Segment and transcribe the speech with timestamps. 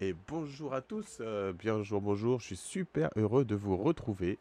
[0.00, 4.38] Et bonjour à tous, euh, bien bonjour, bonjour, je suis super heureux de vous retrouver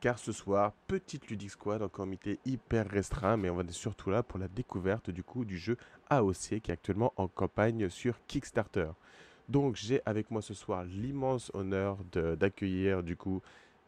[0.00, 4.10] car ce soir, petite Ludic Squad en comité hyper restreint, mais on va être surtout
[4.10, 5.76] là pour la découverte du coup du jeu
[6.08, 8.90] AOC qui est actuellement en campagne sur Kickstarter.
[9.48, 13.42] Donc j'ai avec moi ce soir l'immense honneur d'accueillir du coup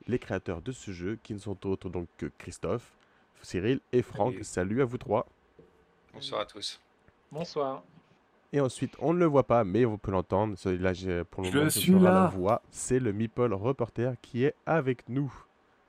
[0.09, 2.93] les créateurs de ce jeu qui ne sont autres donc que Christophe,
[3.43, 4.33] Cyril et Franck.
[4.35, 4.45] Salut.
[4.45, 5.27] Salut à vous trois.
[6.15, 6.81] Bonsoir à tous.
[7.31, 7.83] Bonsoir.
[8.53, 10.55] Et ensuite, on ne le voit pas, mais on peut l'entendre.
[10.93, 12.27] J'ai- pour le Je moment, suis la là.
[12.29, 12.63] voix.
[12.71, 15.33] C'est le Meeple reporter qui est avec nous.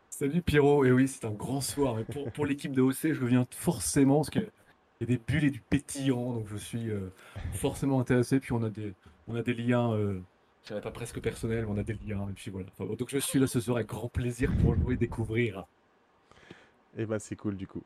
[0.10, 2.00] Salut Pierrot, et oui, c'est un grand soir.
[2.00, 4.50] Et pour, pour l'équipe de OC, je viens forcément parce qu'il
[5.02, 7.12] y a des bulles et du pétillant, donc je suis euh,
[7.54, 8.40] forcément intéressé.
[8.40, 8.94] Puis on a des,
[9.28, 10.22] on a des liens, euh,
[10.68, 12.28] dirais pas presque personnels, mais on a des liens.
[12.30, 12.68] Et puis voilà.
[12.72, 15.66] Enfin, bon, donc je suis là ce soir avec grand plaisir pour jouer et découvrir.
[16.98, 17.84] Et ben c'est cool du coup.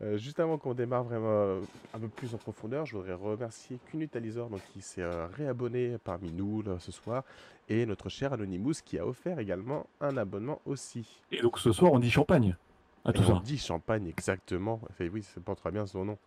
[0.00, 1.60] Euh, juste avant qu'on démarre vraiment euh,
[1.92, 6.30] un peu plus en profondeur, je voudrais remercier Kunutalizor donc, qui s'est euh, réabonné parmi
[6.30, 7.24] nous là, ce soir
[7.68, 11.20] et notre cher Anonymous qui a offert également un abonnement aussi.
[11.32, 12.56] Et donc ce soir, on dit champagne
[13.04, 13.42] à Et tout on ça.
[13.44, 14.80] dit champagne exactement.
[14.88, 16.18] Enfin, oui, c'est pas très bien son nom.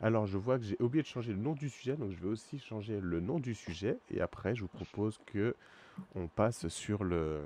[0.00, 2.28] Alors je vois que j'ai oublié de changer le nom du sujet, donc je vais
[2.28, 5.54] aussi changer le nom du sujet et après je vous propose que
[6.14, 7.40] on passe sur le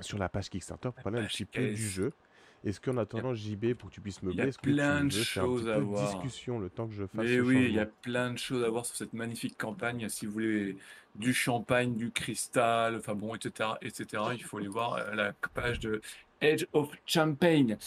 [0.00, 2.12] sur la page Kickstarter pour parler un petit peu du jeu.
[2.64, 5.00] Est-ce qu'en attendant JB pour que tu puisses il y meubler, a est-ce que plein
[5.02, 6.04] tu de veux faire un choses petit à peu de voir.
[6.22, 8.68] discussion le temps que je fasse Mais oui, il y a plein de choses à
[8.68, 10.08] voir sur cette magnifique campagne.
[10.08, 10.76] Si vous voulez
[11.14, 15.78] du champagne, du cristal, enfin bon, etc., etc., il faut aller voir euh, la page
[15.80, 16.00] de
[16.40, 17.78] Edge of Champagne.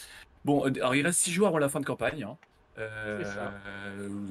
[0.45, 2.23] Bon, euh, alors il reste 6 jours avant la fin de campagne.
[2.23, 2.38] hein.
[2.80, 3.52] Euh, ça.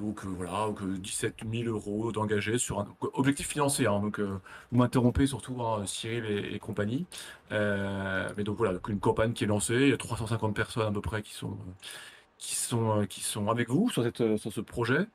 [0.01, 3.87] donc euh, voilà, donc, euh, 17 000 euros d'engagés sur un donc, objectif financier.
[3.87, 4.01] hein.
[4.01, 4.41] donc euh,
[4.73, 7.07] vous m'interrompez surtout hein, Cyril et, et compagnie.
[7.53, 9.75] Euh, mais donc voilà, donc une campagne qui est lancée.
[9.75, 11.73] Il y a 350 personnes à peu près qui sont euh,
[12.39, 15.07] qui sont euh, qui sont avec vous sur cette euh, sur ce projet.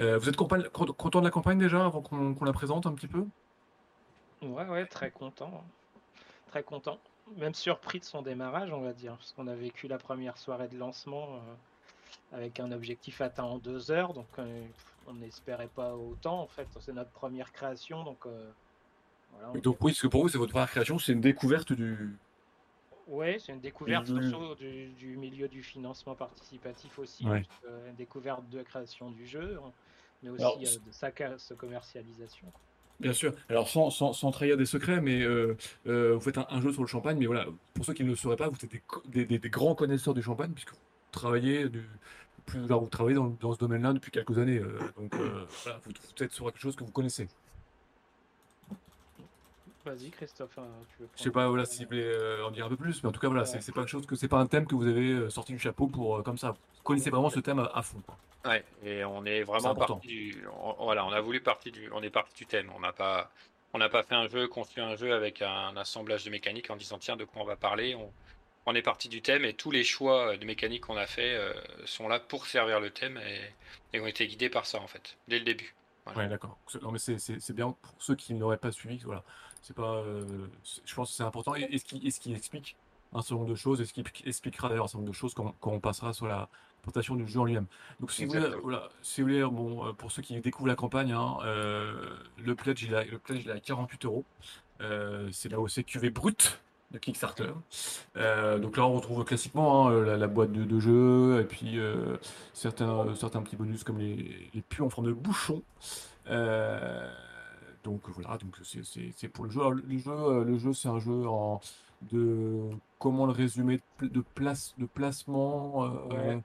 [0.00, 3.24] Euh, vous êtes content de la campagne déjà avant qu'on la présente un petit peu?
[4.42, 5.62] Ouais, ouais, très content.
[6.48, 6.98] Très content.
[7.36, 10.68] Même surpris de son démarrage, on va dire, parce qu'on a vécu la première soirée
[10.68, 11.54] de lancement euh,
[12.32, 14.66] avec un objectif atteint en deux heures, donc euh,
[15.06, 16.40] on n'espérait pas autant.
[16.40, 18.50] En fait, c'est notre première création, donc euh,
[19.32, 19.50] voilà.
[19.54, 22.16] on donc oui, parce que pour vous c'est votre première création, c'est une découverte du.
[23.06, 27.42] Ouais, c'est une découverte surtout du, du milieu du financement participatif aussi, Ouais.
[27.68, 29.70] euh, une découverte de la création du jeu, hein,
[30.22, 31.10] mais aussi Alors, euh, de sa,
[31.54, 32.46] commercialisation.
[32.50, 32.60] quoi.
[33.00, 33.34] Bien sûr.
[33.50, 35.54] Alors sans, sans, sans trahir des secrets, mais euh,
[35.84, 38.16] vous faites un, un jeu sur le champagne, mais voilà, pour ceux qui ne le
[38.16, 40.72] sauraient pas, vous êtes des, co- des, des- des grands connaisseurs du champagne, puisque
[41.70, 41.88] du,
[42.46, 44.58] plus, alors, vous travaillez dans, dans ce domaine-là depuis quelques années.
[44.58, 47.28] euh, donc euh, voilà, vous, vous êtes sur quelque chose que vous connaissez.
[49.84, 50.66] Vas-y, Christophe, hein,
[50.96, 52.76] tu veux Je sais prendre pas voilà, si vous voulez euh, en dire un peu
[52.76, 53.60] plus, mais en tout cas voilà, c'est Ouais.
[53.60, 55.88] c'est pas quelque chose que c'est pas un thème que vous avez sorti du chapeau
[55.88, 56.52] pour euh, comme ça.
[56.52, 58.00] Vous connaissez vraiment ce thème à, à fond.
[58.06, 58.16] quoi.
[58.46, 62.02] Ouais, et on est vraiment parti du, on- voilà, on a voulu partir du, on
[62.02, 62.70] est parti du thème.
[62.74, 63.30] On n'a pas,
[63.74, 66.76] on n'a pas fait un jeu, construit un jeu avec un assemblage de mécaniques en
[66.76, 67.94] disant tiens de quoi on va parler.
[67.94, 68.10] On,
[68.66, 71.52] on est parti du thème et tous les choix de mécaniques qu'on a fait euh,
[71.84, 75.16] sont là pour servir le thème et, et ont été guidés par ça en fait
[75.28, 75.74] dès le début.
[76.06, 76.20] Voilà.
[76.20, 76.58] Ouais, d'accord.
[76.68, 78.98] C'est- Non, mais c'est bien pour ceux qui n'auraient pas suivi.
[79.04, 79.22] Voilà,
[79.62, 79.96] c'est pas.
[79.96, 80.46] euh,
[80.84, 81.54] je pense que c'est important.
[81.56, 82.76] Et, et ce qui, et ce qui explique
[83.14, 85.32] un certain nombre de choses, et ce qui expliquera d'ailleurs un certain nombre de choses
[85.34, 86.48] quand, quand on passera sur la
[86.82, 87.66] présentation du jeu en lui-même.
[88.00, 90.74] Donc, si vous voulez, voilà, si vous voulez, bon, euh, pour ceux qui découvrent la
[90.74, 94.24] campagne, hein, euh, le pledge, il a, le pledge, il est à 48 euros.
[94.82, 96.60] Euh, c'est là où c'est QV brut
[96.94, 97.50] de Kickstarter.
[98.16, 101.78] Euh, donc là, on retrouve classiquement hein, la, la boîte de, de jeu et puis
[101.78, 102.16] euh,
[102.54, 105.62] certains, certains petits bonus comme les, les puits en forme de bouchon.
[106.30, 107.10] Euh,
[107.82, 109.60] donc voilà, donc c'est pour le jeu.
[109.60, 111.60] Alors, le jeu, euh, le jeu, c'est un jeu en
[112.12, 112.60] de
[112.98, 115.84] comment le résumer de, pl- de place de placement.
[115.84, 116.42] euh, Ouais.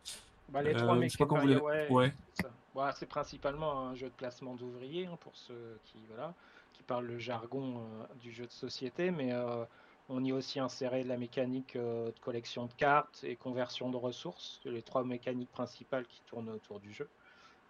[0.50, 2.14] Bah, les trois euh, je sais pas comment vous mécaniques, l'avez- ouais, ouais.
[2.34, 2.50] c'est ça.
[2.76, 6.34] Bah, c'est principalement un jeu de placement d'ouvriers hein, pour ceux qui, voilà,
[6.74, 9.64] qui parlent le jargon euh, du jeu de société, mais euh,
[10.10, 13.98] on y a aussi inséré la mécanique euh, de collection de cartes et conversion de
[13.98, 17.08] ressources, les trois mécaniques principales qui tournent autour du jeu.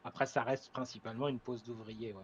[0.05, 2.23] Après, ça reste principalement une pose d'ouvrier, ouais.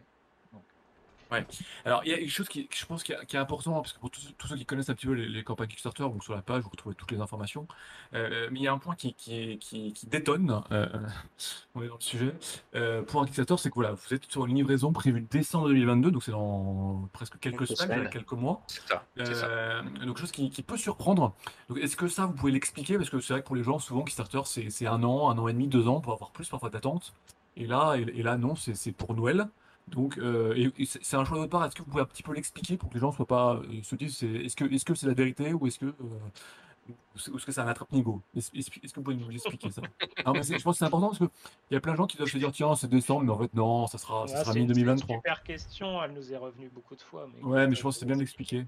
[1.32, 1.46] Ouais.
[1.86, 4.00] Alors, il y a quelque chose qui, je pense, qui est, important, hein, parce que
[4.00, 6.36] pour tous, tous ceux qui connaissent un petit peu les, les campagnes Kickstarter, donc sur
[6.36, 7.68] la page, vous retrouvez toutes les informations.
[8.14, 10.88] Euh, mais il y a un point qui, qui, est- qui, qui détonne, euh,
[11.76, 12.34] on est dans le sujet,
[12.76, 16.12] euh, pour un Kickstarter, c'est que voilà, vous êtes sur une livraison prévue décembre 2022,
[16.12, 18.10] donc c'est dans presque quelques Quelques semaines, semaines.
[18.12, 18.62] quelques mois.
[18.68, 19.48] C'est ça.
[19.48, 21.34] Euh, donc chose qui, peut surprendre.
[21.70, 22.98] Donc est-ce que ça vous pouvez l'expliquer?
[22.98, 25.48] Parce que c'est vrai que pour les gens souvent Kickstarter c'est un an, un an
[25.48, 27.14] et demi, deux ans pour avoir plus parfois d'attente.
[27.58, 29.48] Et là et, et là non c'est pour Noël.
[29.88, 31.64] Donc, euh, c'est un choix de part.
[31.66, 33.84] Est-ce que vous pouvez un petit peu l'expliquer pour que les gens soient pas euh,
[33.84, 36.92] se disent est-ce que est-ce que c'est la vérité ou est-ce que euh,
[37.32, 38.22] ou est-ce que c'est un attrape-nigo?
[38.36, 39.82] Est-ce que vous pouvez nous expliquer ça?
[40.26, 41.30] Non, mais je pense que c'est important parce que
[41.70, 43.40] il y a plein de gens qui doivent se dire tiens c'est décembre mais en
[43.40, 45.16] fait non ça sera ça sera c'est une, c'est une mi-2023.
[45.16, 47.28] super question, elle nous est revenue beaucoup de fois.
[47.34, 48.66] Mais Ouais, mais je pense que c'est bien de l'expliquer.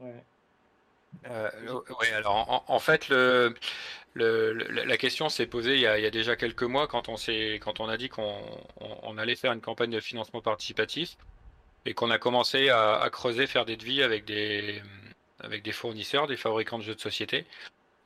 [0.00, 0.24] Ouais.
[1.30, 1.50] Euh,
[2.00, 3.08] oui, alors en, fait,
[4.14, 7.16] la question s'est posée il y, a, déjà quelques mois quand on
[7.60, 8.36] quand on a dit qu'on
[8.80, 11.16] on, on allait faire une campagne de financement participatif
[11.88, 14.82] et qu'on a commencé à, creuser, faire des devis avec des,
[15.40, 17.46] avec des fournisseurs, des fabricants de jeux de société.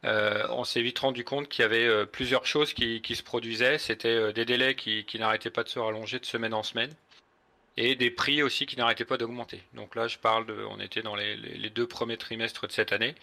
[0.04, 3.78] Euh, on s'est vite rendu compte qu'il y avait euh, plusieurs choses qui, se produisaient.
[3.78, 6.92] C'était euh, des délais qui, qui n'arrêtaient pas de se rallonger de semaine en semaine
[7.76, 9.62] et des prix aussi qui n'arrêtaient pas d'augmenter.
[9.74, 13.14] Donc là, je parle de, on était dans les, deux premiers trimestres de cette année,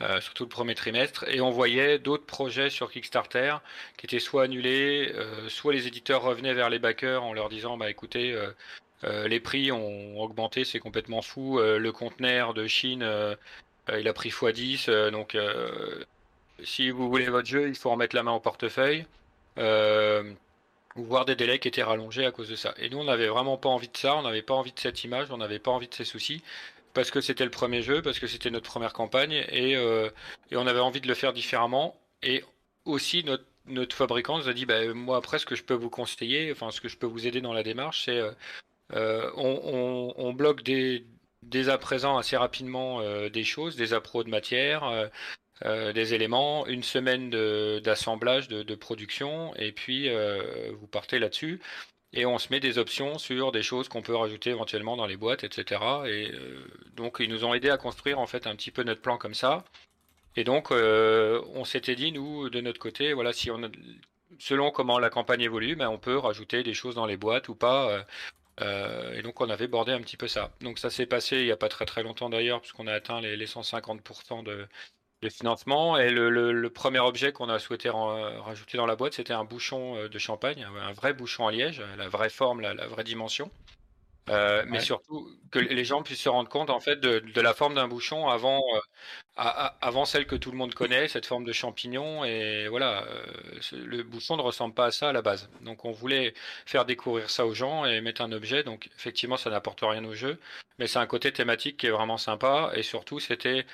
[0.00, 3.56] euh, surtout le premier trimestre, et on voyait d'autres projets sur Kickstarter
[3.96, 7.76] qui étaient soit annulés, euh, soit les éditeurs revenaient vers les backers en leur disant,
[7.76, 8.32] bah écoutez,
[9.04, 11.58] euh, les prix ont augmenté, c'est complètement fou.
[11.60, 13.04] Le conteneur de Chine,
[13.96, 15.36] il a pris x10, euh, donc
[16.64, 19.06] si vous voulez votre jeu, il faut en mettre la main au portefeuille.
[21.04, 22.74] Voir des délais qui étaient rallongés à cause de ça.
[22.78, 25.04] Et nous, on n'avait vraiment pas envie de ça, on n'avait pas envie de cette
[25.04, 26.42] image, on n'avait pas envie de ces soucis,
[26.92, 30.10] parce que c'était le premier jeu, parce que c'était notre première campagne, et, euh,
[30.52, 31.96] on avait envie de le faire différemment.
[32.22, 32.44] Et
[32.84, 35.90] aussi, notre, notre fabricant nous a dit, bah, moi, après, ce que je peux vous
[35.90, 38.32] conseiller, enfin, ce que je peux vous aider dans la démarche, c'est euh,
[38.94, 45.10] euh, on, bloque dès à présent assez rapidement des choses, des appros de matière.
[45.64, 47.30] Euh, des éléments, une semaine
[47.80, 51.60] d'assemblage, de, de production, et puis euh, vous partez là-dessus.
[52.12, 55.16] Et on se met des options sur des choses qu'on peut rajouter éventuellement dans les
[55.16, 55.80] boîtes, etc.
[56.06, 56.64] Et euh,
[56.94, 59.34] donc ils nous ont aidé à construire en fait un petit peu notre plan comme
[59.34, 59.64] ça.
[60.36, 63.60] Et donc on s'était dit nous de notre côté, voilà, si on
[64.38, 67.54] selon comment la campagne évolue, ben, on peut rajouter des choses dans les boîtes ou
[67.56, 68.06] pas.
[68.60, 70.52] et donc on avait bordé un petit peu ça.
[70.60, 73.20] Donc ça s'est passé il n'y a pas très très longtemps d'ailleurs, puisqu'on a atteint
[73.20, 74.68] les, les 150% de,
[75.22, 75.96] de financement.
[75.96, 79.44] Et le, le- le premier objet qu'on a souhaité rajouter dans la boîte, c'était un
[79.44, 83.04] bouchon euh, de champagne, un, vrai bouchon à liège, la vraie forme, la, la vraie
[83.04, 83.50] dimension.
[84.30, 84.84] Euh, mais Ouais.
[84.84, 87.88] surtout que les gens puissent se rendre compte en fait de, de la forme d'un
[87.88, 88.80] bouchon avant, euh,
[89.36, 92.24] à- à- avant celle que tout le monde connaît, cette forme de champignon.
[92.26, 93.24] Et voilà, euh,
[93.72, 95.48] le bouchon ne ressemble pas à ça à la base.
[95.62, 96.34] Donc on voulait
[96.66, 98.62] faire découvrir ça aux gens et mettre un objet.
[98.64, 100.38] Donc effectivement, ça n'apporte rien au jeu,
[100.78, 102.70] mais c'est un côté thématique qui est vraiment sympa.
[102.74, 103.64] Et surtout, c'était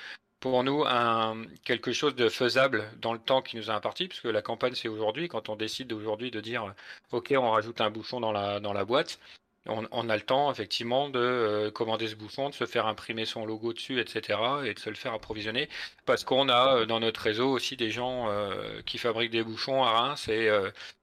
[0.45, 4.25] pour nous un, quelque chose de faisable dans le temps qui nous a imparti, puisque
[4.25, 5.27] la campagne c'est aujourd'hui.
[5.27, 6.71] Quand on décide aujourd'hui de dire,
[7.11, 9.17] ok, on rajoute un bouchon dans la, boîte,
[9.65, 13.43] on, a le temps effectivement de euh, commander ce bouchon, de se faire imprimer son
[13.43, 15.67] logo dessus, etc., et de se le faire approvisionner,
[16.05, 19.83] parce qu'on a euh, dans notre réseau aussi des gens euh, qui fabriquent des bouchons
[19.83, 20.47] à Reims et,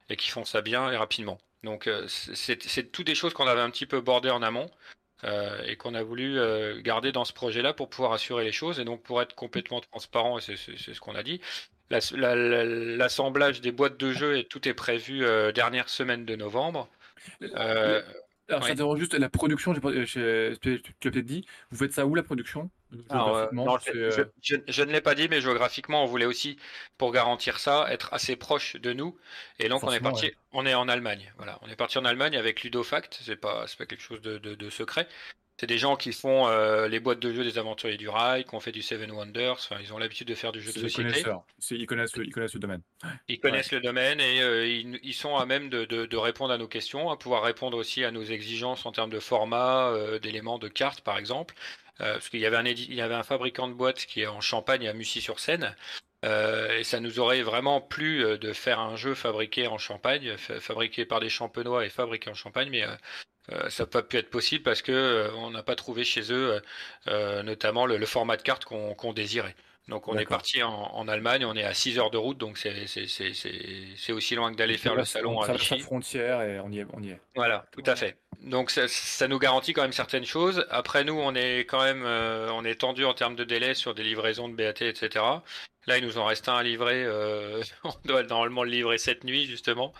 [0.09, 1.39] et qui font ça bien et rapidement.
[1.65, 4.71] Donc c'est c'est tout des choses qu'on avait un petit peu bordées en amont
[5.25, 8.81] euh, et qu'on a voulu euh, garder dans ce projet-là pour pouvoir assurer les choses
[8.81, 11.41] et donc pour être complètement transparent, c'est ce qu'on a dit.
[11.91, 16.25] la- la- la- L'assemblage des boîtes de jeux et tout est prévu euh, dernière semaine
[16.25, 16.89] de novembre.
[17.55, 18.03] Alors,
[18.63, 18.77] Oui.
[18.77, 21.47] ça juste la production, tu l'as peut-être dit.
[21.71, 22.71] Vous faites ça où la production?
[23.11, 24.11] Alors, euh, non, je,
[24.43, 26.59] je- je ne l'ai pas dit, mais géographiquement, on voulait aussi,
[26.99, 29.17] pour garantir ça, être assez proche de nous.
[29.59, 30.37] Et donc, on est parti, ouais.
[30.53, 31.33] on est en Allemagne.
[31.37, 33.19] Voilà, on est parti en Allemagne avec Ludofact.
[33.23, 35.09] C'est pas, c'est pas quelque chose de, de- de secret.
[35.59, 38.55] C'est des gens qui font euh, les boîtes de jeux des aventuriers du rail, qui
[38.55, 39.53] ont fait du Seven Wonders.
[39.53, 41.20] Enfin, ils ont l'habitude de faire du jeu de société.
[41.70, 42.81] Ils connaissent, le- ils connaissent le domaine.
[43.29, 46.53] Ils connaissent le domaine et euh, ils, ils sont à même de, de- de répondre
[46.53, 50.19] à nos questions, à pouvoir répondre aussi à nos exigences en termes de format, euh,
[50.19, 51.55] d'éléments de cartes par exemple.
[52.01, 54.27] Euh, parce qu'il y avait un il y avait un fabricant de boîtes qui est
[54.27, 55.77] en Champagne à Mussy-sur-Seine.
[56.25, 60.37] Euh, et ça nous aurait vraiment plu euh, de faire un jeu fabriqué en Champagne,
[60.37, 62.84] fa- fabriqué par des champenois et fabriqué en Champagne, mais
[63.70, 66.61] ça n'a pas pu être possible parce que on n'a pas trouvé chez eux
[67.06, 69.56] notamment le, format de carte qu'on désirait.
[69.89, 72.56] Donc on est parti en, en Allemagne, on est à 6 heures de route, donc
[72.56, 76.79] c'est aussi loin que d'aller faire le salon on à la frontière et on y
[76.79, 76.86] est.
[76.93, 77.20] On y est.
[77.34, 78.17] Voilà, tout à fait.
[78.43, 80.67] Donc ça, ça nous garantit quand même certaines choses.
[80.70, 83.94] Après nous, on est quand même, euh, on est tendu en termes de délai sur
[83.94, 85.24] des livraisons de BAT, etc.
[85.86, 87.03] Là, il nous en reste un à livrer.
[87.05, 89.93] euh, on doit normalement le livrer cette nuit justement.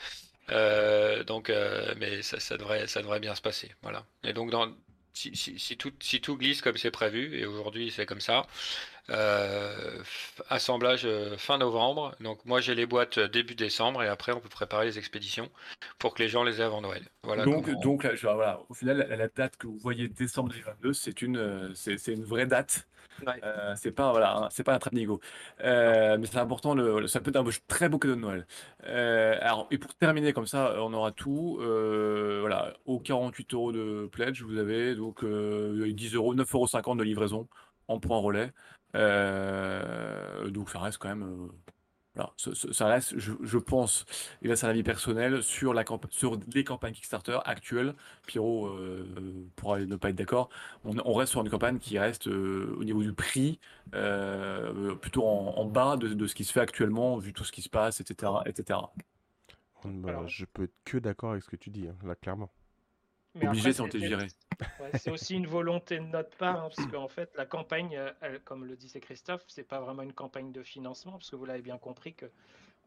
[0.51, 1.53] Euh, donc,
[1.99, 3.73] mais ça, ça devrait, ça devrait bien se passer.
[3.83, 4.05] Voilà.
[4.23, 4.69] Et donc, dans,
[5.13, 8.47] si, si, si tout, si tout glisse comme c'est prévu, et aujourd'hui c'est comme ça,
[9.11, 10.01] Euh,
[10.49, 12.15] assemblage euh, fin novembre.
[12.21, 15.51] Donc moi j'ai les boîtes euh, début décembre et après on peut préparer les expéditions
[15.99, 17.03] pour que les gens les aient avant Noël.
[17.25, 20.07] Voilà donc, comment- donc là, je- voilà, au final, la, la date que vous voyez
[20.09, 22.87] décembre 2022, c'est une, euh, c'est, c'est une vraie date.
[23.27, 23.41] Ouais.
[23.45, 25.21] Euh, c'est pas voilà, hein, c'est pas un trap nigo.
[25.61, 26.75] Euh, mais c'est important.
[26.75, 28.47] Le, ça peut être un très beau cadeau de Noël.
[28.85, 31.59] Euh, alors et pour terminer comme ça, on aura tout.
[31.61, 36.97] Euh, voilà, aux 48 euros de pledge, vous avez donc euh, 10 euros, 9,50 euros
[36.97, 37.49] de livraison
[37.89, 38.51] en point relais.
[38.97, 41.23] Euh, donc ça reste quand même.
[41.23, 41.72] euh,
[42.15, 44.05] voilà, ça, reste, je, je pense,
[44.43, 47.95] et là c'est un avis personnel, sur, la camp- sur les campagnes Kickstarter actuelles.
[48.27, 50.51] Pierrot euh, pourra ne pas être d'accord.
[50.85, 53.61] On, on reste sur une campagne qui reste euh, au niveau du prix
[53.95, 57.53] euh, plutôt en, en bas de, de ce qui se fait actuellement, vu tout ce
[57.53, 58.31] qui se passe, etc.
[58.47, 58.79] etc.
[59.85, 62.51] Bah, Alors- je peux être que d'accord avec ce que tu dis, hein, là, clairement.
[63.35, 64.27] Mais Obligé après, si on t'est c'est- viré.
[64.79, 68.13] Ouais, c'est aussi une volonté de notre part, hein, parce qu'en fait, la campagne, euh,
[68.21, 71.47] elle, comme le disait Christophe, c'est pas vraiment une campagne de financement, parce que vous
[71.47, 72.27] l'avez bien compris que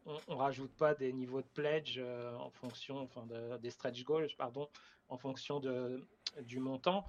[0.06, 4.04] on, on rajoute pas des niveaux de pledge euh, en fonction, enfin, de- des stretch
[4.04, 4.68] goals, pardon,
[5.08, 6.06] en fonction de,
[6.42, 7.06] du montant,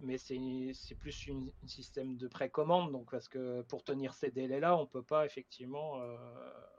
[0.00, 4.86] mais c'est plus un système de précommande, donc parce que pour tenir ces délais-là, on
[4.86, 6.16] peut pas effectivement euh,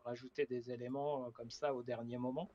[0.03, 2.49] rajouter des éléments comme ça au dernier moment.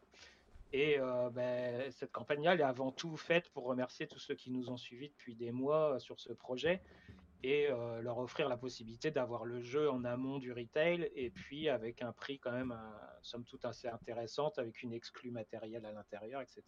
[0.79, 4.51] Et euh, ben, cette campagne-là, elle est avant tout faite pour remercier tous ceux qui
[4.51, 6.83] nous ont suivis depuis des mois euh, sur ce projet
[7.43, 11.71] et euh, leur offrir la possibilité d'avoir le jeu en amont du retail et puis
[11.71, 12.77] avec un prix quand même,
[13.23, 16.63] somme toute, assez intéressante avec une exclue matérielle à l'intérieur, etc.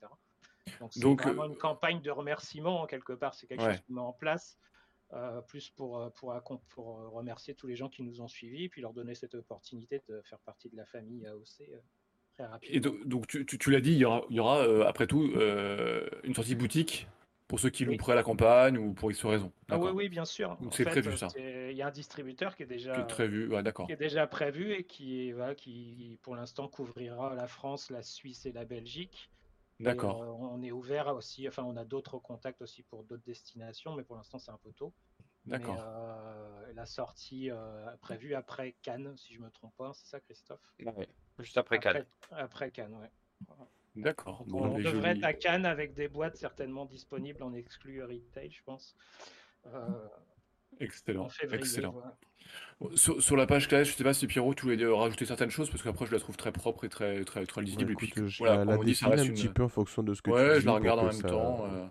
[0.81, 3.73] Donc c'est vraiment euh, une campagne de remerciement, en quelque part, c'est quelque Ouais.
[3.73, 4.59] chose qu'on met en place.
[5.13, 6.35] euh, plus pour, pour,
[6.69, 10.03] pour remercier tous les gens qui nous ont suivis et puis leur donner cette opportunité
[10.09, 11.63] de faire partie de la famille AOC
[12.39, 12.59] très.
[12.63, 14.87] Et donc, donc tu, tu- tu l'as dit, il y aura, il y aura euh,
[14.87, 17.09] après tout euh, une sortie boutique
[17.49, 17.93] pour ceux qui Oui.
[17.93, 19.51] louperaient la campagne ou pour X raison.
[19.71, 20.57] Ah oui, oui, bien sûr.
[20.61, 21.29] Donc c'est prévu, ça.
[21.37, 23.87] Il y a un distributeur qui est déjà, Qui est prévu, ouais, d'accord.
[23.87, 25.33] qui est déjà prévu et qui,
[26.23, 29.31] pour l'instant couvrira la France, la Suisse et la Belgique.
[29.81, 30.23] D'accord.
[30.25, 34.03] euh, on est ouvert aussi, enfin on a d'autres contacts aussi pour d'autres destinations, mais
[34.03, 34.93] pour l'instant c'est un peu tôt.
[35.49, 35.77] D'accord.
[35.81, 40.61] euh, la sortie euh, prévue après Cannes, si je me trompe pas, c'est ça Christophe?
[40.85, 42.05] Ouais, Juste après Cannes.
[42.23, 43.11] après, après Cannes, ouais.
[43.97, 44.45] D'accord.
[44.47, 48.63] Bon, on devrait être à Cannes avec des boîtes certainement disponibles en exclu retail, je
[48.65, 48.95] pense.
[49.67, 50.07] Euh,
[50.81, 51.29] Excellent.
[51.29, 51.59] février.
[51.61, 51.93] Excellent.
[51.93, 52.17] voilà.
[52.97, 55.69] Sur, sur la page classe, je sais pas si Pierrot, tu voulais rajouter certaines choses
[55.69, 57.93] parce qu'après je la trouve très propre et très, très, très lisible.
[57.93, 60.23] et puis, je voilà, la, on dit, ça un petit peu en fonction de ce
[60.23, 61.67] que tu Ouais, dis je la pour regarde en même ça- temps.
[61.67, 61.87] euh,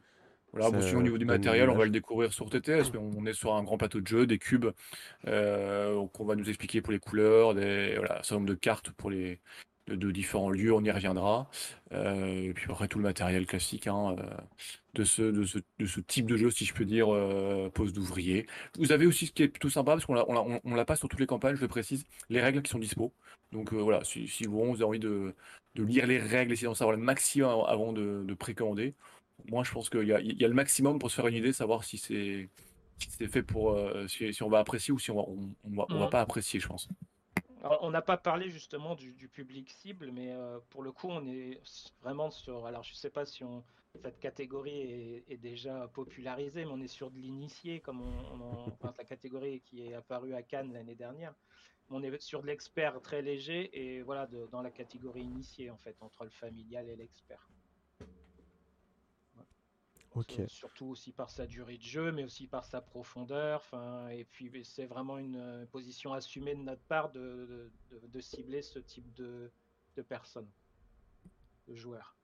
[0.57, 3.33] Voilà, bon, au niveau du matériel, on va le découvrir sur TTS, mais on est
[3.33, 4.67] sur un grand plateau de jeu, des cubes
[5.27, 8.91] euh, qu'on va nous expliquer pour les couleurs, des, voilà, un certain nombre de cartes
[8.91, 9.39] pour les,
[9.87, 11.49] de, de différents lieux, on y reviendra.
[11.93, 14.37] Euh, et puis après, tout le matériel classique hein, euh,
[14.93, 17.93] de, ce, de, ce, de ce type de jeu, si je peux dire, euh, pose
[17.93, 18.47] d'ouvrier.
[18.77, 20.75] Vous avez aussi ce qui est plutôt sympa, parce qu'on l'a, on l'a, on- on
[20.75, 23.13] l'a pas sur toutes les campagnes, je le précise, les règles qui sont dispo.
[23.51, 25.33] Donc euh, voilà, si, si vous, vous avez envie de,
[25.75, 28.95] de lire les règles, essayer d'en savoir le maximum avant- avant de, de précommander,
[29.47, 31.35] moi, je pense qu'il y a, il y a le maximum pour se faire une
[31.35, 32.49] idée, savoir si c'est
[32.99, 35.75] si fait pour euh, si, si on va apprécier ou si on va, on, on
[35.75, 36.09] va, on va Mhm.
[36.11, 36.87] pas apprécier, je pense.
[37.63, 41.07] Alors, on n'a pas parlé justement du, du public cible, mais euh, pour le coup,
[41.09, 41.59] on est
[42.01, 42.65] vraiment sur.
[42.65, 43.63] Alors, je ne sais pas si on,
[44.03, 48.41] cette catégorie est, est déjà popularisée, mais on est sur de l'initié, comme on, on
[48.41, 51.33] en- enfin, la catégorie qui est apparue à Cannes l'année dernière.
[51.89, 55.77] On est sur de l'expert très léger et voilà, de- dans la catégorie initiée, en
[55.77, 57.47] fait, entre le familial et l'expert.
[60.39, 63.61] Euh, Surtout aussi par sa durée de jeu, mais aussi par sa profondeur.
[63.61, 68.07] Enfin, et puis c'est vraiment une euh, position assumée de notre part de, de- de-
[68.07, 69.51] de cibler ce type de,
[69.95, 70.49] de personnes,
[71.67, 72.15] de joueurs.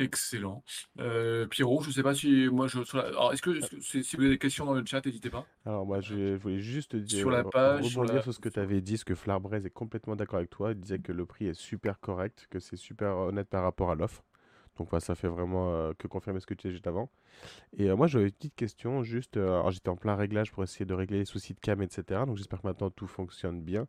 [0.00, 0.62] Excellent.
[1.00, 2.84] Euh, Pierrot, je sais pas si moi je.
[2.84, 4.86] sur la- Alors, est-ce que, est-ce que- si si vous avez des questions dans le
[4.86, 5.44] chat, n'hésitez pas.
[5.66, 8.48] Alors moi je voulais juste dire, Sur la page, sur rebondir la- sur ce que
[8.48, 10.70] tu avais dit, ce que Flarbraise est complètement d'accord avec toi.
[10.70, 13.96] Il disait que le prix est super correct, que c'est super honnête par rapport à
[13.96, 14.22] l'offre.
[14.78, 17.10] Donc voilà, ça fait vraiment euh, que confirmer ce que tu disais juste avant.
[17.76, 20.62] Et euh, moi j'avais une petite question, juste, euh, alors j'étais en plein réglage pour
[20.62, 22.22] essayer de régler les soucis de cam, etc.
[22.26, 23.86] Donc j'espère que maintenant tout fonctionne bien.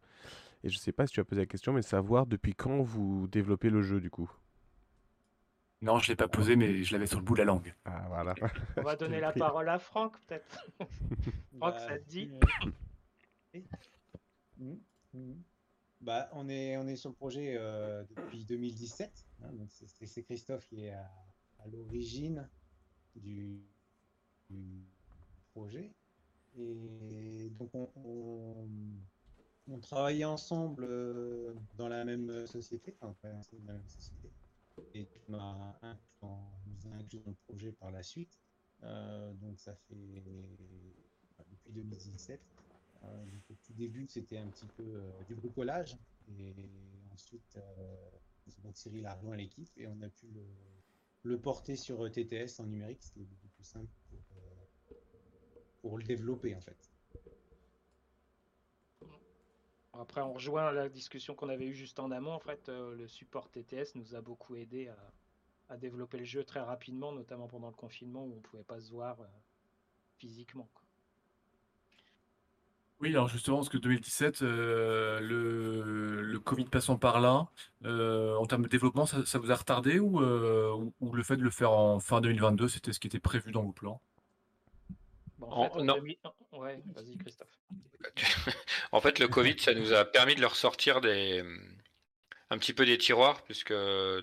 [0.64, 3.28] Et je sais pas si tu as posé la question, mais savoir depuis quand vous
[3.28, 4.30] développez le jeu du coup?
[5.82, 7.74] Non, je l'ai pas posé, mais je l'avais sur le bout de la langue.
[7.86, 8.36] Ah voilà.
[8.78, 9.40] On va donner la pris.
[9.40, 10.68] parole à Franck, peut-être.
[11.60, 12.30] Franck, Bah, ça te dit
[13.54, 13.64] oui.
[14.58, 14.80] Mhm,
[15.14, 15.44] mhm.
[16.02, 19.26] Bah, on est, on est sur le projet euh, depuis 2017.
[19.44, 21.12] hein, c'est- Christophe qui est à,
[21.72, 22.48] l'origine
[23.16, 23.62] du,
[25.54, 25.94] projet.
[26.58, 27.90] Et donc on,
[29.68, 33.88] on, travaillait ensemble euh, dans la même société, enfin, on travaillait ensemble dans la même
[33.88, 34.32] société.
[34.94, 36.52] Et tu m'as inclus dans-
[37.26, 38.40] le projet par la suite.
[38.84, 40.24] Euh, donc ça fait
[41.52, 42.42] depuis 2017.
[43.04, 45.98] Euh, au tout début, c'était un petit peu euh, du bricolage.
[46.28, 46.54] Et
[47.12, 48.10] ensuite, euh,
[48.74, 50.28] Cyril a rejoint l'équipe et on a pu
[51.24, 53.92] le, porter sur euh, TTS en numérique, est beaucoup plus simple
[55.82, 56.92] pour, euh, le développer en fait.
[59.94, 62.32] Après, on rejoint la discussion qu'on avait eue juste en amont.
[62.32, 64.90] En fait, euh, le support TTS nous a beaucoup aidé
[65.68, 68.90] à, développer le jeu très rapidement, notamment pendant le confinement où on pouvait pas se
[68.92, 69.28] voir euh,
[70.18, 70.68] physiquement.
[73.02, 77.48] Oui, alors justement, parce que 2017, euh, le, le Covid passant par là,
[77.86, 81.24] euh, en termes de développement, ça, ça vous a retardé ou, euh, ou, ou le
[81.24, 84.02] fait de le faire en fin 2022, c'était ce qui était prévu dans vos plans?
[85.38, 85.94] Bon, en En- fait, en non.
[85.96, 86.18] 2000
[86.52, 87.48] Ouais, vas-y Christophe.
[88.92, 91.44] En fait, le Covid, ça nous a permis de leur sortir des,
[92.50, 93.74] un petit peu des tiroirs, puisque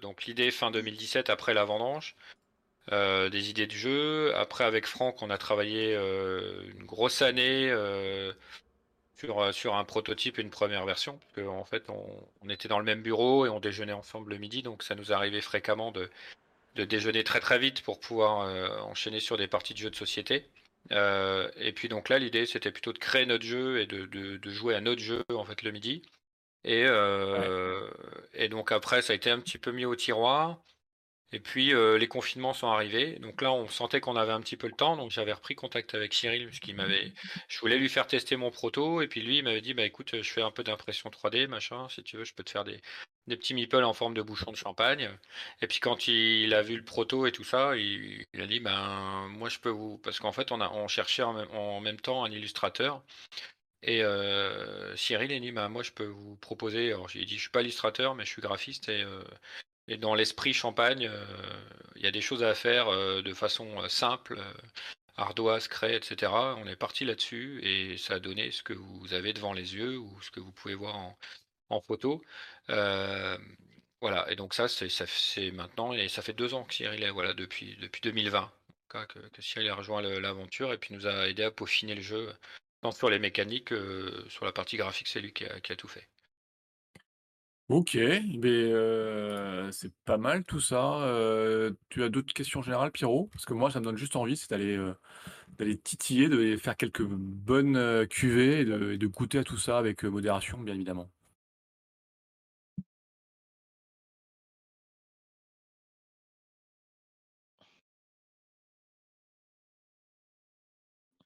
[0.01, 2.17] donc l'idée fin 2017 après la vendange,
[2.93, 4.35] euh, des idées de jeu.
[4.37, 8.33] Après, avec Franck, on a travaillé euh, une grosse année euh,
[9.17, 12.05] sur, euh, sur un prototype une première version, parce qu'en fait, on,
[12.43, 15.13] on était dans le même bureau et on déjeunait ensemble le midi, donc ça nous
[15.13, 16.11] arrivait fréquemment de,
[16.77, 19.97] de déjeuner très très vite pour pouvoir euh, enchaîner sur des parties de jeux de
[19.97, 20.47] société.
[20.93, 24.37] Euh, et puis donc là, l'idée, c'était plutôt de créer notre jeu et de, de-
[24.39, 26.03] de jouer à notre jeu en fait le midi.
[26.65, 27.89] Et, euh,
[28.35, 30.63] et donc après, ça a été un petit peu mis au tiroir.
[31.33, 33.19] Et puis euh, les confinements sont arrivés.
[33.19, 34.97] Donc là, on sentait qu'on avait un petit peu le temps.
[34.97, 37.13] Donc j'avais repris contact avec Cyril, puisqu'il m'avait.
[37.49, 39.03] Je voulais lui faire tester mon proto.
[39.03, 41.89] Et puis lui, il m'avait dit, bah écoute, je fais un peu d'impression 3D, machin.
[41.89, 42.81] Si tu veux, je peux te faire des,
[43.27, 45.11] des petits meeples en forme de bouchon de champagne.
[45.61, 49.27] Et puis quand il a vu le proto et tout ça, il, a dit, ben
[49.31, 49.99] moi je peux vous.
[49.99, 53.03] Parce qu'en fait, on a on cherchait en même, temps un illustrateur.
[53.83, 56.93] Et euh, Cyril a dit, bah, moi je peux vous proposer.
[56.93, 59.23] Alors j'ai dit, je suis pas illustrateur, mais je suis graphiste et euh,
[59.89, 61.25] et dans l'esprit champagne, euh,
[61.97, 64.41] il y a des choses à faire euh, de façon euh, simple,
[65.17, 66.33] ardoise, craie, etc.
[66.59, 69.99] On est parti là-dessus et ça a donné ce que vous avez devant les yeux
[69.99, 70.97] ou ce que vous pouvez voir
[71.71, 72.23] en, photo.
[74.01, 77.33] Voilà, et donc ça, c'est maintenant, et ça fait deux ans que Cyril est, voilà,
[77.33, 78.53] depuis, depuis 2020,
[78.89, 82.33] que, que Cyril a rejoint l'aventure et puis nous a aidé à peaufiner le jeu,
[82.83, 86.09] tant sur les mécaniques, euh, sur la partie graphique, c'est lui qui a tout fait.
[87.69, 91.01] Ok, mais euh, c'est pas mal tout ça.
[91.89, 93.29] Tu as d'autres questions générales, Pierrot?
[93.33, 94.79] Parce que moi, ça me donne juste envie, c'est d'aller
[95.59, 99.59] d'aller titiller, de faire quelques bonnes euh, cuvées et de, et de goûter à tout
[99.59, 101.11] ça avec modération, bien évidemment.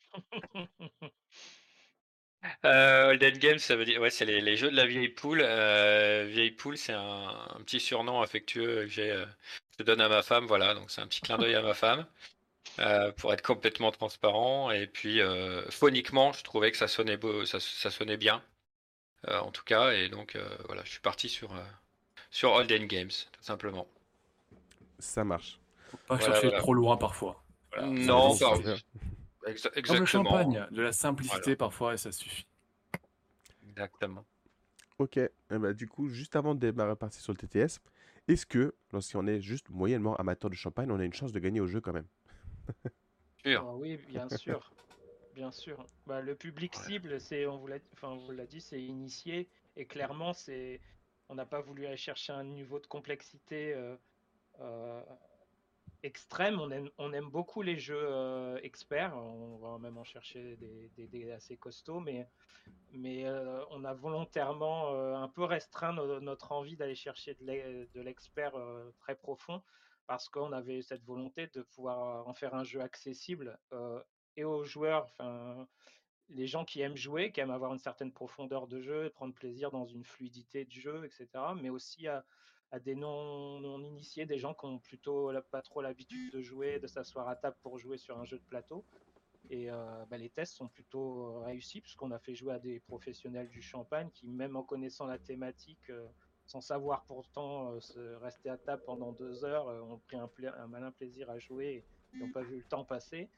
[2.66, 5.40] Euh, Holden Games, ça veut dire, ouais, c'est les, les jeux de la vieille poule.
[5.42, 9.24] Euh, vieille poule, c'est un, un petit surnom affectueux que j'ai, euh,
[9.78, 10.74] je donne à ma femme, voilà.
[10.74, 12.06] Donc c'est un petit clin d'œil à ma femme
[12.80, 14.70] euh, pour être complètement transparent.
[14.70, 18.42] Et puis euh, phoniquement, je trouvais que ça sonnait beau, ça, ça sonnait bien,
[19.28, 19.92] euh, en tout cas.
[19.92, 21.60] Et donc euh, voilà, je suis parti sur euh,
[22.30, 23.88] sur Holden Games, tout simplement.
[24.98, 25.58] Ça marche.
[25.90, 26.58] Faut pas Voilà, chercher voilà.
[26.62, 27.42] trop loin parfois.
[27.72, 28.44] Voilà, Non, suffit.
[28.44, 31.56] bah, exa- Comme le exactement, champagne, de la simplicité Voilà.
[31.56, 32.44] parfois et ça suffit.
[33.80, 34.24] Exactement.
[34.98, 37.80] Ok, eh ben, du coup, juste avant de démarrer partir sur le TTS,
[38.28, 41.60] est-ce que, lorsqu'on est juste moyennement amateur de champagne, on a une chance de gagner
[41.60, 42.06] au jeu quand même?
[43.44, 43.64] Sûr.
[43.66, 44.70] Ah oui, bien sûr.
[45.32, 45.86] Bien sûr.
[46.06, 46.82] Bah, le public Ouais.
[46.82, 49.48] cible, c'est, on vous l'a, enfin, on vous l'a dit, c'est initié.
[49.76, 50.82] Et clairement, c'est,
[51.30, 53.96] on n'a pas voulu aller chercher un niveau de complexité euh,
[54.60, 55.02] euh,
[56.02, 56.60] extrême.
[56.98, 59.16] On aime, beaucoup les jeux euh, experts.
[59.16, 62.28] On va même en chercher des, assez costauds, mais,
[63.26, 67.88] euh, on a volontairement euh, un peu restreint no- notre envie d'aller chercher de l'e-
[67.94, 68.54] de l'expert
[68.98, 69.62] très profond
[70.06, 73.58] parce qu'on avait cette volonté de pouvoir en faire un jeu accessible
[74.36, 75.68] et aux joueurs, enfin
[76.30, 79.70] les gens qui aiment jouer, qui aiment avoir une certaine profondeur de jeu, prendre plaisir
[79.70, 81.54] dans une fluidité de jeu, etc.
[81.60, 82.24] Mais aussi à,
[82.72, 86.78] à des non, non initiés, des gens qui ont plutôt pas trop l'habitude de jouer,
[86.78, 88.84] de s'asseoir à table pour jouer sur un jeu de plateau.
[89.48, 93.48] Et euh, bah, les tests sont plutôt réussis puisqu'on a fait jouer à des professionnels
[93.48, 96.06] du champagne qui, même en connaissant la thématique, euh,
[96.46, 100.66] sans savoir pourtant euh, se rester à table pendant deux heures, ont pris un, un
[100.68, 103.28] malin plaisir à jouer et n'ont pas vu le temps passer.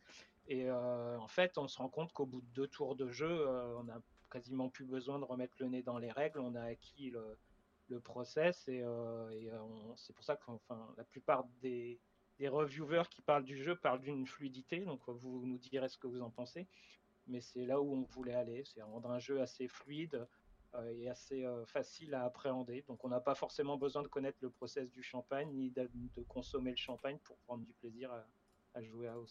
[0.48, 3.84] Et en fait, on se rend compte qu'au bout de deux tours de jeu, on
[3.84, 6.40] n'a quasiment plus besoin de remettre le nez dans les règles.
[6.40, 7.38] On a acquis le,
[7.92, 9.58] le process et, euh, et, euh,
[9.96, 12.00] c'est pour ça que enfin, la plupart des,
[12.38, 14.80] des reviewers qui parlent du jeu parlent d'une fluidité.
[14.80, 16.66] Donc vous nous direz ce que vous en pensez.
[17.28, 20.26] Mais c'est là où on voulait aller, c'est rendre un jeu assez fluide
[20.74, 22.82] euh, et assez euh, facile à appréhender.
[22.88, 26.22] Donc on n'a pas forcément besoin de connaître le process du champagne ni de, de
[26.22, 28.26] consommer le champagne pour prendre du plaisir à,
[28.74, 29.28] à jouer à OC.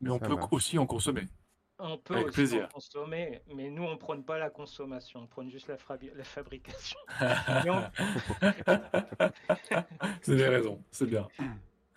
[0.00, 1.26] Mais on Ça peut aussi en consommer.
[1.80, 2.64] On peut Avec aussi plaisir.
[2.66, 6.98] en consommer, mais nous, on prône pas la consommation, on prône juste la, fabrication.
[10.24, 11.26] Vous avez raison, c'est bien.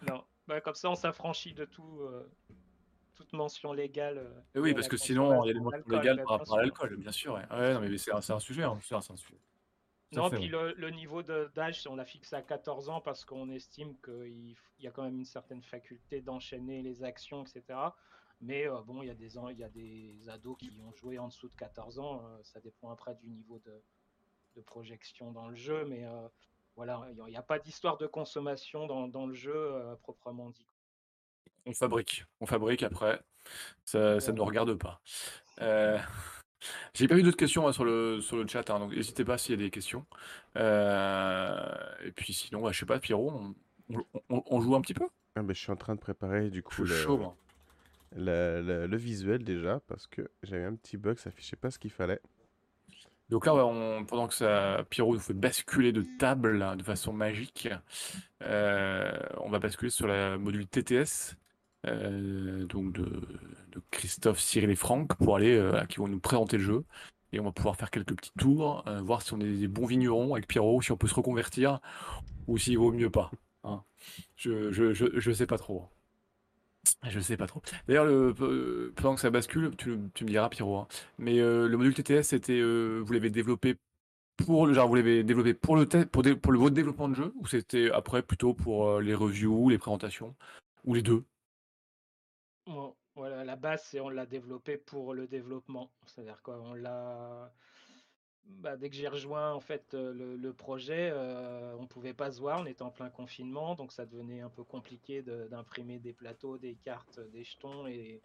[0.08, 2.28] Non, bah, comme ça, on s'affranchit de tout, euh,
[3.14, 4.18] toute mention légale.
[4.18, 6.58] euh, Et oui, parce que sinon, il y a des mentions légales par bien rapport
[6.58, 7.34] à l'alcool, bien sûr.
[7.36, 9.38] Ouais, Ouais, non, mais c'est un, c'est un sujet, hein, c'est un c'est sujet.
[10.14, 13.94] Non, puis le, le niveau d'âge, on l'a fixé à 14 ans parce qu'on estime
[14.04, 17.78] qu'il y a quand même une certaine faculté d'enchaîner les actions, etc.
[18.42, 21.28] Mais euh, bon, il y, a des, y a des ados qui ont joué en
[21.28, 22.22] dessous de 14 ans.
[22.24, 23.82] euh, ça dépend après du niveau de,
[24.56, 25.86] de projection dans le jeu.
[25.86, 26.28] Mais euh,
[26.76, 30.68] voilà, il n'y a, pas d'histoire de consommation dans, dans le jeu euh, proprement dit.
[31.66, 33.22] On fabrique, on fabrique après,
[33.84, 35.02] ça, ça ne nous regarde pas.
[35.62, 35.98] Euh,
[36.94, 39.38] J'ai pas eu d'autres questions hein, sur le, sur le chat, hein, donc n'hésitez pas
[39.38, 40.06] s'il y a des questions.
[40.56, 43.56] Euh, Et puis sinon, bah, je sais pas, Pierrot, on,
[43.96, 45.08] on- on- on joue un petit peu?
[45.36, 47.36] Ah, ben, je suis en train de préparer du Je coup suis le, chaud, moi.
[48.16, 52.22] Le- visuel déjà parce que j'avais un petit bug, ça affichait pas ce qu'il fallait.
[53.30, 53.52] Donc là,
[54.08, 57.68] pendant que ça, Pierrot nous fait basculer de table là, de façon magique,
[58.44, 61.36] euh, on va basculer sur la module TTS,
[61.88, 63.22] euh, donc de,
[63.92, 66.84] Christophe, Cyril et Franck, pour aller, euh, qui vont nous présenter le jeu.
[67.34, 69.86] Et on va pouvoir faire quelques petits tours, euh, voir si on est des bons
[69.86, 71.80] vignerons avec Pierrot, si on peut se reconvertir,
[72.48, 73.32] ou s'il vaut mieux pas.
[73.64, 73.84] hein.
[74.38, 75.86] Je, je, je, je sais pas trop.
[77.04, 77.62] Je sais pas trop.
[77.88, 81.78] D'ailleurs, le- euh, pendant que ça bascule, tu, me diras, Pierrot, hein, mais euh, le
[81.78, 83.76] module TTS, c'était, euh, vous l'avez développé
[84.38, 87.48] pour le genre, vous l'avez développé pour le test, pour, votre développement de jeu, ou
[87.48, 90.36] c'était après plutôt pour les reviews, les présentations,
[90.86, 91.24] ou les deux?
[93.18, 95.92] Voilà, la base, c'est on l'a développé pour le développement.
[96.06, 97.52] C'est-à-dire qu'on l'a.
[98.50, 102.40] Bah, dès que j'ai rejoint en fait euh, le, projet, euh, on pouvait pas se
[102.40, 106.58] voir, on était en plein confinement, donc ça devenait un peu compliqué d'imprimer des plateaux,
[106.58, 108.22] des cartes, des jetons et,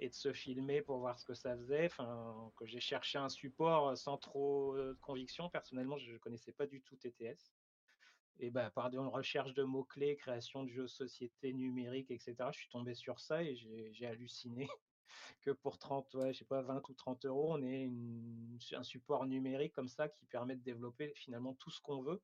[0.00, 1.86] de se filmer pour voir ce que ça faisait.
[1.86, 5.50] Enfin, que j'ai cherché un support sans trop euh, de conviction.
[5.50, 7.52] Personnellement, je ne connaissais pas du tout TTS.
[8.38, 12.70] Et bah, par des recherches de mots-clés, création de jeux société numérique, etc., je suis
[12.70, 13.54] tombé sur ça et
[13.92, 14.68] j'ai halluciné
[15.42, 17.90] que pour 30, ouais, je sais pas, 20 ou 30 euros, on ait
[18.72, 22.20] un support numérique comme ça qui permet de développer finalement tout ce qu'on veut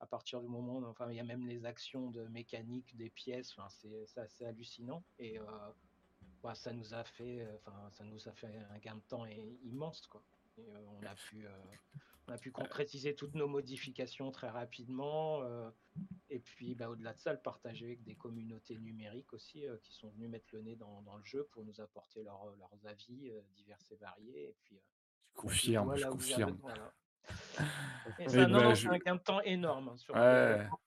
[0.00, 3.54] à partir du moment, enfin, il y a même les actions de mécanique des pièces,
[3.56, 8.54] enfin, c'est assez hallucinant et euh, ça nous a fait, enfin, ça nous a fait
[8.70, 9.24] un gain de temps
[9.64, 10.22] immense, quoi.
[10.58, 11.50] Et, euh, on a pu, euh,
[12.28, 15.42] on a pu concrétiser toutes nos modifications très rapidement.
[15.42, 15.70] euh,
[16.28, 19.92] et puis, bah, au-delà de ça, le partager avec des communautés numériques aussi euh, qui
[19.94, 23.30] sont venues mettre le nez dans, dans le jeu pour nous apporter leur- leurs avis
[23.30, 24.48] euh, divers et variés.
[24.48, 24.80] Et puis, euh,
[25.34, 26.58] Je confirme, voilà je confirme.
[26.62, 26.92] voilà.
[28.18, 29.88] Et Eh ça, non, ben, je- un gain de temps énorme.
[29.90, 30.52] hein, sur le Ouais.
[30.54, 30.80] développement.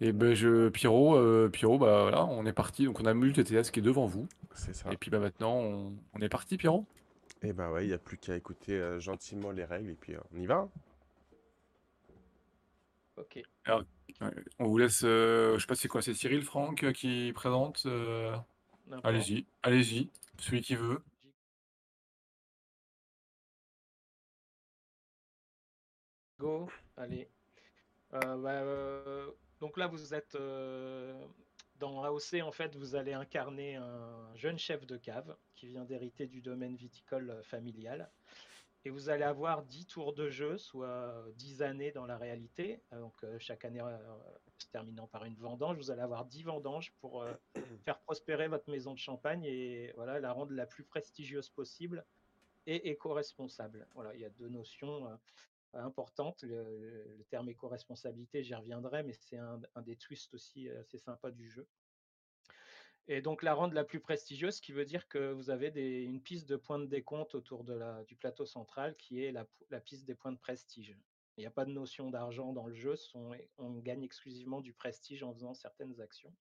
[0.00, 2.84] Et ben je, Pierrot, euh, Pierrot, bah voilà, on est parti.
[2.84, 4.28] Donc on a le TTS qui est devant vous.
[4.54, 4.92] C'est ça.
[4.92, 6.84] Et puis bah maintenant, on, on est parti, Pierrot.
[7.42, 10.14] Et ben ouais, il n'y a plus qu'à écouter euh, gentiment les règles et puis
[10.14, 10.68] euh, on y va.
[13.16, 13.42] Ok.
[14.20, 17.32] Ouais, On vous laisse, euh, je sais pas c'est quoi, c'est Cyril, Franck euh, qui
[17.34, 17.82] présente.
[17.86, 18.34] euh,
[18.86, 19.04] n'importe.
[19.06, 21.02] Allez-y, allez-y, celui qui veut.
[26.38, 27.28] Go, allez.
[28.14, 31.14] Euh, bah, euh, donc là, vous êtes euh,
[31.78, 36.26] dans AOC, en fait, vous allez incarner un jeune chef de cave qui vient d'hériter
[36.26, 38.10] du domaine viticole familial.
[38.84, 42.80] Et vous allez avoir 10 tours de jeu, soit 10 années dans la réalité.
[42.92, 43.98] Donc euh, chaque année euh,
[44.58, 47.32] se terminant par une vendange, vous allez avoir 10 vendanges pour euh,
[47.84, 52.04] faire prospérer votre maison de champagne et voilà, la rendre la plus prestigieuse possible
[52.68, 53.88] et éco-responsable.
[53.94, 55.18] Voilà, il y a deux notions
[55.78, 56.42] importantes.
[56.42, 61.48] Le, terme éco-responsabilité, j'y reviendrai, mais c'est un, des twists aussi euh, assez sympa du
[61.48, 61.66] jeu.
[63.08, 66.02] Et donc la rendre la plus prestigieuse, ce qui veut dire que vous avez des,
[66.02, 69.46] une piste de points de décompte autour de la, du plateau central qui est la,
[69.70, 70.96] la piste des points de prestige.
[71.36, 74.72] Il n'y a pas de notion d'argent dans le jeu, sont- on gagne exclusivement du
[74.72, 76.34] prestige en faisant certaines actions.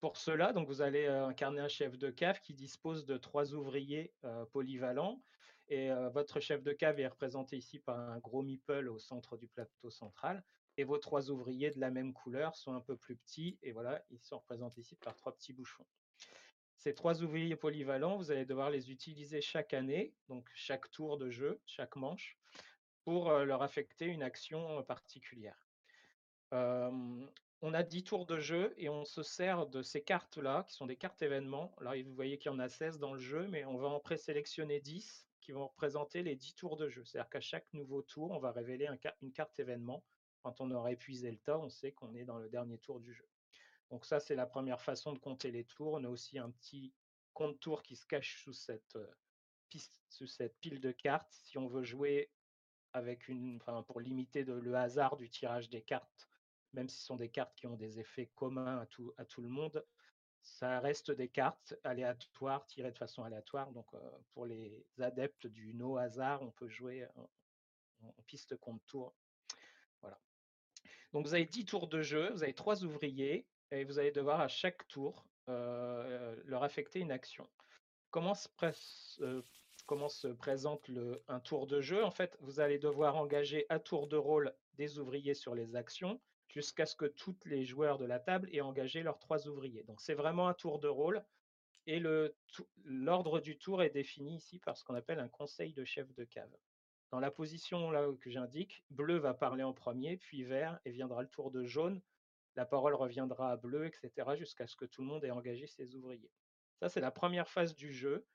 [0.00, 3.54] Pour cela, donc vous allez euh, incarner un chef de cave qui dispose de trois
[3.54, 5.22] ouvriers euh, polyvalents.
[5.70, 9.36] Et euh, votre chef de cave est représenté ici par un gros meeple au centre
[9.36, 10.44] du plateau central.
[10.76, 13.56] Et vos trois ouvriers de la même couleur sont un peu plus petits.
[13.62, 15.86] Et voilà, ils sont représentés ici par trois petits bouchons.
[16.76, 21.30] Ces trois ouvriers polyvalents, vous allez devoir les utiliser chaque année, donc chaque tour de
[21.30, 22.36] jeu, chaque manche,
[23.04, 25.68] pour euh, leur affecter une action euh, particulière.
[27.62, 30.86] On a 10 tours de jeu et on se sert de ces cartes-là, qui sont
[30.86, 31.76] des cartes événements.
[31.80, 34.00] Là, vous voyez qu'il y en a 16 dans le jeu, mais on va en
[34.00, 37.04] présélectionner 10 qui vont représenter les 10 tours de jeu.
[37.04, 38.88] C'est-à-dire qu'à chaque nouveau tour, on va révéler
[39.22, 40.04] une carte événement.
[40.42, 43.12] Quand on aura épuisé le tas, on sait qu'on est dans le dernier tour du
[43.12, 43.28] jeu.
[43.90, 45.94] Donc ça, c'est la première façon de compter les tours.
[45.94, 46.92] On a aussi un petit
[47.34, 48.98] compte tour qui se cache sous cette,
[50.08, 51.32] cette pile de cartes.
[51.32, 52.30] Si on veut jouer
[52.92, 56.28] avec une, enfin, pour limiter le hasard du tirage des cartes,
[56.72, 59.84] même si ce sont des cartes qui ont des effets communs à tout le monde,
[60.42, 63.70] ça reste des cartes aléatoires, tirées de façon aléatoire.
[63.72, 63.86] Donc,
[64.32, 67.28] pour les adeptes du no hasard, on peut jouer en,
[68.26, 69.14] piste compte tour.
[70.00, 70.18] Voilà.
[71.12, 74.40] Donc, vous avez 10 tours de jeu, vous avez trois ouvriers et vous allez devoir
[74.40, 77.48] à chaque tour leur affecter une action.
[78.10, 78.48] Comment se,
[80.32, 80.90] présente
[81.28, 82.04] un tour de jeu?
[82.04, 86.20] En fait, vous allez devoir engager à tour de rôle des ouvriers sur les actions
[86.50, 89.84] jusqu'à ce que tous les joueurs de la table aient engagé leurs trois ouvriers.
[89.84, 91.24] Donc c'est vraiment un tour de rôle.
[91.86, 92.02] Et
[92.84, 96.24] l'ordre du tour est défini ici par ce qu'on appelle un conseil de chef de
[96.24, 96.54] cave.
[97.10, 101.22] Dans la position là que j'indique, bleu va parler en premier, puis vert, et viendra
[101.22, 102.00] le tour de jaune.
[102.54, 105.96] La parole reviendra à bleu, etc., jusqu'à ce que tout le monde ait engagé ses
[105.96, 106.30] ouvriers.
[106.78, 108.26] Ça, c'est la première phase du jeu,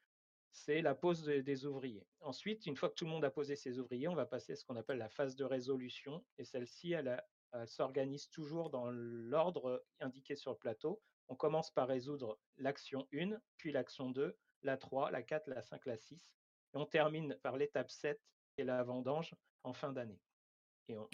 [0.52, 2.08] c'est la pose des ouvriers.
[2.22, 4.56] Ensuite, une fois que tout le monde a posé ses ouvriers, on va passer à
[4.56, 7.26] ce qu'on appelle la phase de résolution, et celle-ci, elle, a
[7.66, 11.02] s'organise toujours dans l'ordre indiqué sur le plateau.
[11.28, 15.86] On commence par résoudre l'action 1, puis l'action 2, la 3, la 4, la 5,
[15.86, 16.34] la 6.
[16.74, 18.20] Et on termine par l'étape 7
[18.58, 20.20] et la vendange en fin d'année.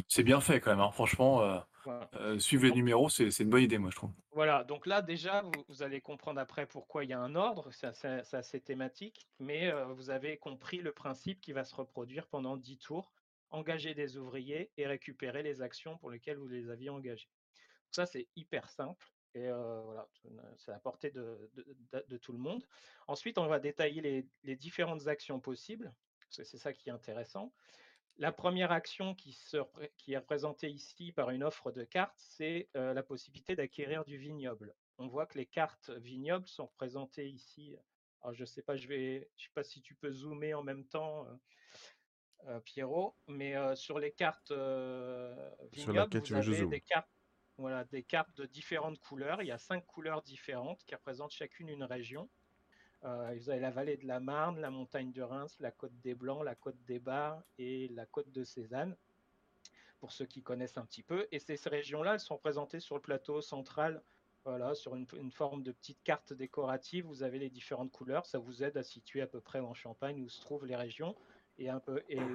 [0.08, 0.92] C'est bien fait quand même, hein.
[0.92, 1.42] franchement.
[1.42, 1.60] Euh,
[2.16, 4.12] euh, suivre les numéros, c'est une bonne idée, moi, je trouve.
[4.32, 8.36] Voilà, donc là, déjà, vous, allez comprendre après pourquoi il y a un ordre, c'est
[8.36, 12.78] assez thématique, mais euh, vous avez compris le principe qui va se reproduire pendant 10
[12.78, 13.12] tours
[13.52, 17.30] engager des ouvriers et récupérer les actions pour lesquelles vous les aviez engagés.
[17.92, 20.08] Ça, c'est hyper simple et voilà,
[20.58, 22.66] c'est à portée de, tout le monde.
[23.08, 27.54] Ensuite, on va détailler les, différentes actions possibles, parce que c'est ça qui est intéressant.
[28.18, 29.38] La première action qui,
[30.08, 34.76] est représentée ici par une offre de cartes, c'est la possibilité d'acquérir du vignoble.
[34.98, 37.76] On voit que les cartes vignobles sont représentées ici.
[38.22, 40.86] Alors, je ne sais pas, je je sais pas si tu peux zoomer en même
[40.86, 41.26] temps.
[42.48, 45.36] Euh, Pierrot, mais euh, sur les cartes euh,
[45.72, 47.10] vignobles, vous avez des cartes,
[47.58, 49.44] voilà, des cartes de différentes couleurs.
[49.44, 52.30] Il y a cinq couleurs différentes qui représentent chacune une région.
[53.04, 56.44] vous avez la vallée de la Marne, la montagne de Reims, la côte des Blancs,
[56.44, 58.98] la côte des Bars et la côte de Cézanne,
[60.00, 61.28] pour ceux qui connaissent un petit peu.
[61.32, 64.02] Et ces, régions-là, elles sont présentées sur le plateau central,
[64.46, 67.06] voilà, sur une, une, forme de petite carte décorative.
[67.06, 68.26] Vous avez les différentes couleurs.
[68.26, 71.16] Ça vous aide à situer à peu près en Champagne où se trouvent les régions
[71.58, 71.70] et,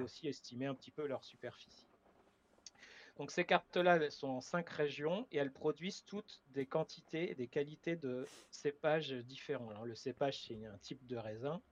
[0.02, 1.86] aussi estimer un petit peu leur superficie.
[3.16, 7.48] Donc ces cartes-là, sont en cinq régions et elles produisent toutes des quantités et des
[7.48, 9.84] qualités de cépages différents.
[9.84, 11.62] Le cépage, c'est un type de raisin.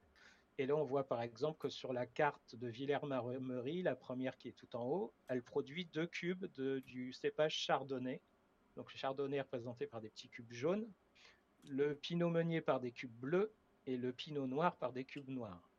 [0.57, 4.49] Et là, on voit par exemple que sur la carte de Villers-Maremery, la première qui
[4.49, 6.47] est tout en haut, elle produit deux cubes
[6.87, 8.23] du cépage chardonnay.
[8.77, 10.89] Donc le chardonnay est représenté par des petits cubes jaunes,
[11.65, 13.53] le pinot meunier par des cubes bleus
[13.87, 15.74] et le pinot noir par des cubes noirs.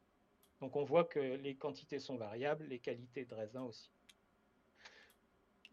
[0.61, 3.91] Donc on voit que les quantités sont variables, les qualités de raisin aussi.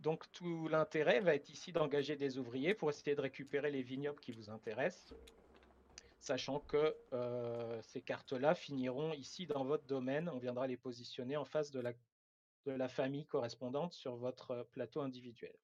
[0.01, 4.19] Donc tout l'intérêt va être ici d'engager des ouvriers pour essayer de récupérer les vignobles
[4.19, 5.15] qui vous intéressent,
[6.19, 10.29] sachant que euh, ces cartes-là finiront ici dans votre domaine.
[10.29, 11.93] On viendra les positionner en face de la,
[12.67, 15.55] de la famille correspondante sur votre plateau individuel.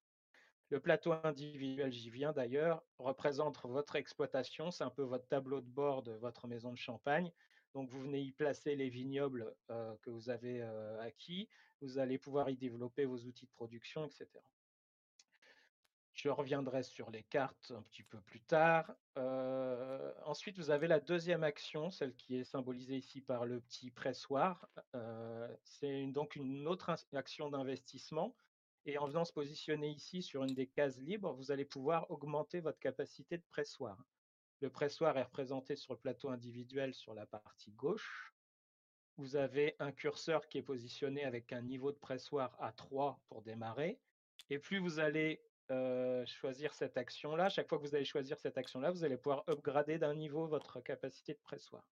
[0.71, 5.67] Le plateau individuel, j'y viens d'ailleurs, représente votre exploitation, c'est un peu votre tableau de
[5.67, 7.33] bord de votre maison de champagne.
[7.75, 11.49] Donc, vous venez y placer les vignobles euh, que vous avez euh, acquis.
[11.81, 14.27] Vous allez pouvoir y développer vos outils de production, etc.
[16.13, 18.93] Je reviendrai sur les cartes un petit peu plus tard.
[19.17, 23.93] Euh, ensuite, vous avez la deuxième action, celle qui est symbolisée ici par le petit
[23.93, 24.69] pressoir.
[25.63, 28.35] C'est donc une autre action d'investissement.
[28.85, 32.61] Et en venant se positionner ici sur une des cases libres, vous allez pouvoir augmenter
[32.61, 33.99] votre capacité de pressoir.
[34.61, 38.35] Le pressoir est représenté sur le plateau individuel sur la partie gauche.
[39.17, 43.43] Vous avez un curseur qui est positionné avec un niveau de pressoir à 3 pour
[43.43, 44.01] démarrer.
[44.51, 48.57] Et plus vous allez euh, choisir cette action-là, chaque fois que vous allez choisir cette
[48.57, 51.85] action-là, vous allez pouvoir upgrader d'un niveau votre capacité de pressoir.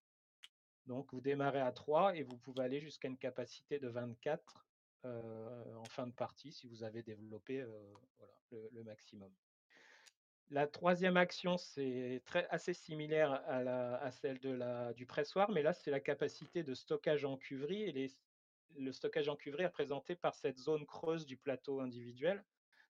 [0.87, 4.67] Donc vous démarrez à 3 et vous pouvez aller jusqu'à une capacité de 24
[5.05, 7.95] euh, en fin de partie si vous avez développé euh,
[8.73, 9.31] le, maximum.
[10.51, 14.39] La troisième action, c'est assez similaire à, celle
[14.95, 17.83] du pressoir, mais là, c'est la capacité de stockage en cuverie.
[17.83, 18.13] Et
[18.77, 22.45] le stockage en cuverie est représenté par cette zone creuse du plateau individuel,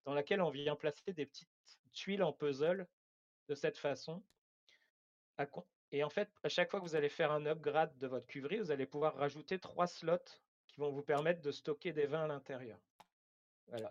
[0.05, 1.49] dans laquelle on vient placer des petites
[1.93, 2.87] tuiles en puzzle
[3.49, 4.23] de cette façon.
[5.93, 8.59] Et en fait, à chaque fois que vous allez faire un upgrade de votre cuverie,
[8.59, 10.19] vous allez pouvoir rajouter trois slots
[10.67, 12.79] qui vont vous permettre de stocker des vins à l'intérieur.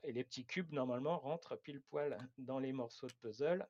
[0.04, 3.68] Et les petits cubes, normalement, rentrent pile poil dans les morceaux de puzzle.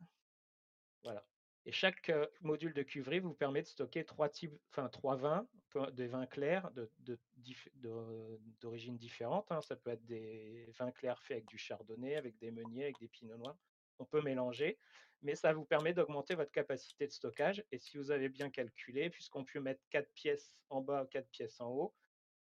[1.03, 1.25] Voilà.
[1.65, 5.47] Et chaque euh, module de cuverie vous permet de stocker trois types, enfin trois vins,
[5.93, 9.51] des vins clairs de, de dif- de- d'origines différentes.
[9.51, 9.61] hein.
[9.61, 13.07] Ça peut être des vins clairs faits avec du chardonnay, avec des meuniers, avec des
[13.07, 13.57] pinots noirs.
[13.97, 14.77] On peut mélanger,
[15.23, 17.63] mais ça vous permet d'augmenter votre capacité de stockage.
[17.71, 21.59] Et si vous avez bien calculé, puisqu'on peut mettre quatre pièces en bas, quatre pièces
[21.61, 21.95] en haut,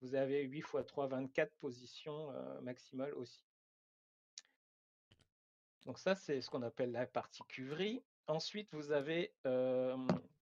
[0.02, 3.47] vous avez 8 x 3, 24 positions euh, maximales aussi.
[5.88, 8.04] Donc ça, c'est ce qu'on appelle la partie cuverie.
[8.28, 9.34] Ensuite, vous avez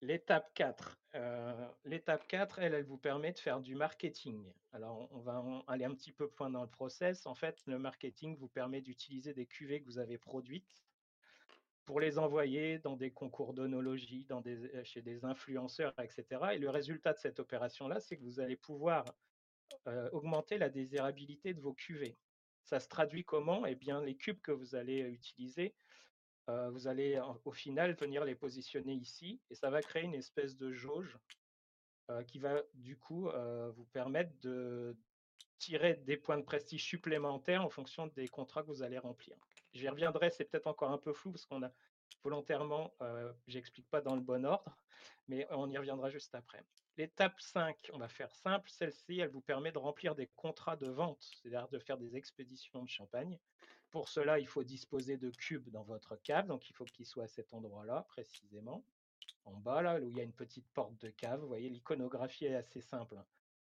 [0.02, 0.98] l'étape 4.
[1.14, 4.44] Euh, l'étape 4, elle, elle vous permet de faire du marketing.
[4.72, 7.24] Alors, on va aller un petit peu plus loin dans le process.
[7.24, 10.82] En fait, le marketing vous permet d'utiliser des cuvées que vous avez produites
[11.84, 14.26] pour les envoyer dans des concours d'onologie,
[14.82, 16.26] chez des influenceurs, etc.
[16.54, 19.04] Et le résultat de cette opération-là, c'est que vous allez pouvoir
[20.12, 22.18] augmenter la désirabilité de vos cuvées.
[22.68, 23.64] Ça se traduit comment?
[23.64, 25.74] Eh bien, les cubes que vous allez utiliser,
[26.48, 30.70] vous allez au final venir les positionner ici et ça va créer une espèce de
[30.70, 31.18] jauge
[32.26, 33.30] qui va du coup
[33.74, 34.98] vous permettre de
[35.56, 39.38] tirer des points de prestige supplémentaires en fonction des contrats que vous allez remplir.
[39.72, 41.72] J'y reviendrai, c'est peut-être encore un peu flou parce qu'on a
[42.22, 44.76] volontairement, euh, j'explique pas dans le bon ordre,
[45.28, 46.64] mais on y reviendra juste après.
[46.96, 48.68] L'étape 5, on va faire simple.
[48.70, 52.82] Celle-ci, elle vous permet de remplir des contrats de vente, c'est-à-dire de faire des expéditions
[52.82, 53.38] de champagne.
[53.90, 57.24] Pour cela, il faut disposer de cubes dans votre cave, donc il faut qu'ils soient
[57.24, 58.84] à cet endroit-là précisément,
[59.44, 61.40] en bas là, où il y a une petite porte de cave.
[61.40, 63.16] Vous voyez, l'iconographie est assez simple.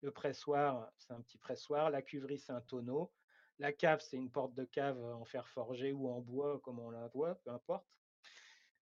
[0.02, 1.90] Le pressoir, c'est un petit pressoir.
[1.90, 3.10] La cuverie, c'est un tonneau.
[3.58, 6.90] La cave, c'est une porte de cave en fer forgé ou en bois, comme on
[6.90, 7.86] la voit, peu importe.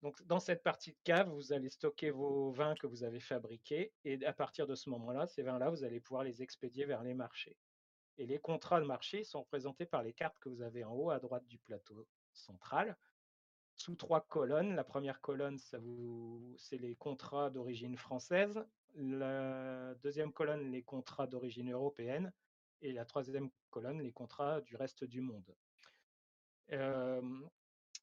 [0.03, 3.93] Donc, dans cette partie de cave, vous allez stocker vos vins que vous avez fabriqués.
[4.05, 7.15] Et à partir de ce moment-là, ces vins-là, vous allez pouvoir les expédier vers les
[7.15, 7.57] marchés.
[8.17, 11.11] Et les contrats de marché sont représentés par les cartes que vous avez en haut
[11.11, 12.97] à droite du plateau central,
[13.77, 14.75] sous trois colonnes.
[14.75, 18.65] La première colonne, c'est les contrats d'origine française.
[18.95, 22.33] La deuxième colonne, les contrats d'origine européenne.
[22.83, 25.55] Et la troisième colonne, les contrats du reste du monde.
[26.73, 27.21] Euh,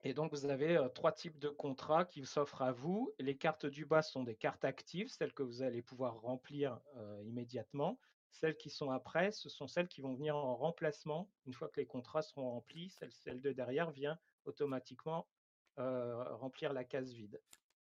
[0.03, 3.13] et donc, vous avez trois types de contrats qui s'offrent à vous.
[3.19, 6.79] Les cartes du bas sont des cartes actives, celles que vous allez pouvoir remplir
[7.25, 7.99] immédiatement.
[8.31, 11.29] Celles qui sont après, ce sont celles qui vont venir en remplacement.
[11.45, 15.27] Une fois que les contrats seront remplis, celle, de derrière vient automatiquement
[15.75, 17.41] remplir la case vide.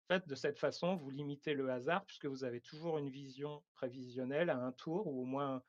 [0.10, 3.64] En fait, de cette façon, vous limitez le hasard puisque vous avez toujours une vision
[3.74, 5.64] prévisionnelle à un tour ou au moins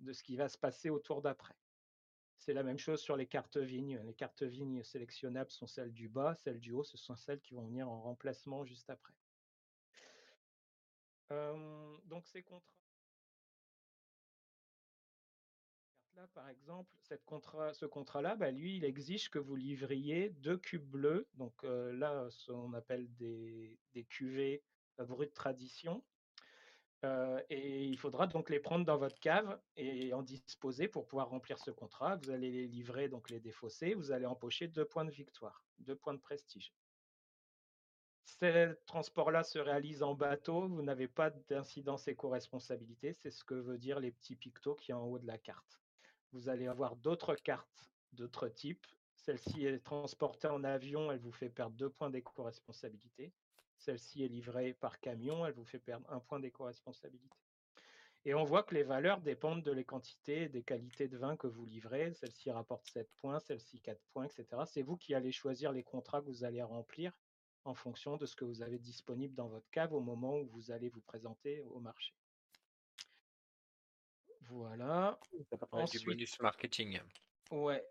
[0.00, 1.54] de ce qui va se passer au tour d'après.
[2.38, 4.00] C'est la même chose sur les cartes vignes.
[4.04, 7.54] Les cartes vignes sélectionnables sont celles du bas, celles du haut, ce sont celles qui
[7.54, 9.14] vont venir en remplacement juste après.
[11.32, 12.72] Euh, donc ces contrats.
[16.14, 21.28] Là, par exemple, ce contrat-là, bah, lui, il exige que vous livriez deux cubes bleus.
[21.34, 24.62] Donc euh, là, ce qu'on appelle des, des cuvées
[24.98, 26.02] euh, brutes tradition.
[27.02, 31.58] Et il faudra donc les prendre dans votre cave et en disposer pour pouvoir remplir
[31.58, 32.16] ce contrat.
[32.16, 33.94] Vous allez les livrer, donc les défausser.
[33.94, 36.72] Vous allez empocher deux points de victoire, deux points de prestige.
[38.24, 40.68] Ce transport-là se réalise en bateau.
[40.68, 43.12] Vous n'avez pas d'incidence éco-responsabilité.
[43.12, 45.80] C'est ce que veut dire les petits pictos qui est en haut de la carte.
[46.32, 48.86] Vous allez avoir d'autres cartes d'autres types.
[49.14, 51.12] Celle-ci est transportée en avion.
[51.12, 53.32] Elle vous fait perdre deux points d'éco-responsabilité.
[53.78, 57.36] Celle-ci est livrée par camion, elle vous fait perdre un point d'éco-responsabilité.
[58.24, 61.36] Et on voit que les valeurs dépendent de les quantités et des qualités de vin
[61.36, 62.12] que vous livrez.
[62.14, 64.62] Celle-ci rapporte 7 points, celle-ci 4 points, etc.
[64.66, 67.12] C'est vous qui allez choisir les contrats que vous allez remplir
[67.64, 70.72] en fonction de ce que vous avez disponible dans votre cave au moment où vous
[70.72, 72.14] allez vous présenter au marché.
[74.48, 75.18] Voilà.
[75.72, 77.00] Ensuite- du bonus marketing.
[77.50, 77.84] Ouais.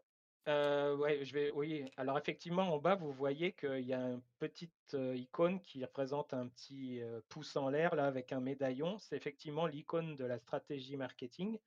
[0.47, 1.51] Euh, ouais, je vais.
[1.51, 1.85] Oui.
[1.97, 6.33] Alors effectivement, en bas, vous voyez qu'il y a une petite euh, icône qui représente
[6.33, 8.99] un petit euh, pouce en l'air là avec un médaillon.
[8.99, 11.57] C'est effectivement l'icône de la stratégie marketing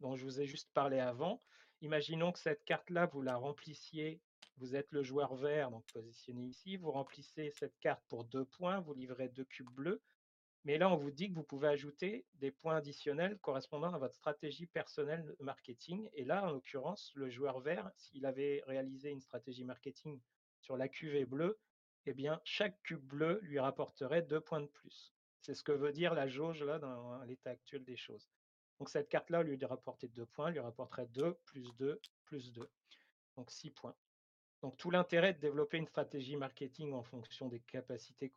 [0.00, 1.42] dont je vous ai juste parlé avant.
[1.82, 4.20] Imaginons que cette carte-là, vous la remplissiez.
[4.58, 6.78] Vous êtes le joueur vert, donc positionné ici.
[6.78, 8.80] Vous remplissez cette carte pour deux points.
[8.80, 10.00] Vous livrez deux cubes bleus.
[10.66, 14.16] Mais là, on vous dit que vous pouvez ajouter des points additionnels correspondant à votre
[14.16, 16.10] stratégie personnelle de marketing.
[16.12, 20.20] Et là, en l'occurrence, le joueur vert, s'il avait réalisé une stratégie marketing
[20.60, 21.60] sur la cuvée bleue,
[22.06, 25.14] eh bien, chaque cube bleu lui rapporterait deux points de plus.
[25.40, 28.28] C'est ce que veut dire la jauge là dans l'état actuel des choses.
[28.80, 32.68] Donc cette carte-là, de rapporter deux points, lui rapporterait 2 plus 2 plus 2.
[33.36, 33.94] Donc 6 points.
[34.66, 38.32] Donc tout l'intérêt de développer une stratégie marketing en fonction des capacités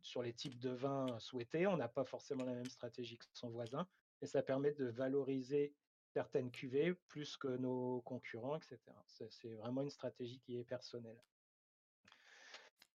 [0.00, 1.66] sur les types de vins souhaités.
[1.66, 3.88] On n'a pas forcément la même stratégie que son voisin,
[4.22, 5.74] et ça permet de valoriser
[6.14, 8.78] certaines cuvées plus que nos concurrents, etc.
[9.08, 11.18] C'est c'est vraiment une stratégie qui est personnelle.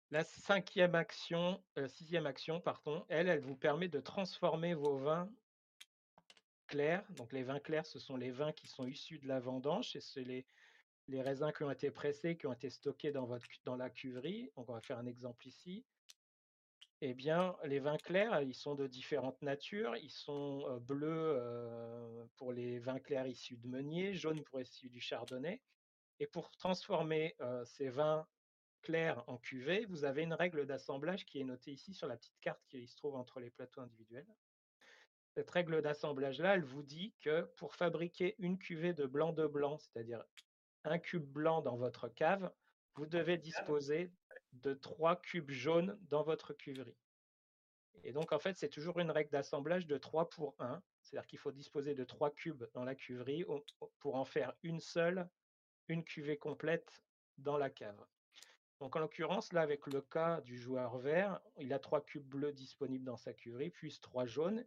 [0.10, 5.30] La cinquième action, euh, sixième action, pardon, elle, elle vous permet de transformer vos vins
[6.68, 7.04] clairs.
[7.18, 10.00] Donc les vins clairs, ce sont les vins qui sont issus de la vendange et
[10.00, 10.46] c'est les,
[11.08, 13.28] les raisins qui ont été pressés, qui ont été stockés dans,
[13.76, 14.52] la cuverie.
[14.56, 15.86] Donc on va faire un exemple ici.
[17.02, 19.98] Eh bien, les vins clairs, ils sont de différentes natures.
[19.98, 24.90] Ils sont euh, bleus euh, pour les vins clairs issus de meunier, jaunes pour issus
[24.90, 25.62] du chardonnay.
[26.20, 28.26] Et pour transformer euh, ces vins
[28.84, 32.40] clairs en cuvée, vous avez une règle d'assemblage qui est notée ici sur la petite
[32.40, 34.28] carte qui se trouve entre les plateaux individuels.
[35.36, 39.78] Cette règle d'assemblage-là, elle vous dit que pour fabriquer une cuvée de blanc de blanc,
[39.78, 40.24] c'est-à-dire
[40.84, 42.52] un cube blanc dans votre cave,
[42.96, 44.12] vous devez disposer
[44.54, 46.98] de trois cubes jaunes dans votre cuverie.
[48.04, 50.82] Et donc, en fait, c'est toujours une règle d'assemblage de 3 pour 1.
[51.02, 53.46] C'est-à-dire qu'il faut disposer de trois cubes dans la cuverie
[54.00, 55.30] pour en faire une seule,
[55.88, 57.04] une cuvée complète
[57.38, 58.06] dans la cave.
[58.80, 62.52] Donc, en l'occurrence, là, avec le cas du joueur vert, il a trois cubes bleus
[62.52, 64.66] disponibles dans sa cuverie, plus trois jaunes.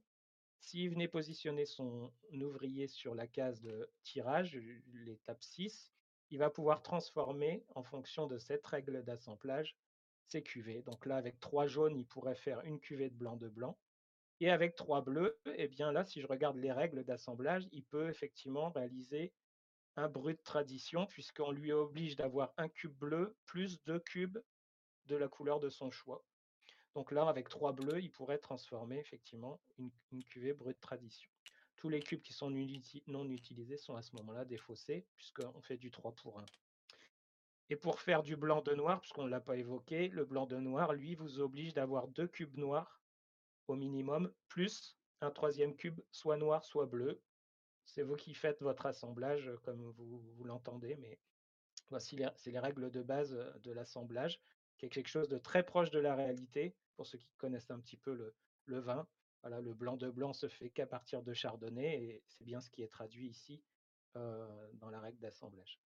[0.60, 4.58] S'il venait positionner son ouvrier sur la case de tirage,
[4.94, 5.92] l'étape 6,
[6.30, 9.76] il va pouvoir transformer en fonction de cette règle d'assemblage
[10.26, 10.82] ses cuvées.
[10.82, 13.78] Donc là, avec trois jaunes, il pourrait faire une cuvée de blanc de blanc.
[14.40, 18.08] Et avec trois bleus, eh bien là, si je regarde les règles d'assemblage, il peut
[18.10, 19.32] effectivement réaliser
[19.96, 24.38] un brut tradition, puisqu'on lui oblige d'avoir un cube bleu plus deux cubes
[25.06, 26.22] de la couleur de son choix.
[26.94, 29.90] Donc là, avec trois bleus, il pourrait transformer effectivement une,
[30.24, 31.30] cuvée brute tradition.
[31.76, 35.90] Tous les cubes qui sont non utilisés sont à ce moment-là défaussés, puisqu'on fait du
[35.90, 36.46] 3 pour 1.
[37.68, 40.56] Et pour faire du blanc de noir, puisqu'on ne l'a pas évoqué, le blanc de
[40.56, 43.02] noir, lui, vous oblige d'avoir deux cubes noirs
[43.66, 47.20] au minimum, plus un troisième cube, soit noir, soit bleu.
[47.84, 51.18] C'est vous qui faites votre assemblage euh, comme vous, vous l'entendez, mais
[51.90, 54.40] voici les, règles de base euh, de l'assemblage,
[54.78, 57.80] qui est quelque chose de très proche de la réalité, pour ceux qui connaissent un
[57.80, 58.34] petit peu
[58.66, 59.06] le vin.
[59.44, 62.82] Le blanc de blanc se fait qu'à partir de chardonnay, et c'est bien ce qui
[62.82, 63.62] est traduit ici
[64.16, 65.80] euh, dans la règle d'assemblage.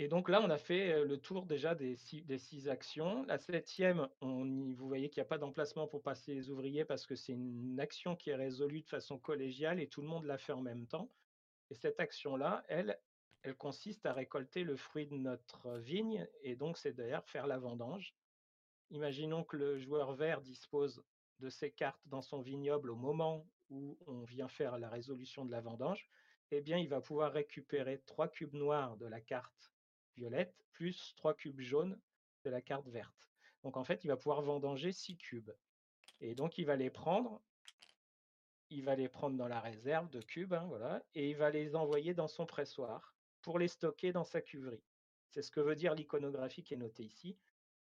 [0.00, 3.24] Et donc là, on a fait euh, le tour déjà des six, actions.
[3.24, 7.16] La septième, vous voyez qu'il n'y a pas d'emplacement pour passer les ouvriers parce que
[7.16, 10.52] c'est une action qui est résolue de façon collégiale et tout le monde la fait
[10.52, 11.10] en même temps.
[11.70, 12.96] Et cette action-là, elle,
[13.42, 17.58] elle consiste à récolter le fruit de notre vigne et donc c'est d'ailleurs faire la
[17.58, 18.14] vendange.
[18.90, 21.02] Imaginons que le joueur vert dispose
[21.40, 25.50] de ses cartes dans son vignoble au moment où on vient faire la résolution de
[25.50, 26.08] la vendange.
[26.50, 29.72] Eh bien, il va pouvoir récupérer trois cubes noirs de la carte
[30.16, 31.98] violette plus trois cubes jaunes
[32.44, 33.28] de la carte verte.
[33.62, 35.50] Donc en fait, il va pouvoir vendanger six cubes.
[36.20, 37.40] Et donc il va les prendre,
[38.70, 41.74] il va les prendre dans la réserve de cubes, hein, voilà, et il va les
[41.74, 44.84] envoyer dans son pressoir pour les stocker dans sa cuverie.
[45.30, 47.36] C'est ce que veut dire l'iconographie qui est notée ici.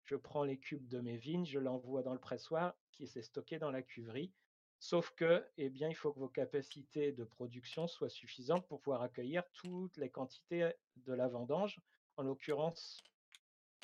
[0.03, 3.59] Je prends les cubes de mes vignes, je l'envoie dans le pressoir qui s'est stocké
[3.59, 4.33] dans la cuverie.
[4.77, 9.01] Sauf que, eh bien, il faut que vos capacités de production soient suffisantes pour pouvoir
[9.01, 11.79] accueillir toutes les quantités de la vendange.
[12.17, 13.01] En l'occurrence,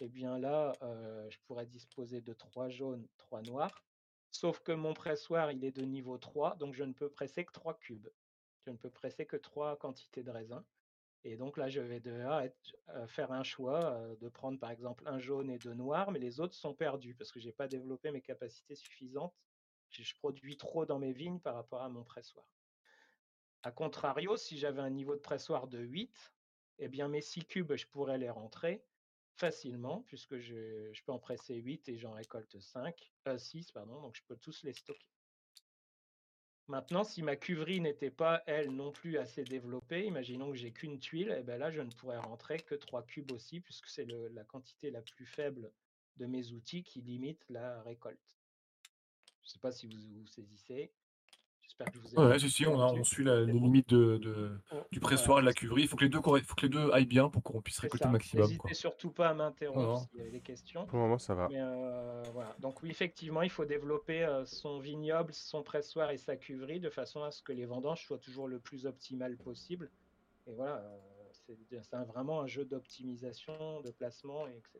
[0.01, 3.85] eh bien là, euh, je pourrais disposer de trois jaunes, trois noirs.
[4.31, 7.53] Sauf que mon pressoir, il est de niveau 3, donc je ne peux presser que
[7.53, 8.09] 3 cubes.
[8.65, 10.65] Je ne peux presser que 3 quantités de raisin.
[11.27, 12.43] Et donc là, je vais devoir
[12.89, 16.19] euh, faire un choix euh, de prendre par exemple un jaune et deux noirs, mais
[16.19, 19.33] les autres sont perdus parce que je n'ai pas développé mes capacités suffisantes.
[19.89, 22.45] Je, produis trop dans mes vignes par rapport à mon pressoir.
[23.63, 26.31] A contrario, si j'avais un niveau de pressoir de 8,
[26.77, 28.85] eh bien mes 6 cubes, je pourrais les rentrer
[29.35, 34.21] facilement, puisque je, peux en presser 8 et j'en récolte 5, 6, pardon, donc je
[34.27, 35.14] peux tous les stocker.
[36.67, 40.99] Maintenant, si ma cuverie n'était pas, elle, non plus assez développée, imaginons que j'ai qu'une
[40.99, 44.43] tuile, et ben là, je ne pourrais rentrer que 3 cubes aussi, puisque c'est la
[44.43, 45.71] quantité la plus faible
[46.17, 48.39] de mes outils qui limite la récolte.
[49.41, 50.91] Je ne sais pas si vous, vous saisissez.
[51.67, 52.99] J'espère que je vous ai Ouais, si, si, on, a- là-dessus.
[52.99, 54.57] on suit la- les limites de, de-
[54.91, 55.81] du pressoir et de la cuverie.
[55.81, 58.03] Il faut que les deux, faut que les deux aillent bien pour qu'on puisse récolter
[58.03, 58.09] ça.
[58.09, 58.45] le maximum.
[58.45, 60.85] N'hésitez surtout pas à m'interrompre s'il y a des questions.
[60.85, 61.47] Pour le moment, ça va.
[61.49, 62.55] Mais euh, voilà.
[62.59, 66.89] Donc oui, effectivement, il faut développer euh, son vignoble, son pressoir et sa cuverie de
[66.89, 69.89] façon à ce que les vendanges soient toujours le plus optimal possible.
[70.47, 70.97] Et voilà, euh,
[71.31, 74.79] c'est vraiment un jeu d'optimisation, de placement, et etc.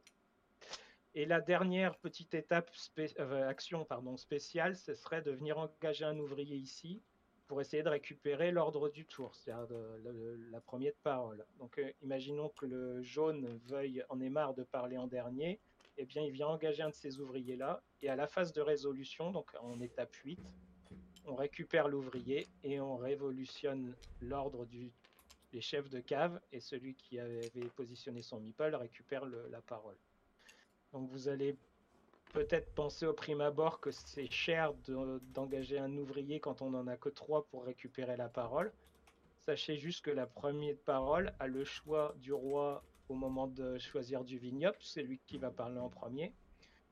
[1.18, 6.20] Et la dernière petite étape, euh, action pardon, spéciale, ce serait de venir engager un
[6.20, 7.02] ouvrier ici
[7.48, 9.78] pour essayer de récupérer l'ordre du tour, c'est-à-dire
[10.52, 11.46] la première parole.
[11.58, 15.62] Donc euh, imaginons que le jaune veuille en ait marre de parler en dernier,
[15.98, 19.32] eh bien il vient engager un de ces ouvriers-là, et à la phase de résolution,
[19.32, 20.38] donc en étape 8,
[21.28, 24.92] on récupère l'ouvrier et on révolutionne l'ordre du
[25.54, 29.96] les chefs de cave, et celui qui avait positionné son meeple récupère la parole.
[30.96, 31.58] Donc vous allez
[32.32, 36.88] peut-être penser au prime abord que c'est cher de- d'engager un ouvrier quand on n'en
[36.88, 38.72] a que trois pour récupérer la parole.
[39.46, 44.24] Sachez juste que la première parole a le choix du roi au moment de choisir
[44.24, 46.32] du vignoble, c'est lui qui va parler en premier.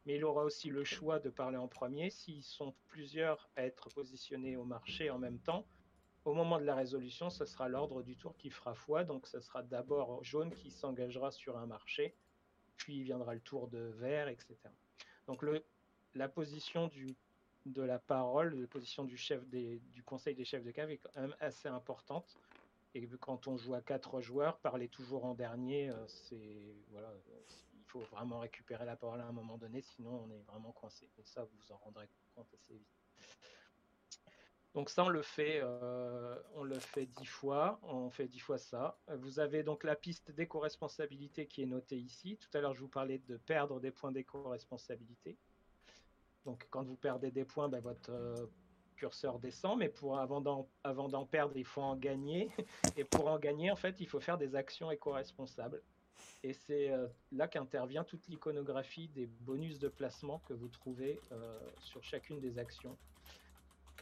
[0.05, 3.87] Mais il aura aussi le choix de parler en premier s'ils sont plusieurs à être
[3.87, 5.65] positionnés au marché en même temps.
[6.25, 9.39] Au moment de la résolution, ce sera l'ordre du tour qui fera foi, donc ce
[9.39, 12.13] sera d'abord jaune qui s'engagera sur un marché,
[12.84, 14.55] puis viendra le tour de vert, etc.
[15.25, 15.41] Donc
[16.15, 16.91] la position
[17.65, 21.15] de la parole, la position du chef du conseil des chefs de cave est quand
[21.15, 22.38] même assez importante.
[22.93, 28.39] Et quand on joue à quatre joueurs, parler toujours en dernier, euh, il faut vraiment
[28.39, 31.09] récupérer la parole à un moment donné, sinon on est vraiment coincé.
[31.17, 33.62] Et ça, vous vous en rendrez compte assez vite.
[34.74, 37.80] Donc ça, on le fait, euh, on le fait dix fois.
[37.84, 38.97] On fait dix fois ça.
[39.19, 42.38] Vous avez donc la piste d'éco-responsabilité qui est notée ici.
[42.38, 45.38] Tout à l'heure, je vous parlais de perdre des points d'éco-responsabilité.
[46.45, 48.47] Donc quand vous perdez des points, ben, votre euh,
[48.95, 52.49] curseur descend, mais pour avant d'en perdre, il faut en gagner.
[52.97, 55.84] Et pour en gagner, en fait, il faut faire des actions éco-responsables.
[56.41, 61.21] Et c'est euh, là qu'intervient toute l'iconographie des bonus de placement que vous trouvez
[61.80, 62.97] sur chacune des actions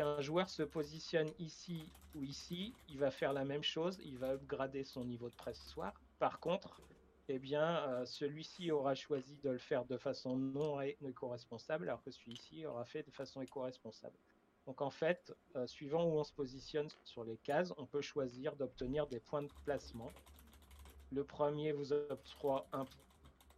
[0.01, 1.83] qu'un joueur se positionne ici
[2.15, 5.93] ou ici, il va faire la même chose, il va upgrader son niveau de pressoir.
[6.17, 6.81] Par contre,
[7.27, 12.09] eh bien, euh, celui-ci aura choisi de le faire de façon non éco-responsable, alors que
[12.09, 14.17] celui-ci aura fait de façon éco-responsable.
[14.65, 18.55] Donc en fait, euh, suivant où on se positionne sur les cases, on peut choisir
[18.55, 20.11] d'obtenir des points de placement.
[21.11, 22.87] Le premier vous octroie un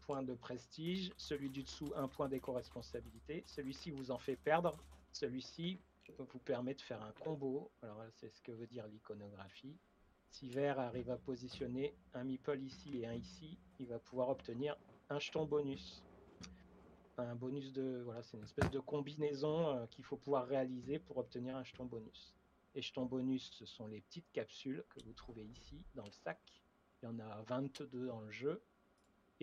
[0.02, 4.76] point de prestige, celui du dessous un point d'éco-responsabilité, celui-ci vous en fait perdre,
[5.14, 5.80] celui-ci
[6.18, 7.72] vous permet de faire un combo.
[7.82, 9.78] Alors c'est ce que veut dire l'iconographie.
[10.30, 14.76] Si vert arrive à positionner un meeple ici et un ici, il va pouvoir obtenir
[15.10, 16.04] un jeton bonus.
[17.18, 21.18] Un bonus de voilà, c'est une espèce de combinaison euh, qu'il faut pouvoir réaliser pour
[21.18, 22.34] obtenir un jeton bonus.
[22.74, 26.40] Les jetons bonus, ce sont les petites capsules que vous trouvez ici dans le sac.
[27.02, 28.64] Il y en a 22 dans le jeu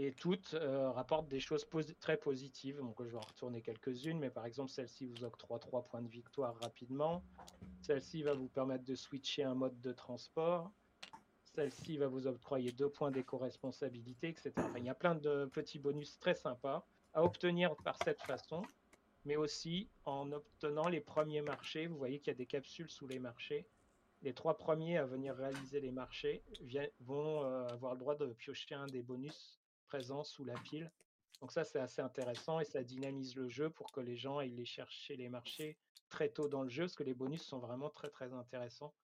[0.06, 1.66] et toutes euh, rapportent des choses
[2.00, 2.78] très positives.
[2.78, 6.08] Donc, je vais en retourner quelques-unes, mais par exemple, celle-ci vous octroie 3 points de
[6.08, 7.22] victoire rapidement.
[7.82, 10.70] Celle-ci va vous permettre de switcher un mode de transport.
[11.54, 14.52] Celle-ci va vous octroyer 2 points d'éco-responsabilité, etc.
[14.76, 18.62] Il y a plein de petits bonus très sympas à obtenir par cette façon,
[19.24, 21.86] mais aussi en obtenant les premiers marchés.
[21.86, 23.66] Vous voyez qu'il y a des capsules sous les marchés.
[24.22, 26.42] Les trois premiers à venir réaliser les marchés
[27.00, 29.59] vont euh, avoir le droit de piocher un des bonus
[29.90, 30.90] présent sous la pile.
[31.40, 34.54] Donc ça, c'est assez intéressant et ça dynamise le jeu pour que les gens aillent
[34.54, 35.76] les chercher les marchés
[36.08, 38.94] très tôt dans le jeu, parce que les bonus sont vraiment très très intéressants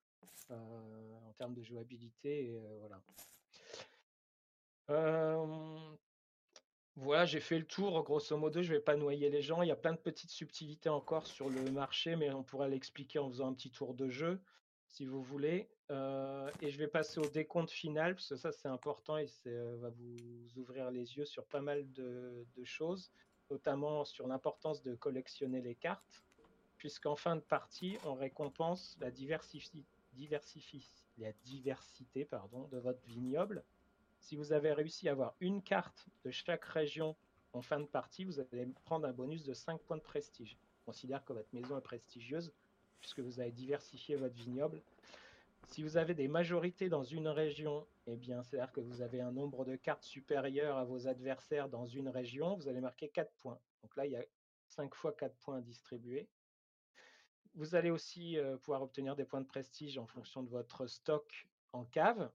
[0.51, 2.51] euh, en termes de jouabilité.
[2.51, 3.03] Et, euh, voilà.
[4.91, 5.97] Euh,
[6.97, 8.03] voilà, j'ai fait le tour.
[8.05, 9.62] Grosso modo, je vais pas noyer les gens.
[9.62, 13.18] Il y a plein de petites subtilités encore sur le marché, mais on pourrait l'expliquer
[13.18, 14.41] en faisant un petit tour de jeu,
[14.97, 15.68] si vous voulez.
[15.90, 19.51] Euh, et je vais passer au décompte final, parce que ça c'est important et ça
[19.80, 23.12] va vous ouvrir les yeux sur pas mal de, choses,
[23.51, 26.24] notamment sur l'importance de collectionner les cartes,
[26.78, 29.84] puisqu'en fin de partie, on récompense la, diversité
[31.18, 33.62] de votre vignoble.
[34.18, 37.14] Si vous avez réussi à avoir une carte de chaque région
[37.53, 40.57] en fin de partie, vous allez prendre un bonus de 5 points de prestige.
[40.82, 42.51] On considère que votre maison est prestigieuse,
[43.01, 44.82] puisque vous avez diversifié votre vignoble.
[45.68, 49.32] Si vous avez des majorités dans une région, eh bien, c'est-à-dire que vous avez un
[49.32, 53.59] nombre de cartes supérieur à vos adversaires dans une région, vous allez marquer 4 points.
[53.82, 54.24] Donc là, il y a
[54.68, 56.28] 5 fois 4 points distribués.
[57.55, 61.49] Vous allez aussi euh, pouvoir obtenir des points de prestige en fonction de votre stock
[61.72, 62.30] en cave.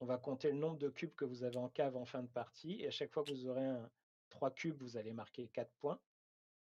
[0.00, 2.28] On va compter le nombre de cubes que vous avez en cave en fin de
[2.28, 2.80] partie.
[2.80, 3.88] Et à chaque fois que vous aurez un
[4.30, 6.00] 3 cubes, vous allez marquer 4 points.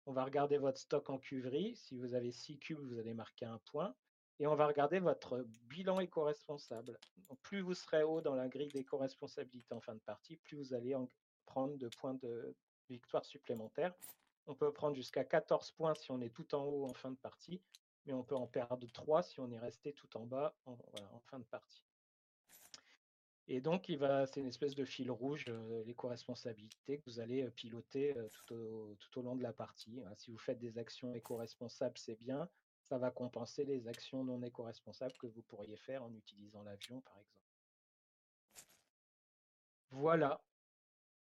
[0.07, 1.75] On va regarder votre stock en cuverie.
[1.77, 3.95] Si vous avez 6 cubes, vous allez marquer un point
[4.39, 6.99] et on va regarder votre bilan éco-responsable.
[7.43, 10.95] Plus vous serez haut dans la grille d'éco-responsabilité en fin de partie, plus vous allez
[10.95, 11.09] en
[11.47, 12.55] prendre de points de
[12.89, 13.95] victoire supplémentaires.
[14.47, 17.17] On peut prendre jusqu'à 14 points si on est tout en haut en fin de
[17.17, 17.63] partie,
[18.05, 20.77] mais on peut en perdre 3 si on est resté tout en bas en,
[21.25, 21.86] fin de partie.
[23.49, 27.45] Et donc, il va, c'est une espèce de fil rouge, euh, l'éco-responsabilité que vous allez
[27.45, 29.95] euh, piloter euh, tout, au, tout, au, long de la partie.
[30.01, 32.49] Voilà, si vous faites des actions éco-responsables, c'est bien
[32.89, 37.19] ça va compenser les actions non éco-responsables que vous pourriez faire en utilisant l'avion, par
[37.19, 37.47] exemple.
[39.91, 40.41] Voilà.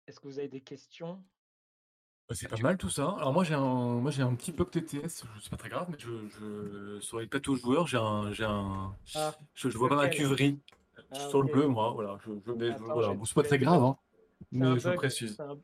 [0.05, 1.23] Est-ce que vous avez des questions?
[2.31, 3.15] C'est pas mal tout ça.
[3.19, 5.97] Alors moi j'ai un, moi j'ai un petit bug TTS, c'est pas très grave, mais
[5.99, 9.95] je, je sur les plateaux joueurs, j'ai un, j'ai un, ah, je, je vois pas
[9.95, 10.59] ma cuverie
[11.11, 11.47] ah, sur okay.
[11.47, 11.91] le bleu, moi.
[11.93, 13.13] Voilà, je, je Attends, voilà.
[13.13, 13.97] Bon, c'est pas très grave, hein,
[14.51, 15.35] mais je bug- précise.
[15.35, 15.57] c'est un-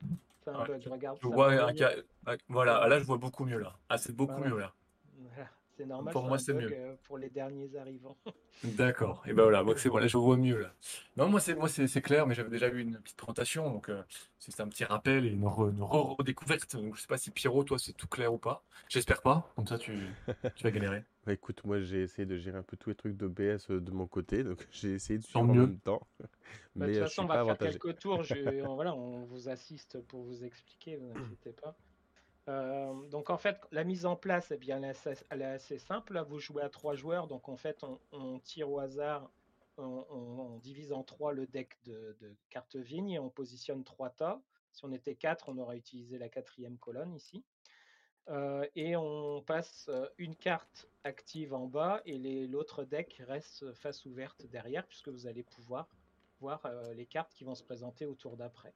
[0.43, 1.17] C'est un Ouais, bug, regarde.
[1.21, 1.77] Je vois un mieux.
[1.77, 1.91] ca-
[2.25, 3.73] ah, Voilà, là je vois beaucoup mieux là.
[3.89, 4.49] Ah, c'est beaucoup Voilà.
[4.55, 4.73] mieux là.
[5.71, 6.71] Voilà, C'est normal, Pour c'est moi, c'est mieux.
[6.73, 8.17] euh, pour les derniers arrivants.
[8.63, 9.23] D'accord.
[9.25, 10.71] Et ben voilà, moi c'est bon, là je vois mieux là.
[11.17, 14.03] Non, moi c'est moi c'est clair, mais j'avais déjà vu une petite présentation, donc euh,
[14.37, 16.75] c'est un petit rappel et une, re- une re- redécouverte.
[16.75, 18.63] Donc je sais pas si Pierrot, toi c'est tout clair ou pas.
[18.87, 19.51] J'espère pas.
[19.55, 19.97] Comme ça tu
[20.55, 21.03] tu vas galérer.
[21.25, 23.91] Bah écoute, moi j'ai essayé de gérer un peu tous les trucs d'OBS euh, de
[23.91, 25.61] mon côté, donc j'ai essayé de Tant suivre en mieux.
[25.67, 26.07] même temps.
[26.19, 26.27] Bah,
[26.75, 27.77] Mais de toute façon, on va faire avantagé.
[27.79, 28.23] quelques tours.
[28.23, 31.75] Je- on, voilà, on vous assiste pour vous expliquer, vous inquiétez pas.
[32.47, 34.81] Euh, donc en fait, la mise en place, eh bien,
[35.29, 36.19] elle est assez, simple.
[36.27, 39.31] Vous jouez à trois joueurs, donc en fait, on, tire au hasard,
[39.77, 42.15] on, divise en trois le deck de,
[42.49, 44.41] cartes vignes et on positionne trois tas.
[44.71, 47.43] Si on était quatre, on aurait utilisé la quatrième colonne ici.
[48.29, 54.05] Euh, et on passe euh, une carte active en bas et l'autre deck reste face
[54.05, 55.89] ouverte derrière, puisque vous allez pouvoir
[56.39, 56.61] voir
[56.95, 58.73] les cartes qui vont se présenter au tour d'après.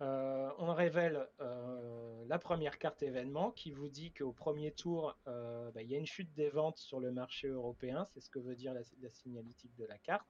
[0.00, 5.70] Euh, on révèle euh, la première carte événement qui vous dit qu'au premier tour, euh,
[5.70, 8.06] bah, il y a une chute des ventes sur le marché européen.
[8.10, 10.26] C'est ce que veut dire la, signalétique de la carte.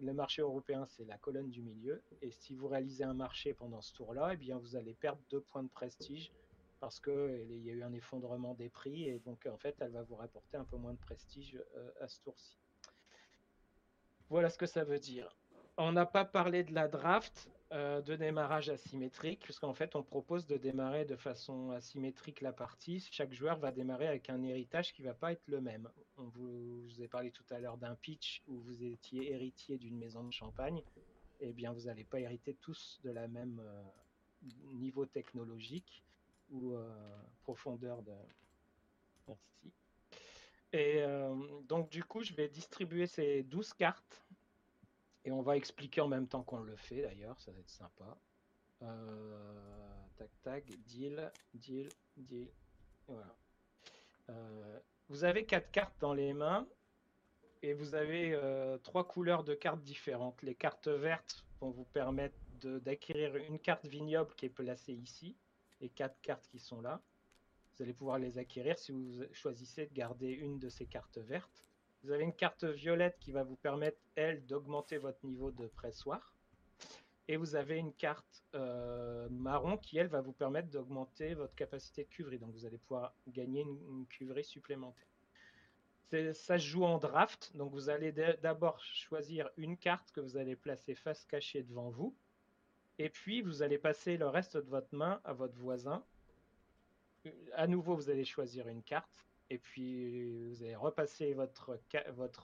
[0.00, 2.02] Le marché européen, c'est la colonne du milieu.
[2.22, 5.40] Et si vous réalisez un marché pendant ce tour-là, eh bien, vous allez perdre deux
[5.40, 6.32] points de prestige
[6.80, 9.08] parce qu'il y a eu un effondrement des prix.
[9.08, 11.60] Et donc, en fait, elle va vous rapporter un peu moins de prestige
[12.00, 12.56] à ce tour-ci.
[14.28, 15.36] Voilà ce que ça veut dire.
[15.76, 20.46] On n'a pas parlé de la draft euh, de démarrage asymétrique, puisqu'en fait, on propose
[20.46, 23.06] de démarrer de façon asymétrique la partie.
[23.10, 25.86] Chaque joueur va démarrer avec un héritage qui ne va pas être le même.
[26.16, 29.98] Vous, je vous ai parlé tout à l'heure d'un pitch où vous étiez héritier d'une
[29.98, 30.82] maison de champagne.
[31.40, 33.82] Eh bien, vous n'allez pas hériter tous de la même euh,
[34.72, 36.02] niveau technologique
[36.50, 36.90] ou euh,
[37.42, 38.14] profondeur de.
[39.26, 39.72] Merci.
[40.72, 41.02] Et
[41.68, 44.22] donc, du coup, je vais distribuer ces 12 cartes
[45.28, 48.16] et on va expliquer en même temps qu'on le fait d'ailleurs, ça va être sympa.
[48.80, 52.48] Euh, tac tac, deal, deal, deal.
[53.06, 53.36] Voilà.
[54.30, 54.78] Euh,
[55.10, 56.66] vous avez quatre cartes dans les mains
[57.60, 60.40] et vous avez euh, trois couleurs de cartes différentes.
[60.40, 65.36] Les cartes vertes vont vous permettre d'acquérir une carte vignoble qui est placée ici
[65.82, 67.02] et quatre cartes qui sont là.
[67.76, 71.67] Vous allez pouvoir les acquérir si vous choisissez de garder une de ces cartes vertes.
[72.02, 76.34] Vous avez une carte violette qui va vous permettre, elle, d'augmenter votre niveau de pressoir.
[77.26, 82.04] Et vous avez une carte euh, marron qui, elle, va vous permettre d'augmenter votre capacité
[82.04, 82.38] de cuverie.
[82.38, 85.06] Donc vous allez pouvoir gagner une, une cuverie supplémentaire.
[86.10, 87.54] Ça se joue en draft.
[87.54, 91.90] Donc vous allez d'a- d'abord choisir une carte que vous allez placer face cachée devant
[91.90, 92.16] vous.
[92.98, 96.02] Et puis vous allez passer le reste de votre main à votre voisin.
[97.52, 101.78] À nouveau, vous allez choisir une carte et puis vous allez repasser votre,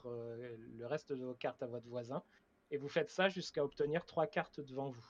[0.07, 2.23] euh, le reste de vos cartes à votre voisin,
[2.71, 5.05] et vous faites ça jusqu'à obtenir trois cartes devant vous.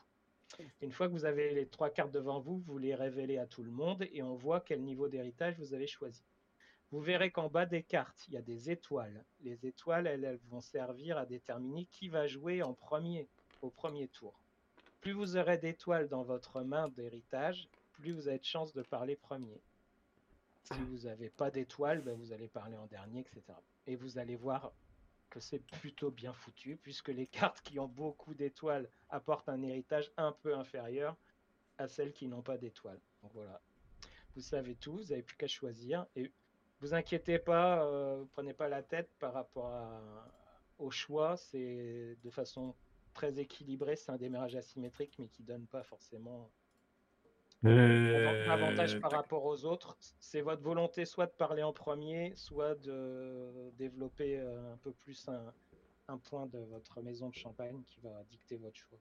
[0.82, 3.64] Une fois que vous avez les trois cartes devant vous, vous les révélez à tout
[3.64, 6.24] le monde, et on voit quel niveau d'héritage vous avez choisi.
[6.92, 9.26] Vous verrez qu'en bas des cartes, il y a des étoiles.
[9.42, 13.28] Les étoiles, elles, elles vont servir à déterminer qui va jouer en premier,
[13.62, 14.40] au premier tour.
[15.02, 19.16] Plus vous aurez d'étoiles dans votre main d'héritage, plus vous avez de chances de parler
[19.16, 19.62] premier.
[20.66, 23.44] Si vous n'avez pas d'étoiles, ben, vous allez parler en dernier, etc.
[23.86, 24.74] Et vous allez voir
[25.30, 30.12] que c'est plutôt bien foutu, puisque les cartes qui ont beaucoup d'étoiles apportent un héritage
[30.18, 31.16] un peu inférieur
[31.78, 33.00] à celles qui n'ont pas d'étoiles.
[33.22, 33.62] Donc voilà,
[34.36, 36.08] vous savez tout, vous n'avez plus qu'à choisir.
[36.16, 36.32] Et
[36.80, 39.72] vous inquiétez pas, euh, prenez pas la tête par rapport
[40.80, 42.76] au choix, c'est de façon
[43.14, 46.50] très équilibrée, c'est un démarrage asymétrique, mais qui donne pas forcément
[47.64, 52.76] Euh, L'avantage par rapport aux autres, c'est votre volonté soit de parler en premier, soit
[52.76, 55.52] de développer euh, un peu plus un,
[56.08, 59.00] un point de votre maison de champagne qui va dicter votre choix.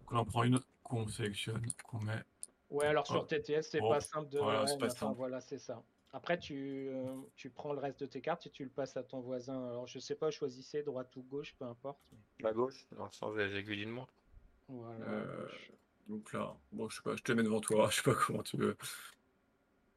[0.00, 2.22] Donc on en prend une qu'on sélectionne, qu'on met.
[2.70, 3.26] Ouais, alors sur Oh.
[3.26, 4.38] TTS, c'est Oh, pas simple de.
[4.38, 5.16] voilà, c'est pas mais enfin, simple.
[5.16, 5.82] voilà, c'est ça.
[6.12, 9.02] Après, tu, euh, tu prends le reste de tes cartes et tu le passes à
[9.02, 9.66] ton voisin.
[9.68, 11.98] Alors, je sais pas, choisissez droite ou gauche, peu importe.
[12.12, 14.14] mais La gauche, dans le sens des aiguilles d'une montre.
[14.68, 15.04] Voilà.
[15.04, 15.48] Euh.
[16.08, 18.42] Donc là, bon, je sais pas, je te mets devant toi, je sais pas comment
[18.42, 18.76] tu veux.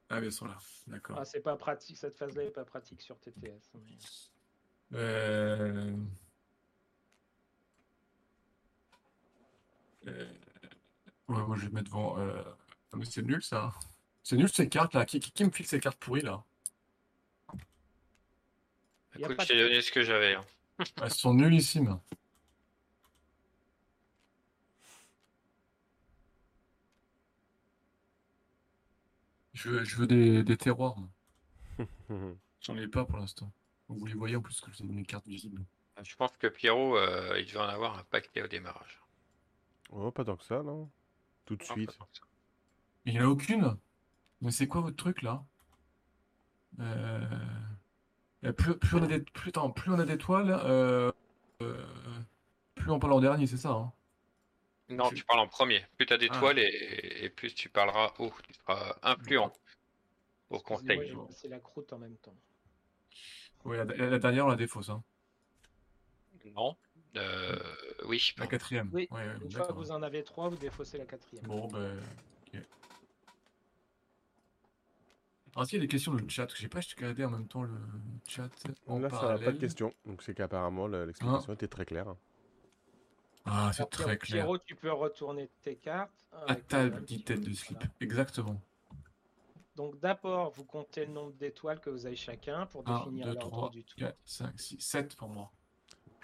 [0.10, 0.58] Ah, mais ils sont là,
[0.88, 1.18] d'accord.
[1.20, 3.70] Ah, c'est pas pratique, cette phase-là est pas pratique sur TTS.
[3.76, 3.98] mais-
[4.94, 5.96] Euh...
[10.08, 10.34] euh,
[11.28, 12.18] Ouais, moi je vais mettre devant.
[12.18, 12.42] euh,
[12.92, 13.72] ah, mais c'est nul ça.
[14.24, 15.06] C'est nul ces cartes là.
[15.06, 16.44] Qui, qui, qui me file ces cartes pourries là?
[19.16, 20.34] Écoute, j'ai donné ce que j'avais.
[20.36, 20.46] hein.
[21.04, 22.00] Elles sont nullissimes.
[29.60, 30.96] Je veux, je veux des, des terroirs.
[32.62, 33.52] J'en ai pas pour l'instant.
[33.90, 35.66] Vous les voyez en plus que j'ai mis une carte visible.
[36.02, 39.02] Je pense que Pierrot, euh, il devait en avoir un paquet au démarrage.
[39.92, 40.90] Oh, pas tant que ça, non
[41.46, 42.00] tout de Non, suite.
[43.04, 43.76] Il n'y en a aucune?
[44.40, 45.44] Mais c'est quoi votre truc là?
[46.80, 47.20] Euh,
[48.46, 51.12] euh, plus, plus on a des, plus, attends, plus on a d'étoiles, euh,
[51.64, 51.86] euh,
[52.76, 53.92] plus on parle en dernier, c'est ça, hein?
[54.90, 55.86] Non, Tu- tu parles en premier.
[55.98, 56.18] Plus tu as Ah.
[56.20, 58.32] d'étoiles et, et plus tu parleras haut.
[58.48, 59.52] Tu seras influent
[60.50, 61.14] au conseil.
[61.28, 62.36] passé la croûte en même temps.
[63.66, 65.04] Oui, la, dernière, on la défausse, hein.
[66.56, 66.76] Non.
[67.18, 67.58] Euh,
[68.06, 68.34] oui.
[68.38, 68.90] La quatrième.
[68.94, 71.46] Oui, Ouais, ouais, Une fois que vous en avez trois, vous défaussez la quatrième.
[71.46, 72.00] Bon, ben,
[72.48, 72.62] ok.
[75.54, 76.48] Alors, est-ce qu'il y a des questions dans le chat?
[76.56, 77.76] J'ai pas regardé en même temps le
[78.28, 78.50] chat
[78.88, 79.58] en Là, ça n'a pas de parallèle.
[79.60, 79.94] question.
[80.06, 82.16] Donc, c'est qu'apparemment, le- l'explication était très claire.
[83.46, 84.44] Ah, c'est très clair.
[84.44, 86.12] Pierrot, tu peux retourner tes cartes.
[86.32, 87.78] À avec table, dit tête de slip.
[87.80, 87.92] voilà.
[88.02, 88.62] Exactement.
[89.76, 93.34] Donc d'abord, vous comptez le nombre d'étoiles que vous avez chacun pour 1, définir 2,
[93.34, 93.96] l'ordre 3, du tour.
[93.98, 95.52] 4, 5, 6, 7 pour moi.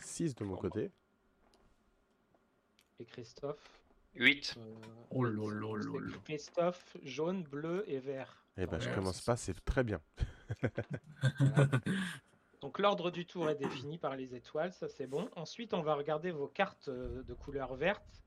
[0.02, 0.92] 6 de mon côté.
[3.00, 3.80] Et Christophe.
[4.16, 4.56] 8.
[4.58, 4.76] euh,
[5.10, 6.18] Oh là là.
[6.26, 8.46] Christophe, jaune, bleu et vert.
[8.58, 10.00] Eh ben, je commence pas, c'est très bien.
[11.40, 11.68] Voilà.
[12.62, 15.30] Donc l'ordre du tour est défini par les étoiles, ça c'est bon.
[15.36, 18.24] Ensuite, on va regarder vos cartes euh, de couleur verte.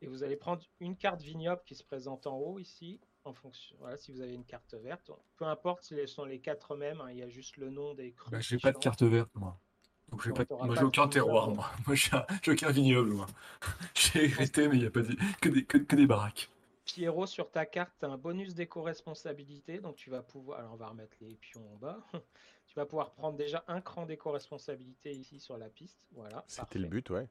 [0.00, 3.00] Et vous allez prendre une carte vignoble qui se présente en haut ici.
[3.24, 6.38] En fonction, voilà, si vous avez une carte verte, peu importe si elles sont les
[6.38, 8.30] quatre mêmes, hein, il y a juste le nom des crus.
[8.30, 9.58] Bah, j'ai pas de carte verte, moi.
[10.10, 11.70] Donc j'ai pas moi j'ai aucun terroir, moi.
[11.86, 13.26] Moi j'ai un- j'ai aucun vignoble, moi.
[13.94, 15.14] J'ai hérité, mais il n'y a pas de...
[15.42, 16.48] que, des, que, que des baraques.
[16.86, 19.80] Pierrot, sur ta carte, tu as un bonus d'éco-responsabilité.
[19.80, 20.60] Donc, tu vas pouvoir.
[20.60, 21.98] Alors, on va remettre les pions en bas.
[22.68, 25.98] tu vas pouvoir prendre déjà un cran d'éco-responsabilité ici sur la piste.
[26.12, 26.44] Voilà.
[26.46, 27.26] C'était le but, ouais.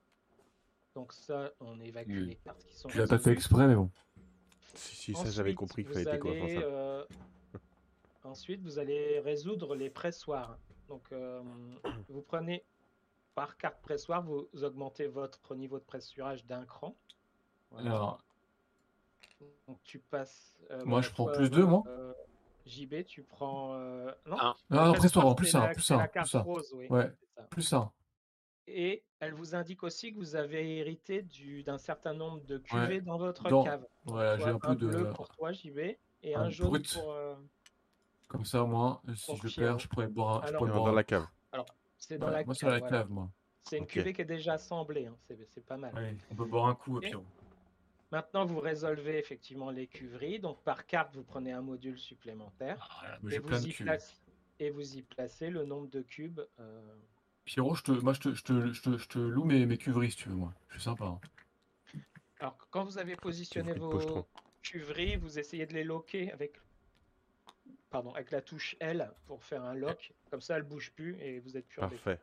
[0.95, 2.25] Donc, ça, on évacue Oui.
[2.29, 2.89] les cartes qui sont.
[2.89, 3.89] Tu l'as pas fait exprès, mais bon.
[4.73, 7.05] Si, si, ça, j'avais compris qu'il fallait être allez, euh,
[8.23, 10.57] Ensuite, vous allez résoudre les pressoirs.
[10.89, 11.41] Donc, euh,
[12.09, 12.65] vous prenez
[13.35, 16.95] par carte pressoir, vous augmentez votre niveau de pressurage d'un cran.
[17.71, 17.91] Voilà.
[17.91, 18.23] Alors,
[19.67, 20.57] Donc, tu passes.
[20.71, 21.83] euh, Moi, je prends plus deux, moi.
[22.67, 23.73] JB, tu prends.
[23.73, 24.55] euh, Non, Un.
[24.69, 25.45] non, en c'est plus la- ça, plus
[25.83, 26.39] c'est ça, plus carte ça.
[26.41, 26.87] rose, oui.
[26.89, 27.11] Ouais.
[27.19, 27.47] c'est ça.
[27.49, 27.91] Plus ça.
[28.67, 32.95] Et elle vous indique aussi que vous avez hérité du- d'un certain nombre de cuvées
[32.95, 33.01] Ouais.
[33.01, 33.85] dans votre Dans- cave.
[34.05, 34.87] Voilà, j'ai un peu de...
[34.87, 35.79] bleu pour toi, JB,
[36.23, 36.93] et un un jaune brut.
[36.93, 37.11] pour.
[37.13, 37.35] euh,
[38.27, 40.41] Comme ça, au moins, si Pour je perds, je pourrais boire un...
[40.41, 41.25] je Alors- pourrais boire dans un- la cave.
[41.97, 42.55] C'est dans Ouais, la moi, cave.
[42.59, 42.97] c'est dans la voilà.
[42.97, 43.29] cave, moi.
[43.63, 45.93] C'est une cuvée qui est déjà assemblée, hein, c'est c'est pas mal.
[46.31, 47.03] On peut boire un coup, Ok.
[47.03, 47.23] Pierrot.
[48.11, 50.39] Maintenant, vous résolvez effectivement les cuveries.
[50.39, 52.77] Donc, par carte, vous prenez un module supplémentaire.
[53.03, 53.85] Ah, Et vous, y cubes.
[53.85, 54.21] place-
[54.59, 56.39] et vous y placez le nombre de cubes.
[56.59, 56.95] euh,
[57.45, 59.77] Pierrot, je te, moi, je te, je te, je te, je te loue mes, mes
[59.77, 60.53] cuveries, si tu veux, moi.
[60.69, 61.05] Je suis sympa.
[61.05, 61.19] hein.
[62.39, 64.27] Alors, quand vous avez positionné vos
[64.61, 66.57] cuveries, vous essayez de les loquer avec,
[67.89, 70.13] pardon, avec la touche L pour faire un lock.
[70.29, 71.79] Comme ça, elle bouge plus et vous êtes plus.
[71.79, 72.19] Parfait.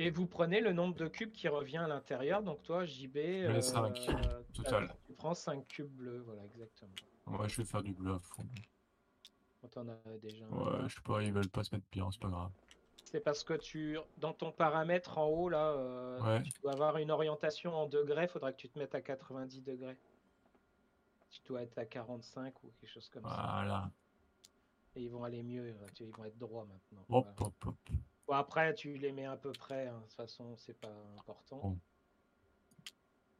[0.00, 2.42] Et vous prenez le nombre de cubes qui revient à l'intérieur.
[2.42, 4.94] Donc, toi, JB, euh, cinq, t'as- total.
[5.06, 6.20] tu prends 5 cubes bleus.
[6.20, 6.92] Voilà, exactement.
[7.26, 8.46] Ouais, je vais faire du bleu à fond.
[9.60, 10.50] Quand on a déjà un.
[10.50, 12.52] Ouais, je sais pas, ils veulent pas se mettre bien, c'est pas grave.
[13.06, 16.42] C'est parce que tu, dans ton paramètre en haut, là, euh, Ouais.
[16.44, 18.28] tu dois avoir une orientation en degrés.
[18.28, 19.96] Faudra que tu te mettes à 90 degrés.
[21.30, 23.30] Tu dois être à 45 ou quelque chose comme ça.
[23.30, 23.90] Voilà.
[24.94, 25.64] Et ils vont aller mieux.
[25.64, 27.04] euh, Ils vont être droits maintenant.
[27.08, 27.36] Hop, Voilà.
[27.40, 27.90] hop, hop.
[28.28, 29.88] Bon, après, tu les mets à peu près.
[29.88, 31.76] hein, De toute façon, c'est pas important.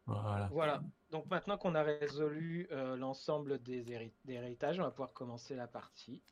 [0.07, 0.49] Voilà.
[0.51, 0.83] Voilà.
[1.11, 5.55] Donc maintenant qu'on a résolu euh, l'ensemble des, héri- des héritages, on va pouvoir commencer
[5.55, 6.23] la partie.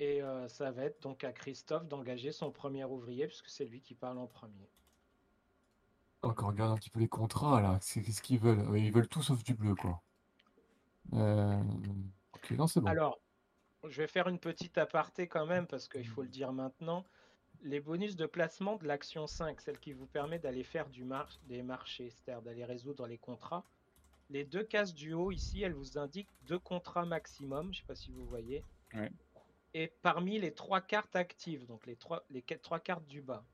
[0.00, 3.82] Et euh, ça va être donc à Christophe d'engager son premier ouvrier, puisque c'est lui
[3.82, 4.70] qui parle en premier.
[6.22, 7.78] Donc, on regarde un petit peu les contrats, là.
[7.82, 8.68] C'est qu'est-ce qu'ils veulent?
[8.70, 10.02] Ouais, Ils veulent tout sauf du bleu, quoi.
[11.12, 11.62] Euh...
[12.32, 12.88] Ok, non, c'est bon.
[12.88, 13.20] Alors,
[13.84, 17.04] je vais faire une petite aparté quand même, parce qu'il faut le dire maintenant.
[17.62, 21.38] Les bonus de placement de l'action 5, celle qui vous permet d'aller faire du mar-
[21.44, 23.64] des marchés, c'est-à-dire d'aller résoudre les contrats.
[24.30, 27.86] Les deux cases du haut ici, elles vous indiquent deux contrats maximum, je ne sais
[27.86, 28.62] pas si vous voyez.
[28.94, 29.10] Ouais.
[29.74, 33.44] Et parmi les trois cartes actives, donc les trois, les quatre- trois cartes du bas,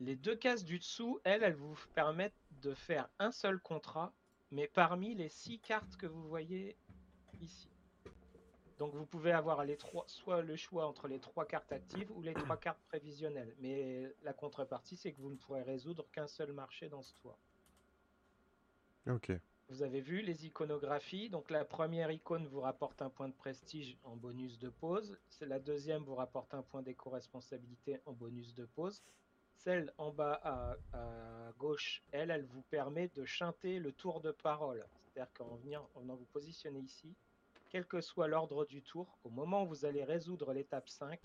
[0.00, 4.12] les deux cases du dessous, elles, elles vous permettent de faire un seul contrat,
[4.52, 6.76] mais parmi les six cartes que vous voyez
[7.40, 7.68] ici.
[8.78, 12.22] Donc vous pouvez avoir les trois, soit le choix entre les trois cartes actives ou
[12.22, 13.54] les trois cartes prévisionnelles.
[13.58, 17.36] Mais la contrepartie, c'est que vous ne pourrez résoudre qu'un seul marché dans ce tour.
[19.08, 19.32] Ok.
[19.70, 21.28] Vous avez vu les iconographies.
[21.28, 25.18] Donc la première icône vous rapporte un point de prestige en bonus de pause.
[25.28, 29.02] C'est la deuxième vous rapporte un point d'éco-responsabilité en bonus de pause.
[29.56, 34.30] Celle en bas à, à gauche, elle, elle vous permet de chanter le tour de
[34.30, 34.86] parole.
[35.02, 37.12] C'est-à-dire qu'en venir- en venant vous positionner ici,
[37.68, 41.20] quel que soit l'ordre du tour, au moment où vous allez résoudre l'étape 5,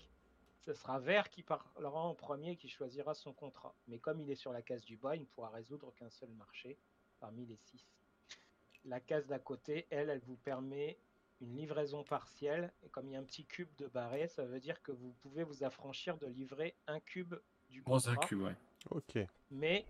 [0.60, 3.74] ce sera Vert qui parlera en premier et qui choisira son contrat.
[3.86, 6.30] Mais comme il est sur la case du bas, il ne pourra résoudre qu'un seul
[6.30, 6.78] marché
[7.20, 7.84] parmi les six.
[8.84, 10.98] La case d'à côté, elle, elle vous permet
[11.40, 12.72] une livraison partielle.
[12.82, 15.12] Et comme il y a un petit cube de barré, ça veut dire que vous
[15.22, 17.34] pouvez vous affranchir de livrer un cube
[17.68, 18.28] du Dans un contrat.
[18.28, 18.56] cube, ouais.
[18.90, 19.18] Ok.
[19.50, 19.84] Mais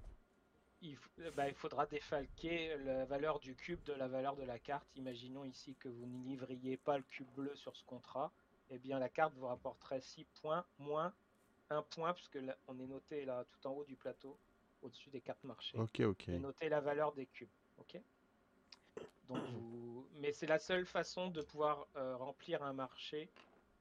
[0.84, 4.58] il, euh, bah, il faudra défalquer la valeur du cube de la valeur de la
[4.58, 4.86] carte.
[4.96, 8.32] Imaginons ici que vous ne livriez pas le cube bleu sur ce contrat.
[8.70, 11.12] Eh bien, la carte vous rapporterait 6 points moins
[11.70, 14.38] 1 point, puisque là, on est noté là tout en haut du plateau,
[14.82, 15.78] au-dessus des cartes marché.
[15.78, 16.28] Ok, ok.
[16.28, 17.48] Et noter la valeur des cubes.
[17.78, 17.98] Ok?
[19.28, 20.06] Donc vous...
[20.16, 23.30] Mais c'est la seule façon de pouvoir euh, remplir un marché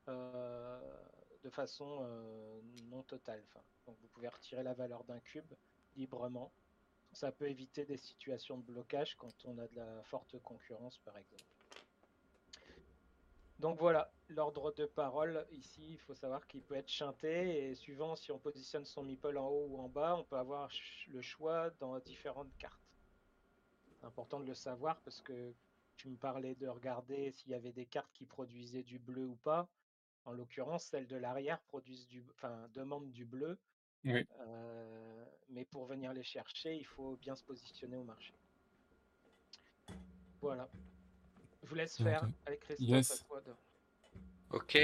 [0.07, 0.79] euh,
[1.43, 3.43] de façon euh, non totale.
[3.49, 5.53] Enfin, donc vous pouvez retirer la valeur d'un cube
[5.95, 6.51] librement.
[7.13, 11.17] Ça peut éviter des situations de blocage quand on a de la forte concurrence, par
[11.17, 11.43] exemple.
[13.59, 18.15] Donc voilà, l'ordre de parole ici, il faut savoir qu'il peut être chanté et suivant
[18.15, 20.69] si on positionne son meeple en haut ou en bas, on peut avoir
[21.07, 22.81] le choix dans différentes cartes.
[23.99, 25.53] C'est important de le savoir parce que
[25.95, 29.35] tu me parlais de regarder s'il y avait des cartes qui produisaient du bleu ou
[29.35, 29.69] pas.
[30.25, 33.57] En l'occurrence, celles de l'arrière produisent du, enfin, demandent du bleu.
[34.05, 34.25] Oui.
[34.39, 38.33] Euh, mais pour venir les chercher, il faut bien se positionner au marché.
[40.41, 40.67] Voilà.
[41.63, 43.11] Je vous laisse faire avec Christophe Yes.
[43.11, 43.55] à toi de-
[44.49, 44.77] Ok.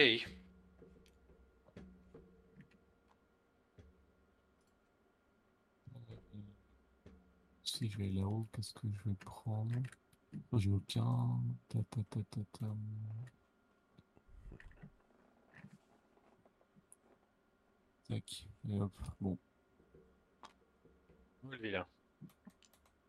[7.64, 9.72] Si je vais là-haut, qu'est-ce que je vais prendre?
[10.58, 11.40] J'ai aucun.
[11.70, 12.66] Ta, ta, ta, ta, ta.
[18.10, 18.48] Tac.
[18.70, 18.92] Et hop.
[19.22, 19.38] Bon.
[21.50, 21.86] Le vilain.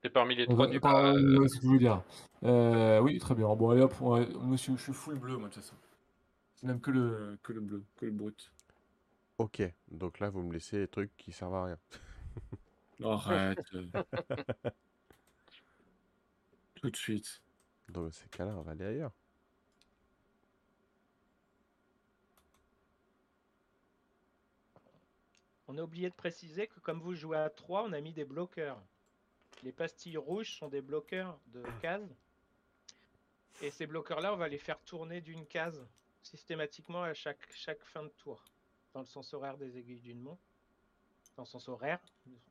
[0.02, 1.12] C'est parmi les On trois va- du par- bas.
[1.14, 2.02] euh, ce que je veux dire.
[2.44, 3.54] Euh, oui, très bien.
[3.54, 3.94] Bon, allez hop.
[4.00, 5.76] on va- Monsieur, je suis full bleu, moi, de toute façon.
[6.54, 8.52] C'est même que le, que le bleu, que le brut.
[9.38, 9.62] Ok.
[9.90, 11.78] Donc là, vous me laissez les trucs qui servent à rien.
[13.04, 13.58] Arrête.
[16.76, 17.42] Tout de suite.
[17.88, 19.12] Dans ces cas-là, on va aller ailleurs.
[25.72, 28.24] On a oublié de préciser que comme vous jouez à 3, on a mis des
[28.24, 28.82] bloqueurs.
[29.62, 32.02] Les pastilles rouges sont des bloqueurs de cases.
[33.62, 35.80] Et ces bloqueurs-là, on va les faire tourner d'une case
[36.22, 38.42] systématiquement à chaque, chaque fin de tour.
[38.94, 40.42] Dans le sens horaire des aiguilles d'une montre.
[41.36, 42.00] Dans le sens horaire,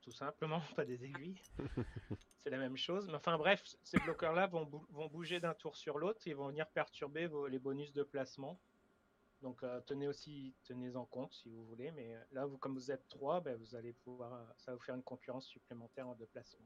[0.02, 1.42] tout simplement, pas des aiguilles.
[2.46, 3.06] C'est la même chose.
[3.08, 6.22] Mais enfin bref, ces bloqueurs-là vont, bou- vont bouger d'un tour sur l'autre.
[6.26, 8.58] Ils vont venir perturber vos- les bonus de placement.
[9.42, 12.92] Donc euh, tenez aussi, tenez-en compte si vous voulez, mais euh, là, vous, comme vous
[12.92, 16.16] êtes trois, ben, vous allez pouvoir, euh, ça va vous faire une concurrence supplémentaire en
[16.16, 16.66] déplacement.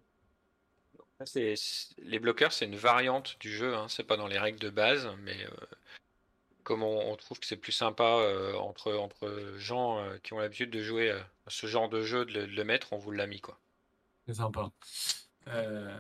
[1.19, 1.55] Ça, c'est-
[1.99, 5.07] Les bloqueurs, c'est une variante du jeu, hein, c'est pas dans les règles de base,
[5.19, 5.65] mais euh,
[6.63, 10.39] comme on, on trouve que c'est plus sympa euh, entre, entre gens euh, qui ont
[10.39, 12.97] l'habitude de jouer euh, à ce genre de jeu, de le, de le mettre, on
[12.97, 13.59] vous l'a mis quoi.
[14.25, 14.71] C'est sympa.
[15.47, 15.95] Euh,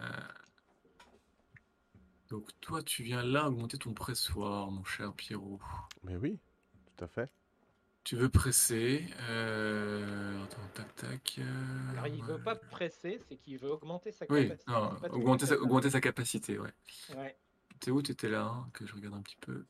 [2.29, 5.59] Donc, toi, tu viens là augmenter ton pressoir, mon cher Pierrot.
[6.03, 6.39] Mais oui,
[6.95, 7.31] tout à fait.
[8.03, 9.05] Tu veux presser.
[9.29, 10.43] Euh...
[10.43, 11.35] Attends, tac, tac.
[11.39, 12.43] euh, Alors il veut ouais.
[12.43, 14.71] pas presser, c'est qu'il veut augmenter sa Oui, capacité.
[14.71, 15.61] non, augmenter sa, ça.
[15.61, 16.73] augmenter sa capacité, ouais.
[17.15, 17.37] Ouais.
[17.79, 18.01] T'es où?
[18.01, 19.65] T'étais là, hein, que je regarde un petit peu.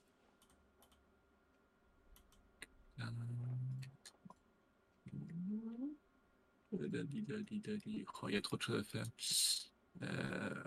[8.21, 9.05] Oh, il y a trop de choses à faire.
[10.01, 10.63] Euh,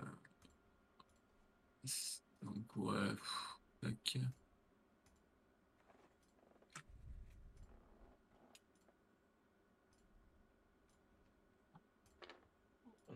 [2.41, 3.09] Donc, ouais.
[3.15, 4.17] pff, Tac.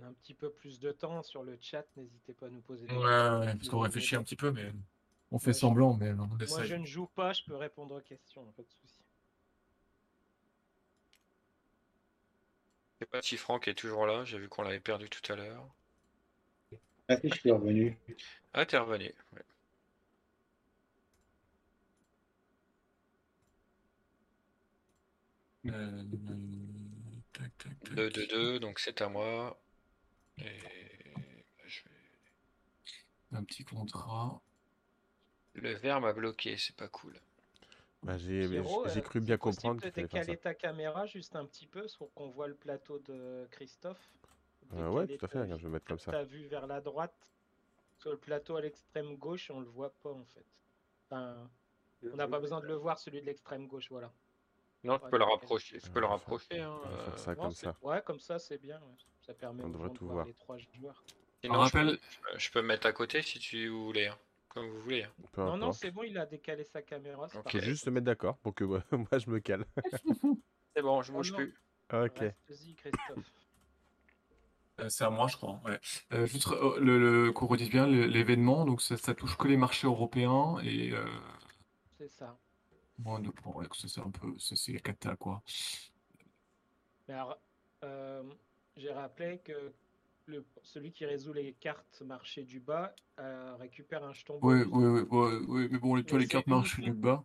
[0.02, 2.62] On a un petit peu plus de temps sur le chat, n'hésitez pas à nous
[2.62, 3.40] poser des Ouais, questions.
[3.40, 4.72] ouais, parce qu'on réfléchit un petit peu, mais
[5.32, 8.46] on fait semblant, mais on Moi je ne joue pas, je peux répondre aux questions,
[8.54, 8.96] pas de souci.
[13.00, 15.36] Je sais pas si Franck est toujours là, j'ai vu qu'on l'avait perdu tout à
[15.36, 15.68] l'heure.
[17.08, 17.98] Ah je suis revenu.
[18.54, 19.14] Ah, t'es revenu.
[19.34, 19.42] ouais.
[25.68, 26.04] Euh,
[27.34, 27.96] tac, tac, tac.
[27.96, 29.60] 2 2 2, donc c'est à moi.
[30.42, 31.14] Et
[31.66, 34.42] je vais- Un petit contrat.
[35.54, 37.20] Le verre m'a bloqué, c'est pas cool.
[38.04, 40.44] Bah, j'ai euh, cru bien comprendre qu'il fallait faire décaler ça.
[40.44, 44.14] ta caméra juste un petit peu pour qu'on voit le plateau de Christophe.
[44.74, 45.48] Euh, ouais, tout à fait.
[45.58, 46.12] je vais mettre comme ça.
[46.12, 47.14] ta vue vers la droite.
[47.98, 50.46] Sur le plateau à l'extrême gauche, on le voit pas en fait.
[51.06, 51.48] Enfin,
[52.12, 54.12] on n'a pas besoin de le voir celui de l'extrême gauche, voilà.
[54.84, 56.60] Non, je Ouais, peux le rapprocher, je peux le On va faire- rapprocher.
[56.62, 57.76] hein, faire euh, ça comme ça.
[57.82, 58.82] Ouais, comme ça c'est bien.
[59.26, 61.04] Ça permet On devrait tout voir les trois joueurs.
[61.44, 62.00] Sinon, rappelle-
[62.38, 64.18] je peux me mettre à côté si tu voulais, hein,
[64.50, 65.04] comme vous voulez.
[65.04, 65.12] hein.
[65.32, 67.28] Peu Non, non, c'est bon, il a décalé sa caméra.
[67.30, 67.44] c'est Ok.
[67.44, 67.62] Faut parfait.
[67.70, 68.82] juste se mettre d'accord pour que moi
[69.20, 69.66] je me cale.
[70.76, 71.38] C'est bon, je Oh bouge non.
[71.38, 71.56] plus.
[71.94, 72.24] Ok.
[72.48, 73.32] Christophe.
[74.80, 75.60] Euh, c'est à moi, je crois.
[75.66, 75.80] Ouais.
[76.14, 79.58] Euh, juste euh, le, le- qu'on redise bien l'événement, donc ça, ça touche que les
[79.58, 81.06] marchés européens et euh,
[82.00, 82.36] C'est ça.
[83.22, 83.54] De points.
[83.54, 85.42] Ouais, ça, c'est un peu, c'est la cata quoi.
[87.08, 87.40] Mais alors,
[87.84, 88.24] euh,
[88.78, 89.74] j'ai rappelé que
[90.28, 95.02] le, celui qui résout les cartes marché du bas euh, récupère un jeton ouais, ouais,
[95.02, 97.24] ouais, mais bon, les, toi, Mais les cartes marchent du bas.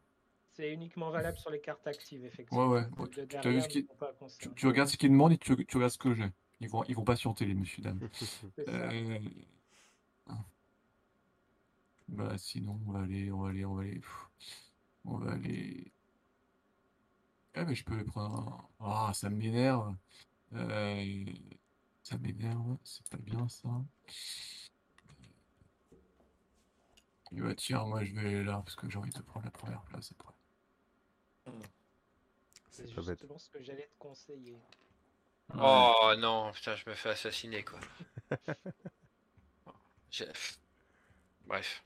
[0.54, 2.68] C'est uniquement valable sur les cartes actives, effectivement.
[2.68, 3.08] Ouais, ouais.
[3.10, 3.86] Tu- tu t'as vu ce qui-
[4.38, 6.32] Tu, tu regardes ce qu'ils demandent et tu, tu regardes ce que j'ai.
[6.60, 8.00] Ils vont, ils vont patienter, les messieurs, dames.
[8.68, 9.18] Euh,
[12.08, 14.00] Bah, sinon, on va aller, on va aller, on va aller.
[15.06, 15.90] On va aller.
[17.54, 19.08] Ah, mais je peux prendre un.
[19.08, 19.94] Ah, ça m'énerve.
[20.54, 21.24] Euh,
[22.04, 23.68] Ça m'énerve, c'est pas bien ça.
[27.32, 29.52] Et bah, tiens, moi je vais aller là parce que j'ai envie de prendre la
[29.52, 30.34] première place après.
[32.70, 33.20] C'est C'est bête.
[33.20, 34.56] justement ce que j'allais te conseiller.
[35.58, 37.80] Oh non, putain, je me fais assassiner quoi.
[40.10, 40.32] J'ai-
[41.46, 41.82] Bref.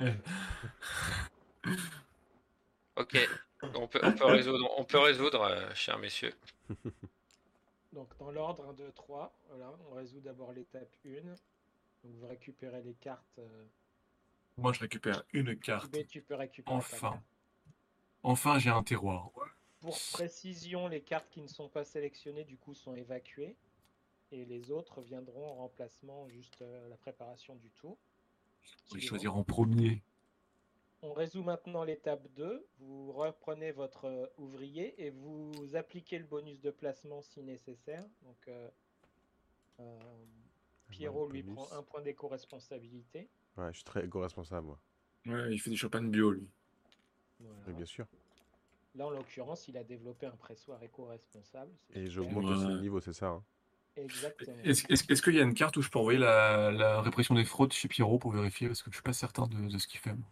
[2.96, 3.16] Ok,
[3.74, 6.34] on peut, on peut résoudre, on peut résoudre, euh, chers messieurs.
[7.92, 11.20] Donc, dans l'ordre 1, 2, 3, voilà, on résout d'abord l'étape 1.
[11.22, 11.34] Donc,
[12.04, 13.38] vous récupérez les cartes.
[13.38, 13.64] euh,
[14.56, 15.90] Moi je récupère une carte.
[15.92, 17.10] B, tu peux récupérer ta Enfin.
[17.10, 17.22] carte.
[18.22, 19.30] Enfin, j'ai un terroir.
[19.80, 23.56] Pour précision, les cartes qui ne sont pas sélectionnées, du coup, sont évacuées.
[24.30, 27.98] Et les autres viendront en remplacement, juste euh, la préparation du tour.
[28.88, 30.02] Je vais choisir en premier.
[31.02, 32.64] On résout maintenant l'étape 2.
[32.78, 38.04] Vous reprenez votre euh, ouvrier et vous appliquez le bonus de placement si nécessaire.
[38.22, 38.68] Donc, euh,
[39.80, 39.98] euh,
[40.90, 41.56] Pierrot lui bonus.
[41.68, 43.28] prend un point d'éco-responsabilité.
[43.56, 44.78] Ouais, je suis très éco-responsable, moi.
[45.26, 46.48] Ouais, il fait des champagnes bio, lui.
[47.40, 47.56] Voilà.
[47.66, 48.06] Oui, bien sûr.
[48.94, 51.72] Là, en l'occurrence, il a développé un pressoir éco-responsable.
[51.94, 52.74] Et j'augmente aussi Ouais.
[52.74, 53.28] le niveau, c'est ça.
[53.28, 53.44] hein.
[53.96, 54.56] Exactement.
[54.64, 57.72] Est-ce qu'il y a une carte où je peux envoyer la, la répression des fraudes
[57.72, 58.68] chez Pierrot pour vérifier?
[58.68, 60.14] Parce que je suis pas certain de, de ce qu'il fait.
[60.14, 60.26] moi.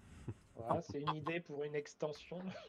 [0.66, 2.38] Voilà, c'est une idée pour une extension.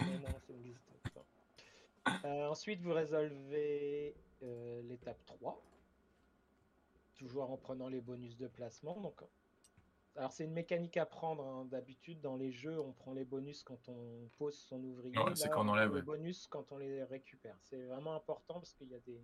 [0.00, 1.24] Mais non, ça n'existe pas.
[2.24, 5.62] Euh, ensuite, vous résolvez euh, l'étape 3.
[7.16, 9.00] Toujours en prenant les bonus de placement.
[9.00, 9.22] Donc,
[10.16, 11.44] alors, c'est une mécanique à prendre.
[11.46, 11.64] hein.
[11.66, 15.16] D'habitude, dans les jeux, on prend les bonus quand on pose son ouvrier.
[15.18, 17.56] Ouais, c'est quand on enlève, les bonus quand on les récupère.
[17.60, 19.22] C'est vraiment important parce qu'il y a des,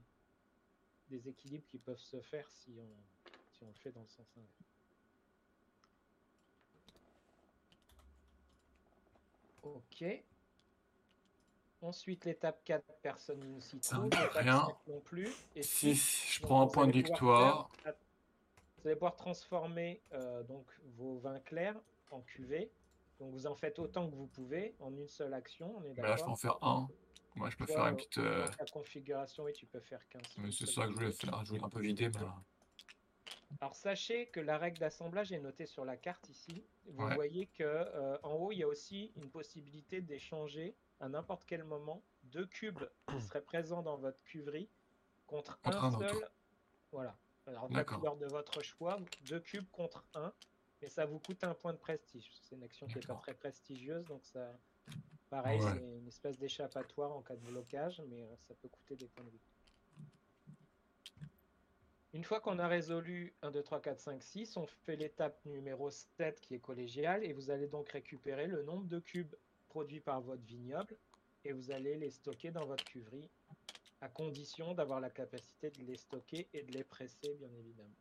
[1.08, 2.88] des équilibres qui peuvent se faire si on,
[3.52, 4.69] si on le fait dans le sens inverse.
[9.62, 10.04] Ok.
[11.82, 14.10] Ensuite, l'étape 4, personne ne s'y trouve.
[14.34, 14.66] rien.
[14.66, 15.28] 5 non plus.
[15.56, 17.70] Et 6, six, je prends un point de victoire.
[17.82, 17.94] faire-
[18.78, 21.76] Vous allez pouvoir transformer euh, donc vos vins clairs
[22.10, 22.70] en cuvée.
[23.18, 25.74] Donc vous en faites autant que vous pouvez en une seule action.
[25.78, 26.88] On est Mais là, je peux en faire un.
[27.36, 28.18] Moi, je peux Toi, faire une petite.
[28.18, 30.22] euh, ta configuration, oui, tu peux faire 15.
[30.38, 31.44] mais c'est ça que je voulais faire.
[31.44, 32.08] Je voulais un peu vider.
[32.08, 32.26] Mais...
[33.60, 36.64] Alors sachez que la règle d'assemblage est notée sur la carte ici.
[36.86, 37.14] Vous Ouais.
[37.14, 41.64] voyez que euh, en haut il y a aussi une possibilité d'échanger à n'importe quel
[41.64, 44.68] moment deux cubes qui seraient présents dans votre cuverie
[45.26, 46.08] contre, Contre un, un autre.
[46.14, 46.28] seul.
[46.92, 47.18] Voilà.
[47.46, 50.32] Alors de la couleur de votre choix, deux cubes contre un,
[50.80, 52.30] mais ça vous coûte un point de prestige.
[52.42, 54.58] C'est une action qui n'est pas très prestigieuse, donc ça,
[55.30, 55.72] pareil, Ouais.
[55.74, 59.24] c'est une espèce d'échappatoire en cas de blocage, mais euh, ça peut coûter des points
[59.24, 59.40] de vie.
[62.12, 65.90] Une fois qu'on a résolu 1, 2, 3, 4, 5, 6, on fait l'étape numéro
[65.90, 69.34] 7 qui est collégiale et vous allez donc récupérer le nombre de cubes
[69.68, 70.96] produits par votre vignoble
[71.44, 73.30] et vous allez les stocker dans votre cuverie
[74.00, 77.94] à condition d'avoir la capacité de les stocker et de les presser bien évidemment.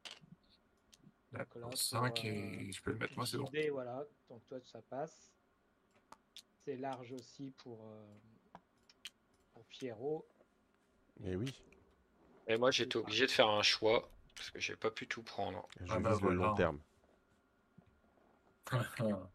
[1.31, 3.15] Donc là, pour, 5 euh, et je peux le mettre.
[3.15, 3.51] Moi, c'est bon.
[3.71, 5.31] voilà, donc toi ça passe.
[6.65, 8.59] C'est large aussi pour, euh,
[9.53, 10.27] pour Pierrot.
[11.23, 11.53] Et oui,
[12.49, 15.67] Et moi, j'étais obligé de faire un choix parce que j'ai pas pu tout prendre.
[15.81, 16.55] je Ah bah vise le long voilà.
[16.57, 16.79] terme.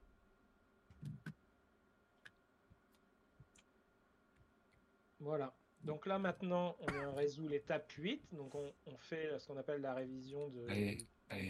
[5.20, 5.54] Voilà.
[5.82, 8.22] Donc là maintenant, on résout l'étape 8.
[8.32, 10.98] Donc on, on fait ce qu'on appelle la révision de, Allez,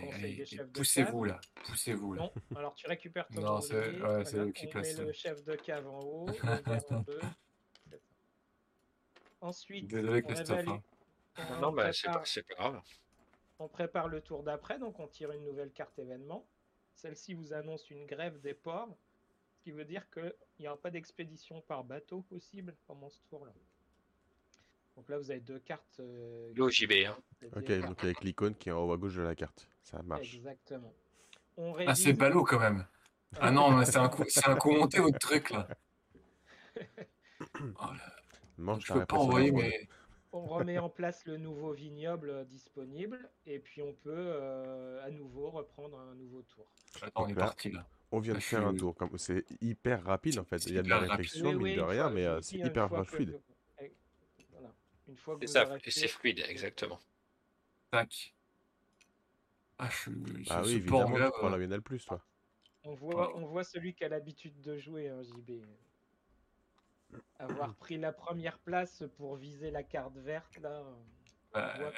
[0.01, 1.41] conseil allez, des chefs de poussez-vous là.
[1.67, 2.23] Poussez-vous là.
[2.23, 5.55] Non, alors tu récupères ton Non, c'est- ouais, voilà, qui on met le chef de
[5.55, 6.27] cave en haut,
[6.91, 7.21] en deux.
[9.41, 10.51] Ensuite, Désolé, on Christophe.
[10.59, 10.83] évalue- hein.
[11.39, 12.83] On Non, bah, c'est prépare- pas, grave.
[13.59, 16.47] On prépare le tour d'après, donc on tire une nouvelle carte événement.
[16.95, 18.89] Celle-ci vous annonce une grève des ports,
[19.57, 23.53] ce qui veut dire qu'il n'y aura pas d'expédition par bateau possible pendant ce tour-là.
[24.97, 25.99] Donc là, vous avez deux cartes.
[26.01, 27.17] euh, L'OJB, hein.
[27.57, 29.67] Ok, donc avec l'icône qui est en haut à gauche de la carte.
[29.83, 30.35] Ça marche.
[30.37, 30.93] Exactement.
[31.57, 32.87] On Ah, c'est ballot quand même.
[33.41, 35.67] Ah non, mais c'est un coup, c'est un coup monté votre truc là.
[37.55, 38.13] Oh là,
[38.59, 39.89] Mange je peux pas envoyer mes.
[40.35, 45.11] On remet en place le nouveau vignoble euh, disponible et puis on peut euh, à
[45.11, 46.67] nouveau reprendre un nouveau tour.
[47.01, 47.87] Attends, on est parti là.
[48.11, 48.97] On vient de faire un tour.
[48.97, 49.17] Comme...
[49.17, 50.67] C'est hyper rapide en fait.
[50.67, 52.89] Il y a de la réflexion, Oui, mine oui, de rien, mais euh, c'est hyper
[52.91, 53.41] que- fluide.
[53.81, 53.93] eh,
[54.51, 54.73] voilà.
[55.09, 56.99] Une fois que C'est ça, fait- c'est fluide, exactement.
[57.93, 58.35] Tac.
[59.79, 60.13] Ah, je suis.
[60.51, 62.25] Ah oui, évidemment, tu prends la Plus, toi.
[62.85, 65.63] On voit, on voit celui qui a l'habitude de jouer, hein, JB.
[67.39, 70.85] Avoir pris la première place pour viser la carte verte, là,
[71.57, 71.91] euh, que- euh,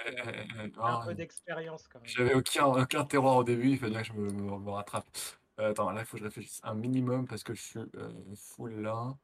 [0.58, 2.08] euh, un ah, peu d'expérience quand même.
[2.08, 5.06] J'avais aucun, aucun terroir au début, il fallait que je me, me- me rattrape.
[5.58, 8.12] Euh, attends, là, il faut que je réfléchisse un minimum parce que je suis euh,
[8.34, 9.16] full là.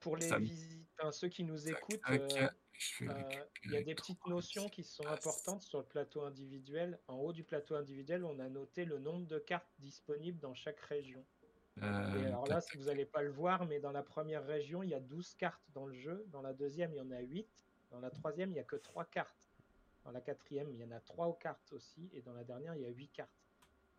[0.00, 0.38] Pour les ça
[0.98, 2.48] enfin, ceux qui nous écoutent, euh,
[3.02, 3.22] euh,
[3.64, 6.98] il y a des petites notions qui sont importantes sur le plateau individuel.
[7.08, 10.80] En haut du plateau individuel, on a noté le nombre de cartes disponibles dans chaque
[10.80, 11.24] région.
[11.82, 11.84] Et
[12.24, 14.82] Euh, alors tac, là, si vous n'allez pas le voir, mais dans la première région,
[14.82, 16.24] il y a 12 cartes dans le jeu.
[16.28, 17.46] Dans la deuxième, il y en a 8.
[17.90, 19.48] Dans la troisième, il n'y a que 3 cartes.
[20.04, 22.08] Dans la quatrième, il y en a 3 aux cartes aussi.
[22.12, 23.30] Et dans la dernière, il y a 8 cartes.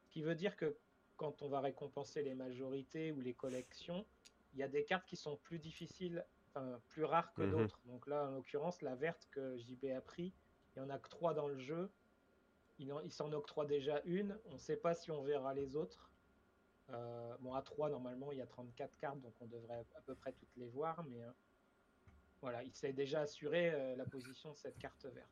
[0.04, 0.78] Ce qui veut dire que
[1.18, 4.06] quand on va récompenser les majorités ou les collections,
[4.54, 7.52] il y a des cartes qui sont plus difficiles, enfin plus rares que Mhm.
[7.52, 7.80] d'autres.
[7.86, 10.34] Donc là, en l'occurrence, la verte que JB a pris,
[10.76, 11.92] il n'y en a que 3 dans le jeu.
[12.80, 14.40] Il s'en octroie déjà une.
[14.46, 16.09] On ne sait pas si on verra les autres.
[16.92, 20.16] Euh, bon, à 3, normalement, il y a 34 cartes, donc on devrait à peu
[20.16, 21.04] près toutes les voir.
[21.10, 21.30] Mais euh,
[22.42, 25.30] voilà, il s'est déjà assuré euh, la position de cette carte verte.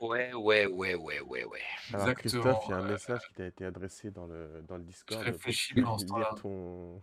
[0.00, 1.60] Ouais, ouais, ouais, ouais, ouais, ouais.
[1.92, 4.62] Alors, Exactement, Christophe, il y a un euh, message qui t'a été adressé dans le,
[4.66, 5.22] dans le Discord.
[5.22, 7.02] réfléchis que tu lire ton...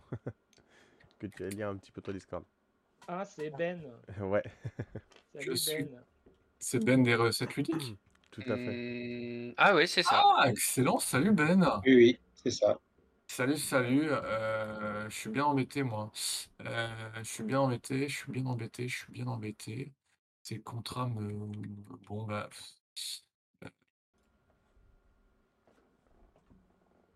[1.18, 2.44] que tu lire un petit peu ton Discord.
[3.08, 3.82] Ah, c'est Ben.
[4.20, 4.42] ouais,
[5.32, 6.04] Salut suis- Ben.
[6.58, 7.96] C'est Ben des recettes ludiques?
[8.30, 8.72] tout à fait.
[8.72, 10.22] Hmm, Ah oui, c'est ça.
[10.24, 11.80] Ah, excellent, salut Ben.
[11.84, 12.78] Oui, oui, c'est ça.
[13.28, 14.08] Salut, salut.
[14.10, 16.10] euh, je suis bien embêté, moi.
[16.62, 19.92] Euh, je suis bien embêté, je suis bien embêté, je suis bien embêté.
[20.42, 21.32] Ces contrats me.
[22.08, 22.48] Bon, bah.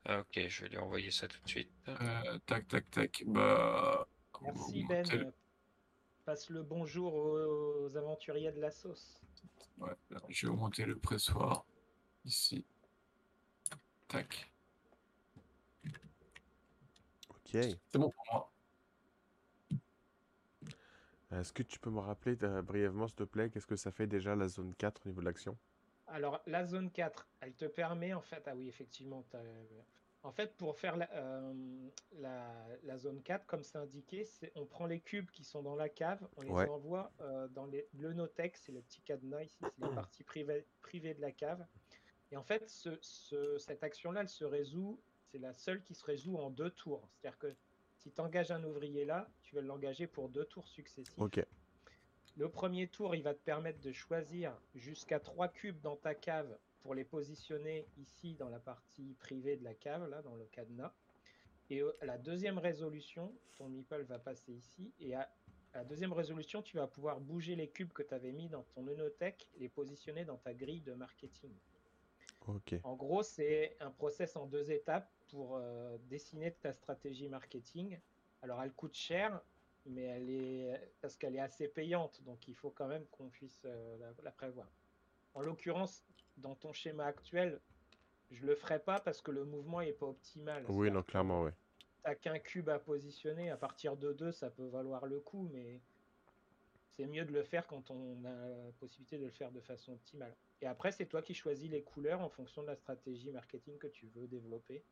[0.04, 1.70] Ah, Ok, je vais lui envoyer ça tout de suite.
[1.88, 3.22] euh, tac, tac, tac.
[3.26, 4.06] Bah.
[4.40, 5.32] on va Merci augmenter Ben.
[6.24, 9.20] Passe le bonjour aux, aux aventuriers de la sauce.
[9.78, 11.64] Ouais, alors, je vais augmenter le pressoir.
[12.24, 12.64] Ici.
[14.08, 14.50] Tac.
[17.28, 17.39] Ok.
[17.51, 18.53] C'est bon pour moi.
[21.32, 24.07] Est-ce que tu peux me rappeler euh, brièvement, s'il te plaît, qu'est-ce que ça fait
[24.07, 25.57] déjà la zone 4 au niveau de l'action?
[26.09, 29.38] Alors, la zone 4, elle te permet en fait, ah oui, effectivement, t'as-
[30.22, 34.26] en fait, pour faire la, euh, la- la zone 4, comme c'est indiqué,
[34.57, 36.66] on prend les cubes qui sont dans la cave, on les Ouais.
[36.66, 40.66] envoie euh, dans les, le Notec, c'est le petit cadenas ici, c'est la partie privée,
[40.82, 41.64] privée de la cave.
[42.32, 45.01] Et en fait, ce- ce- cette action-là, elle se résout,
[45.31, 47.09] c'est la seule qui se résout en deux tours.
[47.12, 47.55] C'est-à-dire que
[47.97, 51.18] si tu engages un ouvrier là, tu vas l'engager pour deux tours successifs.
[51.18, 51.45] Ok.
[52.37, 56.57] Le premier tour, il va te permettre de choisir jusqu'à trois cubes dans ta cave
[56.81, 60.93] pour les positionner ici dans la partie privée de la cave, là, dans le cadenas.
[61.68, 64.93] Et euh, la deuxième résolution, ton meeple va passer ici.
[64.99, 65.31] Et à,
[65.74, 68.62] à la deuxième résolution, tu vas pouvoir bouger les cubes que tu avais mis dans
[68.74, 71.53] ton Enotech et les positionner dans ta grille de marketing.
[72.84, 77.98] En gros, c'est un process en deux étapes pour euh, dessiner ta stratégie marketing.
[78.42, 79.40] Alors, elle coûte cher,
[79.86, 83.62] mais elle est parce qu'elle est assez payante, donc il faut quand même qu'on puisse
[83.64, 84.68] euh, la, la prévoir.
[85.34, 86.05] En l'occurrence,
[86.36, 87.61] dans ton schéma actuel,
[88.30, 90.64] je le ferai pas parce que le mouvement est pas optimal.
[90.68, 91.55] Oui, non, clairement, ouais.
[92.03, 93.51] T'as qu'un cube à positionner.
[93.51, 95.80] À partir de 2, ça peut valoir le coup, mais
[96.96, 99.92] c'est mieux de le faire quand on a la possibilité de le faire de façon
[99.92, 100.34] optimale.
[100.62, 103.86] Et après, c'est toi qui choisis les couleurs en fonction de la stratégie marketing que
[103.86, 104.84] tu veux développer,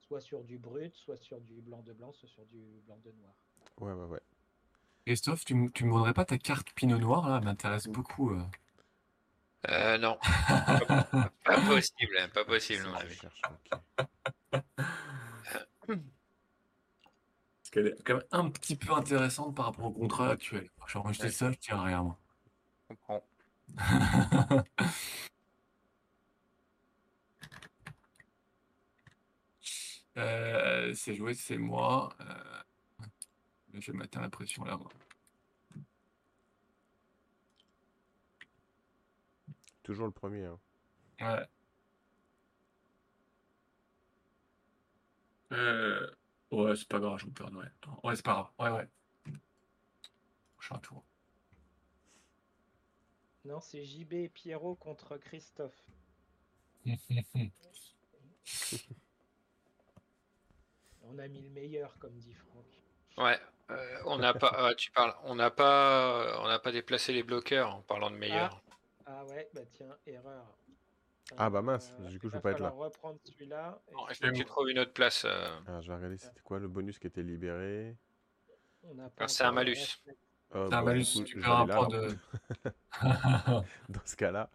[0.00, 3.12] soit sur du brut, soit sur du blanc de blanc, soit sur du blanc de
[3.12, 3.34] noir.
[3.80, 4.20] Ouais, ouais, ouais.
[5.06, 7.38] Christophe, tu, tu me donnerais pas ta carte Pinot Noir là?
[7.38, 8.30] Elle m'intéresse beaucoup.
[8.32, 8.42] euh.
[9.68, 10.18] Euh, non,
[11.44, 13.14] pas possible, hein, pas possible, mon Je avis.
[13.14, 13.80] cherche, ok.
[15.86, 20.68] Parce qu'elle est quand même un petit peu intéressante par rapport au contrat actuel.
[20.88, 21.30] Genre, moi, je dis Ouais.
[21.30, 22.18] ça, je tiens à rien, moi.
[22.82, 23.24] Je comprends.
[30.16, 32.14] Euh, c'est joué, c'est moi.
[32.20, 33.04] Euh,
[33.74, 34.76] je vais mettre la pression là.
[34.76, 34.90] moi.
[39.82, 40.44] Toujours le premier.
[40.44, 40.58] Hein.
[41.20, 41.46] Ouais.
[45.52, 46.10] Euh,
[46.50, 47.52] ouais, c'est pas grave, je me perds.
[47.52, 47.64] Ouais,
[48.04, 48.48] ouais c'est pas grave.
[48.58, 48.88] Ouais, ouais.
[50.56, 51.04] Prochain tour.
[53.44, 55.90] Non, c'est JB et Pierrot contre Christophe.
[56.86, 56.90] Ah,
[61.04, 62.64] On a mis le meilleur, comme dit Franck.
[63.18, 63.38] Ouais,
[63.70, 67.22] Euh, on n'a pas, ah, tu parles, on n'a pas, on n'a pas déplacé les
[67.22, 68.62] bloqueurs en parlant de meilleur.
[69.06, 70.46] Ah ouais, bah tiens, erreur.
[71.38, 72.70] Ah bah mince, Euh, du coup, je peux pas être là.
[72.70, 73.80] reprendre celui-là.
[74.08, 75.24] tu sinon, trouves une autre place.
[75.24, 75.60] euh.
[75.66, 77.96] Alors, je vais regarder c'était quoi le bonus qui était libéré?
[78.84, 79.76] on n'a pas Ah, c'est un malus.
[80.54, 81.88] Euh, C'est un bon, malus, du coup, tu perds un point alors.
[81.88, 82.18] de.
[83.88, 84.50] Dans ce cas-là.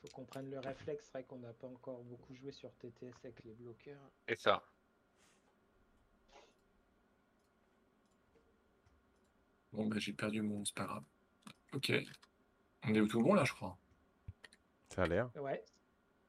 [0.00, 3.14] faut qu'on prenne le réflexe, c'est vrai qu'on n'a pas encore beaucoup joué sur TTS
[3.24, 4.10] avec les bloqueurs.
[4.28, 4.62] C'est ça.
[9.72, 10.64] Bon, bah, j'ai perdu mon.
[10.64, 11.04] C'est pas grave.
[11.72, 11.92] Ok.
[12.84, 13.76] On est au tout bon là, je crois.
[14.90, 15.30] Ça a l'air.
[15.36, 15.64] Ouais,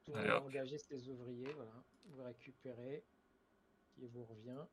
[0.03, 1.71] tout le monde a engagé ses ouvriers, voilà.
[2.05, 3.03] Vous récupérez,
[3.93, 4.63] qui vous revient.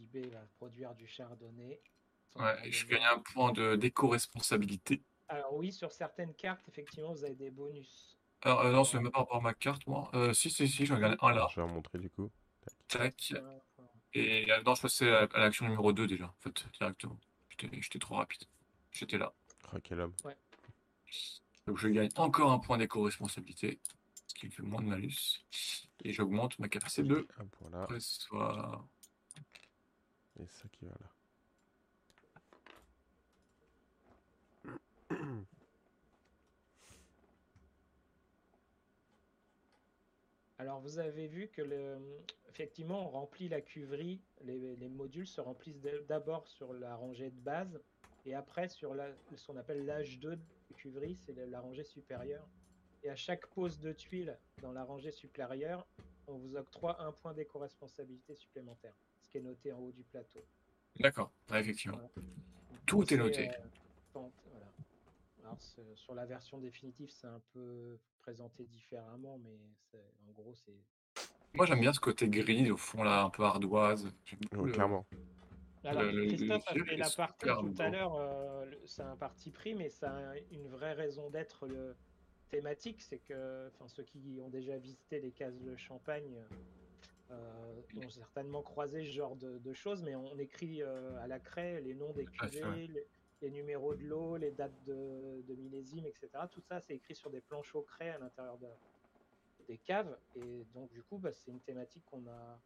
[0.00, 1.80] JB va produire du chardonnay.
[2.36, 5.02] Ouais, et je gagne un point de d'éco-responsabilité.
[5.28, 8.18] Alors oui, sur certaines cartes, effectivement, vous avez des bonus.
[8.42, 10.10] Alors, euh, non, c'est même pas par rapport à ma carte, moi.
[10.14, 11.46] Euh, si, si, si, j'en gagne un là.
[11.50, 12.30] Je vais en montrer du coup.
[12.88, 13.32] Tac.
[13.34, 16.64] Ouais, enfin, Et euh, non, je passais à, à l'action numéro 2 déjà, en fait,
[16.78, 17.18] directement.
[17.50, 18.44] J'étais j'étais trop rapide.
[18.92, 19.32] J'étais là.
[19.72, 20.14] Oh, quel homme.
[21.66, 23.78] Donc je gagne encore un point d'éco-responsabilité,
[24.26, 25.44] ce qui fait moins de malus.
[26.04, 27.86] Et j'augmente ma capacité de Un point là.
[27.86, 28.86] pressoir.
[30.48, 31.10] Ça qui va là.
[40.58, 41.98] Alors vous avez vu que le...
[42.48, 47.30] effectivement on remplit la cuverie, les, les modules se remplissent d'a- d'abord sur la rangée
[47.30, 47.80] de base
[48.26, 49.08] et après sur la...
[49.34, 52.46] ce qu'on appelle l'âge 2 de cuverie, c'est la- la rangée supérieure.
[53.02, 55.86] Et à chaque pose de tuiles dans la rangée supérieure,
[56.26, 58.94] on vous octroie un point d'éco-responsabilité supplémentaire,
[59.30, 60.40] qui est noté en haut du plateau.
[60.98, 61.96] D'accord, effectivement.
[61.96, 62.10] Voilà.
[62.86, 63.48] Tout est noté.
[63.48, 63.52] euh,
[64.12, 64.66] pente- voilà.
[65.44, 69.58] Alors, c'est- sur la version définitive, c'est un peu présenté différemment, mais
[70.28, 70.74] en gros, c'est
[71.54, 74.12] Moi j'aime bien ce côté gris au fond là, un peu ardoise.
[74.52, 75.06] Le- clairement.
[75.82, 79.50] Alors, Le- le- Christophe a fait la partie tout à l'heure, euh, c'est un parti
[79.50, 81.66] pris, mais ça a une vraie raison d'être
[82.50, 86.36] thématique, c'est que enfin, ceux qui ont déjà visité les cases de champagne
[87.30, 91.38] euh, ont certainement croisé ce genre de, de choses, mais on écrit euh, à la
[91.40, 93.06] craie les noms des cuvées, les,
[93.42, 96.28] les numéros de l'eau, les dates de, de millésime, etc.
[96.50, 98.66] Tout ça, c'est écrit sur des planches au craie à l'intérieur de-
[99.68, 102.60] des caves, et donc du coup, bah, c'est une thématique qu'on a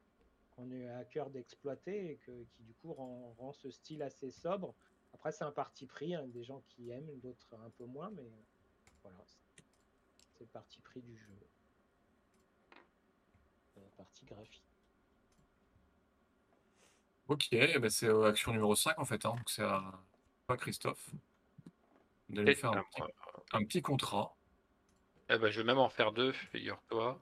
[0.57, 4.73] qu'on à cœur d'exploiter et que, qui du coup rend, rend ce style assez sobre.
[5.12, 8.31] Après, c'est un parti pris, hein, des gens qui aiment, d'autres un peu moins, mais
[9.03, 9.65] voilà, c'est-
[10.16, 11.32] c'est le parti pris du jeu.
[13.77, 14.63] La partie graphique.
[17.29, 19.35] Ok, eh ben, c'est euh, action numéro 5 en fait, hein.
[19.37, 19.83] donc c'est à
[20.47, 21.11] toi Christophe.
[22.29, 23.11] D'aller faire un petit, moi.
[23.53, 24.35] un petit contrat.
[25.31, 27.19] Eh ben, je vais même en faire deux, figure-toi.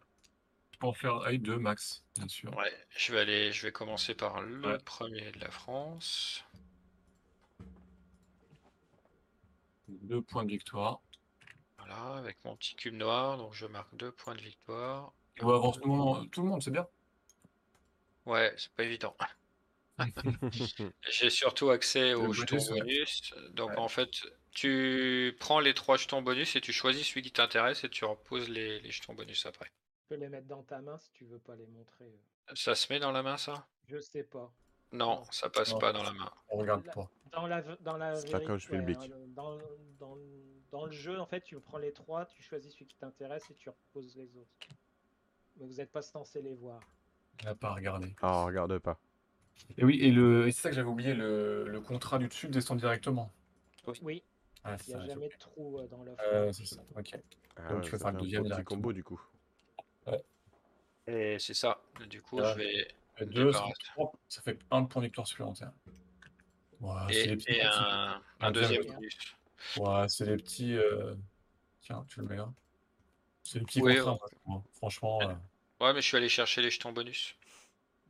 [0.72, 2.56] Tu peux en faire avec deux max, bien sûr.
[2.56, 4.78] Ouais, je vais aller, je vais commencer par le Ouais.
[4.84, 6.44] premier de la France.
[9.88, 11.00] Deux points de victoire.
[11.78, 15.12] Voilà, avec mon petit cube noir, donc je marque deux points de victoire.
[15.40, 16.86] On va avancer tout le monde, tout le monde, c'est bien.
[18.26, 19.16] Ouais, c'est pas évident.
[21.10, 23.34] J'ai surtout accès aux Le jetons bonus.
[23.50, 23.78] Donc Ouais.
[23.78, 24.10] en fait,
[24.50, 28.48] tu prends les trois jetons bonus et tu choisis celui qui t'intéresse et tu reposes
[28.48, 29.66] les, les jetons bonus après.
[29.66, 32.12] Tu peux les mettre dans ta main si tu veux pas les montrer.
[32.54, 33.66] Ça se met dans la main, ça?
[33.88, 34.52] Je sais pas.
[34.92, 35.78] Non, ça passe Non.
[35.78, 36.30] pas dans la main.
[36.50, 37.08] On regarde pas.
[37.32, 38.26] Dans la, dans la je
[38.66, 38.98] fais le bic.
[39.10, 39.56] euh, dans,
[39.98, 40.18] dans,
[40.70, 43.54] dans le jeu, en fait, tu prends les trois, tu choisis celui qui t'intéresse et
[43.54, 44.50] tu reposes les autres.
[45.58, 46.80] Mais vous n'êtes pas censé les voir.
[47.42, 48.14] On n'a pas à regarder.
[48.22, 48.98] Ah, regarde pas.
[49.76, 50.46] Et oui, et, le...
[50.48, 51.64] et c'est ça que j'avais oublié, le...
[51.68, 53.32] le contrat du dessus descend directement.
[54.02, 54.22] Oui,
[54.64, 56.22] Ah, il n'y a jamais de trou euh, dans l'offre.
[56.24, 57.10] Euh, c'est ça, ok.
[57.56, 59.20] Ah, Donc, ouais, tu peux faire le deuxième petit combo du coup.
[61.06, 61.80] Et c'est ça.
[62.08, 62.52] Du coup, Ah.
[62.52, 62.88] je vais.
[63.26, 63.64] Deux, ça
[64.28, 65.72] ça fait un point de victoire supplémentaire.
[66.80, 68.82] Ouais, c'est Et, les petits, et un, un un deuxième
[69.78, 70.76] ouais, c'est les petits.
[70.76, 71.14] euh,
[71.80, 72.52] Tiens, tu le mets là.
[73.44, 74.38] C'est Oui, contrats, ouais.
[74.46, 75.20] moi, franchement.
[75.22, 75.34] euh,
[75.80, 77.34] Ouais, mais je suis allé chercher les jetons bonus.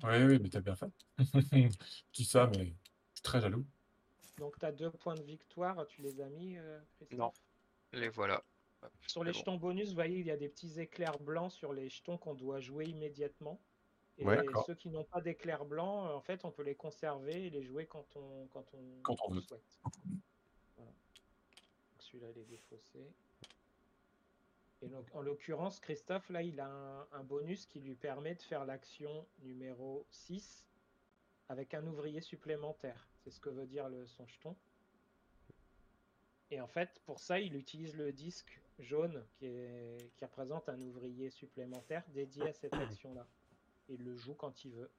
[0.02, 0.90] Oui, oui, mais t'as bien fait.
[1.18, 2.70] Je dis ça, mais je
[3.14, 3.64] suis très jaloux.
[4.38, 7.18] Donc, tu as deux points de victoire, tu les as mis, euh, Christophe?
[7.18, 7.32] Non.
[7.92, 8.42] Les voilà.
[9.06, 9.38] Sur les bon.
[9.38, 12.34] jetons bonus, vous voyez, il y a des petits éclairs blancs sur les jetons qu'on
[12.34, 13.60] doit jouer immédiatement.
[14.18, 14.44] Et Ouais.
[14.66, 17.62] Ceux qui n'ont pas d'éclairs blancs, euh, en fait, on peut les conserver et les
[17.62, 19.46] jouer quand on, quand on, Quand on le veut.
[19.46, 19.80] souhaite.
[20.76, 20.90] Voilà.
[20.90, 23.06] Donc celui-là, il est défaussé.
[24.82, 28.42] Et donc, en l'occurrence, Christophe, là, il a un, un bonus qui lui permet de
[28.42, 30.64] faire l'action numéro 6
[31.48, 33.08] avec un ouvrier supplémentaire.
[33.22, 34.56] C'est ce que veut dire le, son jeton.
[36.50, 40.80] Et en fait, pour ça, il utilise le disque jaune qui, est- qui représente un
[40.80, 43.26] ouvrier supplémentaire dédié à cette action-là.
[43.88, 44.90] Il le joue quand il veut.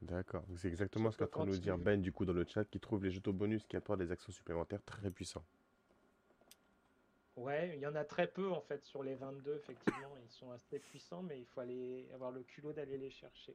[0.00, 0.44] D'accord.
[0.56, 2.44] C'est exactement Sauf ce qu'est en train de nous dire Ben du coup dans le
[2.46, 5.44] chat qui trouve les jetons bonus qui apportent des actions supplémentaires très puissants.
[7.38, 10.12] Ouais, il y en a très peu en fait sur les 22, effectivement.
[10.24, 13.54] Ils sont assez puissants, mais il faut aller avoir le culot d'aller les chercher.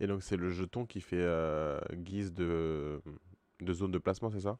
[0.00, 3.00] Et donc c'est le jeton qui fait euh, guise de,
[3.60, 4.58] de zone de placement, c'est ça?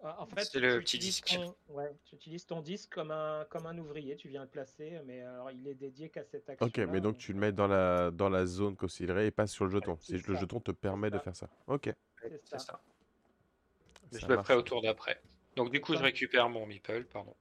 [0.00, 1.26] Ah, En fait, C'est le petit disque.
[1.26, 5.00] ton- ouais, tu utilises ton disque comme un, comme un ouvrier, tu viens le placer,
[5.06, 6.66] mais alors il est dédié qu'à cette action.
[6.66, 9.64] Ok, mais donc tu le mets dans la, dans la zone considérée et pas sur
[9.64, 9.98] le jeton.
[10.00, 11.48] C'est le jeton te permet de faire ça.
[11.66, 11.92] Ok.
[12.22, 12.58] C'est ça.
[12.60, 12.80] ça.
[14.12, 14.46] Je me marche.
[14.46, 15.20] ferai au tour d'après.
[15.58, 17.34] Donc du coup, je récupère mon meeple, pardon.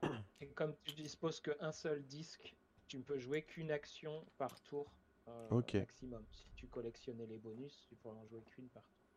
[0.40, 2.54] Et comme tu disposes qu'un seul disque,
[2.86, 4.92] tu ne peux jouer qu'une action par tour
[5.26, 5.74] euh, Ok.
[5.74, 6.24] maximum.
[6.30, 9.08] Si tu collectionnais les bonus, tu pourrais en jouer qu'une par tour.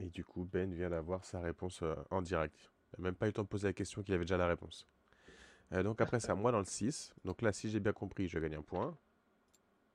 [0.00, 2.72] Et du coup, Ben vient d'avoir sa réponse euh, en direct.
[2.98, 4.48] Il n'a même pas eu le temps de poser la question qu'il avait déjà la
[4.48, 4.88] réponse.
[5.72, 7.14] Euh, donc après, c'est à moi dans le 6.
[7.24, 8.98] Donc là, si j'ai bien compris, je gagne un point.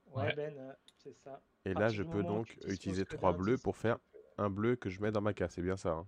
[0.06, 0.34] Ouais, Ouais.
[0.36, 1.42] Ben, euh, c'est ça.
[1.66, 3.98] Et là, je peux donc utiliser que trois d'un bleus disque, pour faire
[4.38, 5.52] un bleu que je mets dans ma case.
[5.54, 5.90] C'est bien ça.
[5.90, 6.06] hein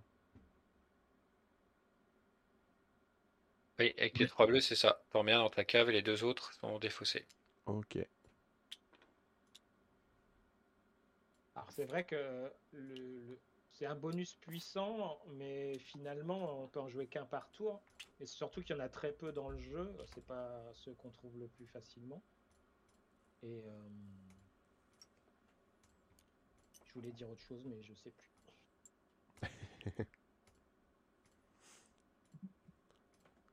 [3.79, 5.01] Oui, avec les trois bleus, c'est ça.
[5.09, 7.25] T'en mets un dans ta cave et les deux autres sont défaussés.
[7.65, 7.95] ok.
[11.55, 13.39] Alors c'est vrai que le, le-
[13.71, 17.81] c'est un bonus puissant, mais finalement on peut en jouer qu'un par tour.
[18.19, 21.11] Et surtout qu'il y en a très peu dans le jeu, c'est pas ceux qu'on
[21.11, 22.21] trouve le plus facilement.
[23.43, 23.89] Et euh,
[26.89, 28.29] je voulais dire autre chose, mais je sais plus.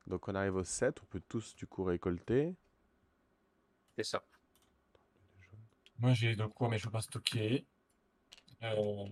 [0.06, 1.02] Donc on arrive au 7.
[1.02, 2.54] On peut tous du coup récolter.
[3.96, 4.24] C'est ça.
[5.98, 7.66] Moi, j'ai de quoi, mais je peux pas stocker.
[8.62, 9.08] Euh.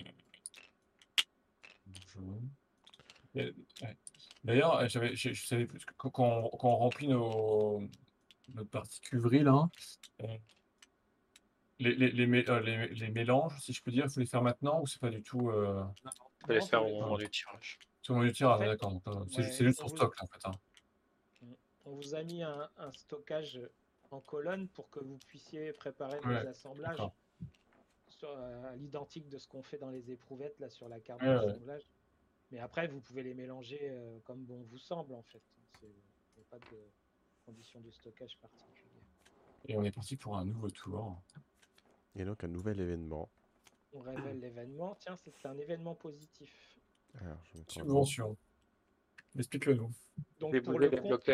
[4.45, 7.83] D'ailleurs, euh, j'avais, je, je savais plus que quand, quand on remplit nos,
[8.55, 9.69] notre partie cuvrée, là,
[10.23, 10.39] euh,
[11.79, 14.27] les, les, les, mé- euh, les- les mélanges, si je peux dire, il faut les
[14.27, 15.83] faire maintenant ou c'est pas du tout euh,
[16.43, 17.79] On peut les faire au moment du tirage.
[18.03, 18.93] sur le moment du tirage, En fait, d'accord.
[18.93, 20.47] donc, euh, c'est ouais, c'est juste on pour vous- stock, là, en fait.
[20.49, 20.53] hein.
[21.87, 23.61] On vous a mis un, un stockage
[24.11, 27.15] en colonne pour que vous puissiez préparer vos Ouais, assemblages d'accord.
[28.09, 31.21] sur, euh, à l'identique de ce qu'on fait dans les éprouvettes là sur la carte
[31.23, 31.47] Ouais, ouais.
[31.47, 31.83] d'assemblage.
[32.53, 35.43] Mais après, vous pouvez les mélanger euh, comme bon vous semble en fait.
[35.81, 35.87] C'est-
[36.37, 36.79] Il n'y a pas de
[37.47, 39.03] condition de stockage particulière.
[39.69, 41.21] Et on est parti pour un nouveau tour.
[42.17, 43.29] Et donc un nouvel événement.
[43.93, 44.97] On révèle l'événement.
[45.01, 46.53] Tiens, c'est un événement positif.
[47.21, 47.59] Alors, je.
[47.69, 48.37] Subvention.
[49.37, 49.91] Explique-le nous.
[50.39, 51.29] Donc pour le les compte,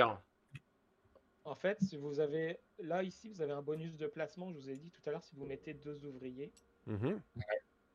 [1.45, 4.51] en fait, si vous avez là ici, vous avez un bonus de placement.
[4.53, 6.53] Je vous ai dit tout à l'heure, si vous mettez deux ouvriers.
[6.87, 7.21] Mhm.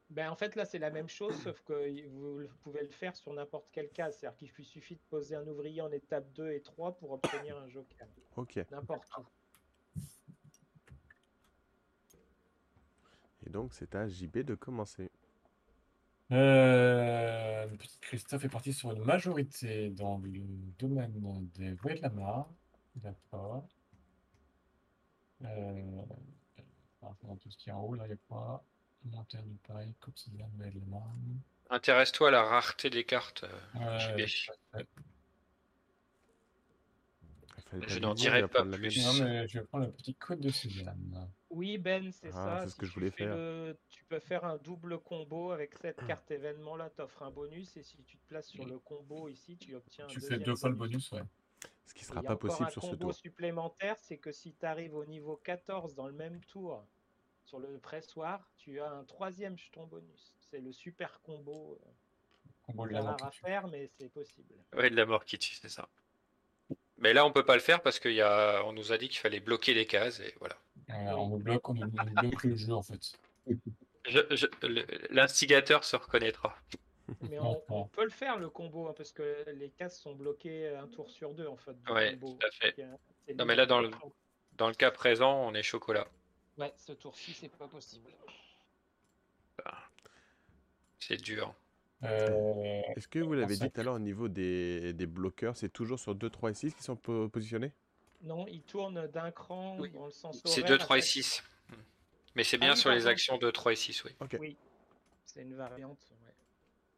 [0.10, 3.34] Ben, en fait, là, c'est la même chose, sauf que vous pouvez le faire sur
[3.34, 4.18] n'importe quelle case.
[4.18, 7.68] C'est-à-dire qu'il suffit de poser un ouvrier en étape 2 et 3 pour obtenir un
[7.68, 8.08] joker.
[8.36, 8.60] Ok.
[8.72, 9.24] N'importe où.
[13.46, 15.12] Et donc c'est à JB de commencer.
[16.32, 20.32] Euh, le petit Christophe est parti sur une majorité dans le
[20.80, 21.14] domaine
[21.56, 22.50] des voies de la mare.
[22.96, 23.68] D'accord.
[25.44, 25.84] Euh,
[27.24, 28.64] dans tout ce qui est en haut, là, il y a quoi?
[29.04, 31.14] Montagne du Paris, quotidien, voies de la mare.
[31.70, 33.46] Intéresse-toi à la rareté des cartes.
[33.76, 34.86] euh, JB.
[37.88, 39.04] Je n'en dirai pas la plus.
[39.04, 41.30] Non, mais je vais prendre le petit code de Suzanne.
[41.50, 42.60] Oui, Ben, c'est Ah, ça.
[42.62, 43.36] c'est ce Si que je tu voulais faire.
[43.36, 47.76] le- Tu peux faire un double combo avec cette carte événement-là, t'offres un bonus.
[47.78, 50.56] Et si tu te places sur le combo ici, tu obtiens un Tu fais deux
[50.56, 51.24] fois le bonus, ouais.
[51.86, 53.14] Ce qui sera pas possible sur ce combo tour.
[53.16, 56.86] supplémentaire, c'est que si tu arrives au niveau 14 dans le même tour,
[57.46, 60.36] sur le pressoir, tu as un troisième jeton bonus.
[60.50, 61.80] C'est le super combo.
[61.86, 61.90] euh,
[62.64, 64.56] Combo de la mort à faire, mais c'est possible.
[64.74, 65.88] Ouais, de la mort qui tue, c'est ça.
[67.06, 68.64] Mais là, on peut pas le faire parce qu'on y a...
[68.66, 70.58] on nous a dit qu'il fallait bloquer les cases et voilà.
[70.90, 73.14] On nous bloque, on bloque le jeu, en fait.
[74.08, 76.58] Je- je- le- L'instigateur se reconnaîtra.
[77.30, 80.76] Mais on, on peut le faire le combo, hein, parce que les cases sont bloquées
[80.76, 81.76] un tour sur deux en fait.
[81.88, 82.40] Ouais, combo.
[82.40, 82.72] tout à fait.
[82.82, 82.90] Donc,
[83.30, 83.92] euh, Non, mais là, dans le-.
[84.54, 86.08] Dans le cas présent, on est chocolat.
[86.58, 88.10] Ouais, ce tour-ci, c'est pas possible.
[90.98, 91.54] C'est dur.
[92.04, 95.70] Euh, Est-ce que vous l'avez dit tout à l'heure au niveau des, des bloqueurs, c'est
[95.70, 97.72] toujours sur 2, 3 et 6 qui sont po- positionnés?
[98.22, 99.92] Non, il tourne d'un cran Oui.
[99.92, 101.44] dans le sens C'est horaire 2, à 3 et chaque- 6.
[102.36, 104.12] Mais c'est Ah bien oui, sur les actions 2, 3 et 6, oui.
[104.40, 104.58] Oui,
[105.24, 105.98] c'est une variante.
[106.26, 106.34] Ouais.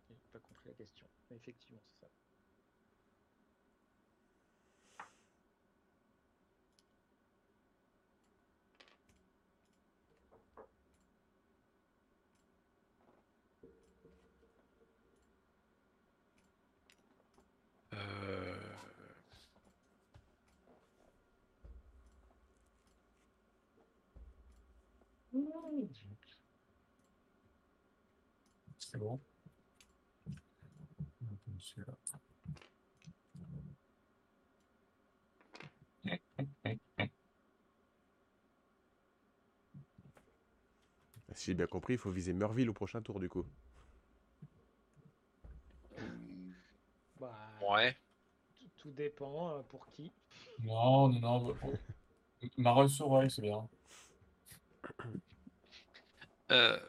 [0.10, 1.06] J'ai pas compris la question.
[1.30, 1.82] Mais effectivement,
[28.80, 29.20] C'est bon.
[31.60, 31.94] Celui-là.
[41.34, 43.46] Si j'ai bien compris, il faut viser Meurville au prochain tour du coup.
[47.20, 47.32] Bah,
[47.62, 47.96] Ouais.
[48.78, 50.12] tout, dépend euh, pour qui.
[50.64, 51.56] Non, non, non.
[53.02, 53.68] oreille, c'est bien.
[56.52, 56.80] Euh...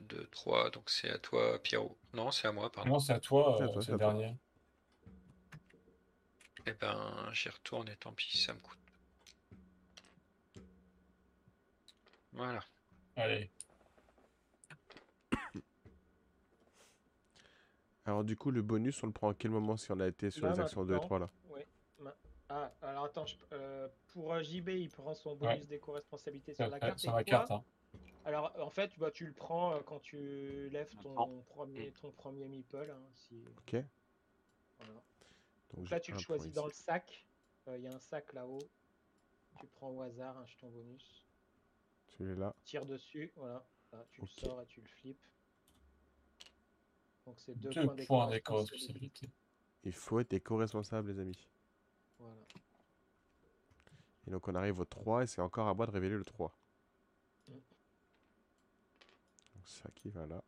[0.00, 1.96] 2, 3, donc c'est à toi, Pierrot.
[2.14, 2.90] Non, c'est à moi, pardon.
[2.90, 4.36] Non, c'est à toi, C'est euh, le dernier.
[6.66, 8.78] Eh ben, j'y retourne et tant pis, ça me coûte.
[12.32, 12.64] Voilà.
[13.16, 13.50] Allez.
[18.04, 20.30] Alors du coup, le bonus, on le prend à quel moment si on a été
[20.30, 21.06] sur Là, les actions 2 et maintenant.
[21.06, 21.30] 3 là?
[21.50, 21.66] Ouais.
[22.52, 26.76] Ah, alors attends, je- euh, pour euh, JB, il prend son bonus d'éco-responsabilité sur la
[26.76, 26.98] Après, carte.
[26.98, 27.50] sur et la carte.
[27.52, 27.64] Hein.
[28.24, 32.48] Alors en fait, bah, tu le prends euh, quand tu lèves ton premier, ton premier
[32.48, 32.90] meeple.
[32.90, 33.44] hein, si...
[33.58, 33.76] Ok.
[34.78, 35.02] voilà.
[35.74, 36.78] Donc Là, tu le choisis dans ici.
[36.80, 37.26] le sac.
[37.68, 38.58] Euh, Il y a un sac là-haut.
[39.60, 41.24] Tu prends au hasard un jeton bonus.
[42.18, 42.54] Celui-là.
[42.64, 43.64] Tire dessus, voilà.
[43.92, 45.24] Là, tu le sors et tu le flippes.
[47.26, 49.30] Donc c'est deux, Deux points d'éco-responsabilité.
[49.84, 51.48] Il faut être éco-responsable, les amis.
[52.20, 52.40] Voilà.
[54.26, 56.54] Et donc on arrive au 3 et c'est encore à moi de révéler le 3.
[57.48, 57.52] Mm.
[57.52, 57.62] Donc
[59.64, 60.42] ça qui va là.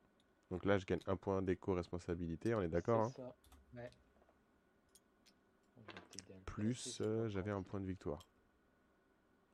[0.51, 3.33] Donc là, je gagne un point d'éco-responsabilité, on est d'accord C'est hein.
[3.75, 3.91] Ouais.
[6.45, 8.27] Plus, euh, j'avais un point de victoire.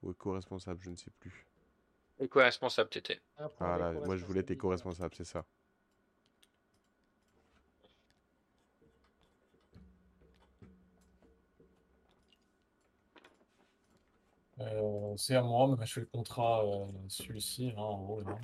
[0.03, 1.47] Ou éco-responsable, je ne sais plus.
[2.19, 3.21] Et quoi, responsable t'étais
[3.61, 5.45] Ah là, moi je voulais éco-responsable, c'est ça.
[14.73, 18.39] Euh, c'est à moi, mais je fais le contrat, euh, celui-ci, là, en haut, là.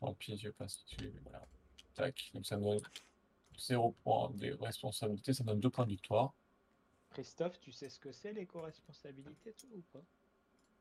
[0.00, 1.46] Tant pis, je passe dessus, voilà.
[1.94, 2.80] Tac, donc ça me donne
[3.58, 6.34] 0 points de responsabilité, ça me donne 2 points de victoire.
[7.10, 10.04] Christophe, tu sais ce que c'est l'éco-responsabilité, toi, ou pas?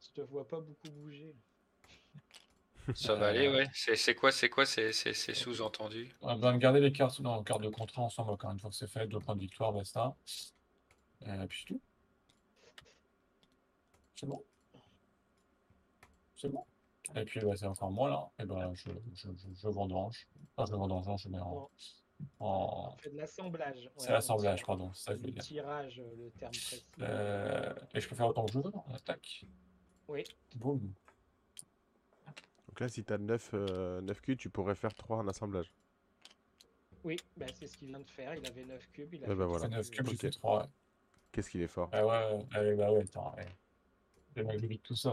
[0.01, 1.33] Je te vois pas beaucoup bouger.
[2.95, 3.67] Ça va aller, ouais.
[3.73, 6.13] C'est quoi, c'est quoi, c'est sous-entendu?
[6.21, 8.69] On a besoin de garder les cartes, non, cartes de contrat ensemble, encore une fois
[8.69, 10.15] que c'est fait, 2 points de victoire, basta.
[11.25, 11.81] Et puis c'est tout.
[14.15, 14.43] C'est bon.
[16.35, 16.63] C'est bon.
[17.15, 18.29] Et puis bah, c'est encore moi là.
[18.39, 20.27] Et ben je, je, je, je vendange.
[20.57, 21.69] Enfin, je vendange, non, je mets en.
[22.39, 22.93] en...
[22.93, 23.89] On fait de l'assemblage.
[23.97, 25.43] C'est ouais, l'assemblage, on pardon, c'est ça que je veux Le dire.
[25.43, 26.85] tirage, euh, le terme précis.
[27.01, 29.45] Euh, Et je peux faire autant que je veux, non Attaque.
[30.07, 30.23] Oui.
[30.55, 30.93] Boum.
[32.67, 35.71] Donc là, si tu as 9, 9 culs, tu pourrais faire 3 en assemblage.
[37.03, 38.33] Oui, bah, c'est ce qu'il vient de faire.
[38.35, 39.13] Il avait 9 cubes.
[39.13, 39.65] Il a Ouais, fait bah voilà.
[39.65, 40.21] C'est 9 cubes, j'ai Ok.
[40.21, 40.67] fait 3.
[41.31, 43.45] Qu'est-ce qu'il est fort Ah ouais, ouais, bah ouais, attends, ouais.
[44.35, 45.09] Vis tout ça.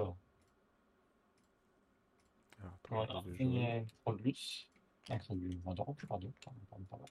[2.61, 3.23] Alors, trois Voilà.
[3.39, 4.69] Et produit.
[5.09, 7.07] Un produit vendant, pardon, pardon, pardon, pardon.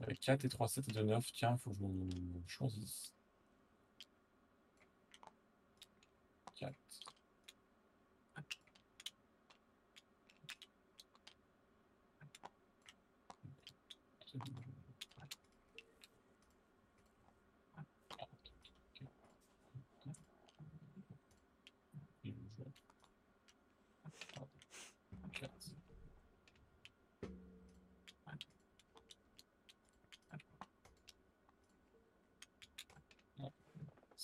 [0.00, 1.32] Avec 4 et 3, 7 et 2, 9.
[1.32, 1.76] Tiens, il faut que
[2.46, 3.14] je choisisse.
[6.54, 6.74] 4.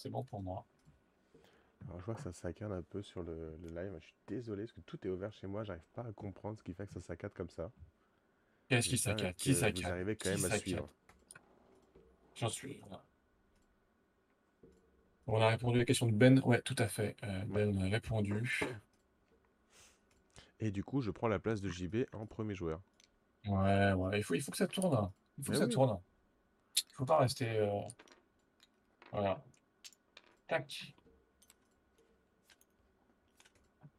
[0.00, 0.64] C'est bon pour moi.
[1.86, 3.96] Alors, je vois que ça saccade un peu sur le, le live.
[4.00, 5.64] Je suis désolé parce que tout est ouvert chez moi.
[5.64, 7.70] J'arrive pas à comprendre ce qui fait que ça saccade comme ça.
[8.68, 9.34] Qu'est-ce qui saccade?
[9.34, 10.88] que Qui Vous saccade arrivez quand Qui même à suivre.
[12.36, 12.80] J'en suis.
[12.90, 13.02] là.
[15.26, 16.40] On a répondu à la question de Ben.
[16.44, 17.16] Ouais, tout à fait.
[17.24, 18.60] Euh, ben a répondu.
[20.60, 22.80] Et du coup, je prends la place de JB en premier joueur.
[23.46, 24.18] Ouais, ouais.
[24.18, 24.94] Il faut, il faut que ça tourne.
[24.94, 25.12] hein.
[25.38, 26.00] Il faut que Mais ça tourne.
[26.76, 27.58] Il faut pas rester.
[27.58, 27.80] euh,
[29.12, 29.42] Voilà.
[30.48, 30.94] Tac.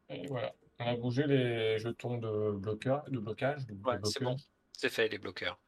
[0.08, 0.52] Et voilà.
[0.80, 4.22] On a bougé les jetons de blocage, de blocage, de Ouais, c'est bloqueur.
[4.30, 4.36] bon.
[4.72, 5.58] C'est fait, les bloqueurs.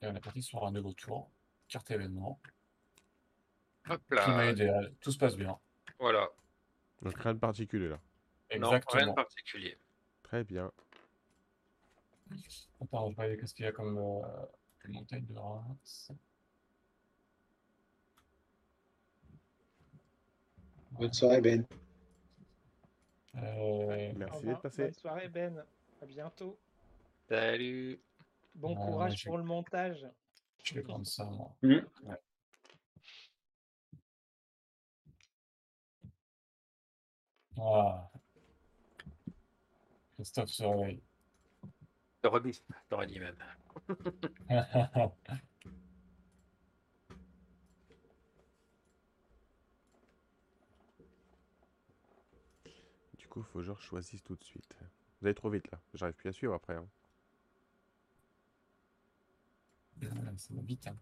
[0.00, 1.30] Et on est parti sur un nouveau tour.
[1.68, 2.40] Carte événement.
[3.88, 4.50] Hop Climat là.
[4.52, 4.94] idéal.
[5.00, 5.58] Tout se passe bien.
[5.98, 6.28] Voilà.
[7.02, 8.00] Donc rien de particulier là.
[8.58, 9.14] Non, rien de Exactement.
[9.14, 9.78] particulier.
[10.22, 10.70] Très bien.
[12.80, 14.22] Attends, je vais regarder qu'est-ce qu'il y a comme euh,
[14.88, 16.10] montagne de Reims.
[20.92, 21.64] Bonne soirée, Ben.
[23.36, 24.84] Euh, Merci d'être passé.
[24.84, 25.64] Bonne soirée, Ben.
[26.00, 26.58] À bientôt.
[27.28, 28.00] Salut.
[28.54, 30.06] Bon Ouais, courage pour le montage.
[30.62, 31.54] je vais prendre ça, moi.
[31.62, 31.86] Mhm.
[32.04, 32.16] Ouais.
[37.58, 38.08] Ah.
[40.14, 41.02] Christophe se réveille.
[42.22, 43.36] Le remis, t'aurais dit même.
[53.32, 54.76] coup, faut que je choisisse tout de suite.
[55.20, 55.80] Vous allez trop vite là.
[55.94, 56.74] J'arrive plus à suivre après.
[56.74, 56.86] hein.
[60.02, 60.86] Euh, Ça va vite.
[60.86, 60.96] hein.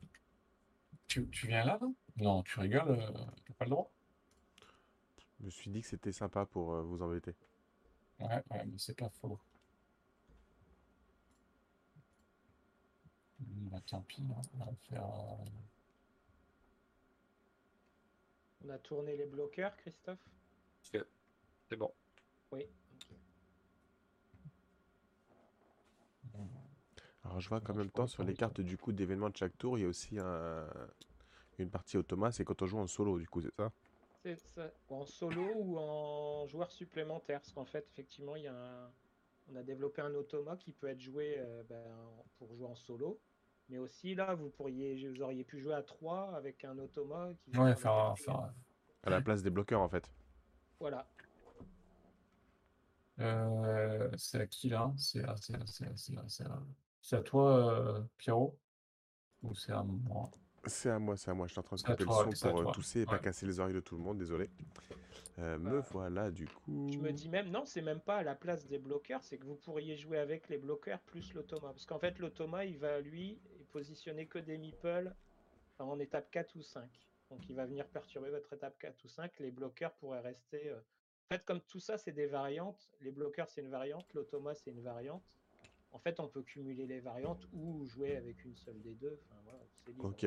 [1.09, 1.94] Tu, tu viens là, non?
[2.16, 3.12] Non, tu rigoles, euh,
[3.47, 3.90] t'as pas le droit?
[5.40, 7.35] Je me suis dit que c'était sympa pour euh, vous embêter.
[8.20, 9.40] Ouais, ouais, mais c'est pas faux.
[13.40, 15.05] Hum, Bah, tant pis, hein, on va faire.
[15.05, 15.44] euh,
[18.65, 20.24] On a tourné les bloqueurs, Christophe?
[21.69, 21.93] C'est bon.
[22.52, 22.66] Oui.
[27.24, 29.78] Alors je vois qu'en même temps sur les cartes du coup d'événements de chaque tour,
[29.78, 30.66] il y a aussi un...
[31.59, 33.70] une partie automa, c'est quand on joue en solo du coup, c'est ça?
[34.22, 34.70] C'est ça.
[34.89, 38.90] En solo ou en joueur supplémentaire Parce qu'en fait, effectivement, il y a un-
[39.52, 42.74] on a développé un automa qui peut être joué euh, ben, en- pour jouer en
[42.74, 43.18] solo.
[43.68, 47.52] Mais aussi, là, vous pourriez, vous auriez pu jouer à 3 avec un automa qui
[47.52, 48.14] Ouais, faire,
[49.05, 50.10] À la place des bloqueurs en fait.
[50.78, 51.06] Voilà.
[53.20, 54.92] Euh, c'est à qui là?
[54.97, 58.59] C'est à, toi, euh, Pierrot?
[59.42, 60.30] Ou c'est à moi?
[60.66, 61.47] C'est à moi, c'est à moi.
[61.47, 63.47] Je suis en train de couper toi, le son pour euh, tousser et pas casser
[63.47, 64.51] les oreilles de tout le monde, désolé.
[65.38, 66.88] Euh, me Bah, voilà du coup.
[66.92, 69.47] Je me dis même, non, c'est même pas à la place des bloqueurs, c'est que
[69.47, 71.68] vous pourriez jouer avec les bloqueurs plus l'automa.
[71.68, 73.40] Parce qu'en fait, l'automa, il va, lui,
[73.72, 75.14] positionner que des meeples
[75.78, 76.88] en étape 4 ou 5.
[77.30, 79.32] Donc, il va venir perturber votre étape 4 ou 5.
[79.38, 80.74] Les bloqueurs pourraient rester.
[81.31, 84.73] En fait, comme tout ça, c'est des variantes, les bloqueurs, c'est une variante, l'automa, c'est
[84.73, 85.23] une variante.
[85.93, 89.16] En fait, on peut cumuler les variantes ou jouer avec une seule des deux.
[89.28, 90.07] Enfin, voilà, c'est libre.
[90.07, 90.27] Ok.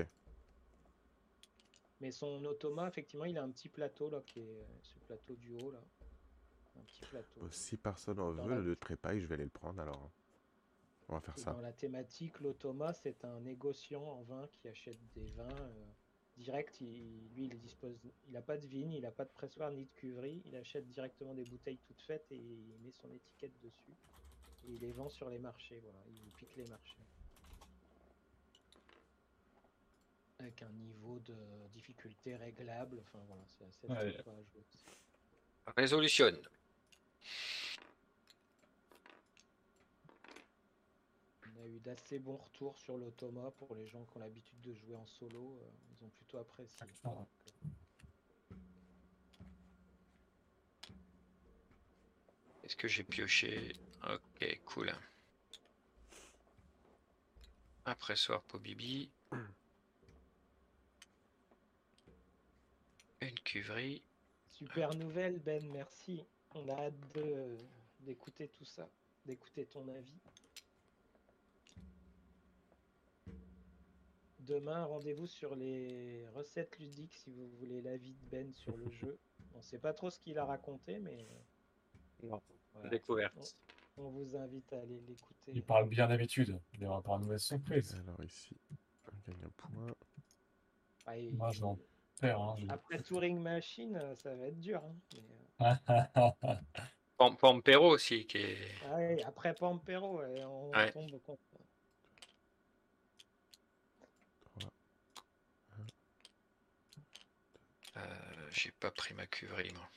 [2.00, 5.52] Mais son automa, effectivement, il a un petit plateau, là, qui est ce plateau du
[5.52, 5.82] haut, là.
[6.78, 7.42] Un petit plateau.
[7.42, 10.10] Bon, si personne en veut, la- le trépaille, je vais aller le prendre alors.
[11.10, 11.52] On va faire Et ça.
[11.52, 15.86] Dans la thématique, l'automa, c'est un négociant en vin qui achète des vins euh,
[16.38, 16.80] direct.
[16.82, 17.96] Il, lui, il dispose,
[18.28, 20.42] il n'a pas de vigne, il n'a pas de pressoir ni de cuverie.
[20.46, 23.96] Il achète directement des bouteilles toutes faites et il met son étiquette dessus.
[24.66, 25.80] Et il les vend sur les marchés.
[25.84, 26.98] Voilà, il pique les marchés.
[30.40, 31.36] Avec un niveau de
[31.72, 33.00] difficulté réglable.
[33.02, 33.98] Enfin voilà, c'est assez Ouais.
[33.98, 34.78] à jouer aussi.
[35.78, 36.40] Résolutionne.
[41.53, 44.74] On a eu d'assez bons retours sur l'automa pour les gens qui ont l'habitude de
[44.74, 45.60] jouer en solo.
[45.62, 46.86] euh, ils ont plutôt apprécié.
[47.04, 47.10] Ah.
[47.10, 47.52] Donc, euh,
[52.64, 53.74] Est-ce que j'ai pioché?
[54.10, 54.92] Ok, cool.
[57.86, 59.10] Après soir pour Bibi.
[63.22, 64.02] Une cuverie.
[64.52, 66.24] Super nouvelle, Ben, merci.
[66.56, 67.58] On a hâte de-
[68.02, 68.88] d'écouter tout ça,
[69.26, 70.20] d'écouter ton avis.
[74.48, 79.18] Demain, rendez-vous sur les recettes ludiques si vous voulez l'avis de Ben sur le jeu.
[79.56, 81.26] On sait pas trop ce qu'il a raconté, mais
[82.24, 82.42] Non.
[82.74, 82.90] voilà.
[82.90, 83.56] Découverte.
[83.96, 85.52] on vous invite à aller l'écouter.
[85.54, 86.60] Il parle bien d'habitude.
[86.74, 87.96] Il y aura pas de mauvaise surprise.
[88.06, 88.58] Alors ici,
[89.08, 89.88] on gagne un point.
[91.06, 91.78] Ah, et- Moi, je vais en
[92.20, 92.42] faire.
[92.42, 94.82] Hein, je- Après Touring Machine, euh, ça va être dur.
[94.84, 95.60] hein, mais, euh,
[97.18, 98.58] Pam- Pampero aussi, qui est.
[98.88, 100.92] ah ouais, après Pampero, on Ouais.
[100.92, 101.40] tombe contre.
[108.54, 109.90] J'ai pas pris ma cuverie, moi.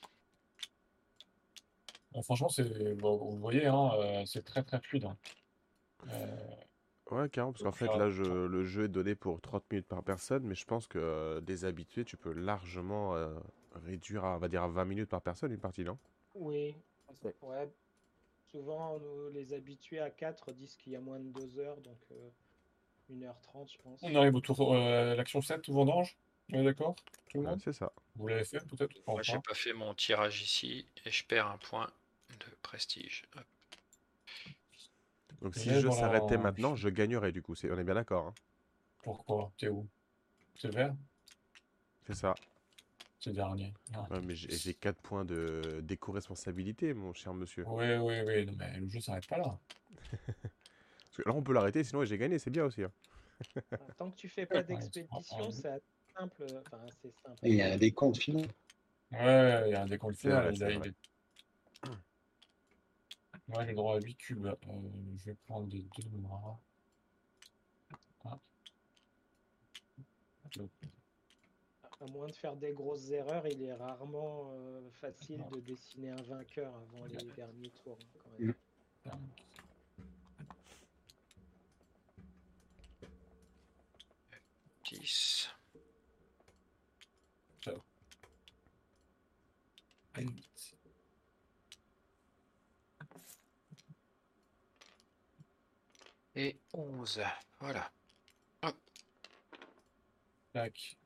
[2.11, 5.05] Bon, franchement, c'est, bon, vous voyez, hein, euh, c'est très très fluide.
[5.05, 5.17] hein.
[6.09, 6.57] Euh,
[7.11, 9.87] Ouais, carrément, parce qu'en fait, ça- là, je- le jeu est donné pour 30 minutes
[9.87, 13.33] par personne, mais je pense que euh, des habitués, tu peux largement euh,
[13.75, 15.99] réduire à, on va dire, à 20 minutes par personne une partie, non?
[16.35, 16.77] Oui,
[17.43, 17.71] ouais.
[18.51, 21.99] Souvent, nous, les habitués à 4 disent qu'il y a moins de 2 heures, donc
[22.13, 22.31] euh,
[23.11, 24.01] 1h30, je pense.
[24.03, 26.17] on arrive au tour, euh, l'action 7, tout vendange.
[26.53, 26.97] On est d'accord?
[27.29, 27.61] Tout le Ouais, monde?
[27.63, 27.93] C'est ça.
[28.19, 29.55] Vous l'avez fait peut-être Moi, j'ai pas?
[29.55, 31.91] fait mon tirage ici et je perds un point
[32.41, 33.25] de prestige.
[33.37, 33.45] Hop.
[35.43, 37.55] Donc si le jeu s'arrêtait on- maintenant, je gagnerais du coup.
[37.65, 38.35] On est bien d'accord, hein?
[39.03, 39.53] Pourquoi?
[39.59, 39.87] T'es où?
[40.57, 40.95] C'est vert?
[42.07, 42.35] C'est ça.
[43.21, 43.73] C'est dernier.
[43.95, 44.07] Ah.
[44.11, 47.65] Ouais, mais j'ai j'ai 4 points de d'éco-responsabilité, mon cher monsieur.
[47.67, 48.47] Oui, oui, oui.
[48.47, 49.59] Non, mais le jeu s'arrête pas là.
[51.11, 52.83] Parce que là, on peut l'arrêter, sinon j'ai gagné, c'est bien aussi.
[52.85, 52.93] hein.
[53.99, 55.81] Tant que tu fais pas d'expédition, ouais.
[56.17, 56.63] C'est assez simple.
[56.67, 57.39] Enfin, c'est simple.
[57.43, 58.47] Et il y a des comptes finaux.
[59.13, 60.53] Ouais, il y a un décompte final.
[60.55, 60.95] il est-
[63.49, 64.47] Moi, j'ai droit à 8 cubes.
[64.47, 64.57] Euh,
[65.19, 66.59] je vais prendre des deux noirs.
[68.25, 68.39] Ah.
[72.01, 76.23] À moins de faire des grosses erreurs, il est rarement euh, facile de dessiner un
[76.23, 77.99] vainqueur avant les derniers tours.
[78.03, 78.55] hein, quand même.
[84.85, 85.36] 10.
[96.35, 97.23] Et 11.
[97.61, 97.91] Voilà.
[100.53, 100.97] Tac.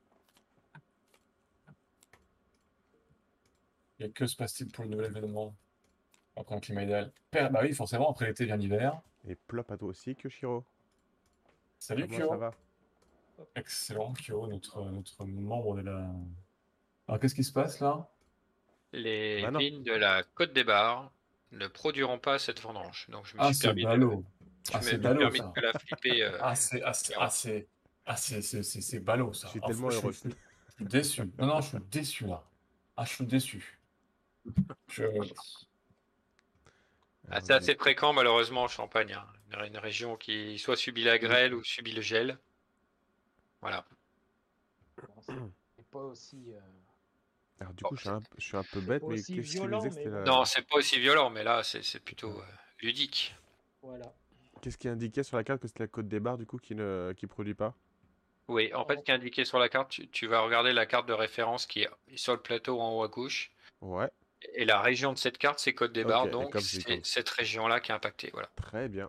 [4.00, 5.54] Et que se passe-t-il pour le nouvel événement
[6.36, 9.00] après un climat idéal Per- Bah oui, forcément, après l'été vient l'hiver.
[9.28, 10.64] Et plop à toi aussi, Kyoshiro.
[11.78, 12.28] Salut Comment Kyo.
[12.30, 12.50] ça va
[13.56, 16.10] Excellent Kyo, notre, notre membre de la...
[17.08, 18.08] Alors qu'est-ce qui se passe là?
[18.92, 21.12] Les Bah vignes de la Côte des Bars
[21.52, 23.06] ne produiront pas cette vendange.
[23.10, 24.24] Donc je me Ah suis c'est permis de, ballot.
[24.72, 26.22] Ah me suis ballot permis de la flipper.
[26.22, 27.68] euh, Ah c'est ah, c'est- ah, c'est
[28.06, 29.46] ah, ballot ça.
[29.46, 30.12] Je suis Ah, tellement heureux.
[30.12, 31.22] je suis déçu.
[31.38, 32.42] Non, non, je suis déçu là.
[32.96, 33.80] Ah, je suis déçu.
[34.88, 35.04] Je...
[37.30, 39.12] Ah, c'est assez fréquent malheureusement en Champagne.
[39.12, 39.26] hein.
[39.52, 42.38] Une- Une région qui soit subit la grêle ou subit le gel.
[43.60, 43.84] Voilà.
[45.26, 46.42] C'est pas aussi.
[46.48, 46.60] euh,
[47.60, 50.08] Alors du coup, je suis un, je suis un peu bête, mais qu'est-ce que c'était
[50.10, 52.44] la- Non, c'est pas aussi violent, mais là c'est c'est plutôt euh,
[52.80, 53.34] ludique.
[53.82, 54.12] Voilà.
[54.62, 56.74] Qu'est-ce qui indiquait sur la carte que c'était la côte des bars du coup qui
[56.74, 57.74] ne qui produit pas?
[58.48, 60.84] Oui, en fait, ce qui est indiqué sur la carte, tu, tu vas regarder la
[60.84, 63.52] carte de référence qui est sur le plateau en haut à gauche.
[63.80, 64.10] Ouais,
[64.54, 67.92] Et la région de cette carte, c'est Côte des et donc c'est cette région-là qui
[67.92, 68.30] est impactée.
[68.32, 68.48] Voilà.
[68.56, 69.08] très bien.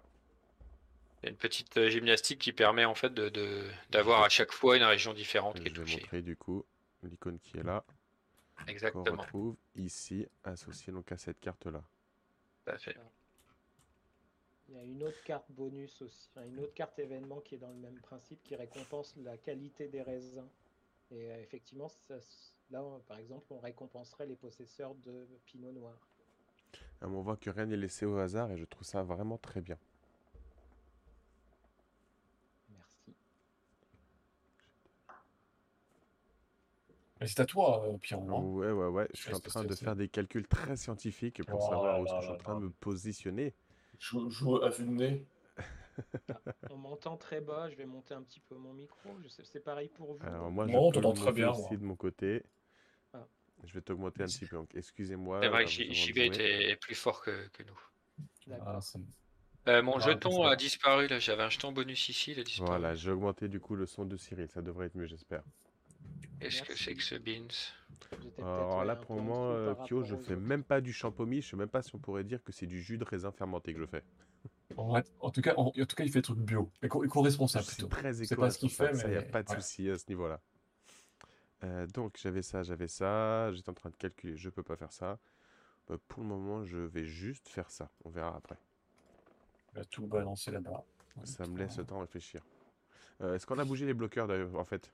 [1.24, 4.30] Il y a une petite euh, gymnastique qui permet en fait de de- d'avoir à
[4.30, 6.02] chaque fois une région différente Je qui est vais touchée.
[6.02, 6.64] montrer du coup
[7.04, 7.84] l'icône qui est là,
[8.66, 9.06] qu'on Exactement.
[9.06, 11.84] retrouve ici, associé donc à cette carte là.
[12.66, 12.96] Tout à fait.
[14.70, 17.58] Il y a une autre carte bonus aussi, enfin, une autre carte événement qui est
[17.58, 20.48] dans le même principe, qui récompense la qualité des raisins.
[21.12, 22.16] Et euh, effectivement, ça
[22.70, 25.98] là, on- par exemple, on récompenserait les possesseurs de Pinot Noir.
[27.02, 29.62] Ah, on voit que rien n'est laissé au hasard et je trouve ça vraiment très
[29.62, 29.78] bien.
[32.70, 33.14] Merci.
[37.22, 38.24] Mais c'est à toi, euh, Pierrot.
[38.36, 38.42] hein.
[38.42, 39.08] Ouais, ouais, ouais.
[39.14, 41.70] Je suis en Qu'est-ce que train c'est de faire des calculs très scientifiques pour Oh
[41.70, 43.54] savoir où là est-ce que je suis là en train de me positionner.
[44.00, 45.26] Je joue à vue de nez.
[46.72, 49.10] On m'entend très bas, je vais monter un petit peu mon micro.
[49.24, 50.20] Je sais, c'est pareil pour vous.
[50.26, 51.78] Alors moi, je Non, on peux le t'entend très monter bien, aussi moi.
[51.78, 52.44] de mon côté.
[53.14, 53.28] Ah.
[53.66, 54.56] Je vais t'augmenter un petit peu.
[54.56, 55.40] Donc, excusez-moi.
[55.44, 57.80] C'est vrai euh, que était est plus fort que, que nous.
[58.48, 58.68] D'accord.
[58.68, 58.80] Ah,
[59.68, 61.20] Euh, mon Ah, jeton a disparu là.
[61.20, 62.68] J'avais un jeton bonus ici, il a disparu.
[62.68, 64.48] Voilà, j'ai augmenté du coup le son de Cyril.
[64.50, 65.44] Ça devrait être mieux, j'espère.
[66.40, 67.48] Qu'est-ce que c'est que ce beans
[68.40, 70.42] Alors là, ouais, pour le en moment, rapport je fais autres.
[70.42, 71.42] même pas du champomis.
[71.42, 73.74] Je sais même pas si on pourrait dire que c'est du jus de raisin fermenté
[73.74, 74.04] que je fais.
[74.78, 76.72] En, vrai, en tout cas, en, en tout cas, il fait des trucs bio.
[76.82, 77.88] Éco- Éco-responsable C'est plutôt.
[77.90, 79.62] très C'est pas ce qu'il fait, éco-responsable, ça, y a mais pas de voilà.
[79.62, 80.42] souci à ce niveau-là.
[81.64, 83.52] Euh, donc j'avais ça, j'avais ça.
[83.52, 84.36] J'étais en train de calculer.
[84.36, 85.20] Je peux pas faire ça.
[85.88, 87.92] Bah, pour le moment, je vais juste faire ça.
[88.04, 88.58] On verra après.
[89.74, 90.84] Il va tout balancer là-bas.
[91.24, 92.42] Ça me laisse le temps de réfléchir.
[93.22, 94.92] Euh, Est-ce qu'on a bougé les bloqueurs d'ailleurs en fait?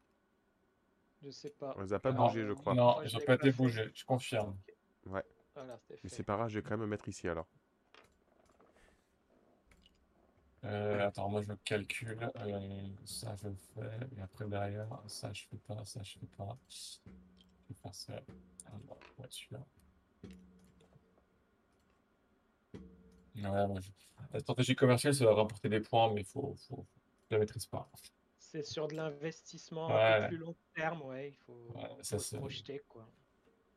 [1.23, 1.73] Je sais pas.
[1.77, 2.73] On les a pas Non, bougés, je crois.
[2.73, 4.56] Non, ils ont pas été bougés, je confirme.
[5.06, 5.23] Ouais.
[5.56, 7.48] Voilà, Mais c'est pas grave, je vais quand même me mettre ici alors.
[10.64, 12.30] Euh, attends, moi je calcule.
[12.35, 14.07] euh, ça je fais.
[14.18, 16.57] Et après derrière, ça je fais pas, ça je fais pas.
[16.69, 17.10] Je
[17.69, 18.14] vais faire ça.
[18.85, 19.65] Bon, ouais, celui-là.
[23.35, 23.91] Ouais, moi, je-
[24.34, 26.85] La stratégie commerciale, ça va rapporter des points, mais il faut, faut...
[27.30, 27.89] Je la maîtrise pas.
[28.49, 30.22] C'est sur de l'investissement un Ouais.
[30.22, 31.30] peu plus long terme, ouais.
[31.32, 33.06] Il faut, Ouais, faut ça, se projeter, quoi.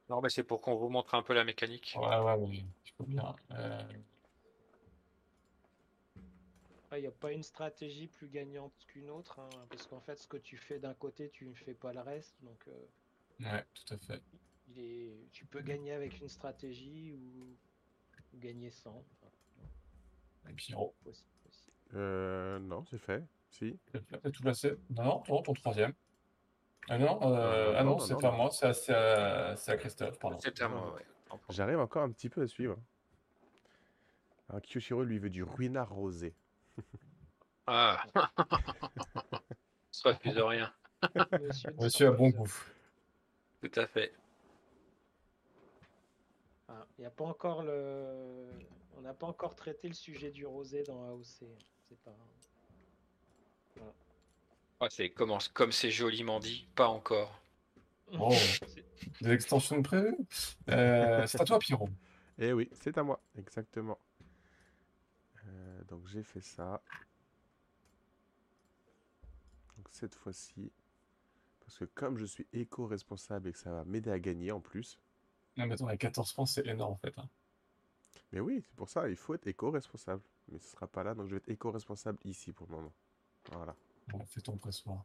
[0.08, 1.96] Non, mais c'est pour qu'on vous montre un peu la mécanique.
[1.98, 3.34] Ouais, ouais, mais il faut bien.
[3.50, 3.82] euh,
[6.92, 10.26] Il n'y a pas une stratégie plus gagnante qu'une autre, hein, parce qu'en fait, ce
[10.28, 12.36] que tu fais d'un côté, tu ne fais pas le reste.
[12.42, 12.86] Donc, euh,
[13.40, 14.22] Ouais, tout à fait.
[14.68, 15.16] il est...
[15.32, 17.56] tu peux gagner avec une stratégie ou,
[18.34, 19.04] ou gagner sans.
[19.22, 21.72] Enfin, Et Pierrot, possi- possible.
[21.94, 23.24] Euh, non, c'est fait.
[23.50, 23.78] Si.
[23.92, 24.74] t'as t'as tout placé?
[24.90, 25.92] Non, non, ton, ton troisième.
[26.88, 28.36] Ah non, euh, Euh, ah non, non, non, c'est pas non.
[28.36, 30.38] moi, c'est à, c'est à- c'est à Christophe, pardon.
[30.40, 31.04] C'était à moi, ouais.
[31.50, 32.76] J'arrive encore un petit peu à suivre.
[34.48, 36.34] Alors Kyoshiro lui veut du ruinard rosé.
[37.66, 38.02] Ah
[40.20, 40.72] plus de rien.
[41.78, 42.52] Monsieur, a bon goût.
[43.60, 44.12] Tout à fait.
[46.68, 48.48] Ah, Il n'y a pas encore le.
[48.96, 51.46] On n'a pas encore traité le sujet du rosé dans AOC.
[51.88, 52.14] C'est pas.
[54.80, 57.40] Ah, c'est comme c'est joliment dit, pas encore.
[58.18, 58.30] Oh,
[59.20, 60.16] des extensions prévues?
[60.68, 61.88] Euh, c'est à toi, Pierrot.
[62.42, 63.98] Eh oui, c'est à moi, exactement.
[65.46, 66.80] Euh, donc j'ai fait ça.
[69.76, 70.72] Donc cette fois-ci,
[71.60, 74.98] Parce que comme je suis éco-responsable et que ça va m'aider à gagner en plus.
[75.56, 77.12] Non, mais attends, avec 14 francs, c'est énorme en fait.
[77.18, 77.28] hein.
[78.32, 80.22] Mais oui, c'est pour ça, il faut être éco-responsable.
[80.48, 82.92] Mais ce sera pas là, donc je vais être éco-responsable ici pour le moment.
[83.48, 83.74] Voilà.
[84.08, 85.04] Bon, fais ton pressoir.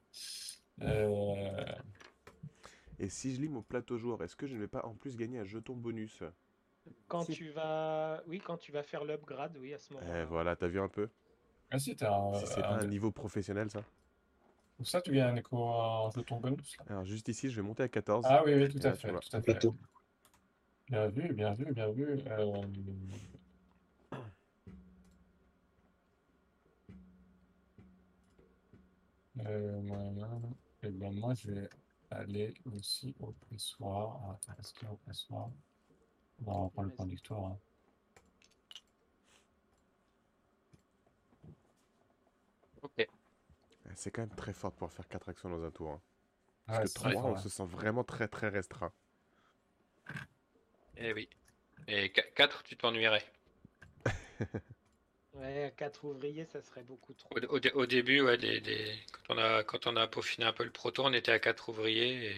[0.82, 1.66] Euh,
[3.00, 5.18] Et si je lis mon plateau joueur, est-ce que je ne vais pas en plus
[5.18, 6.24] gagner un jeton bonus?
[7.08, 7.34] Quand Si.
[7.34, 10.26] tu vas, oui, quand tu vas faire l'upgrade, oui, à ce Eh moment-là.
[10.26, 11.10] voilà, t'as vu un peu?
[11.72, 13.84] Ah si, t'as un, Si c'est pas un- un niveau professionnel ça.
[14.78, 16.78] Pour ça, tu gagnes un écho, un jeton bonus.
[16.78, 16.86] là.
[16.88, 18.26] Alors juste ici, je vais monter à 14.
[18.28, 19.54] Ah oui, oui, tout à là, fait, tout à fait.
[19.54, 19.76] Plateau.
[20.90, 22.04] Bien vu, bien vu, bien vu.
[22.28, 22.62] Euh,
[29.46, 30.30] euh, voilà.
[30.84, 31.70] Et ben moi, je vais
[32.12, 34.40] aller aussi au pressoir.
[34.48, 35.50] Ah, est-ce qu'il y a au pressoir?
[36.40, 37.46] Bon, on va prendre le point de victoire.
[37.46, 37.60] hein.
[42.82, 43.00] Ok.
[43.00, 43.10] Eh,
[43.96, 45.92] C'est quand même très fort pour faire 4 actions dans un tour.
[45.92, 46.02] hein.
[46.68, 47.38] Parce que très 3, fort, on ouais.
[47.38, 48.94] se sent vraiment très très restreint.
[50.98, 51.30] Eh oui.
[51.88, 53.24] Et 4, tu t'ennuierais.
[55.36, 57.36] Ouais, à 4 ouvriers, ça serait beaucoup trop.
[57.36, 60.46] Au, au dé- au début, ouais, des- des- Quand, on a, quand on a peaufiné
[60.46, 62.32] un peu le proto, on était à 4 ouvriers.
[62.32, 62.36] Et...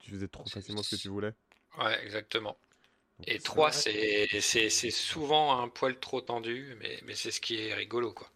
[0.00, 1.32] Tu faisais trop facilement ce que tu voulais.
[1.78, 2.56] Ouais, exactement.
[3.18, 7.40] Donc, Et ça- 3, vrai c'est souvent un poil trop tendu, mais, mais c'est ce
[7.40, 8.28] qui est rigolo, quoi.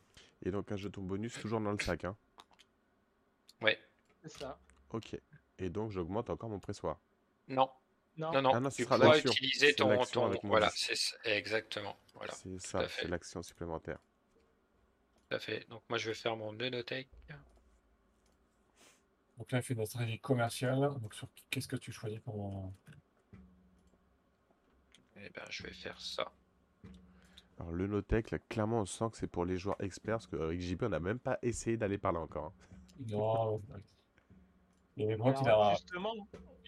[0.44, 2.04] Et donc un jeton bonus toujours dans le sac.
[2.04, 2.16] Hein.
[3.60, 3.78] Ouais.
[4.22, 4.58] C'est ça.
[4.90, 5.18] Ok.
[5.58, 6.98] Et donc j'augmente encore mon pressoir.
[7.48, 7.70] Non,
[8.18, 8.52] Non, non, non.
[8.54, 10.02] Ah non, tu sera pourras utiliser ton.
[10.06, 11.14] ton- Voilà, 10.
[11.22, 11.96] c'est exactement.
[12.14, 13.98] Voilà, tout C'est ça, c'est l'action supplémentaire.
[15.30, 15.68] à fait.
[15.68, 17.08] Donc moi, je vais faire mon Nenotech.
[19.38, 20.80] Donc là, il fait de la stratégie commerciale.
[21.00, 22.72] Donc sur qu'est-ce que tu choisis pour...
[25.16, 26.30] Et ben, je vais faire ça.
[27.58, 30.60] Alors le Notech, là, clairement on sent que c'est pour les joueurs experts, parce qu'avec
[30.60, 32.46] JP on n'a même pas essayé d'aller par là encore.
[32.46, 32.52] hein.
[33.08, 33.62] Non,
[35.60, 35.70] a...
[35.74, 36.14] justement,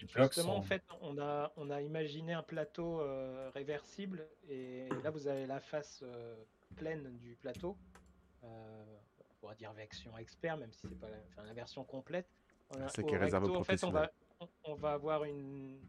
[0.01, 5.27] il en fait, on a, on a imaginé un plateau euh, réversible et là, vous
[5.27, 6.35] avez la face euh,
[6.75, 7.77] pleine du plateau.
[8.43, 8.85] Euh,
[9.19, 12.29] on pourra dire version expert, même si c'est pas la, enfin, la version complète.
[12.89, 14.53] C'est au qui est réservé aux recto, en fait, on va, professionnels.
[14.65, 15.79] on, on va avoir une,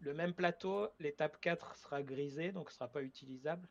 [0.00, 0.88] le même plateau.
[0.98, 3.68] L'étape 4 sera grisée, donc ce sera pas utilisable.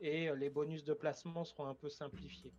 [0.00, 2.52] Et euh, les bonus de placement seront un peu simplifiés.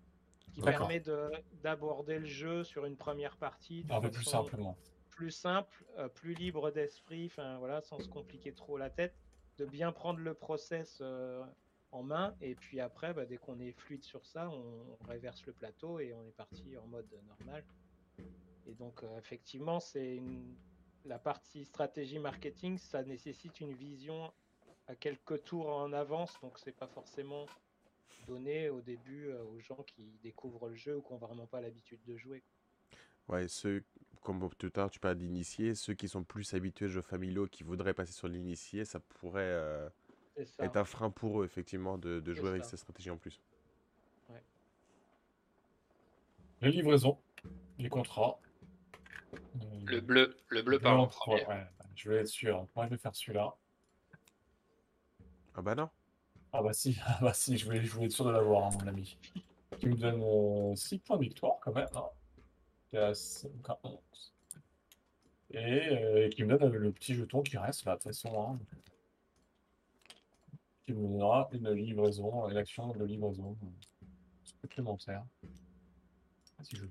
[0.54, 1.32] Qui permet de-
[1.64, 4.78] d'aborder le jeu sur une première partie de un peu plus simplement.
[5.10, 9.16] plus simple, euh, plus libre d'esprit, enfin voilà, sans se compliquer trop la tête,
[9.58, 11.44] de bien prendre le process euh,
[11.92, 15.46] en main, et puis après, bah, dès qu'on est fluide sur ça, on, on réverse
[15.46, 17.64] le plateau et on est parti en mode normal.
[18.66, 20.56] Et donc euh, effectivement, c'est une...
[21.06, 24.32] la partie stratégie marketing, ça nécessite une vision
[24.88, 27.46] à quelques tours en avance, donc c'est pas forcément
[28.28, 31.62] donné au début euh, aux gens qui découvrent le jeu ou qui n'ont vraiment pas
[31.62, 32.44] l'habitude de jouer.
[33.28, 33.84] Ouais, ceux,
[34.22, 37.48] comme tout à l'heure tu parles d'initiés, ceux qui sont plus habitués aux jeux familiaux,
[37.48, 39.90] qui voudraient passer sur l'initié, ça pourrait euh,
[40.46, 40.66] ça.
[40.66, 42.72] être un frein pour eux effectivement de, de jouer avec ça.
[42.72, 43.42] ces stratégies en plus.
[46.62, 47.20] Les livraisons,
[47.78, 48.40] les contrats.
[49.34, 49.38] Euh,
[49.86, 51.42] Le bleu, le bleu par en non, premier.
[51.46, 52.68] ouais, ouais, je vais être sûr.
[52.76, 53.54] Moi, je vais faire celui-là.
[55.56, 55.90] Ah bah non
[56.54, 58.78] Ah bah si, ah bah si, je voulais, je voulais être sûr de l'avoir, hein,
[58.82, 59.18] mon ami.
[59.80, 61.88] Qui me donne 6 points de victoire quand même.
[61.96, 62.10] Hein.
[62.92, 64.34] Il y a 5 à 11.
[65.52, 65.58] Et
[65.90, 68.42] euh, qui me donne le petit jeton qui reste là, de toute façon.
[68.42, 68.60] hein.
[70.86, 74.06] Qui me donnera une livraison, une action de livraison euh,
[74.62, 75.24] supplémentaire.
[76.64, 76.90] Si je veux.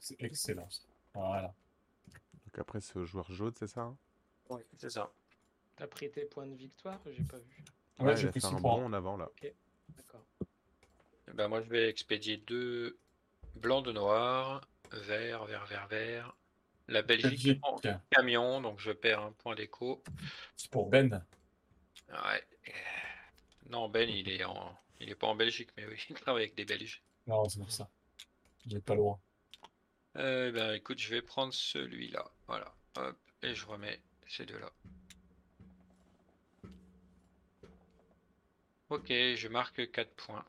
[0.00, 0.68] C'est- excellent.
[1.14, 1.54] Voilà.
[2.44, 3.96] Donc après c'est au joueur jaune, c'est ça hein?
[4.50, 5.10] Oui, c'est ça.
[5.76, 7.64] T'as pris tes points de victoire J'ai pas vu.
[7.98, 8.76] Ouais, Ouais, il j'ai pris faire 6 un points.
[8.78, 9.28] bond en avant là.
[9.96, 10.24] D'accord.
[11.28, 12.98] Eh Ben moi, je vais expédier deux
[13.56, 16.36] blancs de noir, vert, vert, vert, vert.
[16.88, 17.80] La Belgique en
[18.10, 20.02] camion, donc je perds un point d'écho.
[20.56, 21.24] C'est pour Ben.
[22.10, 22.44] Ouais.
[23.70, 26.54] Non, Ben, il est en, il est pas en Belgique, mais oui, il travaille avec
[26.54, 27.02] des Belges.
[27.26, 27.88] Non, c'est pour ça.
[28.66, 29.18] Vous êtes pas loin.
[30.16, 32.24] Euh, ben écoute, je vais prendre celui-là.
[32.46, 32.72] Voilà.
[32.96, 34.70] Hop, et je remets ces deux-là.
[38.94, 40.44] Ok, je marque 4 points.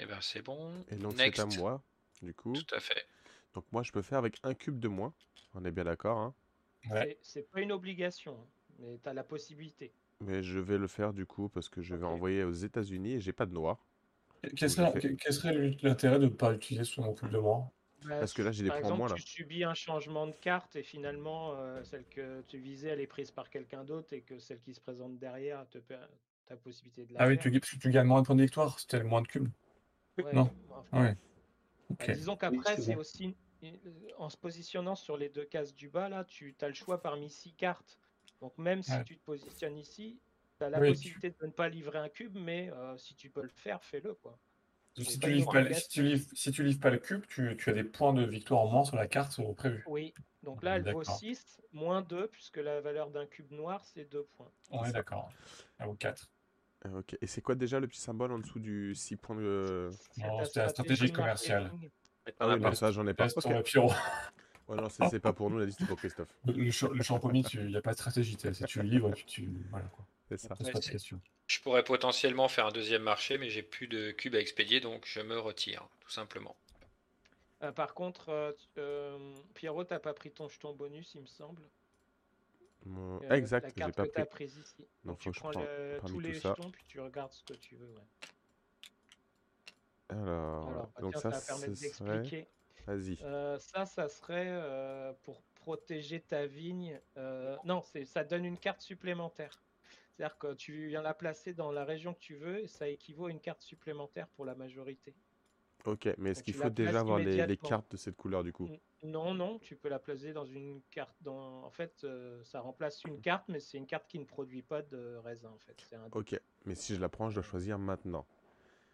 [0.00, 0.72] Et ben c'est bon.
[0.90, 1.80] Et donc c'est à moi,
[2.22, 2.54] du coup.
[2.54, 3.06] Tout à fait.
[3.54, 5.14] Donc moi je peux faire avec un cube de moins.
[5.54, 6.34] On est bien d'accord, hein
[6.90, 7.16] Ouais.
[7.22, 8.36] C'est- pas une obligation,
[8.80, 9.92] mais t'as la possibilité.
[10.20, 13.20] Mais je vais le faire du coup parce que je vais envoyer aux États-Unis et
[13.20, 13.86] j'ai pas de noir.
[14.56, 17.70] Quel serait, quel- quel serait l'intérêt de ne pas utiliser son coupe de moi
[18.04, 19.14] Bah, Parce que là, j'ai des par points exemple, moins, là.
[19.16, 23.06] tu subis un changement de carte et finalement, euh, celle que tu visais, elle est
[23.06, 25.78] prise par quelqu'un d'autre et que celle qui se présente derrière te
[26.46, 28.42] ta possibilité de la Ah oui, tu, parce que tu gagnes moins de points de
[28.42, 29.48] victoire, c'était le moins de cubes.
[30.20, 30.50] Ouais, non?
[30.70, 31.16] enfin, Ouais.
[31.98, 32.10] bah, Ok.
[32.10, 33.76] disons qu'après, c'est aussi euh,
[34.18, 37.30] en se positionnant sur les deux cases du bas, là, tu as le choix parmi
[37.30, 37.98] six cartes.
[38.40, 39.04] Donc même si Ouais.
[39.04, 40.20] tu te positionnes ici,
[40.58, 43.14] tu as la Oui, tu- possibilité de ne pas livrer un cube, mais euh, si
[43.16, 44.14] tu peux le faire, fais-le.
[44.14, 44.40] quoi.
[45.04, 47.24] Si C'est tu, livres pas, le- si, tu livres, si tu livres pas le cube,
[47.28, 49.84] tu, tu as des points de victoire en moins sur la carte euh, prévue.
[49.86, 51.18] Oui, donc là, elle vaut D'accord.
[51.18, 54.50] 6, moins 2, puisque la valeur d'un cube noir, c'est 2 points.
[54.70, 55.30] On est d'accord.
[55.78, 56.30] Ah, ou 4.
[56.86, 57.16] Euh, ok.
[57.20, 59.90] Et c'est quoi déjà le petit symbole en dessous du 6 points de.
[60.12, 61.72] C'est Non, c'était la stratégie commerciale.
[62.40, 62.68] Ah oui, pas.
[62.68, 63.26] non, ça j'en ai pas.
[63.26, 63.92] Le Pierrot.
[64.68, 66.28] Ouais, non, c'est c'est pas pour nous, on a dit c'était pour Christophe.
[66.46, 66.64] Le, le,
[66.94, 68.36] le champomis, il n'y a pas de stratégie.
[68.52, 70.06] Si tu le livres, tu, tu, voilà, quoi.
[70.28, 70.54] C'est ça.
[70.60, 70.98] Ouais, pas de.
[71.46, 75.06] Je pourrais potentiellement faire un deuxième marché, mais j'ai plus de cubes à expédier, donc
[75.06, 76.56] je me retire, tout simplement.
[77.62, 81.26] Euh, par contre, euh, tu- euh, Pierrot, t'as pas pris ton jeton bonus, il me
[81.26, 81.62] semble.
[82.84, 84.46] Mon- Euh, exact, La j'ai carte pas que t'as pris.
[84.46, 84.86] prise ici.
[85.04, 86.50] Non, Donc faut tu que je prends le- tous les ça.
[86.50, 87.88] jetons, puis tu regardes ce que tu veux.
[87.94, 88.04] ouais.
[90.10, 92.18] Alors, Alors, bah, donc tiens, ça, ça va permettre ce serait.
[92.18, 92.46] d'expliquer.
[92.86, 93.18] Vas-y.
[93.22, 96.98] Euh, ça, ça serait euh, pour protéger ta vigne.
[97.16, 99.60] euh, Non, c'est ça donne une carte supplémentaire.
[100.18, 103.26] C'est-à-dire que tu viens la placer dans la région que tu veux et ça équivaut
[103.26, 105.14] à une carte supplémentaire pour la majorité.
[105.84, 108.68] Ok, mais est-ce qu'il faut déjà avoir les, cartes de cette couleur du coup?
[109.04, 111.14] Non, non, tu peux la placer dans une carte.
[111.20, 111.62] Dans...
[111.62, 114.82] En fait, euh, ça remplace une carte, mais c'est une carte qui ne produit pas
[114.82, 115.50] de raisin.
[115.50, 116.08] En fait, c'est un...
[116.10, 116.34] Ok,
[116.64, 118.26] mais si je la prends, je dois choisir maintenant.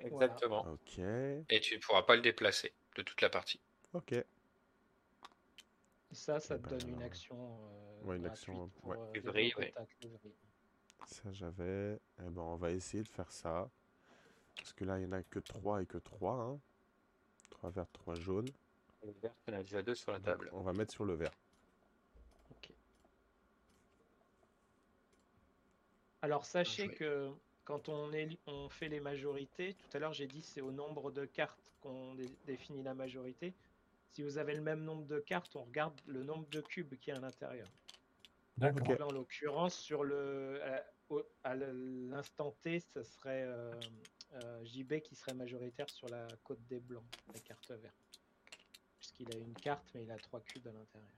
[0.00, 0.66] Exactement.
[0.70, 3.60] Ok, Et tu ne pourras pas le déplacer de toute la partie.
[3.94, 4.12] ok.
[4.12, 4.26] Et
[6.12, 7.36] ça, ça Eh te ben, donne une action.
[7.38, 8.98] euh, ouais, une gratuite action, pour, ouais.
[8.98, 9.86] euh, Février, développer ouais.
[11.06, 11.98] Ça j'avais.
[12.20, 13.70] Eh ben, on va essayer de faire ça.
[14.56, 16.32] Parce que là, il n'y en a que 3 et que 3.
[16.34, 16.60] Hein.
[17.50, 18.48] 3 verts, 3 jaunes.
[19.04, 20.50] Le vert, il y en a déjà deux sur la Donc, table.
[20.52, 21.32] on va mettre sur le vert.
[22.50, 22.70] Ok.
[26.22, 26.94] Alors sachez joué.
[26.94, 27.30] que
[27.64, 28.10] quand on,
[28.46, 32.14] on fait les majorités, tout à l'heure j'ai dit c'est au nombre de cartes qu'on
[32.14, 33.52] dé- définit la majorité.
[34.10, 37.10] Si vous avez le même nombre de cartes, on regarde le nombre de cubes qui
[37.10, 37.68] est à l'intérieur.
[38.56, 39.08] D'accord.
[39.08, 40.60] En l'occurrence, sur le
[41.42, 43.72] à, l'instant T, ce serait euh,
[44.32, 48.20] euh, JB qui serait majoritaire sur la côte des blancs, la carte verte.
[48.98, 51.10] Puisqu'il a une carte, mais il a trois cubes à l'intérieur.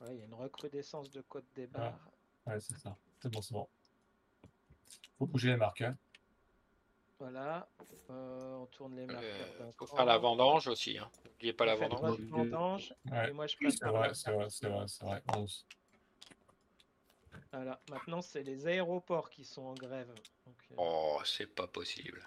[0.00, 2.10] Ouais, il y a une recrudescence de côte des barres.
[2.44, 2.96] Ouais, c'est ça.
[3.20, 3.68] C'est bon, c'est bon.
[5.16, 5.82] Faut bouger les marques.
[5.82, 5.96] Hein.
[7.22, 7.68] Voilà.
[8.10, 9.22] Euh, on tourne les marqueurs
[9.60, 9.96] Euh, faut cran.
[9.98, 10.98] faire la vendange aussi.
[10.98, 11.08] Hein.
[11.24, 12.18] N'oubliez pas la vendange.
[12.22, 12.94] vendange.
[13.10, 13.28] Ouais.
[13.28, 15.22] Et moi, je C'est prépare vrai, la c'est vrai, c'est vrai, c'est vrai.
[15.36, 15.66] 11.
[17.52, 20.08] Voilà, maintenant c'est les aéroports qui sont en grève.
[20.46, 22.24] Donc, euh, Oh, c'est pas possible.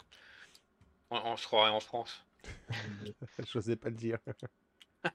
[1.09, 2.23] On, on se croirait en France.
[3.39, 4.19] je n'osais pas le dire.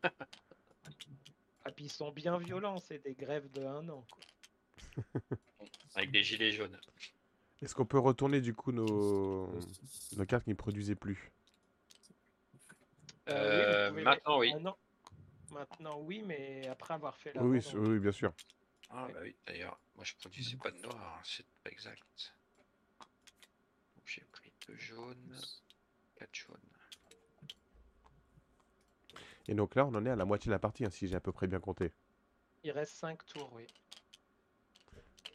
[1.62, 4.06] Ah, puis ils sont bien violents, c'est des grèves de un an.
[4.10, 5.20] quoi.
[5.94, 6.80] Avec des gilets jaunes.
[7.62, 9.50] Est-ce qu'on peut retourner du coup nos,
[10.16, 11.30] nos cartes qui ne produisaient plus?
[13.28, 14.52] Euh, oui, Euh, maintenant, oui.
[14.54, 14.76] Ah, non.
[15.52, 18.32] Maintenant, oui, mais après avoir fait la oui, oui, bien sûr.
[18.88, 22.34] Ah bah oui, d'ailleurs, moi je produisais pas de noir, hein, c'est pas exact.
[22.98, 25.36] Donc j'ai pris deux jaunes,
[26.16, 26.56] quatre jaunes.
[29.46, 31.16] Et donc là, on en est à la moitié de la partie, hein, si j'ai
[31.16, 31.92] à peu près bien compté.
[32.62, 33.66] Il reste 5 tours, oui.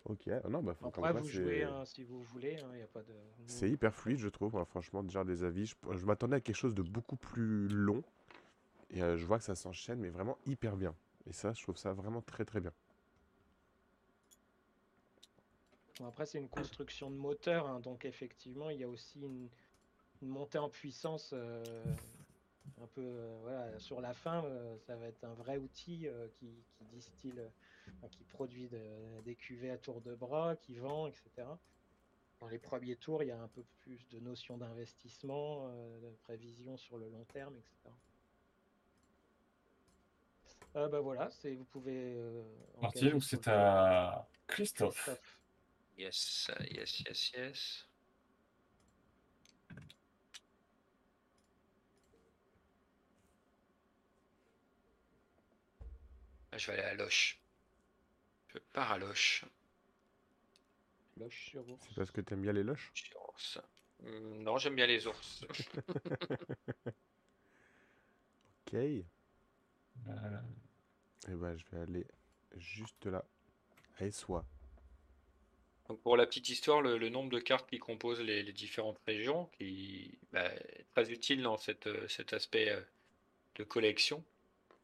[0.05, 2.87] Ok, ah non, bah, faut- Après, vous jouez hein, si vous voulez, il n'y a
[2.87, 3.13] pas de.
[3.47, 4.53] C'est hyper fluide, je trouve.
[4.53, 5.65] moi, franchement, déjà des avis.
[5.65, 8.03] Je, je m'attendais à quelque chose de beaucoup plus long.
[8.91, 10.95] Et euh, je vois que ça s'enchaîne, mais vraiment hyper bien.
[11.27, 12.71] Et ça, je trouve ça vraiment très très bien.
[15.99, 19.49] Bon, après, c'est une construction de moteur, hein, donc effectivement, il y a aussi une,
[20.21, 21.95] une montée en puissance euh,
[22.81, 24.43] un peu euh, voilà, sur la fin.
[24.45, 29.21] euh, ça va être un vrai outil euh, qui, qui distille, euh, qui produit de-
[29.23, 31.47] des cuvées à tour de bras, qui vend, etc.
[32.41, 36.15] Dans les premiers tours, il y a un peu plus de notion d'investissement, euh, de
[36.23, 37.89] prévision sur le long terme, etc.
[40.75, 42.13] Euh, bah voilà, c'est vous pouvez.
[42.17, 42.43] euh,
[42.81, 44.95] Parti, donc c'est à Christophe.
[45.05, 45.39] Christophe.
[45.97, 47.85] Yes, yes, yes, yes.
[56.57, 57.39] Je vais aller à Loche.
[58.53, 59.45] Je pars à Loche.
[61.17, 61.81] Loche sur ours.
[61.87, 62.91] C'est parce que t'aimes bien les loches?
[63.29, 63.59] Ours.
[64.05, 65.45] Hum, Non, j'aime bien les ours.
[68.67, 68.73] Ok.
[68.73, 69.05] Et
[70.07, 72.05] Euh, ben, je vais aller
[72.57, 73.23] juste là.
[73.99, 74.45] À Essois.
[75.87, 78.99] Donc pour la petite histoire, le, le nombre de cartes qui composent les, les différentes
[79.07, 82.81] régions, qui bah, est très utile dans cette, euh, cet aspect euh,
[83.55, 84.23] de collection.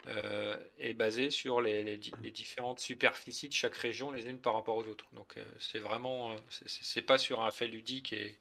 [0.07, 4.39] Euh, est basé sur les, les di- les différentes superficies de chaque région les unes
[4.39, 5.05] par rapport aux autres.
[5.13, 8.37] Donc euh, c'est vraiment, euh, c'est- pas sur un fait ludique et,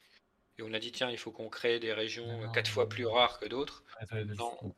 [0.58, 3.06] et on a dit tiens il faut qu'on crée des régions Non, quatre fois plus
[3.06, 3.84] rares que d'autres.
[4.38, 4.56] Non.
[4.62, 4.68] On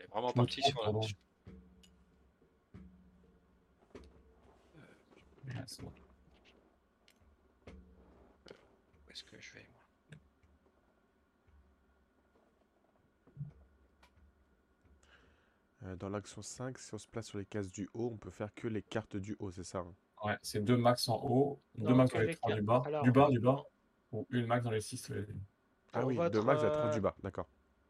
[0.00, 0.84] est vraiment parti sur la.
[0.84, 1.00] pardon.
[5.46, 5.92] Ouais, c'est bon.
[7.68, 10.18] Où est-ce que je vais moi
[15.84, 18.30] Euh, dans l'action 5, si on se place sur les cases du haut, on peut
[18.30, 19.94] faire que les cartes du haut, c'est ça hein?
[20.24, 22.64] Ouais, c'est deux max en haut, deux max dans les les trois du cartes.
[22.66, 23.62] bas, Alors- du bas, du bas,
[24.12, 25.08] ou une max dans les six.
[25.10, 25.26] les-
[25.92, 27.46] Ah Pour oui, de votre, max à 30 euh, du bas, d'accord.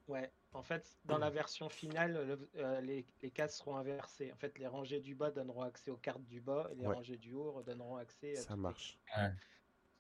[0.09, 4.33] Ouais, en fait, dans la version finale, le- euh, les, les cases seront inversées.
[4.33, 6.95] En fait, les rangées du bas donneront accès aux cartes du bas et les Ouais.
[6.97, 8.99] rangées du haut redonneront accès à Ça marche.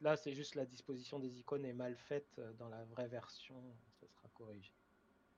[0.00, 2.40] Là, c'est juste la disposition des icônes est mal faite.
[2.58, 3.54] Dans la vraie version,
[4.00, 4.72] ça sera corrigé.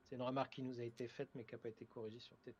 [0.09, 2.37] C'est une remarque qui nous a été faite, mais qui n'a pas été corrigée sur
[2.37, 2.53] TTS.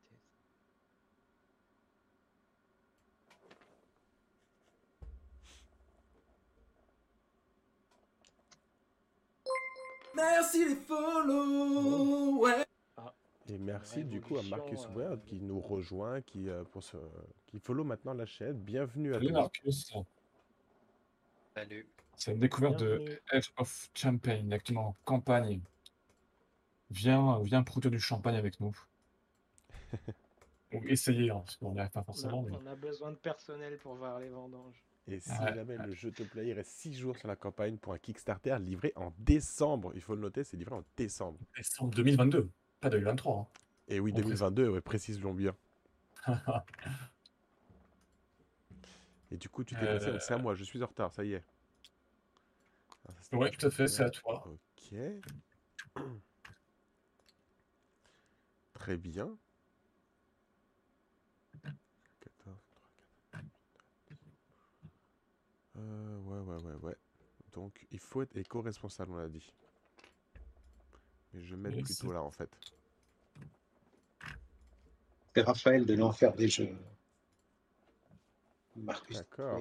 [10.13, 12.65] Merci les follow ouais.
[13.49, 16.97] Et merci du coup à Marcus Ward euh, qui nous rejoint, qui, euh, pour ce...
[17.45, 18.57] qui follow maintenant la chaîne.
[18.57, 19.41] Bienvenue à Salut toi.
[19.41, 19.93] Marcus,
[21.55, 21.87] Salut.
[22.15, 23.21] c'est une découverte de.
[23.31, 25.61] Edge of Champagne, exactement, campagne.
[26.89, 28.75] Viens, viens prouter du champagne avec nous.
[30.73, 32.41] Ou essayer, hein, parce qu'on n'y arrive pas On a, forcément.
[32.43, 34.83] mais- on a besoin de personnel pour voir les vendanges.
[35.09, 37.77] Et si Ouais, jamais le jeu te plaît, il reste 6 jours sur la campagne
[37.77, 39.93] pour un Kickstarter livré en décembre.
[39.95, 41.39] Il faut le noter, c'est livré en décembre.
[41.55, 42.49] Décembre 2022,
[42.81, 43.49] pas 2023.
[43.87, 44.39] Et oui, On précise.
[44.39, 45.55] 2022, ouais, précise-le bien.
[46.25, 46.43] hein.
[49.31, 51.13] Et du coup, tu t'es passé, Euh, donc c'est à moi, je suis en retard,
[51.13, 51.43] ça y est.
[53.07, 54.45] Ah, ça, ouais, tout à fait, c'est à toi.
[54.45, 54.93] Ok.
[58.87, 59.37] Très bien.
[62.21, 63.41] 14, 3,
[64.07, 64.17] 4.
[65.75, 66.95] Euh, ouais, ouais, ouais, ouais.
[67.51, 69.51] Donc, il faut être éco-responsable, on l'a dit.
[71.33, 72.49] Mais je Oui, plutôt là, en fait.
[75.35, 76.73] C'est Raphaël de l'enfer des jeux.
[78.77, 79.59] D'accord.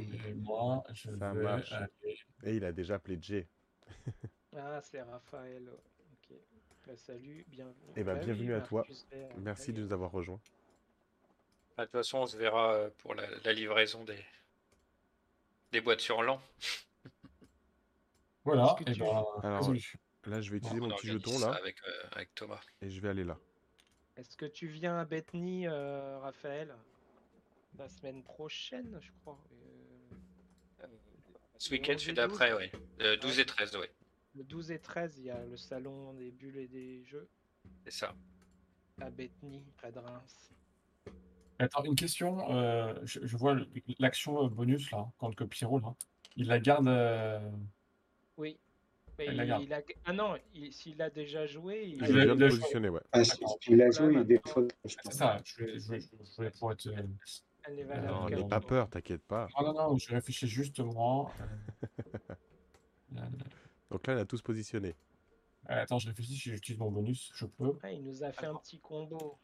[2.44, 3.48] Et il a déjà Jay.
[4.56, 5.68] Ah, c'est Raphaël.
[6.86, 7.74] Bah, salut, bienvenue.
[7.96, 8.86] Eh ben, Bah bienvenue à toi.
[9.10, 10.40] Vert, Merci de nous avoir rejoints.
[11.76, 14.24] Ah, De toute façon, on se verra euh, pour la, la livraison des,
[15.72, 16.40] des boîtes sur l'an.
[18.44, 19.74] Voilà, Est-ce que et tu- ben, Alors.
[20.26, 22.60] Là, je vais utiliser On mon petit jeton, là, avec, euh, avec Thomas.
[22.82, 23.38] et je vais aller là.
[24.16, 26.74] Est-ce que tu viens à Bethany, euh, Raphaël
[27.78, 29.38] La semaine prochaine, je crois.
[30.82, 30.86] Euh,
[31.58, 32.58] Ce week-end, 11 et celui d'après, 12.
[32.60, 32.80] oui.
[33.02, 33.86] Euh, 12 et 13, oui.
[34.36, 37.28] Le 12 et 13, il y a le salon des bulles et des jeux
[37.84, 38.14] C'est ça.
[39.00, 40.52] à Bethany, près de Reims.
[41.58, 42.50] Attends, une question.
[42.52, 43.56] euh, je, je vois
[43.98, 45.94] l'action euh, bonus, là, quand que Pierrot, là,
[46.36, 46.88] il la garde.
[46.88, 47.50] euh,
[48.36, 48.58] Oui.
[49.18, 49.62] Mais il, la garde.
[49.62, 49.80] il a...
[50.04, 51.94] Ah non, il- s'il a déjà joué, il...
[51.94, 52.48] Il a- il joué.
[52.50, 53.00] positionner, ouais.
[53.12, 53.58] Ah, si D'accord.
[53.68, 54.62] il a joué, il des maintenant- fois.
[54.84, 56.86] je C'est ça, je voulais, je voulais- je voulais pour être.
[56.88, 59.48] euh, est Non, n'aie on pas peur, t'inquiète pas.
[59.58, 61.32] Non, non, non, je réfléchis juste moi.
[63.90, 64.94] Donc là, on a tous positionné.
[65.70, 67.72] euh, attends, je réfléchis si j'utilise mon bonus, je peux.
[67.82, 69.38] Ah, il nous a fait un petit combo.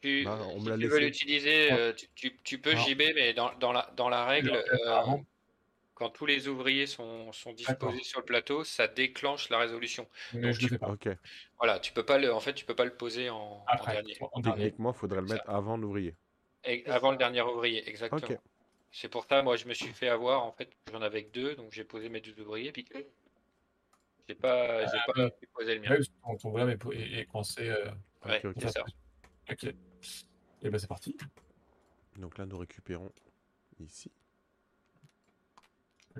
[0.00, 1.78] Tu, Bah, on me si l'a tu veux l'utiliser, Ouais.
[1.78, 2.84] euh, tu, tu- tu peux Alors.
[2.88, 4.50] JB, mais dans, dans la, dans la règle,
[4.86, 5.02] euh,
[5.94, 10.08] quand tous les ouvriers sont, disposés sur le plateau, ça déclenche la résolution.
[10.34, 10.88] Mais Donc, je le tu- fais pas.
[10.90, 11.08] Ok.
[11.58, 14.16] Voilà, tu peux pas le, en fait, tu peux pas le poser en, Après, dernier.
[14.32, 14.64] en dernier.
[14.64, 15.34] Techniquement, il faudrait le Ça.
[15.34, 16.16] mettre avant l'ouvrier.
[16.86, 18.38] Avant le dernier ouvrier, exactement.
[18.90, 20.44] C'est pour ça, moi, je me suis fait avoir.
[20.44, 22.84] En fait, j'en avais que deux, donc j'ai posé mes deux ouvriers, puis
[24.28, 25.30] j'ai pas, j'ai Ah, pas oui.
[25.40, 25.96] pu poser le mien.
[25.96, 27.68] Que ton, bonhomme est, est, coincé.
[27.68, 27.90] euh,
[28.24, 28.62] Ouais, Ok, ok.
[28.62, 28.84] c'est ça.
[29.50, 29.64] Ok.
[30.62, 31.16] Et ben c'est parti.
[32.16, 33.10] Donc là, nous récupérons
[33.80, 34.12] ici.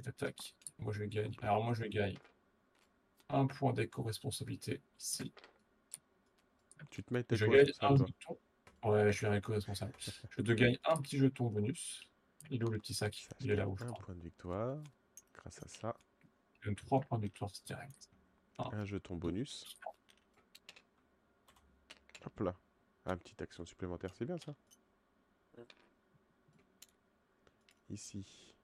[0.03, 0.55] Tac, tac.
[0.79, 1.33] Moi je gagne.
[1.43, 2.17] Alors moi je gagne
[3.29, 5.33] un point d'éco-responsabilité ici.
[6.91, 8.39] Tu te mets Je tes gagne un jeton.
[8.85, 9.93] Ouais, je suis un éco-responsable.
[10.31, 12.03] Je te gagne un petit jeton bonus.
[12.51, 13.15] Il est où le petit sac?
[13.15, 14.83] Ça Il est là-haut, je un point de victoire.
[15.35, 15.97] Grâce à ça,
[16.63, 18.11] Donne 3 points de victoire direct.
[18.59, 19.77] un jeton bonus.
[22.25, 22.55] Hop là.
[23.05, 24.55] Un petite action supplémentaire, c'est bien ça.
[27.91, 28.55] Ici,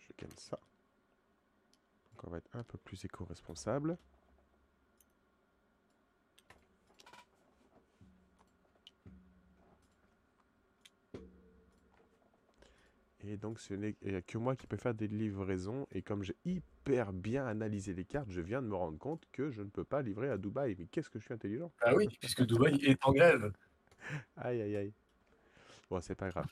[0.00, 0.58] je gagne ça.
[2.10, 3.96] Donc on va être un peu plus éco-responsable.
[13.28, 15.86] Et donc, ce n'est il y a que moi qui peux faire des livraisons.
[15.92, 19.50] Et comme j'ai hyper bien analysé les cartes, je viens de me rendre compte que
[19.50, 20.76] je ne peux pas livrer à Dubaï.
[20.78, 21.72] Mais qu'est-ce que je suis intelligent?
[21.80, 23.52] Ah oui, puisque Dubaï est en grève.
[24.36, 24.92] Aïe, aïe, aïe.
[25.90, 26.46] Bon, c'est pas grave.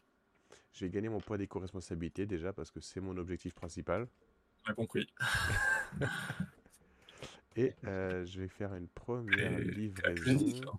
[0.72, 4.08] Je vais gagner mon poids d'éco-responsabilité déjà parce que c'est mon objectif principal.
[4.66, 5.06] On a compris.
[7.56, 10.78] Et euh, je vais faire une première Et- livraison.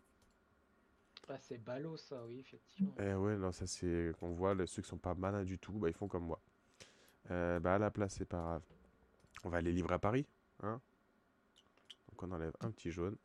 [1.27, 2.93] Ah, c'est ballot ça, oui, effectivement.
[2.99, 5.73] Eh ouais, non, ça c'est qu'on voit, les- ceux qui sont pas malins du tout,
[5.73, 6.39] bah, ils font comme moi.
[7.31, 8.61] Euh, bah à la place, c'est pas grave.
[9.43, 10.27] On va les livrer à Paris,
[10.61, 10.79] hein.
[12.09, 13.15] Donc on enlève un petit jaune.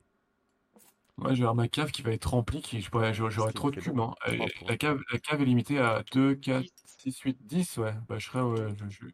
[1.19, 2.63] Moi, j'ai ma cave qui va être remplie.
[2.63, 4.01] Qui, je qui me trop de cubes.
[4.01, 4.15] hein.
[4.25, 4.47] Points.
[4.69, 6.73] la, cave, la cave est limitée à 2, 4, Dix.
[6.87, 7.77] 6, 8, 10.
[7.77, 8.41] Ouais, bah, je serais.
[8.41, 9.05] ouais, je, je,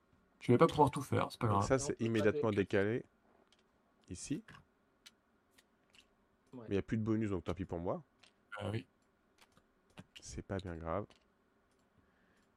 [0.40, 1.26] je vais pas pouvoir tout faire.
[1.32, 1.66] C'est pas Donc grave.
[1.68, 3.04] ça c'est immédiatement dé- décalé
[4.08, 4.44] ici.
[6.52, 6.60] Ouais.
[6.60, 8.02] Mais il n'y a plus de bonus, donc tant pis pour moi.
[8.58, 8.86] Ah oui.
[10.20, 11.06] C'est pas bien grave.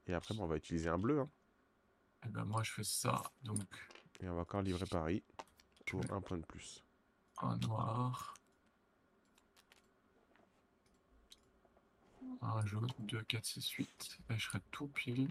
[0.08, 1.30] Et après, on va utiliser un bleu, hein.
[2.26, 3.22] Et ben, moi, je fais ça.
[3.44, 3.64] Donc,
[4.20, 5.24] Et on va encore livrer Paris
[5.86, 6.84] pour un point de plus.
[7.42, 8.34] un noir.
[12.42, 14.20] Un jaune, 2, 4, 6, 8.
[14.30, 15.30] Là, je serai tout pile.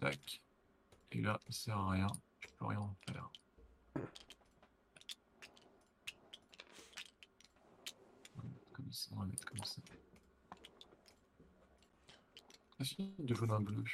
[0.00, 0.40] Tac.
[1.12, 2.08] Et là, il sert à rien.
[2.40, 3.30] Je peux rien en faire.
[8.36, 9.80] On va mettre comme ça, on va mettre comme ça.
[12.78, 13.84] Ah si, deux jaunes, un bleu.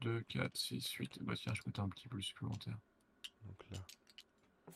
[0.00, 1.22] 2, 4, 6, 8.
[1.22, 2.76] Bah tiens, je peux mettre un petit bleu supplémentaire.
[3.44, 3.78] Donc là.
[4.68, 4.72] euh,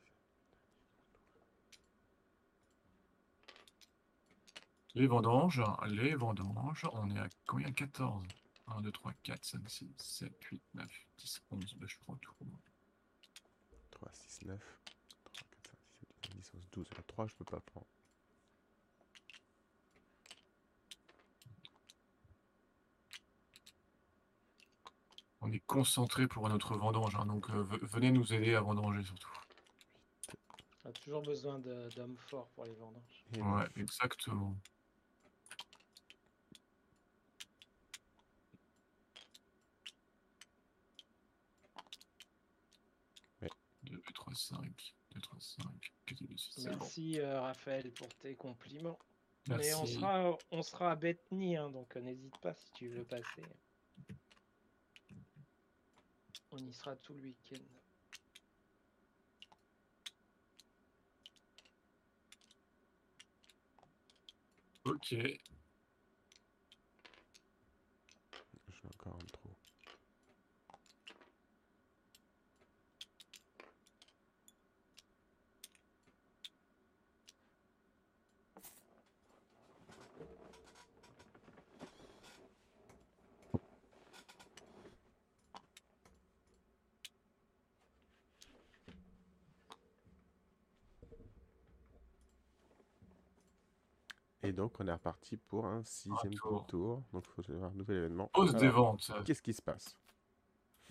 [4.94, 4.96] 6.
[4.96, 7.72] Les vendanges, les vendanges, on est à combien?
[7.72, 8.24] 14
[8.68, 10.88] 1, 2, 3, 4, 5, 6, 7, 8, 9,
[11.18, 12.34] 10, 11, bah, je prends tout.
[13.92, 14.81] 3, 6, 9, 3, 4,
[16.44, 16.90] 5, 6, 7, 8, 9, 10, 11, 12.
[16.98, 17.88] Le 3, je peux pas prendre.
[25.42, 29.04] On est concentré pour notre vendange, hein, donc euh, ve- venez nous aider à vendanger
[29.04, 29.30] surtout.
[30.86, 33.24] On a toujours besoin d'hommes forts pour les vendanges.
[33.34, 33.78] Et Ouais, neuf.
[33.78, 34.56] exactement.
[43.42, 43.50] Ouais.
[43.84, 45.66] 2, 3, 5, 2, 3, 5,
[46.06, 46.78] 4, 2, 6, c'est bon.
[46.80, 49.00] Merci euh, Raphaël pour tes compliments.
[49.48, 53.04] Mais on sera, on sera à Bethany, hein, donc euh, n'hésite pas si tu veux
[53.04, 53.44] passer.
[56.52, 57.58] On y sera tout le week-end.
[64.86, 65.12] Ok.
[65.12, 65.36] Je vais
[68.86, 69.52] encore en trop.
[94.44, 96.68] Et donc, on est reparti pour un sixième tour.
[96.68, 97.04] tour.
[97.14, 98.30] Donc, il faut avoir un nouvel événement.
[98.32, 99.12] Pause des ventes.
[99.26, 99.98] Qu'est-ce qui se passe?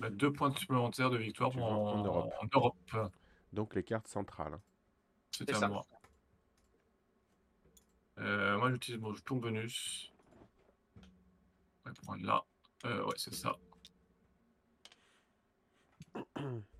[0.00, 2.32] Bah, deux points supplémentaires de victoire en, en Europe.
[2.42, 3.12] en Europe.
[3.52, 4.58] Donc, les cartes centrales.
[5.30, 5.68] C'est C'est à ça.
[5.68, 5.86] moi.
[8.18, 10.12] Euh, moi, j'utilise mon jeton bonus.
[11.84, 12.44] On va prendre là.
[12.86, 13.56] Euh, ouais, c'est ça.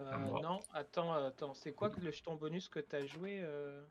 [0.00, 3.82] Euh, non, attends, attends, c'est quoi que le jeton bonus que tu as joué euh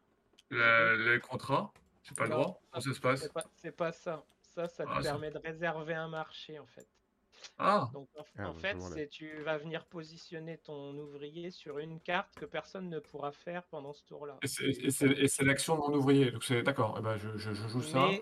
[0.49, 1.71] Le- les contrats,
[2.03, 2.59] j'ai pas le droit.
[2.71, 3.29] Comment ça se passe?
[3.55, 4.25] C'est pas, ça.
[4.41, 6.87] Ça, ça te Ah, ça- permet de réserver un marché en fait.
[7.57, 11.77] Ah, Donc en, Ah, en je fait, c'est tu vas venir positionner ton ouvrier sur
[11.79, 14.37] une carte que personne ne pourra faire pendant ce tour-là.
[14.41, 16.31] et c'est- l'action de mon ouvrier.
[16.31, 16.95] Donc c'est d'accord.
[16.99, 18.07] Eh ben, je, je- je joue ça.
[18.09, 18.21] Mais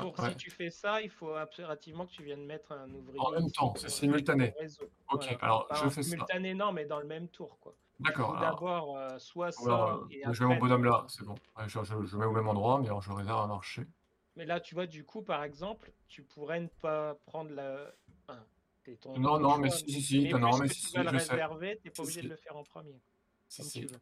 [0.00, 0.30] pour ouais.
[0.30, 3.20] si tu fais ça, il faut impérativement que tu viennes mettre un ouvrier.
[3.20, 4.54] En même temps, pour, c'est euh, simultané.
[4.58, 4.84] réseau.
[5.10, 5.38] Ok, Voilà.
[5.40, 6.10] alors je fais ça.
[6.10, 7.74] simultané, non, mais dans le même tour, quoi.
[8.00, 8.38] D'accord.
[8.40, 11.36] d'abord euh, soit ça alors, et je mets mon bonhomme là, c'est bon.
[11.56, 13.86] Ouais, je, je- je mets au même endroit, mais alors je réserve un marché.
[14.36, 17.92] Mais là, tu vois, du coup, par exemple, tu pourrais ne pas prendre la.
[18.26, 18.44] Enfin,
[18.84, 21.04] c'est ton, Non, ton non, mais si, si, si, non, mais si, tu si, vas
[21.04, 21.32] le je sais.
[21.34, 22.26] réserver, t'es pas Si, obligé si.
[22.26, 23.00] de le faire en premier.
[23.48, 23.80] Si, Comme si.
[23.82, 24.00] tu veux.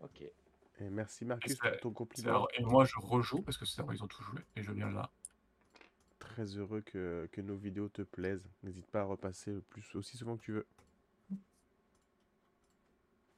[0.00, 0.24] Ok.
[0.82, 2.28] Et merci Marcus pour ton compliment.
[2.30, 4.90] alors, et moi, je rejoue parce que c'est ils ont tout joué et je viens
[4.90, 5.10] là.
[6.18, 8.48] Très heureux que, que nos vidéos te plaisent.
[8.62, 10.66] N'hésite pas à repasser le plus aussi souvent que tu veux.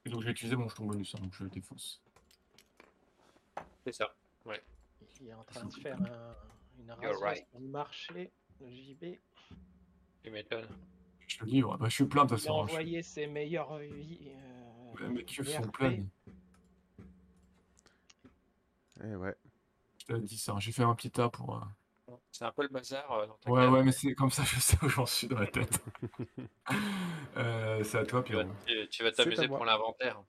[0.07, 2.01] Et donc, je vais utiliser mon jeton bonus, hein, donc je le défonce.
[3.85, 4.15] C'est ça.
[5.21, 6.35] Il est en train de faire un-
[6.79, 7.47] une race right.
[7.61, 8.31] marché,
[8.61, 9.19] le JB.
[10.23, 10.69] Tu m'étonnes.
[11.27, 11.77] Je te livre.
[11.79, 12.63] Bah, je suis plein de toute Il a façon.
[12.63, 14.31] hein, je- envoyé ses meilleures vies.
[14.35, 16.09] euh, Ouais, Mes cuves sont pleines.
[19.03, 19.35] Eh ouais.
[20.01, 20.55] Je te dis ça.
[20.59, 21.57] J'ai fait un petit tas pour.
[21.57, 23.73] euh, C'est un peu le bazar euh, dans ta Ouais, cave.
[23.73, 25.83] ouais, mais c'est comme ça, je sais où j'en suis dans la tête.
[27.37, 28.57] Euh, c'est à toi, Tu vas, Pierrot.
[28.67, 29.59] tu- tu vas C'est à t'amuser moi.
[29.59, 30.23] pour l'inventaire.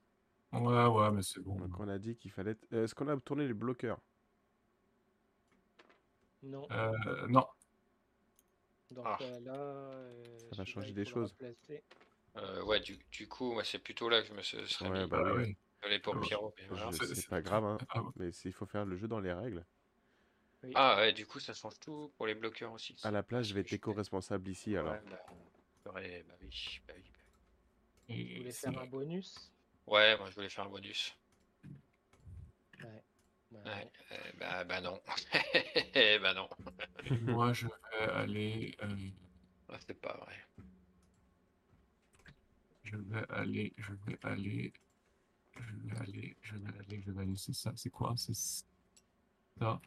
[0.52, 1.54] Ouais, ouais, mais c'est bon.
[1.56, 2.56] Donc on a dit qu'il fallait.
[2.72, 4.00] Euh, Est-ce qu'on a tourné les bloqueurs?
[6.42, 6.66] Non.
[6.72, 6.92] Euh,
[7.28, 7.46] non.
[8.90, 9.16] Dans Ah.
[9.18, 11.36] cas-là, euh, Ça va celui-là, changer il des choses.
[12.36, 15.02] Euh, ouais, du, du coup, moi, c'est plutôt là que je me se- serais Ouais,
[15.04, 15.08] mis.
[15.08, 15.42] bah Bah oui.
[15.44, 15.56] oui.
[15.82, 16.54] Désolé pour Pierrot.
[16.58, 16.90] mais voilà.
[16.92, 17.78] Je- c'est- pas grave, hein.
[17.90, 18.02] Ah.
[18.16, 19.64] Mais il faut faire le jeu dans les règles.
[20.74, 22.96] Ah ouais, du coup, ça change tout pour les bloqueurs aussi.
[23.04, 24.92] À la place, je vais être éco-responsable ici alors.
[24.94, 25.26] Ouais, bah,
[25.84, 27.04] j'aurais- bah oui, bah oui.
[28.08, 29.52] bah Et faire un bonus?
[29.86, 31.16] Ouais, moi, je voulais faire un bonus.
[32.82, 33.02] Ouais.
[33.52, 35.00] Bah, Ouais, euh, bah, bah non.
[36.22, 36.48] Bah non.
[37.20, 38.74] Moi, je vais aller.
[38.82, 38.96] euh,
[39.68, 40.34] Ah, c'est pas vrai.
[42.82, 44.72] Je vais aller, je vais aller,
[45.58, 47.36] je vais aller, je vais aller, je vais aller.
[47.36, 48.14] C'est ça, c'est quoi?
[48.16, 49.80] C'est ça?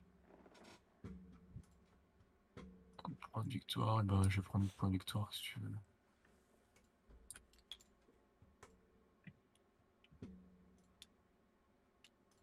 [3.32, 5.72] Point de victoire, et ben je vais prendre le point de victoire si tu veux.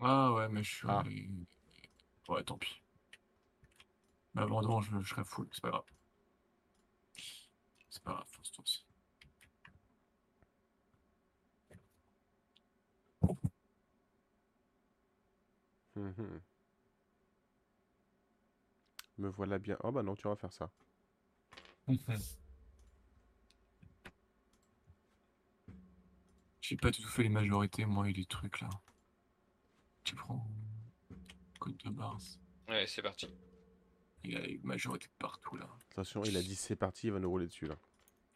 [0.01, 1.03] Ah ouais, mais je suis Ah.
[2.29, 2.81] Ouais, tant pis.
[4.35, 5.85] Mais avant, je, je serai full, c'est pas grave.
[7.91, 8.71] C'est pas grave, faut se tourner.
[15.97, 16.43] Mhm.
[19.19, 19.77] Me voilà bien.
[19.83, 20.71] Oh bah non, tu vas faire ça.
[26.61, 28.69] J'ai pas du tout fait les majorités, moi, et les trucs là.
[30.05, 30.47] Tu prends
[31.61, 32.39] code de base.
[32.69, 33.29] Ouais, c'est parti.
[34.25, 35.69] Il y a les majorités de partout là.
[35.93, 37.77] Attention, il a dit c'est parti, il va nous rouler dessus là.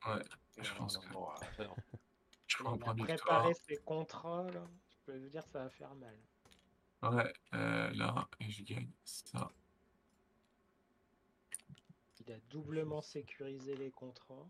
[0.07, 0.23] Ouais,
[0.59, 1.77] je Non, pense non, que non, ah, non.
[2.47, 4.65] je prends un préparé ses contrats, là.
[4.89, 6.17] Je peux vous dire, ça va faire mal.
[7.03, 9.51] Ouais, euh, là, et je gagne ça.
[12.21, 14.47] Il a doublement sécurisé les contrats.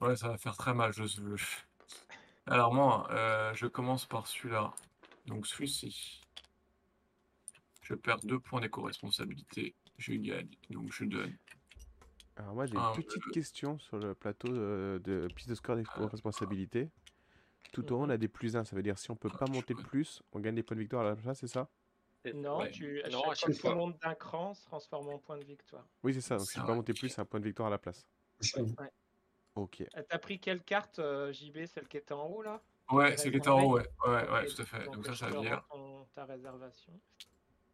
[0.00, 1.44] Ouais, ça va faire très mal, je je-
[2.46, 4.72] Alors moi, euh, je commence par celui-là.
[5.26, 6.20] Donc celui-ci.
[7.82, 9.74] Je perds deux points d'éco-responsabilité.
[9.98, 11.36] Je gagne, donc je donne.
[12.36, 16.90] Alors moi j'ai une petite question sur le plateau euh, de piste de score d'éco-responsabilité.
[17.70, 19.46] Tout au long on a des plus 1, ça veut dire si on peut pas
[19.46, 21.70] monter de plus, on gagne des points de victoire à la place, c'est ça?
[22.34, 22.70] Non, Ouais.
[22.70, 25.38] tu, à Non, chaque fois chaque que tu montes d'un cran, se transforme en point
[25.38, 25.86] de victoire.
[26.04, 27.68] Oui c'est ça, donc si je peux pas monter plus, c'est un point de victoire
[27.68, 28.06] à la place.
[29.54, 29.82] Ok.
[29.96, 32.62] Euh, T'as pris quelle carte, euh, JB, celle qui était en haut, là?
[32.90, 33.86] Ouais, c'est qui était en haut, ouais.
[34.06, 34.84] Ouais, tout à fait.
[34.86, 37.00] Donc ça, ça ton- ta réservation?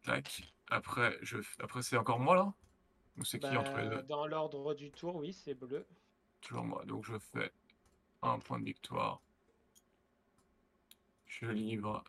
[0.03, 0.43] Tac.
[0.69, 1.37] Après, je...
[1.59, 2.53] Après c'est encore moi là?
[3.17, 4.03] Ou c'est qui entre les Bah, deux?
[4.03, 5.85] dans l'ordre du tour, oui, c'est bleu.
[6.41, 6.85] Toujours moi.
[6.85, 7.51] Donc je fais
[8.21, 9.21] un point de victoire.
[11.29, 12.03] Je livre.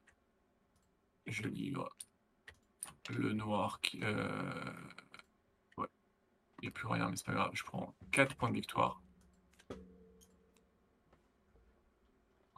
[1.27, 1.89] Je livre.
[3.09, 4.01] Le noir qui.
[4.03, 4.75] Euh...
[5.77, 5.87] Ouais.
[6.59, 7.51] Il n'y a plus rien, mais c'est pas grave.
[7.55, 9.01] Je prends 4 points de victoire.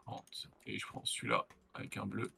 [0.06, 0.48] 30.
[0.66, 2.32] Et je prends celui-là avec un bleu.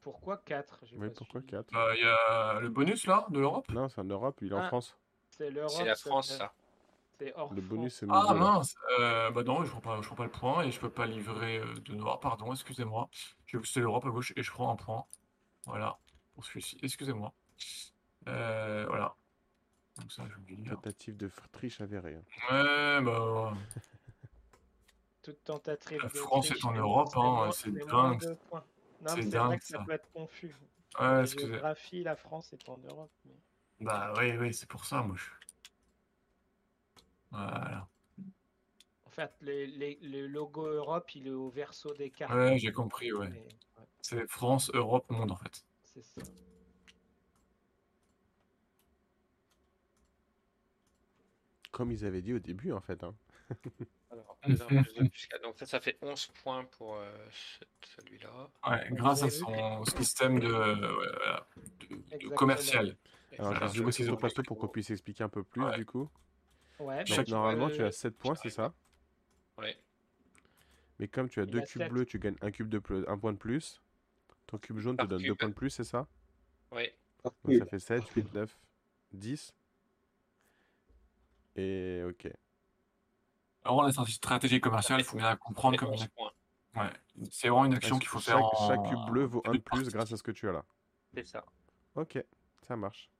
[0.00, 3.68] Pourquoi 4 Oui, pourquoi 4 Bah, Il y a le bonus là de l'Europe?
[3.70, 4.68] Non, c'est en Europe, il est en Ah.
[4.68, 4.96] France.
[5.30, 5.70] C'est l'Europe.
[5.76, 6.52] C'est la France, ça.
[7.18, 10.16] C'est hors Le bonus c'est Ah mince, euh, bah non, je prends pas, je prends
[10.16, 13.08] pas le point et je peux pas livrer euh, de noir, pardon, excusez-moi.
[13.46, 15.04] Je c'est l'Europe à gauche et je prends un point.
[15.66, 15.98] Voilà,
[16.34, 17.34] pour celui-ci, excusez-moi.
[18.28, 19.16] Euh, voilà.
[19.98, 20.74] Donc ça, je lire.
[20.74, 22.16] Tentative de triche avérée.
[22.50, 22.98] hein.
[22.98, 23.54] Ouais, bah,
[25.22, 28.22] Toute tentative La de France triche, est en c'est Europe, hein, c'est dingue.
[29.00, 29.84] Non, C'est mais c'est dingue, vrai que ça ça.
[29.84, 30.54] peut être confus.
[31.00, 33.12] ouais, La géographie, la France est en Europe.
[33.24, 33.34] mais-
[33.80, 35.16] Bah oui, oui, c'est pour ça, moi.
[35.16, 35.24] Je...
[37.30, 37.88] Voilà.
[39.04, 42.32] En fait, les, les- le logo Europe, il est au verso des cartes.
[42.34, 43.46] Ouais, j'ai compris, ouais.
[44.00, 45.64] C'est France, Europe, monde en fait.
[45.84, 46.22] c'est ça.
[51.70, 53.02] Comme ils avaient dit au début en fait.
[53.04, 53.14] hein.
[54.10, 54.38] Alors.
[55.42, 57.64] Donc ça, ça fait 11 points pour euh, ce-
[57.96, 58.48] celui-là.
[58.66, 60.48] Ouais, grâce à son système de,
[61.90, 62.34] Exactement.
[62.36, 62.96] commercial.
[63.38, 65.76] Alors je vais zoomer c'est sur plateau pour qu'on puisse expliquer un peu plus Ouais.
[65.76, 66.08] du coup.
[66.78, 68.72] Ouais, Donc normalement tu as 7 points, c'est ça?
[69.56, 69.76] Ouais.
[70.98, 71.90] Mais comme tu as Il deux a cubes sept.
[71.92, 73.80] bleus, tu gagnes un cube de plus, un point de plus.
[74.46, 75.38] Ton cube jaune te Par donne deux cube.
[75.38, 76.06] points de plus, c'est ça?
[76.72, 76.96] Ouais.
[77.24, 78.58] Donc ça fait 7, 8, 9,
[79.12, 79.54] 10.
[81.56, 82.28] Et ok.
[83.64, 86.08] Alors, la stratégie commerciale, il faut bien comprendre comme 11 une...
[86.08, 86.32] points.
[86.76, 86.90] ouais,
[87.30, 88.68] c'est vraiment une action qu'il faut chaque, faire en...
[88.68, 90.52] chaque cube bleu vaut en un de deux plus grâce à ce que tu as
[90.52, 90.64] là.
[91.14, 91.44] C'est ça.
[91.96, 92.24] Ok,
[92.62, 93.10] ça marche.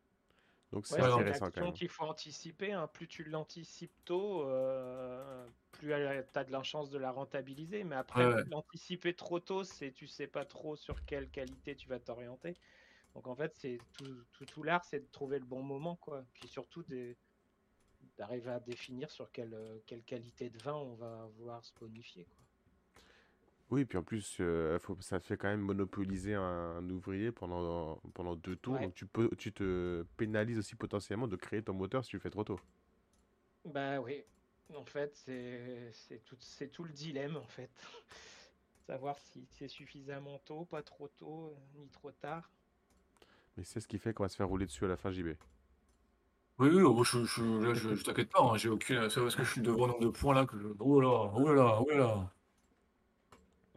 [0.73, 1.79] Donc c'est Ouais, une intéressant quand action même.
[1.79, 2.73] qu'il faut anticiper.
[2.73, 2.87] hein.
[2.89, 5.93] Plus tu l'anticipes tôt, euh, plus tu
[6.39, 7.85] as de la chance de la rentabiliser.
[7.85, 8.43] Mais après, Ouais, ouais.
[8.47, 12.57] l'anticiper trop tôt, c'est tu sais pas trop sur quelle qualité tu vas t'orienter.
[13.15, 16.27] Donc en fait, c'est tout, tout, tout l'art, c'est de trouver le bon moment, quoi.
[16.35, 16.85] Puis surtout
[18.17, 22.45] d'arriver à définir sur quelle, quelle qualité de vin on va vouloir se bonifier, quoi.
[23.71, 26.43] Oui, puis en plus, euh, faut, ça fait quand même monopoliser un,
[26.79, 28.81] un ouvrier pendant, pendant deux tours.
[28.81, 28.81] Ouais.
[28.81, 32.21] Donc tu peux, tu te pénalises aussi potentiellement de créer ton moteur si tu le
[32.23, 32.61] fais trop tôt.
[33.65, 34.25] Bah oui,
[34.75, 37.71] en fait, c'est c'est tout, c'est tout le dilemme, en fait.
[38.87, 42.51] Savoir si c'est suffisamment tôt, pas trop tôt, euh, ni trop tard.
[43.59, 45.35] Mais c'est ce qui fait qu'on va se faire rouler dessus à la fin, JB.
[46.59, 49.09] Oui, oui, oh, je, je, là, je, je t'inquiète pas, hein, j'ai aucune.
[49.11, 50.67] C'est parce que je suis devant nombre de points là que je.
[50.81, 52.33] Oh là, oh là, oh là.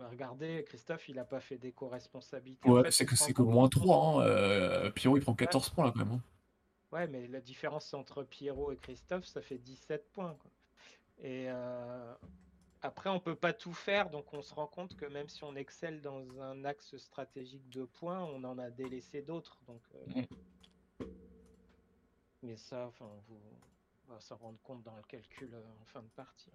[0.09, 2.69] Regardez, Christophe, il a pas fait d'éco-responsabilité.
[2.69, 3.97] En Ouais, fait, c'est que c'est que moins 3.
[3.97, 4.21] Hein.
[4.21, 6.13] euh, Pierrot, il prend 14 points là quand même.
[6.13, 6.21] hein.
[6.91, 10.35] Ouais, mais la différence entre Pierrot et Christophe, ça fait 17 points.
[10.41, 10.51] quoi.
[11.19, 12.13] Et euh,
[12.81, 15.55] après, on peut pas tout faire, donc on se rend compte que même si on
[15.55, 19.59] excelle dans un axe stratégique de points, on en a délaissé d'autres.
[19.67, 20.23] Donc, euh,
[22.41, 23.39] mais ça, enfin, vous,
[24.09, 26.49] on va s'en rendre compte dans le calcul euh, en fin de partie.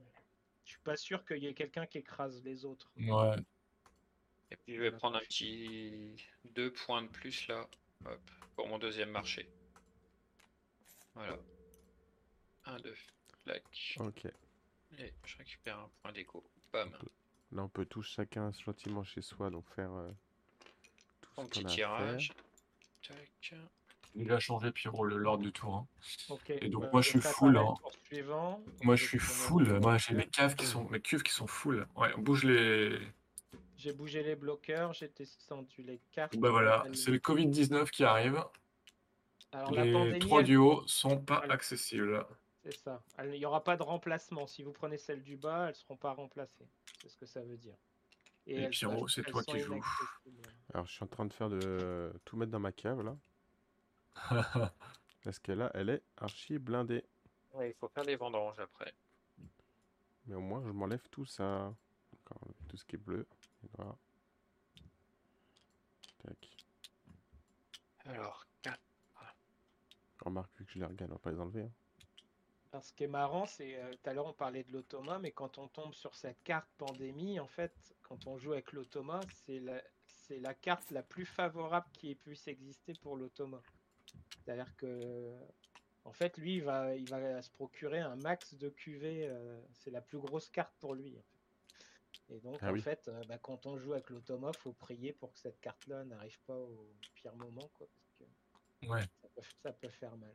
[0.67, 2.91] Je suis pas sûr qu'il y ait quelqu'un qui écrase les autres.
[2.97, 3.37] Ouais.
[4.51, 7.69] Et puis je vais prendre un petit deux points de plus là,
[8.05, 9.49] hop, pour mon deuxième marché.
[11.15, 11.39] Voilà.
[12.65, 12.95] Un, deux,
[13.45, 13.97] clac.
[14.01, 14.27] Ok.
[14.99, 16.45] Et je récupère un point d'écho.
[16.73, 16.91] Bam.
[17.53, 20.11] Là, on peut tous chacun gentiment chez soi, donc faire euh,
[21.21, 22.33] tout Mon ce petit qu'on a à tirage.
[23.03, 23.17] faire.
[23.17, 23.55] Tac.
[24.19, 25.75] Il a changé Pierrot le l'ordre du tour.
[25.75, 26.37] hein.
[26.49, 27.75] Et donc, bah, moi, je suis full, hein.
[28.07, 28.63] suivant.
[28.83, 29.79] Moi, Je suis full.
[29.81, 31.87] Moi, j'ai mes caves qui sont, mes cuves qui sont full.
[31.97, 32.99] Ouais, on bouge les.
[33.77, 36.35] J'ai bougé les bloqueurs, j'ai descendu les cartes.
[36.39, 38.43] Bah voilà, c'est le Covid-19 qui arrive.
[39.53, 41.55] Alors la Les pandémie, trois elle- duos sont pas Voilà.
[41.55, 42.25] accessibles.
[42.65, 43.03] c'est ça.
[43.25, 44.47] Il n'y aura pas de remplacement.
[44.47, 46.67] Si vous prenez celle du bas, elles seront pas remplacées.
[47.03, 47.77] C'est ce que ça veut dire.
[48.47, 49.81] Et elles- Pierrot, c'est toi qui joues.
[50.73, 53.15] Alors, je suis en train de faire de tout mettre dans ma cave, là.
[55.23, 57.05] Parce que là, elle est archi blindée.
[57.53, 58.95] Ouais, il faut faire les vendanges après.
[60.27, 61.75] Mais au moins, je m'enlève tout ça.
[62.69, 63.27] Tout ce qui est bleu.
[63.63, 63.97] et noir.
[66.23, 66.51] Tac.
[68.05, 68.79] Alors, 4.
[70.25, 71.63] Remarque, vu que je les regarde, on va pas les enlever.
[71.63, 71.73] hein.
[72.73, 75.31] Alors, ce qui est marrant, c'est euh, tout à l'heure on parlait de l'automa, mais
[75.33, 77.73] quand on tombe sur cette carte pandémie, en fait,
[78.03, 82.49] quand on joue avec l'automa, c'est la, c'est la carte la plus favorable qui puisse
[82.49, 83.63] exister pour l'automa.
[84.45, 85.35] C'est-à-dire que,
[86.05, 89.27] en fait, lui, il va, il va se procurer un max de QV.
[89.29, 91.19] euh, c'est la plus grosse carte pour lui.
[92.29, 92.81] Et donc, Ah en oui.
[92.81, 96.41] fait, euh, bah, quand on joue avec l'automa, faut prier pour que cette carte-là n'arrive
[96.47, 99.03] pas au pire moment, quoi, parce que Ouais.
[99.23, 100.35] ça peut, ça peut faire mal.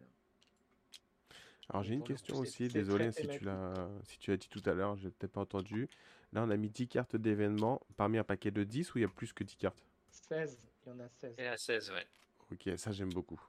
[1.70, 2.68] Alors, j'ai une coup, question aussi.
[2.70, 5.90] Désolé si tu l'as si tu l'as dit tout à l'heure, j'ai peut-être pas entendu.
[6.34, 9.06] Là, on a mis 10 cartes d'événements parmi un paquet de 10 ou il y
[9.06, 9.86] a plus que 10 cartes?
[10.10, 11.36] 16, il y en a 16.
[11.38, 12.08] Et à 16, ouais.
[12.52, 13.42] Ok, ça, j'aime beaucoup.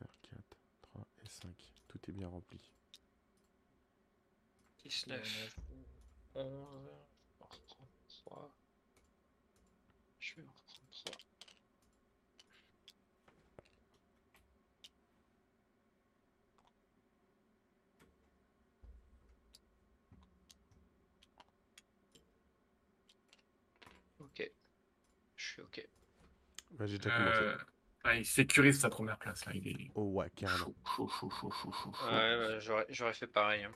[0.00, 1.72] Alors, 4, 3 et 5.
[2.08, 2.58] Est bien rempli.
[4.84, 5.56] Il y en a 19,
[6.34, 8.50] 11, je vais en reprendre 3.
[10.18, 11.14] Je vais en reprendre 3.
[24.20, 24.50] Ok.
[25.36, 25.88] Je suis ok.
[26.70, 27.40] Bah, j'ai déjà commencé.
[27.42, 27.58] Euh,
[28.08, 29.52] ah, il sécurise sa première place là.
[29.54, 30.64] Il est Oh, ouais, carrément.
[30.66, 30.74] chaud,
[31.08, 32.06] chaud, chaud, chaud, chaud, chaud.
[32.06, 33.64] Ouais, ouais, j'aurais j'aurais fait pareil.
[33.64, 33.72] hein.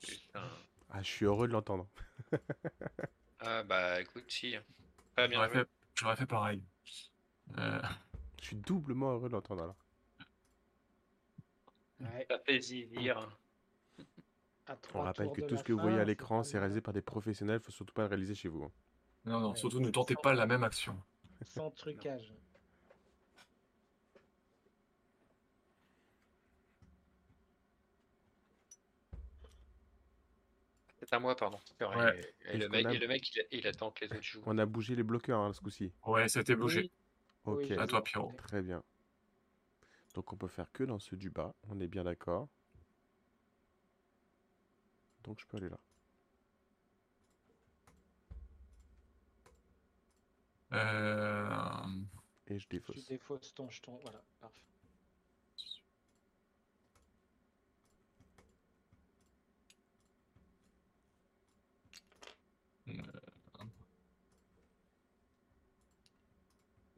[0.00, 0.48] Putain.
[0.90, 1.88] Ah, je suis heureux de l'entendre.
[3.42, 4.54] Ah bah écoute, si.
[5.16, 6.62] Très bien J'aurais fait, j'aurais fait pareil.
[7.56, 7.80] Euh,
[8.38, 9.76] Je suis doublement heureux de l'entendre alors.
[12.00, 13.36] Ouais, Ça fait zizir.
[14.94, 17.60] On rappelle que tout ce que vous voyez à l'écran, c'est réalisé par des professionnels.
[17.60, 18.64] Faut surtout pas le réaliser chez vous.
[18.64, 18.70] hein.
[19.24, 21.00] Non, non, Ouais, surtout ne tentez sans- pas la même action.
[21.46, 22.32] Sans trucage.
[31.10, 31.58] C'est à moi, pardon.
[31.80, 32.20] Et, Ouais.
[32.44, 34.42] et le mec, qu'on a- et le mec il, il attend que les autres jouent.
[34.46, 35.92] On a bougé les bloqueurs hein, ce coup-ci.
[36.06, 36.82] Ouais, c'était bougé.
[37.46, 38.04] Oui, Ok, oui, À toi.
[38.04, 38.32] Pierrot.
[38.36, 38.84] très bien.
[40.14, 41.52] Donc on peut faire que dans ceux du bas.
[41.68, 42.48] On est bien d'accord.
[45.24, 45.80] Donc je peux aller là.
[50.72, 51.86] Euh,
[52.46, 53.08] Et je Tu défausse.
[53.08, 54.60] défausses ton jeton, voilà, parfait.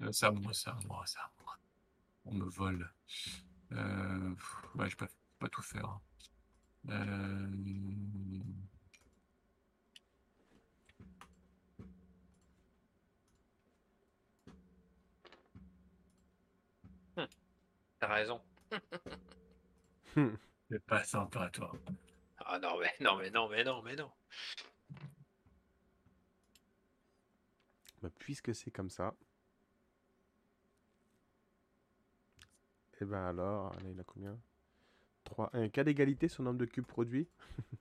[0.03, 1.57] Euh, ça à moi, c'est à moi, c'est à moi.
[2.25, 2.91] On me vole.
[3.73, 4.35] Euh,
[4.75, 5.09] ouais, je peux
[5.39, 5.87] pas tout faire.
[5.87, 6.01] Hein.
[6.89, 7.47] Euh...
[17.17, 17.29] Hum.
[18.01, 18.41] T'as raison.
[20.69, 21.73] c'est pas sympa, toi.
[22.39, 24.11] Ah non, mais non, mais non, mais non, mais non.
[28.03, 29.15] Bah, puisque c'est comme ça,
[33.03, 34.39] Et ben alors, allez, il a combien?
[35.25, 35.51] 3.
[35.55, 37.29] Un cas d'égalité sur le nombre de cubes produits?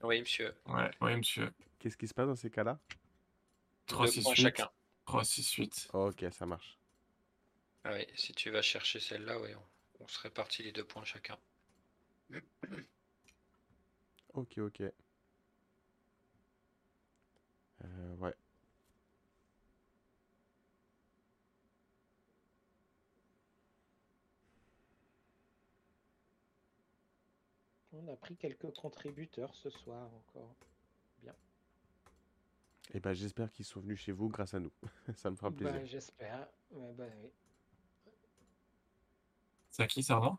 [0.02, 0.56] Oui, monsieur.
[0.66, 1.54] Ouais, ouais, monsieur.
[1.78, 2.80] Qu'est-ce qui se passe dans ces cas-là?
[3.86, 4.42] 3, Deux 6, points 8.
[4.42, 4.70] chacun.
[5.06, 5.90] 3, 6, 8.
[5.94, 6.80] Ok, ça marche.
[7.84, 11.04] Ah oui, si tu vas chercher celle-là, oui, on, on se répartit les deux points
[11.04, 11.38] chacun.
[14.34, 14.82] Ok, ok.
[17.84, 18.34] Euh, ouais.
[28.04, 30.56] On a pris quelques contributeurs ce soir encore.
[32.94, 34.72] Et ben j'espère qu'ils sont venus chez vous grâce à nous.
[35.16, 35.74] ça me fera plaisir.
[35.74, 36.48] Bah, J'espère.
[36.72, 37.30] Ouais, bah, oui.
[39.70, 40.38] C'est à qui, ça va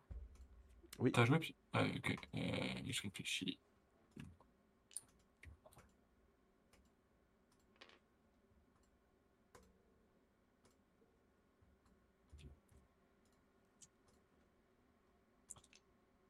[0.99, 1.11] Oui.
[1.11, 1.55] T'as joué puis...
[1.73, 2.15] Ah, ok.
[2.35, 2.39] Euh,
[2.85, 3.59] je réfléchis.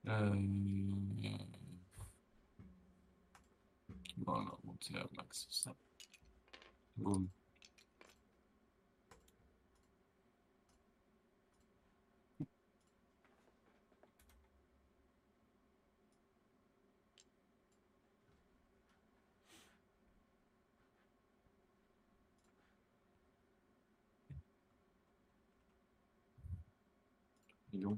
[0.08, 1.03] Euh...
[4.26, 4.52] Voilà,
[5.52, 5.72] ça.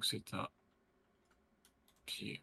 [0.04, 0.34] C'est
[2.06, 2.42] pied.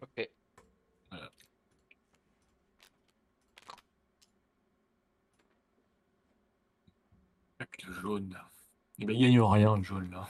[0.00, 0.28] Ok.
[7.58, 8.38] Avec le jaune.
[8.98, 10.28] Eh ben, il gagne rien, jaune, là.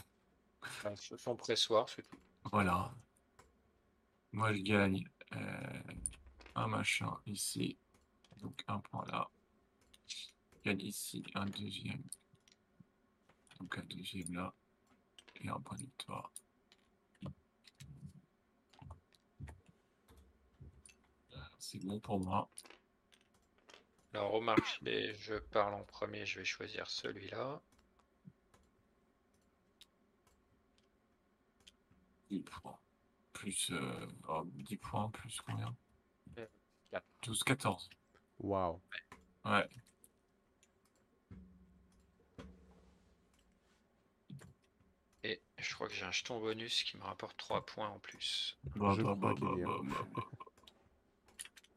[0.63, 2.17] Enfin, ce sont pressoirs, c'est tout.
[2.45, 2.95] Voilà.
[4.33, 5.83] Moi, je gagne euh,
[6.55, 7.77] un machin ici.
[8.37, 9.29] Donc, un point là.
[10.07, 12.03] Je gagne ici un deuxième.
[13.59, 14.55] Donc, un deuxième là.
[15.41, 16.33] Et un point de victoire.
[21.59, 22.49] C'est bon pour moi.
[24.15, 27.61] Alors au marché, je parle en premier, je vais choisir celui-là.
[32.31, 32.79] 10 points.
[33.33, 35.75] Plus euh, oh, 10 points, plus combien?
[36.39, 36.47] Euh,
[36.93, 37.05] quatre.
[37.25, 37.91] 12, 14.
[38.39, 38.81] Waouh.
[39.45, 39.69] Ouais.
[45.25, 48.57] Et je crois que j'ai un jeton bonus qui me rapporte 3 points en plus.
[48.77, 50.23] Bah, Je bah, bah, bah, bah, bah.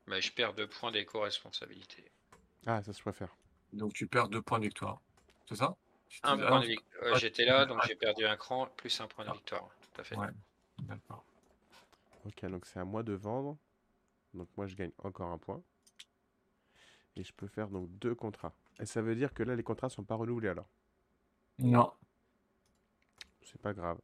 [0.05, 2.11] Mais je perds 2 points d'éco-responsabilité.
[2.65, 3.35] Ah, ça je préfère.
[3.73, 5.01] Donc, tu perds 2 points de victoire.
[5.47, 5.75] C'est ça?
[6.23, 7.11] Un Ah, point de victoire.
[7.13, 7.85] ah, J'étais là, donc ah.
[7.87, 9.69] j'ai perdu un cran, plus un point de victoire.
[9.93, 10.15] Tout à fait.
[10.17, 10.27] Ouais.
[10.79, 11.23] D'accord.
[12.25, 13.57] Ok, donc c'est à moi de vendre.
[14.33, 15.61] Donc moi je gagne encore un point.
[17.15, 18.53] Et je peux faire donc deux contrats.
[18.79, 20.67] Et ça veut dire que là les contrats sont pas renouvelés alors?
[21.59, 21.91] Non.
[23.43, 23.99] C'est pas grave.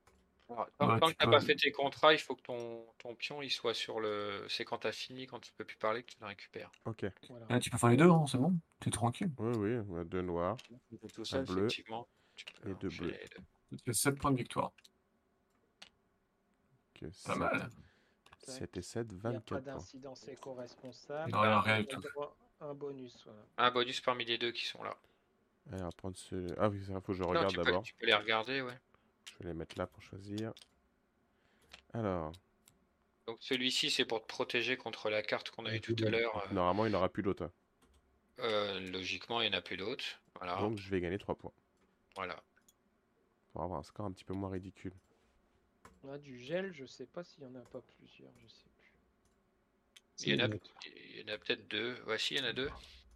[0.50, 2.42] Alors, tant Ouais, tant tu que t'as peux- pas fait tes contrats, il faut que
[2.42, 4.46] ton, ton pion il soit sur le.
[4.50, 6.72] C'est quand t'as fini, quand tu peux plus parler, que tu le récupères.
[6.86, 7.06] Ok.
[7.30, 7.46] Voilà.
[7.50, 9.32] Ah, tu peux faire les deux, hein, c'est bon T'es tranquille.
[9.40, 10.58] Oui, oui, on a deux noirs.
[11.14, 12.08] Tout seul, bleu effectivement.
[12.36, 13.16] Tu peux et deux bleus.
[13.70, 14.72] Tu fais 7 points de victoire.
[17.02, 17.70] Ok, Pas mal.
[18.46, 19.62] 7 et 7, Il n'y a pas 24 points.
[19.74, 21.32] d'incidence éco-responsable.
[21.32, 22.02] Non, rien, rien du a tout.
[22.60, 23.40] Un bonus, voilà.
[23.58, 24.96] Un bonus parmi les deux qui sont là.
[25.72, 26.54] On va prendre ce...
[26.60, 27.84] Ah oui, il faut que je regarde tu, d'abord.
[27.84, 28.78] tu peux les regarder, ouais.
[29.26, 30.54] Je vais les mettre là pour choisir.
[31.94, 32.32] Alors,
[33.28, 36.52] Donc celui-ci, c'est pour te protéger contre la carte qu'on a eue tout à l'heure.
[36.54, 37.44] normalement il n'y en aura plus d'autres.
[37.46, 37.52] hein.
[38.40, 40.04] euh, logiquement, il n'y en a plus d'autres.
[40.36, 40.58] Voilà.
[40.58, 41.54] Donc je vais gagner 3 points.
[42.16, 42.42] voilà.
[43.52, 44.94] Pour avoir un score un petit peu moins ridicule.
[46.04, 48.70] On a du gel, je sais pas s'il y en a pas plusieurs, je sais
[48.78, 48.92] plus.
[50.26, 50.56] Il y en a,
[50.86, 51.98] il y en a peut-être deux.
[52.06, 52.70] Voici, il y en a deux.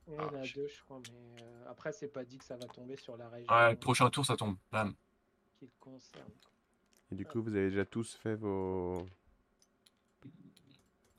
[0.07, 2.37] Il y en Ah, a je- deux, je crois, mais euh, après, c'est pas dit
[2.37, 4.57] que ça va tomber sur la région Ouais, le prochain tour, ça tombe.
[4.71, 4.95] Bam.
[5.79, 6.31] Concerne.
[7.11, 9.05] Et du coup, vous avez déjà tous fait vos...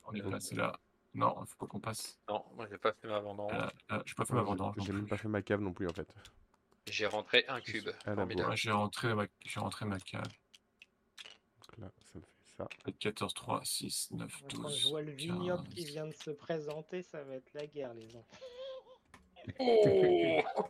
[0.05, 0.79] On est placé là.
[1.13, 2.19] Non, il faut pas qu'on passe.
[2.29, 3.51] Non, moi j'ai pas fait ma vendange.
[3.51, 3.71] Là,
[4.05, 4.75] je peux pas faire ma j'ai- vendange.
[4.79, 6.07] J'ai même pas fait ma cave non plus en fait.
[6.87, 7.87] J'ai rentré un cube.
[7.87, 9.25] Ouais, j'ai rentré, ma...
[9.43, 10.23] j'ai rentré ma cave.
[10.23, 12.67] Donc là, ça me fait ça.
[12.99, 14.77] 14, 3, 6, 9, Quand 12.
[14.77, 15.73] je vois le vignoble 15.
[15.73, 18.37] qui vient de se présenter, ça va être la guerre, les enfants.
[19.59, 20.63] Oh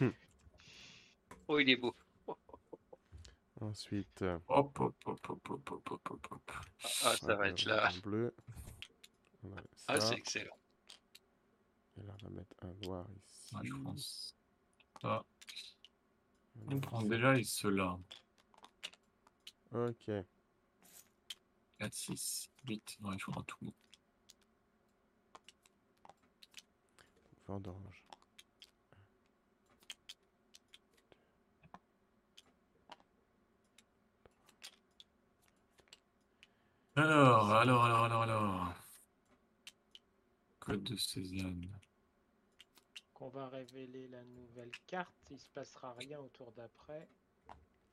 [1.48, 1.94] Oh, il est beau.
[3.60, 4.22] Ensuite.
[4.22, 6.52] Euh, hop, hop, hop, hop, hop, hop, hop, hop.
[7.04, 7.90] Ah, ça va être là.
[8.02, 8.34] Bleu.
[9.88, 10.56] Ah, c'est excellent.
[11.98, 13.54] Et là, on va mettre un noir ici.
[13.54, 14.36] Ah, je pense.
[15.02, 15.24] Ah.
[16.70, 17.98] On prend déjà les ceux-là.
[19.72, 20.10] Ok.
[21.78, 22.98] 4, 6, 8.
[23.02, 23.26] Ouais, je
[36.96, 38.74] Alors, alors, alors, alors, alors.
[40.60, 41.68] Code de Cézanne.
[43.12, 47.06] qu'on va révéler la nouvelle carte, il se passera rien au tour d'après.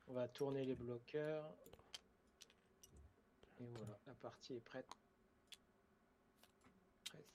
[0.07, 1.53] On va tourner les bloqueurs.
[3.59, 4.87] Et voilà, la partie est prête.
[7.09, 7.27] Presque.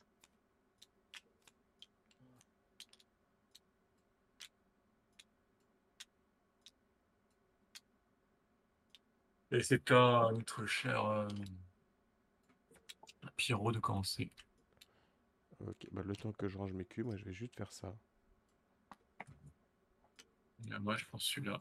[9.51, 11.29] Et c'est à notre cher euh,
[13.37, 14.31] Pierrot de commencer.
[15.61, 17.95] Ok, bah le temps que je range mes cubes, moi je vais juste faire ça.
[20.67, 21.61] Et moi, je pense celui-là.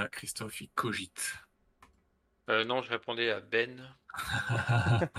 [0.00, 1.34] Là, Christophe, il cogite.
[2.48, 3.96] Euh, non, je répondais à Ben.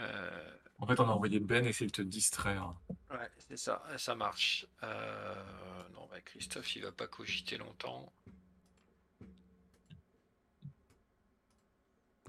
[0.00, 2.72] Euh, En fait, on a envoyé Ben essayer de te distraire.
[3.10, 4.66] ouais, c'est ça, ça marche.
[4.84, 8.12] Euh, non, bah, Christophe, il va pas cogiter longtemps.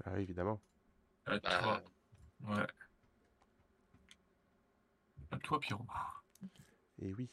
[0.04, 0.60] Ah évidemment.
[1.26, 1.82] À Bah, toi.
[2.40, 2.66] Ouais.
[5.30, 5.86] À toi, Pierrot.
[7.02, 7.28] Et oui.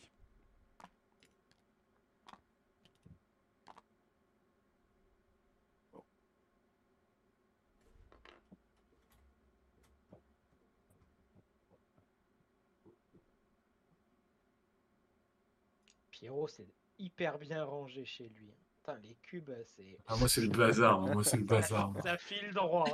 [16.20, 16.68] Pierrot, c'est
[16.98, 18.52] hyper bien rangé chez lui.
[18.78, 20.00] Putain, les cubes, c'est.
[20.08, 21.00] Ah, moi, c'est le bazar.
[21.04, 21.14] hein.
[21.14, 21.94] Moi, c'est le bazar.
[22.02, 22.86] ça file droit.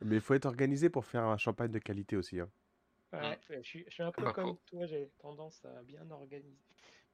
[0.00, 2.40] Mais il faut être organisé pour faire un champagne de qualité aussi.
[2.40, 2.50] hein.
[3.12, 6.58] Ouais, je, suis, je suis un peu comme toi, j'ai tendance à bien organiser.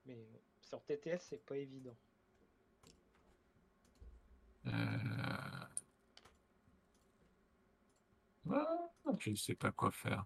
[0.06, 0.26] Mais
[0.62, 1.94] sur TTS, c'est pas évident.
[4.66, 4.70] Euh...
[8.50, 8.88] Ah,
[9.18, 10.24] je ne sais pas quoi faire.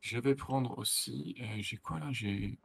[0.00, 1.36] Je vais prendre aussi.
[1.40, 2.08] euh, j'ai quoi là?
[2.10, 2.58] J'ai.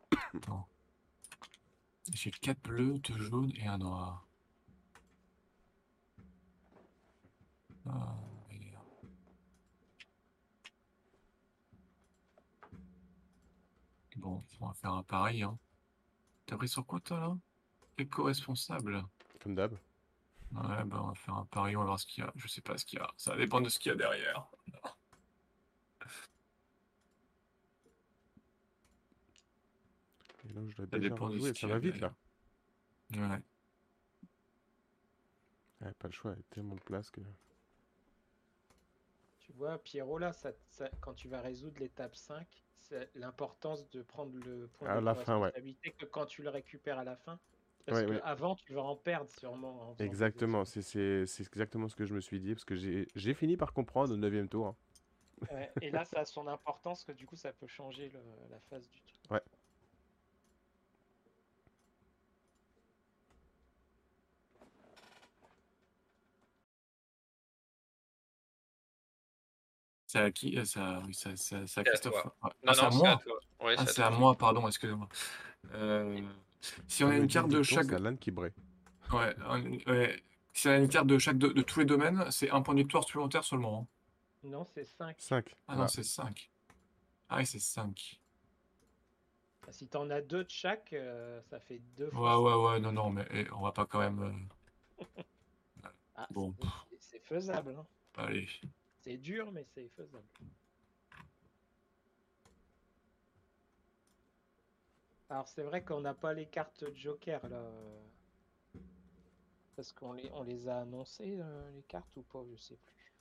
[2.14, 4.28] J'ai quatre bleus, deux jaunes et un noir.
[7.86, 8.16] Ah.
[14.18, 15.58] Bon, on va faire un pari, hein.
[16.46, 17.38] T'as pris sur quoi toi là?
[17.98, 19.06] Éco-responsable.
[19.42, 19.72] Comme d'hab.
[20.52, 22.34] Ouais, bah on va faire un pari, on va voir ce qu'il y a.
[22.36, 23.10] Je sais pas ce qu'il y a.
[23.16, 24.46] Ça dépend de ce qu'il y a derrière.
[30.50, 32.14] Et là, je dois Ça déjà rejouer, Ça va vite là.
[33.16, 33.42] Ouais.
[35.82, 37.22] Ouais, pas le choix, y a tellement de place que.
[39.40, 42.48] Tu vois, Pierrot, là, ça, ça- quand tu vas résoudre l'étape 5,
[42.78, 45.52] c'est l'importance de prendre le point À de la fin, ouais.
[45.98, 47.40] que quand tu le récupères à la fin.
[47.86, 48.22] Parce Ouais, que ouais.
[48.24, 49.92] avant, tu vas en perdre sûrement.
[49.92, 53.08] en Exactement, c'est c'est- c'est exactement ce que je me suis dit, parce que j'ai
[53.16, 54.68] j'ai fini par comprendre au 9 tour.
[54.68, 54.76] hein.
[55.52, 58.20] Ouais, Et là, ça a son importance que du coup, ça peut changer le-
[58.52, 59.20] la phase du truc.
[59.32, 59.42] Ouais.
[70.10, 70.58] C'est à qui?
[70.58, 72.24] euh, Ça, oui, ça, ça- c'est à C'est à Christophe.
[72.24, 72.36] toi.
[72.44, 73.10] Non, Ah, c'est à non, c'est moi?
[73.12, 73.40] à toi.
[73.62, 75.08] Ouais, Ah, c'est c'est à à moi, pardon, excusez-moi.
[75.74, 76.22] Euh,
[76.88, 77.86] si on a une carte de chaque.
[77.86, 78.54] C'est Alan qui braie.
[79.14, 79.36] Ouais.
[80.54, 82.74] Si on a une carte de chaque de, de tous les domaines, c'est un point
[82.74, 83.82] de victoire supplémentaire seulement.
[83.82, 83.88] hein.
[84.44, 85.18] Non, c'est 5.
[85.20, 85.56] 5.
[85.68, 86.50] Ah non, c'est 5.
[87.30, 88.20] Ah oui, c'est 5.
[89.72, 92.42] Si t'en as deux de chaque, euh, ça fait deux Ouais, fois.
[92.42, 94.20] ouais, ouais, non, non, mais eh, on va pas quand même.
[94.20, 95.06] euh,
[96.16, 96.54] Ah, Bon.
[96.60, 97.76] c'est- C'est faisable.
[97.78, 97.86] hein.
[98.18, 98.48] Allez.
[99.02, 100.24] C'est dur, mais c'est faisable.
[105.30, 107.62] Alors c'est vrai qu'on n'a pas les cartes Joker là.
[109.76, 113.14] Parce qu'on les, on les a annoncées, euh, les cartes ou pas, je sais plus.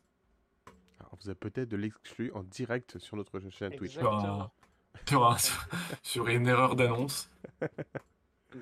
[0.98, 3.92] Alors, vous avez peut-être de l'exclu en direct sur notre chaîne Twitch.
[3.94, 4.50] Exactement.
[5.06, 5.66] Sur, un- sur, un-
[6.02, 7.30] sur une erreur d'annonce.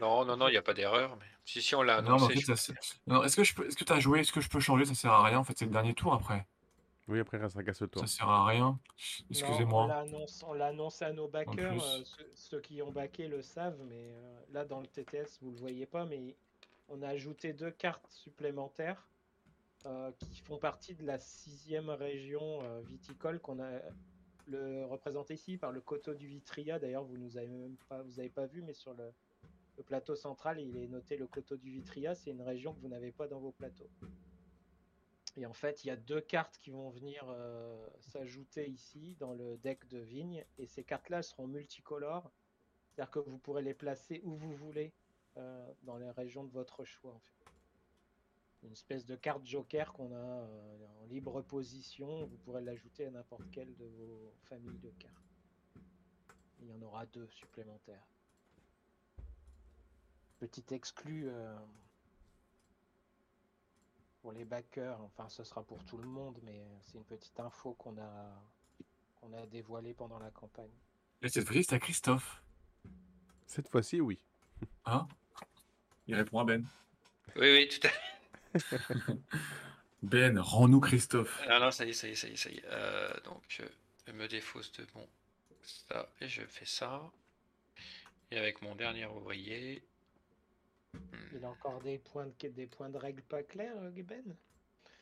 [0.00, 1.16] Non, non, non, il n'y a pas d'erreur.
[1.16, 1.24] Mais...
[1.44, 2.34] Si, si, on l'a Non, mais en annoncé.
[2.34, 2.74] fait, ça, c'est-
[3.06, 4.84] non, est-ce que je peux, est-ce que t'as joué, est-ce que je peux changer?
[4.84, 5.38] Ça sert à rien.
[5.38, 6.44] En fait, c'est le dernier tour après.
[7.08, 8.00] Oui, après, il restera qu'à ce tour.
[8.02, 8.66] Ça sert à rien.
[8.68, 9.84] On Excusez-moi.
[10.46, 11.72] on l'annonce à nos backers.
[11.72, 11.80] plus.
[11.80, 15.50] euh, ceux, ceux qui ont backé le savent, mais euh, là dans le TTS vous
[15.52, 16.36] le voyez pas, mais
[16.88, 19.08] on a ajouté deux cartes supplémentaires
[19.86, 23.80] euh, qui font partie de la sixième région euh, viticole qu'on a
[24.48, 26.78] le représenté ici par le coteau du Vitria.
[26.78, 29.12] D'ailleurs, vous nous avez même pas, vous avez pas vu, mais sur le,
[29.76, 32.14] le plateau central, il est noté le coteau du Vitria.
[32.14, 33.90] C'est une région que vous n'avez pas dans vos plateaux.
[35.36, 39.34] Et en fait, il y a deux cartes qui vont venir euh, s'ajouter ici dans
[39.34, 40.44] le deck de vigne.
[40.56, 42.30] Et ces cartes-là seront multicolores.
[42.88, 44.94] C'est-à-dire que vous pourrez les placer où vous voulez
[45.36, 47.20] euh, dans les régions de votre choix.
[48.62, 52.24] Une espèce de carte joker qu'on a euh, en libre position.
[52.24, 55.34] Vous pourrez l'ajouter à n'importe quelle de vos familles de cartes.
[56.60, 58.08] Il y en aura deux supplémentaires.
[60.38, 61.30] Petit exclu
[64.26, 67.74] pour les backers, enfin ce sera pour tout le monde, mais c'est une petite info
[67.74, 68.42] qu'on a
[69.20, 70.74] qu'on a dévoilée pendant la campagne.
[71.22, 72.42] Et cette fois-ci, c'est à Christophe.
[73.46, 74.18] Cette fois-ci, oui.
[74.84, 75.06] Hein?
[76.08, 76.66] Il répond à Ben.
[77.36, 79.14] Oui, oui, tout à fait.
[80.02, 81.44] Ben, rends-nous Christophe.
[81.46, 82.64] Ah non, ça y est, ça y est, ça y est, ça y est.
[82.66, 83.44] Euh, donc,
[84.06, 85.06] je me défausse de mon
[85.62, 87.12] ça et je fais ça.
[88.32, 89.86] Et avec mon dernier ouvrier.
[91.32, 94.36] Il a encore des points de des points de règles pas clairs, euh, Ben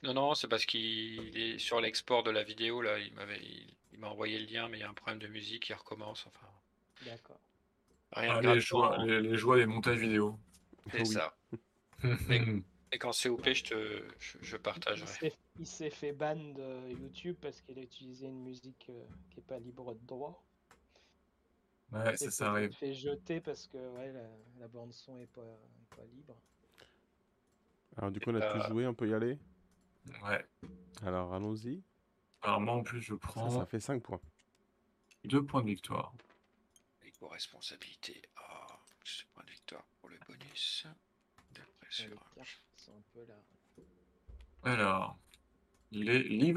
[0.03, 2.99] Non, non, c'est parce qu'il est sur l'export de la vidéo là.
[2.99, 5.29] Il m'avait, il, il m'a envoyé le lien, mais il y a un problème de
[5.29, 5.69] musique.
[5.69, 6.27] Il recommence.
[6.27, 6.47] Enfin,
[7.01, 7.41] D'accord.
[8.13, 8.59] rien Ah, de les, grave.
[8.61, 10.39] joies, les, les joies des montages vidéo.
[10.93, 11.07] C'est Oui.
[11.07, 11.37] ça.
[12.93, 15.07] Et quand c'est OP, je te, je, je Il partagerai.
[15.07, 19.41] s'est- il s'est fait ban de YouTube parce qu'il a utilisé une musique euh, qui
[19.41, 20.45] est pas libre de droit.
[21.95, 22.73] Ouais, ça, arrive.
[22.73, 26.37] fait jeter parce que ouais, la, la bande son est pas, est pas libre.
[27.97, 29.39] Alors, du coup, on a Euh, tout joué, on peut y aller
[30.23, 30.45] Ouais.
[31.03, 31.83] Alors, allons-y.
[32.43, 34.21] Alors moi, en plus, je prends ça fait 5 points.
[35.25, 36.13] deux points de victoire.
[37.03, 38.21] Éco-responsabilité.
[38.37, 38.67] Ah,
[39.05, 40.87] c'est point de victoire pour le bonus.
[42.35, 43.37] Cartes sont un peu là.
[44.65, 45.17] Alors,
[45.93, 46.53] les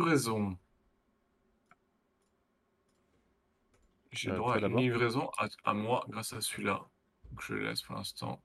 [4.18, 6.86] J'ai Euh, droit à une livraison à, à moi grâce à celui-là.
[7.30, 8.42] Donc je le laisse pour l'instant.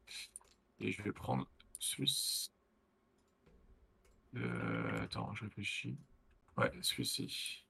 [0.80, 2.50] Et je vais prendre celui-ci.
[4.36, 5.96] Euh, attends, je réfléchis.
[6.56, 7.64] Ouais, celui-ci.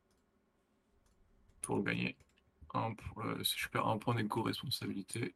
[1.61, 2.17] Pour gagner.
[2.75, 5.35] Un pour le- je perds un point d'éco-responsabilité.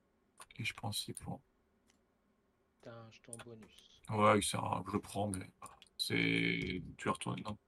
[0.58, 1.40] Et je prends 6 points.
[2.80, 4.00] T'as un jeton bonus.
[4.08, 5.50] Ouais, il sert à- je le prends, mais
[5.96, 6.82] c'est.
[6.96, 7.58] Tu vas retourner dedans.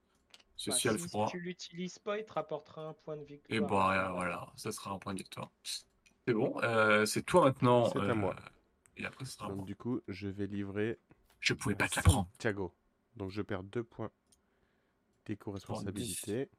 [0.61, 3.57] C'est Bah, si elle si tu l'utilises pas, il te rapportera un point de victoire.
[3.57, 5.49] Et bah voilà, ça sera un point de victoire.
[6.27, 7.89] C'est bon, euh, c'est toi maintenant.
[7.89, 8.35] C'est à euh, moi.
[8.97, 9.65] Et après, ce sera Donc, moi.
[9.65, 10.99] du coup, je vais livrer
[11.39, 12.27] Je pouvais pas te la prendre.
[12.33, 12.73] Santiago.
[13.15, 14.11] Donc, je perds 2 points
[15.25, 16.49] d'éco-responsabilité,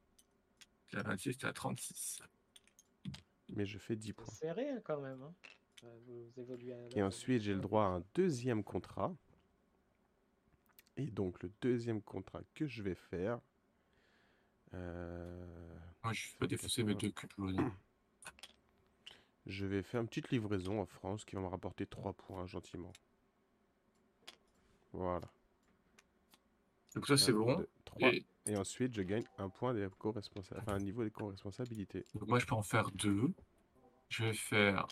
[0.89, 2.21] T'es à 26, t'es à 36.
[3.51, 4.35] mais je fais 10 C'est points.
[4.35, 5.23] serré hein, quand même.
[5.23, 5.35] hein.
[5.85, 9.15] Euh, Vous, vous évoluez à la Et ensuite, j'ai le droit à un deuxième contrat.
[10.97, 13.41] Et donc, le deuxième contrat que je vais faire.
[14.75, 15.79] Euh,
[16.13, 17.73] je vais défausser mes deux cubes jaunes.
[19.47, 22.93] je vais faire une petite livraison en France qui va me rapporter 3 points gentiment.
[24.93, 25.29] Voilà.
[26.95, 27.57] Donc ça, c'est bon.
[27.57, 28.09] deux, trois.
[28.13, 30.61] Et Et ensuite, je gagne un point d'éco-responsabilité.
[30.63, 32.05] Enfin, un niveau d'éco-responsabilité.
[32.15, 33.33] donc moi, je peux en faire deux.
[34.09, 34.89] Je vais faire.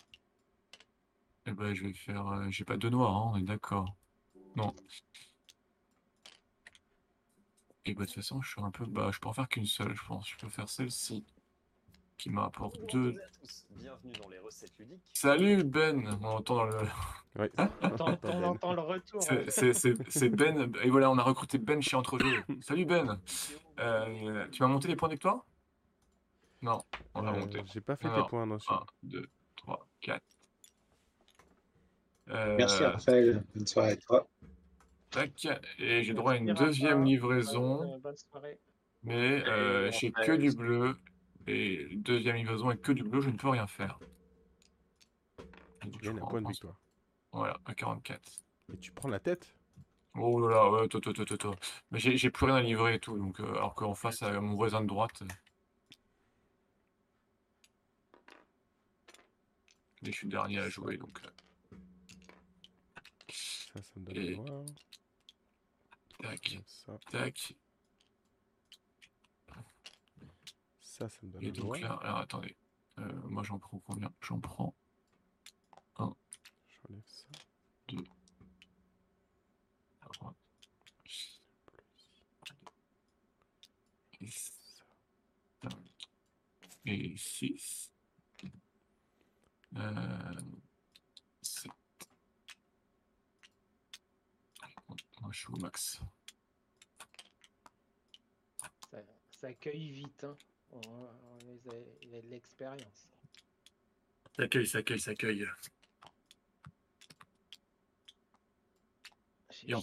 [1.45, 2.27] Eh ben, je vais faire.
[2.27, 3.95] euh, J'ai pas deux noirs, hein, on est d'accord.
[4.55, 4.73] Non.
[7.85, 8.85] Et bah, de toute façon, je suis un peu.
[8.85, 10.29] Bah, je peux en faire qu'une seule, je pense.
[10.29, 11.25] Je peux faire celle-ci.
[12.17, 13.11] Qui m'apporte deux.
[13.13, 14.99] Bonjour à tous, bienvenue dans les recettes ludiques.
[15.13, 16.17] Salut Ben!
[16.21, 16.77] On entend dans le.
[17.37, 17.47] Ouais.
[17.49, 18.17] T'en- Ben.
[18.17, 19.23] t'en entends le retour.
[19.23, 20.03] C'est- hein.
[20.09, 20.69] C'est Ben.
[20.83, 22.43] Et voilà, on a recruté Ben chez Entrejeux.
[22.61, 23.21] Salut Ben!
[23.79, 25.45] Euh, tu m'as monté les points de victoire?
[26.61, 26.81] Non,
[27.13, 27.63] on a Euh, monté.
[27.71, 28.27] J'ai pas fait Non, tes non.
[28.27, 28.59] points, non.
[28.59, 28.67] si.
[28.69, 30.21] 1, 2, 3, 4.
[32.31, 34.27] Euh, Merci Raphaël, bonne soirée à toi.
[35.09, 35.47] Tac,
[35.77, 38.13] et j'ai droit à une deuxième livraison, euh,
[39.03, 40.97] mais euh, j'ai que du bleu.
[41.47, 43.99] Et deuxième livraison avec que du bleu, je ne peux rien faire.
[45.83, 46.79] Donc, Tu je gagnes un point de victoire.
[47.31, 48.21] Voilà, à 44.
[48.73, 49.55] Et tu prends la tête
[50.15, 51.55] Oh là là, ouais, toi, toi, toi, toi, toi.
[51.91, 54.55] Mais j'ai plus rien à livrer et tout, donc euh, alors qu'en face, à mon
[54.55, 55.21] voisin de droite.
[55.21, 55.27] euh,
[60.03, 61.19] Et je suis le dernier à jouer, donc.
[61.23, 61.29] euh,
[63.73, 64.35] Ça, ça me donne Et-.
[66.21, 67.55] Tac, Ça, tac.
[70.81, 72.55] ça, ça me donne Et donc là, alors attendez.
[72.99, 74.11] Euh, moi j'en prends combien?
[74.21, 74.75] J'en prends.
[75.97, 77.25] J'enlève ça.
[77.89, 78.03] 2.
[80.01, 80.35] À droite.
[84.21, 85.71] Et 5.
[86.85, 87.91] Et 6.
[89.75, 90.33] Euh,
[91.41, 91.71] 7.
[94.87, 94.97] Moi,
[95.31, 95.99] je suis au max.
[98.91, 98.97] Ça,
[99.31, 100.23] ça cueille vite.
[100.23, 100.37] Hein.
[100.71, 103.07] On, on les a- il a de l'expérience.
[104.35, 105.11] Ça accueille, ça accueille, ça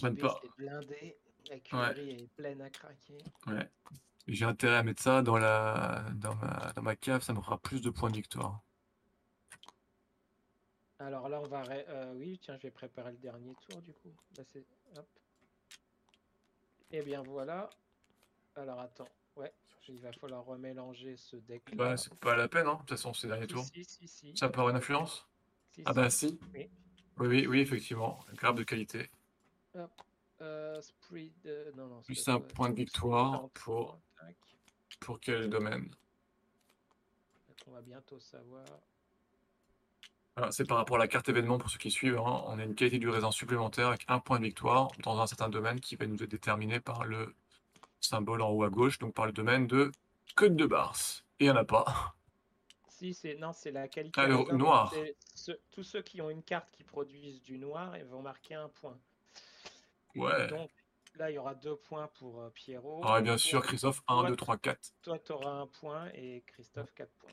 [0.09, 0.41] JB, pas.
[0.57, 1.17] blindé.
[1.49, 3.17] La cuillerie est pleine à craquer.
[3.47, 3.69] Ouais.
[4.27, 7.57] J'ai intérêt à mettre ça dans la dans ma dans ma cave, ça me fera
[7.57, 8.61] plus de points de victoire.
[10.99, 11.63] Alors là, on va.
[11.69, 14.13] euh, oui, tiens, je vais préparer le dernier tour du coup.
[14.37, 14.43] Là.
[14.97, 15.07] Hop.
[16.91, 17.69] Et bien voilà.
[18.55, 19.09] Alors attends.
[19.35, 19.53] Ouais,
[19.87, 21.75] il va falloir remélanger ce deck là.
[21.75, 22.73] Bah, c'est pas la peine, hein.
[22.73, 23.63] De toute façon, c'est le dernier tour.
[23.65, 24.37] Si, si, si.
[24.37, 25.27] Ça peut avoir une influence?
[25.71, 26.39] Si, Ah bah si.
[26.53, 26.69] Oui.
[27.17, 28.19] Oui, oui, oui, effectivement.
[28.33, 29.09] Grave de qualité.
[30.41, 31.71] Euh, Spree de...
[31.75, 33.99] Non, non, Plus c'est un point de victoire pour-.
[34.99, 35.93] Pour quel domaine?
[37.67, 38.65] On va bientôt savoir.
[40.37, 42.19] Voilà, c'est par rapport à la carte événement pour ceux qui suivent.
[42.19, 42.43] hein.
[42.45, 45.49] On a une qualité du raisin supplémentaire avec un point de victoire dans un certain
[45.49, 47.33] domaine qui va nous être déterminé par le
[47.99, 49.91] symbole en haut à gauche, donc par le domaine de
[50.35, 50.95] Côte de Bars.
[51.39, 52.13] Et il n'y en a pas.
[52.87, 54.93] Si, c'est non, c'est la qualité Ah, le raisin, noir.
[55.33, 58.69] c'est tous ceux qui ont une carte qui produisent du noir, ils vont marquer un
[58.69, 58.97] point.
[60.15, 60.47] Ouais.
[60.49, 60.69] Donc
[61.15, 63.01] là, il y aura deux points pour euh, Pierrot.
[63.03, 64.93] Ah, et bien sûr, Christophe, 1, toi- 2, 3, 4.
[65.01, 67.31] Toi, tu auras un point et Christophe, quatre points.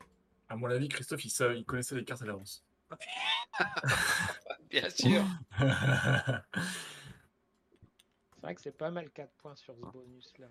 [0.49, 2.65] À mon avis, Christophe, il connaissait les cartes à l'avance.
[4.71, 5.25] Bien sûr.
[8.35, 10.47] C'est vrai que c'est pas mal 4 points sur ce bonus-là.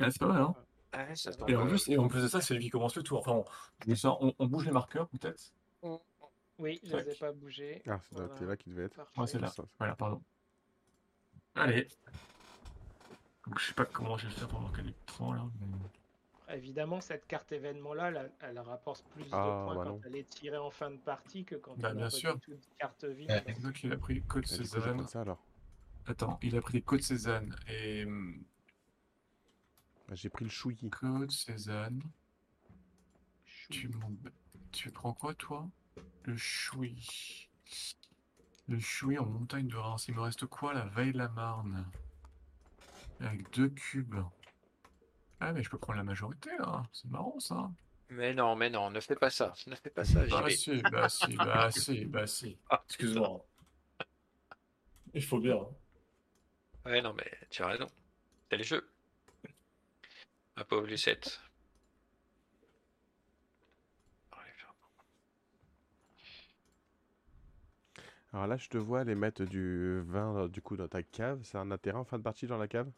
[0.00, 0.54] Ouais, c'est pas mal, hein
[0.94, 1.14] Ouais,
[1.48, 3.18] Et en plus, et en plus de ça, c'est lui qui commence le tour.
[3.18, 3.42] Enfin,
[4.38, 5.52] on, bouge les marqueurs, peut-être?
[6.58, 7.82] Oui, je les ai pas bougés.
[7.88, 8.46] Ah, c'est Voilà.
[8.46, 8.94] là qu'il devait être.
[8.94, 9.20] Parfait.
[9.20, 9.52] Ouais, c'est là.
[9.78, 10.22] Voilà, pardon.
[11.56, 11.88] Allez.
[13.46, 15.42] Donc, je sais pas comment je vais faire pour marquer les points, là.
[15.60, 15.88] mais-
[16.50, 20.00] Évidemment, cette carte événement-là, elle, elle rapporte plus Ah, de points bah quand non.
[20.04, 22.34] elle est tirée en fin de partie que quand Bah, on bien a pas sûr.
[22.34, 23.30] du tout de carte vide.
[23.30, 23.44] Ouais.
[23.46, 24.98] C'est qu'il a pris j'ai Cézanne.
[24.98, 25.42] pris ça alors.
[26.06, 27.56] Attends, il a pris Côtes Cézanne.
[27.68, 28.04] Et.
[30.06, 30.90] Bah, J'ai pris le chouillis.
[30.90, 32.02] Côte Cézanne.
[33.70, 35.66] Tu, prends quoi, toi?
[36.24, 37.48] Le choui.
[38.68, 40.06] Le choui en montagne de Reims.
[40.08, 41.86] Il me reste quoi, la Veille-la-Marne?
[43.20, 44.16] Avec deux cubes.
[45.40, 46.82] Ah, mais je peux prendre la majorité, là.
[46.92, 47.70] C'est marrant, ça.
[48.10, 49.54] Mais non, mais non, ne fais pas ça.
[49.66, 50.50] Ne fais pas ça, Bah vais.
[50.50, 52.58] si, bah si, bah si, bah si.
[52.70, 53.44] Ah, Excuse-moi.
[55.14, 55.58] Il faut bien.
[56.84, 57.86] Ouais, non, mais tu as raison.
[58.50, 58.90] C'est le jeu.
[60.56, 61.40] Ma pauvre Lucette.
[68.32, 71.40] Alors là, je te vois aller mettre du vin du coup dans ta cave.
[71.44, 72.90] C'est un intérêt en fin de partie dans la cave?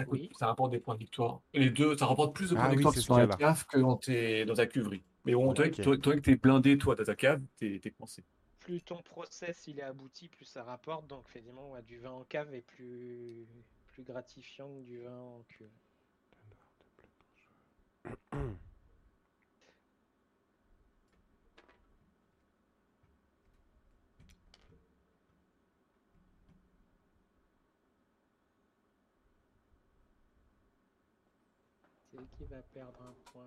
[0.00, 0.30] Ça, coûte- Oui.
[0.38, 1.40] ça rapporte des points de victoire.
[1.54, 3.36] Les deux, ça rapporte plus de points Ah de victoire la cas-là.
[3.36, 5.02] cave que dans, tes, dans ta cuverie.
[5.24, 5.80] Mais bon, toi, Ok.
[5.82, 8.24] toi, toi que t'es blindé, toi, dans ta cave, t'es coincé.
[8.60, 11.06] Plus ton process il est abouti, plus ça rapporte.
[11.06, 13.46] Donc, effectivement, ouais, du vin en cave est plus,
[13.86, 15.70] plus gratifiant que du vin en cuve.
[32.62, 33.46] Perdre un point.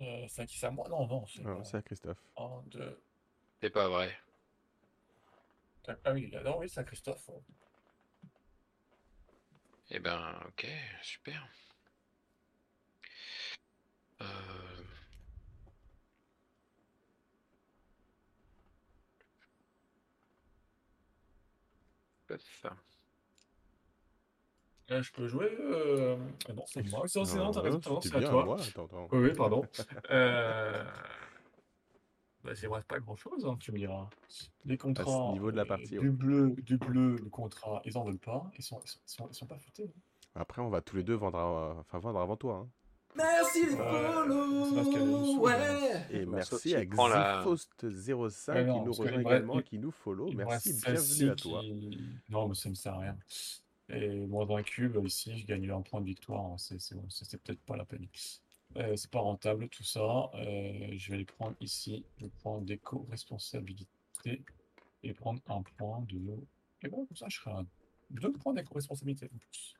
[0.00, 2.18] Euh, c'est à qui à moi Non, non, c'est Non, C'est à Christophe.
[2.36, 3.00] 1, 2.
[3.60, 4.16] C'est pas vrai.
[6.04, 7.30] Ah oui, là, non, oui, c'est à Christophe.
[9.90, 10.66] Eh ben, ok,
[11.02, 11.48] super.
[14.20, 14.24] Euh,
[22.30, 22.66] Puff.
[24.88, 26.16] Là, je peux jouer euh...
[26.48, 27.02] ah non, c'est moi.
[27.06, 28.44] C'est non, t'as raison, c'est à toi.
[28.44, 28.56] moi.
[28.60, 29.08] Attends, attends.
[29.12, 29.62] Oui, oui, pardon.
[30.10, 30.84] euh...
[32.42, 34.08] Bah, c'est vrai, pas grand chose, tu me diras.
[34.64, 35.32] Les contrats.
[35.32, 38.50] niveau de la euh, partie, Du bleu, du bleu, le contrat, ils en veulent pas.
[38.56, 39.92] Ils sont, ils sont, ils sont, ils sont pas futés.
[40.34, 42.56] Après, on va tous les deux vendre, à- enfin, vendre avant toi.
[42.56, 42.68] hein.
[43.16, 43.76] Merci les Ouais,
[44.68, 46.06] c'est parce qu'elle est follow, ouais.
[46.10, 49.90] Et merci à prend la- Xifost05 Ouais, non, qui nous rejoint également et qui nous
[49.90, 50.30] follow.
[50.32, 51.60] Merci, bienvenue à toi.
[51.62, 51.98] qui-
[52.28, 53.18] Non, mais ça me sert à rien.
[53.88, 56.44] Et moi, dans un cube, ici, je gagne un point de victoire.
[56.44, 58.06] hein, C'est peut-être pas la peine.
[58.76, 60.30] Euh, c'est pas rentable tout ça.
[60.34, 64.44] Euh, je vais le prendre ici, le point d'éco-responsabilité,
[65.02, 66.20] et prendre un point de.
[66.82, 67.64] Et bon, comme ça, je serai à
[68.10, 69.74] deux points d'éco-responsabilité en plus.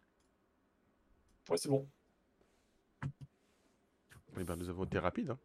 [1.48, 1.86] Ouais, c'est bon.
[4.38, 5.30] Eh ben, nous avons été rapides.
[5.30, 5.38] hein.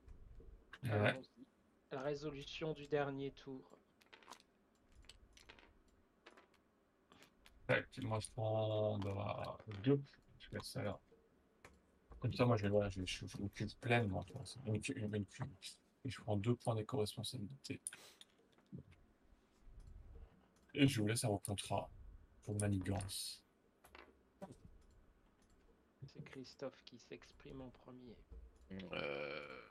[0.84, 1.22] Ouais.
[1.92, 3.78] La résolution du dernier tour.
[7.68, 10.02] Tac, il me reste en bah, deux.
[10.40, 11.00] Je vais mettre ça là.
[12.20, 15.26] Comme ça, moi, je vais, voilà, je je pleine, moi, tu vois, c'est une.
[16.06, 17.82] Et je prends deux points d'éco-responsabilité.
[20.76, 21.90] Et je vous laisse à vos contrats
[22.44, 23.42] pour manigance.
[26.06, 28.16] C'est Christophe qui s'exprime en premier.
[28.72, 29.62] Euh,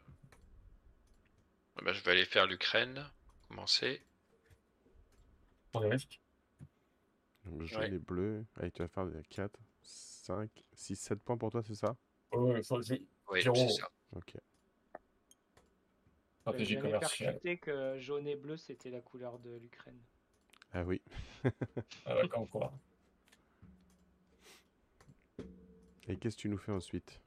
[1.82, 3.08] bah, je vais aller faire l'Ukraine.
[3.48, 4.02] Commencer.
[5.74, 5.80] Les
[7.44, 7.94] Donc, jaune Ouais.
[7.94, 8.44] et bleu.
[8.56, 11.96] Allez, tu vas faire 4, 5, 6, 7 points pour toi, c'est ça?
[12.32, 12.62] Ouais,
[13.28, 13.90] Oui, c'est ça.
[14.16, 14.36] Ok.
[16.40, 17.40] stratégie commerciale.
[17.58, 19.98] que jaune et bleu c'était la couleur de l'Ukraine.
[20.72, 21.00] Ah oui.
[22.04, 22.72] Ah, d'accord, quoi.
[26.06, 27.20] Et qu'est-ce que tu nous fais ensuite?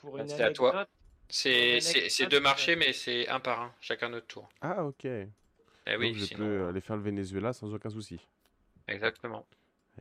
[0.00, 0.86] Pour Bah, une c'est à toi.
[1.28, 4.48] C'est deux marchés, euh, mais c'est un par un, chacun notre tour.
[4.60, 5.04] Ah ok.
[5.04, 5.28] Eh
[5.98, 8.18] Donc je sinon- peux aller faire le Venezuela sans aucun souci.
[8.88, 9.46] Exactement.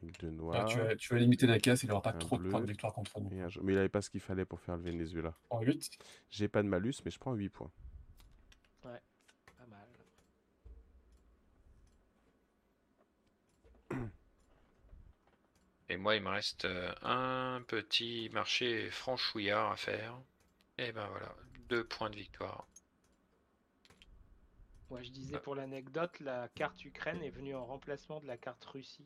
[0.02, 2.14] Avec deux Ah, noirs tu, vas, tu vas limiter la caisse, il n'y aura pas
[2.14, 3.30] trop de points de victoire contre nous.
[3.64, 5.34] Mais il avait pas ce qu'il fallait pour faire le Venezuela.
[5.50, 5.98] En 8
[6.32, 7.72] J'ai pas de malus, mais je prends 8 points.
[8.82, 8.90] pas
[9.68, 9.88] mal.
[15.90, 20.16] Et moi, il me reste euh, un petit marché franchouillard à faire.
[20.78, 21.36] Et ben voilà,
[21.68, 22.66] deux points de victoire.
[24.90, 25.40] Moi je disais Ah.
[25.40, 29.06] pour l'anecdote, la carte Ukraine est venue en remplacement de la carte Russie.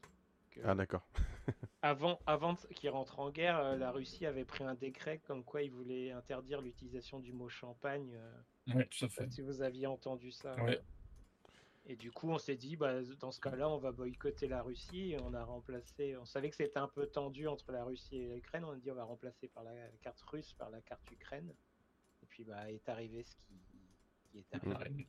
[0.52, 1.06] Que- Ah d'accord.
[1.82, 5.64] Avant, avant qu'ils rentrent en guerre, euh, la Russie avait pris un décret comme quoi
[5.64, 8.14] ils voulaient interdire l'utilisation du mot champagne.
[8.16, 9.30] euh, Oui, tout à fait.
[9.30, 10.56] si vous aviez entendu ça.
[10.64, 10.80] Ouais.
[11.86, 15.12] Et du coup, on s'est dit, bah, dans ce cas-là, on va boycotter la Russie.
[15.12, 16.16] Et on a remplacé.
[16.18, 18.64] On savait que c'était un peu tendu entre la Russie et l'Ukraine.
[18.64, 21.54] On a dit, on va remplacer par la carte russe par la carte Ukraine.
[22.22, 23.60] Et puis, bah, est arrivé ce qui,
[24.32, 24.96] qui est arrivé.
[24.96, 25.08] Ouais.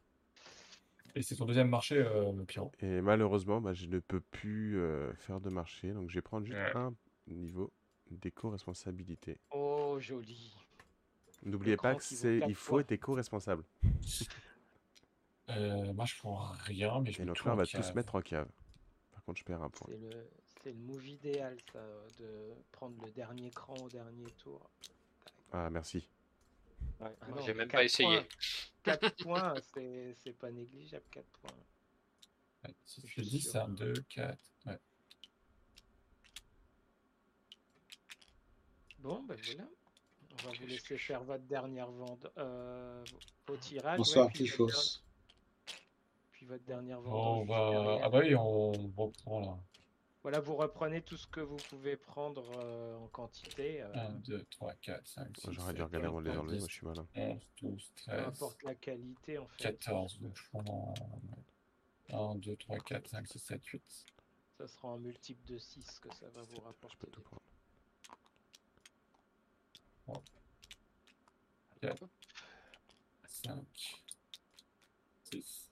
[1.16, 2.72] Et c'est ton deuxième marché, euh, Pierrot.
[2.80, 6.44] Et malheureusement, bah, je ne peux plus euh, faire de marché, donc je vais prendre
[6.44, 6.76] juste Ouais.
[6.76, 6.92] un
[7.28, 7.72] niveau
[8.10, 9.38] d'éco-responsabilité.
[9.52, 10.56] Oh, joli.
[11.44, 13.64] N'oubliez pas que c'est, il faut être éco-responsable.
[15.50, 17.94] Euh, moi, je prends rien, mais je Et mets donc tout là, on va tous
[17.94, 18.48] mettre en cave.
[19.12, 19.88] Par contre, je perds un point.
[19.90, 20.28] C'est le,
[20.62, 21.84] c'est le move idéal, ça,
[22.18, 24.70] de prendre le dernier cran au dernier tour.
[25.52, 26.08] Ah merci.
[27.00, 28.20] Ah non, J'ai même pas essayé.
[28.20, 28.28] points.
[28.84, 31.50] 4 points, c'est c'est pas négligeable, 4 points.
[32.64, 33.52] Ouais, si Je suis dis sûr.
[33.52, 34.38] ça, 2, 4.
[34.66, 34.78] Ouais.
[38.98, 39.68] Bon, ben voilà.
[40.32, 43.04] On va vous laisser faire votre dernière vente euh,
[43.48, 43.98] au tirage.
[43.98, 44.32] Bonsoir, ouais,
[46.44, 47.46] puis votre dernière vente.
[47.48, 47.70] Va...
[47.70, 48.00] derrière.
[48.04, 49.58] Ah bah oui, on reprend là.
[50.22, 53.82] Voilà, vous reprenez tout ce que vous pouvez prendre euh, en quantité.
[53.82, 56.32] euh, 1, 2, 3, 4, 5, 6, Moi, J'aurais dû 7, regarder avant de les
[56.32, 57.06] 8, enlever, 10, moi je suis malin.
[57.14, 59.62] 11, 12, peu 13, importe la qualité en fait.
[59.64, 60.20] 14.
[60.20, 60.94] Donc je prends
[62.08, 64.06] 1, 2, 3, 4, 5, 6, 7, 8.
[64.56, 66.96] Ça sera en multiple de 6 que ça va vous Je rapporter.
[67.00, 67.20] peux tout
[70.06, 70.22] prendre.
[71.82, 72.08] 4,
[73.26, 74.04] 5,
[75.24, 75.63] 6,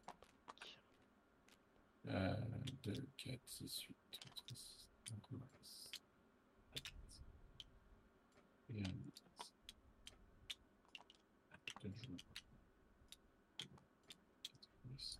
[2.04, 5.16] 2, 4, 6, 8, 3, 6, 5,
[5.62, 5.90] 6,
[6.74, 6.82] 7,
[8.74, 8.88] et 1,
[11.82, 11.90] 2,
[14.84, 15.18] 10.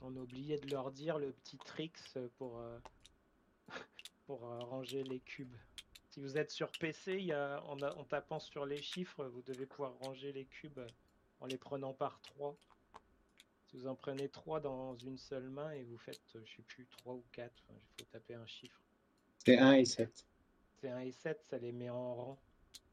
[0.00, 2.78] On a oublié de leur dire le petit tricks pour, euh,
[4.26, 5.54] pour euh, ranger les cubes.
[6.18, 9.66] Si vous êtes sur PC, il y a, en, tapant sur les chiffres, vous devez
[9.66, 10.80] pouvoir ranger les cubes
[11.38, 12.56] en les prenant par 3.
[13.66, 16.88] Si vous en prenez 3 dans une seule main et vous faites, je sais plus,
[16.90, 18.80] 3 ou 4, il faut taper un chiffre.
[19.44, 20.26] C'est 1 et 7.
[20.80, 22.38] C'est 1 et 7, ça les met en rang.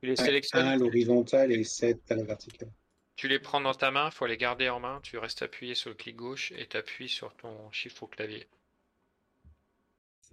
[0.01, 2.69] Tu les 1 sélectionnes, à l'horizontale et 7 à la verticale.
[3.15, 4.99] tu les prends dans ta main, faut les garder en main.
[5.01, 8.47] Tu restes appuyé sur le clic gauche et tu appuies sur ton chiffre au clavier.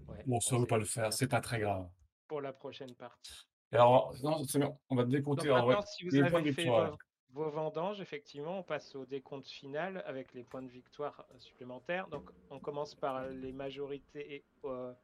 [0.09, 1.89] Ouais, Bon, ça ne veut pas le faire, c'est pas très grave.
[2.33, 3.47] Pour la prochaine partie.
[3.73, 5.75] Et alors, non, c'est bien, on va décompter Donc en vrai.
[5.75, 6.97] maintenant, si vous les avez fait vos,
[7.29, 12.09] vos vendanges, effectivement, on passe au décompte final avec les points de victoire euh, supplémentaires.
[12.09, 14.95] Donc, on commence par les majorités, euh,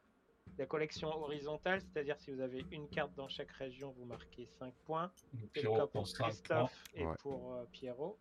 [0.57, 4.73] la collection horizontale, c'est-à-dire si vous avez une carte dans chaque région, vous marquez 5
[4.85, 5.11] points.
[5.35, 6.29] C'est le Pierrot cas pour pour 5 points.
[6.31, 7.15] Christophe et Ouais.
[7.19, 8.17] pour euh, Pierrot.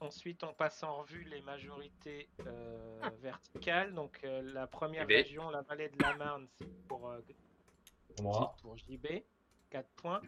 [0.00, 3.94] Ensuite, on passe en revue les majorités euh, verticales.
[3.94, 5.10] Donc, euh, la première JB.
[5.10, 7.20] région, la vallée de la Marne, c'est pour euh,
[8.16, 8.56] Pour moi.
[8.62, 9.06] pour JB,
[9.70, 10.22] 4 points.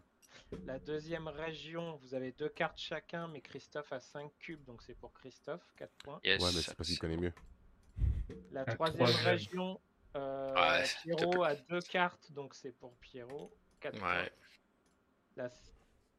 [0.65, 4.95] La deuxième région, vous avez deux cartes chacun, mais Christophe a 5 cubes, donc c'est
[4.95, 6.21] pour Christophe, 4 points.
[6.25, 6.43] Yes.
[6.43, 7.33] Ouais, mais c'est parce qu'il connaît mieux.
[8.53, 9.81] La troisième région,
[10.17, 13.53] euh, Ouais, Pierrot a deux cartes, donc c'est pour Pierrot.
[13.81, 14.23] Quatre points.
[14.23, 14.33] Ouais.
[15.37, 15.51] La,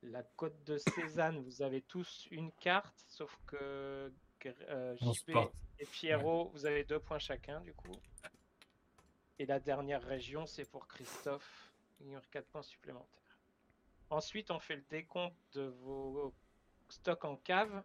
[0.03, 4.11] la côte de Cézanne, vous avez tous une carte, sauf que
[4.45, 5.31] euh, JP
[5.79, 7.91] et Pierrot, vous avez deux points chacun, du coup.
[9.39, 11.71] Et la dernière région, c'est pour Christophe.
[11.99, 13.39] Il y aura 4 points supplémentaires.
[14.09, 16.33] Ensuite, on fait le décompte de vos
[16.89, 17.83] stocks en cave.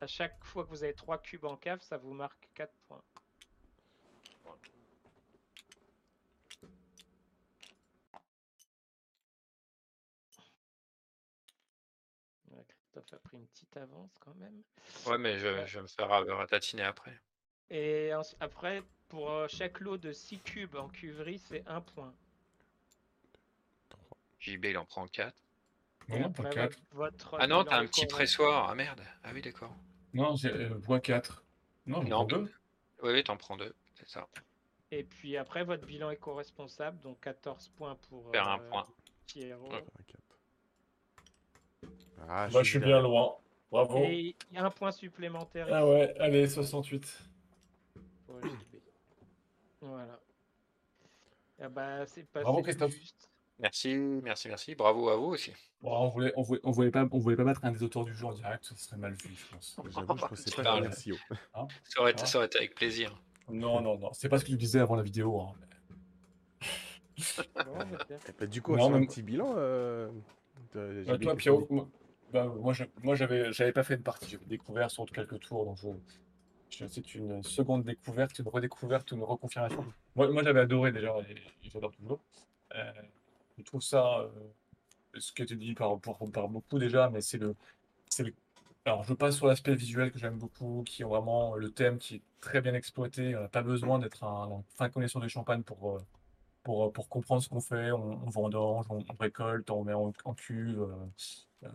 [0.00, 3.02] À chaque fois que vous avez 3 cubes en cave, ça vous marque 4 points.
[12.50, 14.62] Ouais, Christophe a pris une petite avance quand même.
[15.06, 17.18] Ouais, mais je, je vais me faire ra- ratatiner après.
[17.70, 22.14] Et ensu- après, pour euh, chaque lot de 6 cubes en cuverie, c'est 1 point.
[24.40, 25.34] JB, il en prend 4.
[26.08, 26.78] Et Non, pas après, 4.
[26.92, 26.96] votre-
[27.30, 28.68] votre Ah non, t'as un petit pressoir.
[28.68, 29.00] Ah merde.
[29.24, 29.74] Ah oui, d'accord.
[30.12, 31.42] Non, j'ai euh, voix 4.
[31.86, 32.52] Non, j'en prends deux.
[33.02, 33.74] Oui, oui, t'en prends deux.
[33.94, 34.28] C'est ça.
[34.90, 38.86] Et puis après, votre bilan éco-responsable, donc 14 points pour Faire un euh, point.
[39.26, 39.70] Pierrot.
[39.72, 39.84] Ouais.
[42.28, 43.36] Ah, Bah, je suis bien loin.
[43.70, 43.98] Bravo.
[44.04, 47.18] Et il y a un point supplémentaire Ah ici ouais, allez, 68.
[48.26, 48.50] pour JB.
[49.80, 50.20] Voilà.
[51.60, 52.92] Ah bah, c'est passé Bravo, Christophe.
[52.94, 53.28] juste.
[53.58, 54.74] Merci, merci, merci.
[54.74, 55.52] Bravo à vous aussi.
[55.80, 58.04] Bon, on voulait, on voulait, on voulait pas, on voulait pas mettre un des auteurs
[58.04, 59.76] du jour en direct, ce serait mal vu, je pense.
[59.94, 60.92] J'avoue, je pensais pas parles.
[60.92, 61.16] si haut.
[61.84, 62.26] Ça aurait, été, Ah.
[62.26, 63.16] ça aurait été avec plaisir.
[63.48, 65.40] Non, non, non, c'est pas ce que tu disais avant la vidéo.
[65.40, 65.54] hein.
[68.50, 69.54] Du coup, Non, on fait un petit bilan.
[69.56, 70.10] Euh,
[70.74, 71.34] de Euh, toi,
[71.70, 71.86] moi,
[72.32, 73.14] bah, moi, je- moi,
[73.72, 75.78] pas fait une partie, j'avais découvert sur quelques tours, donc
[76.70, 79.84] c'est une seconde découverte, une redécouverte, une reconfirmation.
[80.16, 82.20] Moi, j'avais adoré déjà, et, et j'adore toujours.
[82.74, 82.92] Euh,
[83.58, 84.28] je trouve ça, euh,
[85.18, 87.54] ce qui a été dit par, par, par beaucoup déjà, mais c'est le,
[88.08, 88.32] c'est
[88.84, 92.16] Alors, je passe sur l'aspect visuel que j'aime beaucoup, qui est vraiment le thème qui
[92.16, 93.36] est très bien exploité.
[93.36, 96.00] On n'a pas besoin d'être un, un fin connaisseur de champagne pour, euh,
[96.62, 97.92] pour, euh, pour comprendre ce qu'on fait.
[97.92, 100.80] On, on vendange, on, récolte, on met en, cuve,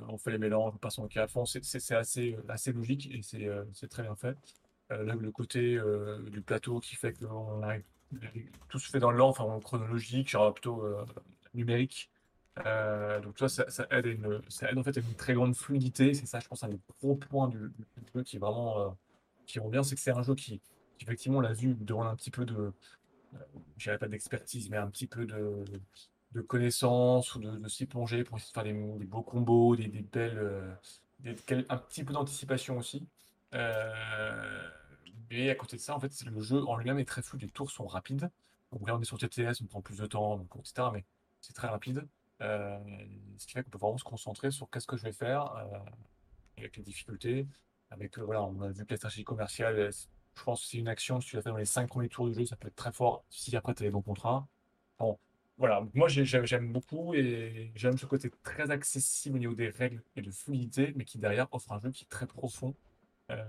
[0.10, 1.30] on fait les mélanges, on passe en cave.
[1.34, 2.38] Enfin, c'est c'est- c'est assez,
[2.74, 4.38] logique et c'est euh, très bien fait.
[4.92, 7.78] Euh, là, le côté euh, du plateau qui fait que on a,
[8.70, 11.06] tout se fait dans l'ordre, enfin, en chronologique, genre plutôt euh,
[11.54, 12.10] numérique.
[12.66, 14.42] Euh, donc, ça, ça aide, à une,
[14.80, 16.14] en fait à une très grande fluidité.
[16.14, 17.60] C'est ça, je pense, un des gros points du,
[18.16, 18.90] jeu qui est vraiment euh,
[19.46, 20.60] qui rend bien, c'est que c'est un jeu qui,
[20.98, 22.74] qui, effectivement, l'a vu, demande un petit peu de,
[23.36, 23.40] euh,
[23.78, 25.66] je pas d'expertise, mais un petit peu de,
[26.38, 28.64] de connaissances ou de, s'y plonger pour essayer de faire
[29.00, 30.74] des, beaux combos, des, belles, euh,
[31.70, 33.08] un petit peu d'anticipation aussi.
[33.54, 34.70] Euh,
[35.30, 37.50] mais à côté de ça, en fait, le jeu en lui-même est très fluide, les
[37.50, 38.30] tours sont rapides.
[38.72, 40.90] Donc là, on est sur TTS, on prend plus de temps, donc, etc.
[40.94, 41.06] Mais
[41.42, 42.08] c'est très rapide.
[42.42, 42.78] Euh,
[43.38, 45.80] ce qui fait qu'on peut vraiment se concentrer sur qu'est-ce que je vais faire euh,
[46.58, 47.48] avec les difficultés.
[47.90, 49.92] Avec, voilà, on a vu que la stratégie commerciale,
[50.36, 52.28] je pense que c'est une action, si tu la fais dans les cinq premiers tours
[52.28, 54.48] du jeu, ça peut être très fort si après tu as les bons contrats.
[55.00, 55.18] Bon,
[55.58, 60.04] voilà, moi j'ai- j'aime beaucoup et j'aime ce côté très accessible au niveau des règles
[60.16, 62.76] et de fluidité, mais qui derrière offre un jeu qui est très profond,
[63.32, 63.44] euh,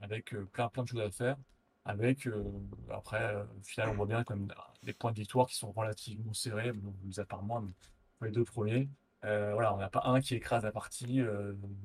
[0.00, 1.36] avec euh, plein plein de choses à faire.
[1.84, 2.44] Avec, euh,
[2.90, 4.48] après, au final, on voit bien même
[4.84, 7.72] des points de victoire qui sont relativement serrés, bon, mis à part moi, mais
[8.18, 8.88] pour les deux premiers,
[9.22, 11.20] voilà, on n'a pas un qui écrase la partie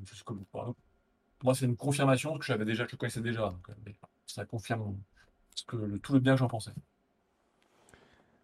[0.05, 0.47] jusqu'au bout.
[1.43, 3.55] moi, c'est une confirmation que j'avais déjà, que je connaissais déjà.
[4.27, 4.97] ça confirme
[5.55, 6.71] ce que, le- tout le bien que j'en pensais.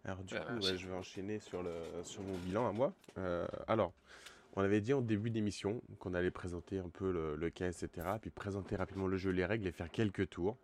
[0.04, 2.92] Alors du Euh, coup, ouais, je vais enchaîner sur, le, sur mon bilan à moi.
[3.18, 3.92] Euh, alors,
[4.56, 7.88] on avait dit en début d'émission qu'on allait présenter un peu le, le cas, etc.
[8.20, 10.56] Puis présenter rapidement le jeu, les règles et faire quelques tours.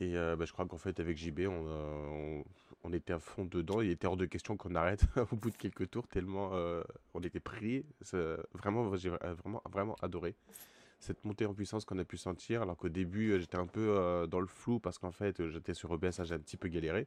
[0.00, 2.44] Et euh, bah, je crois qu'en fait, avec JB, on, euh, on,
[2.84, 3.80] on était à fond dedans.
[3.80, 6.52] Il était hors de question qu'on arrête au bout de quelques tours, tellement
[7.14, 7.84] on était pris.
[8.52, 10.34] Vraiment, j'ai vraiment, vraiment adoré
[11.00, 12.62] cette montée en puissance qu'on a pu sentir.
[12.62, 16.22] Alors qu'au début, j'étais un peu dans le flou parce qu'en fait, j'étais sur OBS,
[16.24, 17.06] j'ai un petit peu galéré.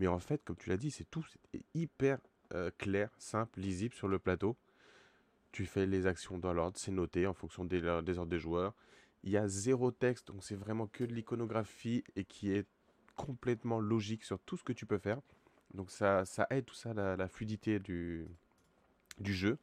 [0.00, 1.24] Mais en fait, comme tu l'as dit, c'est tout.
[1.74, 2.18] Hyper
[2.54, 4.56] euh, clair, simple, lisible sur le plateau.
[5.52, 8.74] Tu fais les actions dans l'ordre, c'est noté en fonction des, des ordres des joueurs.
[9.24, 12.66] Il y a zéro texte, donc c'est vraiment que de l'iconographie et qui est
[13.14, 15.20] complètement logique sur tout ce que tu peux faire.
[15.74, 18.26] Donc ça, ça aide tout ça, la, la fluidité du,
[19.22, 19.58] jeu.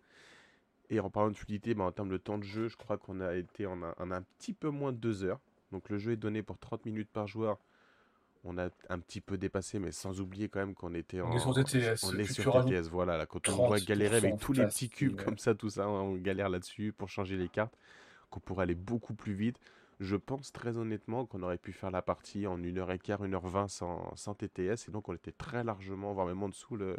[0.92, 3.22] Et en parlant de fluidité, bah, en termes de temps de jeu, je crois qu'on
[3.22, 5.40] a été en un, en un petit peu moins de 2 heures.
[5.72, 7.58] Donc le jeu est donné pour 30 minutes par joueur.
[8.50, 11.36] On a un petit peu dépassé, mais sans oublier quand même qu'on était On en
[11.36, 13.18] est sur TTS, On est sur TTS, voilà.
[13.18, 15.26] Là, quand on doit 30% galérer avec tous les petits cubes ouais.
[15.26, 17.78] comme ça, tout ça, on galère là-dessus pour changer les cartes,
[18.30, 19.60] qu'on pourrait aller beaucoup plus vite.
[20.00, 24.34] Je pense très honnêtement qu'on aurait pu faire la partie en 1h15, 1h20 sans, sans
[24.34, 26.96] TTS, et donc on était très largement, voire même en dessous le,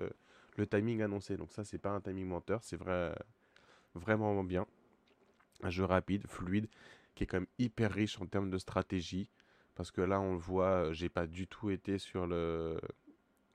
[0.57, 1.39] le timing annoncé.
[1.39, 3.15] Donc ça, c'est pas un timing menteur, c'est vrai,
[3.95, 4.67] vraiment bien.
[5.63, 6.69] Un jeu rapide, fluide,
[7.15, 9.31] qui est quand même hyper riche en termes de stratégie,
[9.79, 12.81] Parce que là, on le voit, euh, j'ai pas du tout été sur le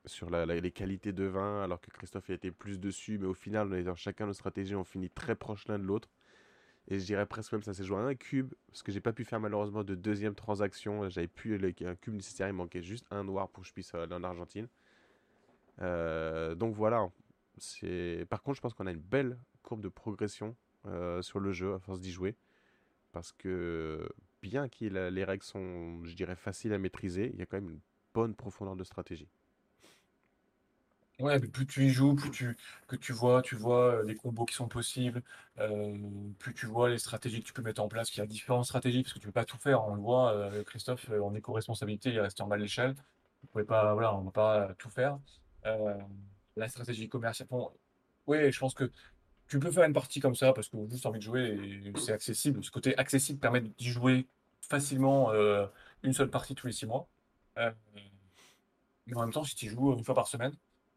[0.06, 3.70] sur les qualités de vin, alors que Christophe a été plus dessus, mais au final,
[3.72, 6.10] on est dans chacun nos stratégies, on finit très proche l'un de l'autre.
[6.90, 9.14] Et je dirais presque même ça s'est joué à un cube, parce que j'ai pas
[9.14, 11.10] pu faire malheureusement de deuxième transaction.
[11.10, 13.94] J'avais plus le- un cube nécessaire, il manquait juste un noir pour que je puisse
[13.96, 14.68] aller en Argentine.
[15.82, 17.10] Euh, donc voilà.
[18.30, 21.74] Par contre, je pense qu'on a une belle courbe de progression euh, sur le jeu
[21.74, 22.36] à force d'y jouer.
[23.12, 24.10] Parce que
[24.44, 27.70] bien que les règles sont, je dirais, faciles à maîtriser, il y a quand même
[27.70, 27.80] une
[28.14, 29.30] bonne profondeur de stratégie.
[31.20, 32.58] Ouais, plus tu y joues, plus tu,
[32.88, 35.22] que tu vois, tu vois euh, les combos qui sont possibles,
[35.60, 35.96] euh,
[36.40, 38.66] plus tu vois les stratégies que tu peux mettre en place, qu'il y a différentes
[38.66, 39.86] stratégies, parce que tu peux pas tout faire.
[39.86, 42.96] On le voit, euh, Christophe, en éco-responsabilité, il est resté en bas de l'échelle.
[43.54, 45.20] Voilà, on ne peut pas tout faire.
[46.56, 47.72] La stratégie commerciale, bon,
[48.28, 48.92] oui, je pense que
[49.54, 51.44] tu peux faire une partie comme ça parce que juste envie de jouer
[51.86, 52.64] et c'est accessible.
[52.64, 54.26] Ce côté accessible permet d'y jouer
[54.62, 55.68] facilement euh,
[56.02, 57.08] une seule partie tous les six mois.
[57.60, 57.70] Euh,
[59.06, 60.54] mais en même temps, si tu joues une fois par semaine,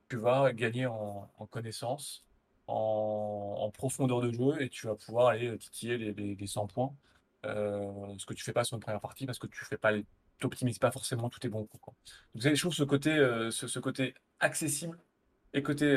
[0.08, 2.24] tu vas gagner en, en connaissance,
[2.66, 6.94] en, profondeur de jeu et tu vas pouvoir aller titiller les, les, les 100 points.
[7.44, 9.92] Euh, ce que tu fais pas sur une première partie parce que tu fais pas
[10.38, 11.82] t'optimises pas forcément tous tes bons coups.
[11.82, 11.94] Quoi.
[12.34, 13.10] Donc, je ce côté,
[13.50, 14.98] ce, côté accessible
[15.52, 15.94] et côté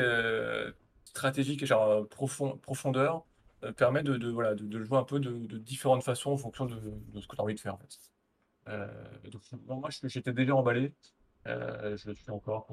[1.10, 3.24] stratégique et genre euh, profond, profondeur
[3.64, 6.36] euh, permet de, de, voilà, de, de, jouer un peu de, de différentes façons en
[6.38, 6.80] fonction de,
[7.20, 7.74] ce que tu as envie de faire.
[7.74, 7.98] En fait.
[8.68, 8.86] Euh,
[9.30, 10.94] donc, bon, moi, j'étais déjà emballé.
[11.46, 12.68] Euh, je le suis encore.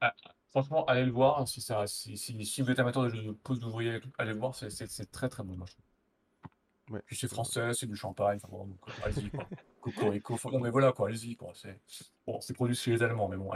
[0.00, 0.14] Ah,
[0.50, 1.46] franchement, allez le voir.
[1.48, 4.38] Si, ça, si, si, si vous êtes amateur de jeux de pose d'ouvrier, allez le
[4.38, 4.54] voir.
[4.54, 5.56] C'est très très bon.
[5.56, 6.92] Moi, je.
[6.92, 7.02] Ouais.
[7.06, 8.38] Puis c'est français, c'est du champagne.
[8.42, 9.30] Enfin, bon, allez-y.
[9.80, 10.36] Cocorico.
[10.52, 11.08] Non, mais voilà, quoi.
[11.08, 13.50] Allez-y, bon, c'est produit chez les Allemands, mais bon.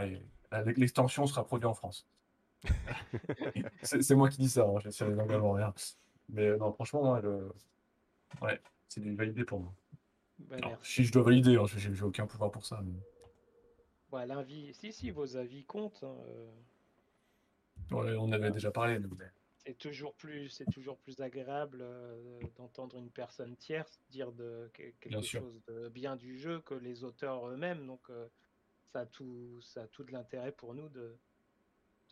[0.76, 2.07] L'extension sera produite en France.
[3.82, 4.65] c'est moi qui dis ça.
[4.65, 5.74] Hein, J'essaie les Allemands, rien.
[6.28, 7.52] Mais euh, non, franchement, moi, le...
[8.41, 9.74] ouais, c'est du validé pour moi.
[10.39, 12.82] Bah, Alors, si je dois valider, hein, j'ai aucun pouvoir pour ça.
[12.82, 14.26] Mais...
[14.26, 16.05] L'avis, si, si, vos avis comptent.
[16.05, 16.50] Hein, euh...
[17.92, 18.99] ouais, on avait déjà parlé.
[18.99, 19.26] Mais...
[19.65, 25.08] C'est toujours plus, c'est toujours plus agréable euh, d'entendre une personne tierce dire de quelque
[25.08, 27.86] bien chose de bien du jeu que les auteurs eux-mêmes.
[27.86, 28.28] Donc, euh,
[28.92, 31.16] ça a tout, ça a tout de l'intérêt pour nous de,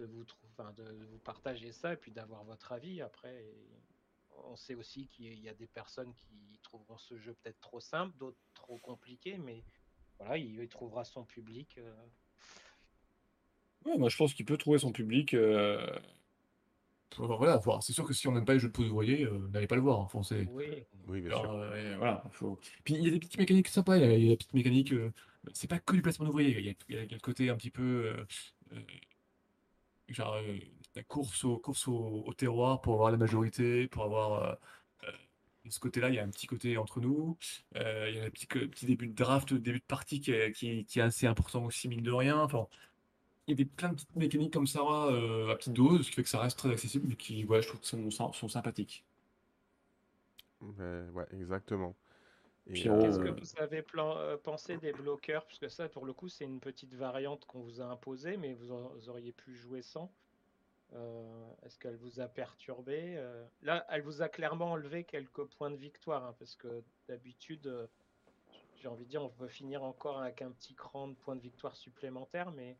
[0.00, 3.44] de vous, enfin, de vous partager ça et puis d'avoir votre avis après.
[3.44, 3.70] Et
[4.48, 8.16] on sait aussi qu'il y a des personnes qui trouveront ce jeu peut-être trop simple,
[8.18, 9.62] d'autres trop compliqué, mais
[10.18, 11.76] voilà, il, il trouvera son public.
[11.78, 11.94] Euh...
[13.84, 15.34] Ouais, moi je pense qu'il peut trouver son public.
[15.34, 15.86] Euh...
[17.18, 17.82] Voilà, voir.
[17.82, 19.82] C'est sûr que si on n'aime pas les jeux de ouvrier, euh, n'allez pas le
[19.82, 19.98] voir.
[19.98, 20.46] Enfin, c'est...
[20.46, 20.86] Oui.
[21.08, 21.50] oui, bien sûr.
[21.50, 22.58] Euh, voilà, faut...
[22.84, 23.96] Puis il y a des petites mécaniques sympas.
[23.96, 24.94] Il y a, il y a des petites mécaniques.
[25.52, 26.56] c'est pas que du placement d'ouvrier.
[26.56, 28.14] Il, il, y a le côté un petit peu.
[30.10, 30.36] Genre
[30.96, 34.58] la course, au, course au, terroir pour avoir la majorité, pour avoir.
[35.64, 37.36] de ce côté-là, il y a un petit côté entre nous.
[37.76, 40.52] Euh, il y a un petit, petit début de draft, début de partie qui est,
[40.52, 42.38] qui, est assez important aussi, mine de rien.
[42.40, 42.66] Enfin,
[43.46, 46.10] il y a des, plein de petites mécaniques comme ça euh, à petite dose, ce
[46.10, 49.04] qui fait que ça reste très accessible, mais qui, je trouve que sont, sont sympathiques.
[50.60, 51.96] Ouais, exactement.
[52.72, 55.44] Qu'est-ce que vous avez plan, euh, pensé des bloqueurs?
[55.44, 58.52] Parce que ça, pour le coup, c'est une petite variante qu'on vous a imposée, mais
[58.54, 60.12] vous, en, vous auriez pu jouer sans.
[60.92, 65.70] Euh, Est-ce qu'elle vous a perturbé euh, Là, elle vous a clairement enlevé quelques points
[65.70, 67.86] de victoire, hein, parce que d'habitude, euh,
[68.80, 71.42] j'ai envie de dire, on peut finir encore avec un petit cran de points de
[71.42, 72.76] victoire supplémentaires, mais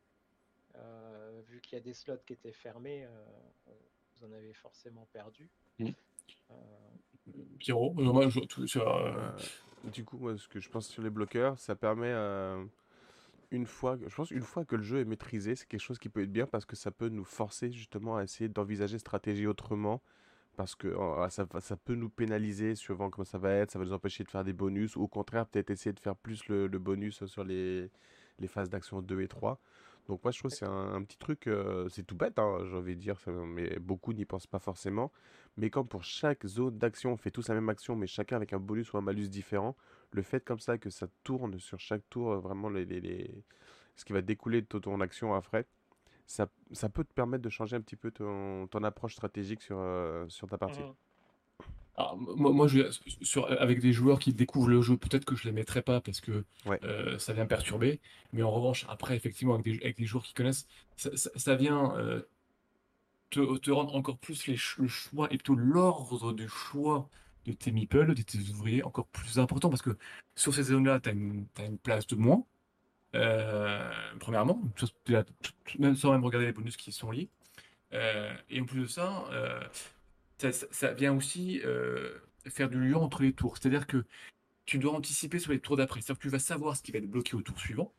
[0.77, 3.73] euh, vu qu'il y a des slots qui étaient fermés, euh,
[4.17, 5.49] vous en avez forcément perdu.
[5.79, 5.91] Mmh.
[7.59, 8.85] Pierrot, moi, je, tout, sur,
[9.85, 12.13] du coup, moi, ce que je pense sur les bloqueurs, ça permet
[13.51, 16.09] une fois, je pense une fois que le jeu est maîtrisé, c'est quelque chose qui
[16.09, 20.03] peut être bien parce que ça peut nous forcer justement à essayer d'envisager stratégie autrement.
[20.57, 23.95] Parce que oh, ça, peut nous pénaliser suivant comment ça va être, ça va nous
[23.95, 26.79] empêcher de faire des bonus, ou au contraire, peut-être essayer de faire plus le, le
[26.79, 27.89] bonus sur les,
[28.39, 29.59] les phases d'action 2 et 3.
[30.09, 32.59] Donc moi je trouve que c'est un, un, petit truc, euh, c'est tout bête, hein,
[32.69, 35.13] j'ai envie de dire, mais beaucoup n'y pensent pas forcément.
[35.57, 38.53] Mais comme pour chaque zone d'action, on fait tous la même action, mais chacun avec
[38.53, 39.77] un bonus ou un malus différent,
[40.13, 43.45] le fait comme ça que ça tourne sur chaque tour, vraiment les, les, les...
[43.97, 45.67] ce qui va découler de ton action après,
[46.27, 49.79] ça, ça, peut te permettre de changer un petit peu ton, ton approche stratégique sur,
[49.79, 50.81] euh, sur ta partie.
[50.81, 50.95] Mmh.
[52.01, 55.45] Alors, moi, moi je, sur, avec des joueurs qui découvrent le jeu, peut-être que je
[55.45, 56.81] les mettrai pas parce que ouais.
[56.85, 58.01] euh, ça vient perturber.
[58.33, 61.55] Mais en revanche, après, effectivement, avec des, avec des joueurs qui connaissent, ça, ça, ça
[61.57, 62.23] vient euh,
[63.29, 67.11] te, te, rendre encore plus les, le choix et plutôt l'ordre du choix
[67.45, 69.97] de tes meeples, de tes ouvriers, encore plus important parce que
[70.37, 72.45] sur ces zones-là, tu as, as, une place de moins.
[73.15, 74.63] Euh, premièrement,
[75.79, 77.29] même sans même regarder les bonus qui sont liés.
[77.93, 79.27] Et en plus de ça,
[80.71, 83.57] ça, vient aussi euh, faire du lien entre les tours.
[83.59, 84.05] C'est-à-dire que
[84.67, 86.01] tu dois anticiper sur les tours d'après.
[86.01, 87.93] C'est-à-dire que tu vas savoir ce qui va être bloqué au tour suivant,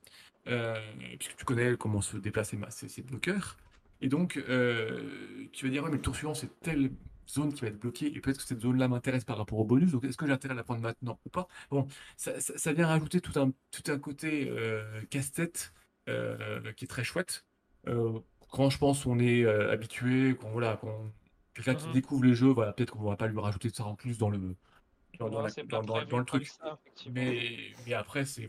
[0.48, 0.76] euh,
[1.20, 3.58] puisque tu connais comment se déplacent ces, ces- bloqueurs.
[4.02, 6.92] Et donc, euh, tu vas dire, ouais, mais le tour suivant, c'est telle
[7.30, 9.92] zone qui va être bloquée, et peut-être que cette zone-là m'intéresse par rapport au bonus,
[9.92, 11.48] donc est-ce que j'ai intérêt à la prendre maintenant ou pas?
[11.70, 11.88] Bon,
[12.18, 14.52] ça, vient rajouter tout un, tout un côté
[15.10, 15.74] casse-tête
[16.08, 17.46] qui est très chouette.
[17.86, 21.12] Quand je pense qu'on est habitué, qu'on voilà, qu'on
[21.54, 21.94] quelqu'un qui Mhm.
[21.94, 24.56] découvre les jeux, voilà, peut-être qu'on va pas lui rajouter ça en plus dans le
[25.20, 25.50] dans, la-
[26.18, 26.48] le truc.
[26.48, 26.80] ça.
[27.12, 28.48] Mais, mais après, c'est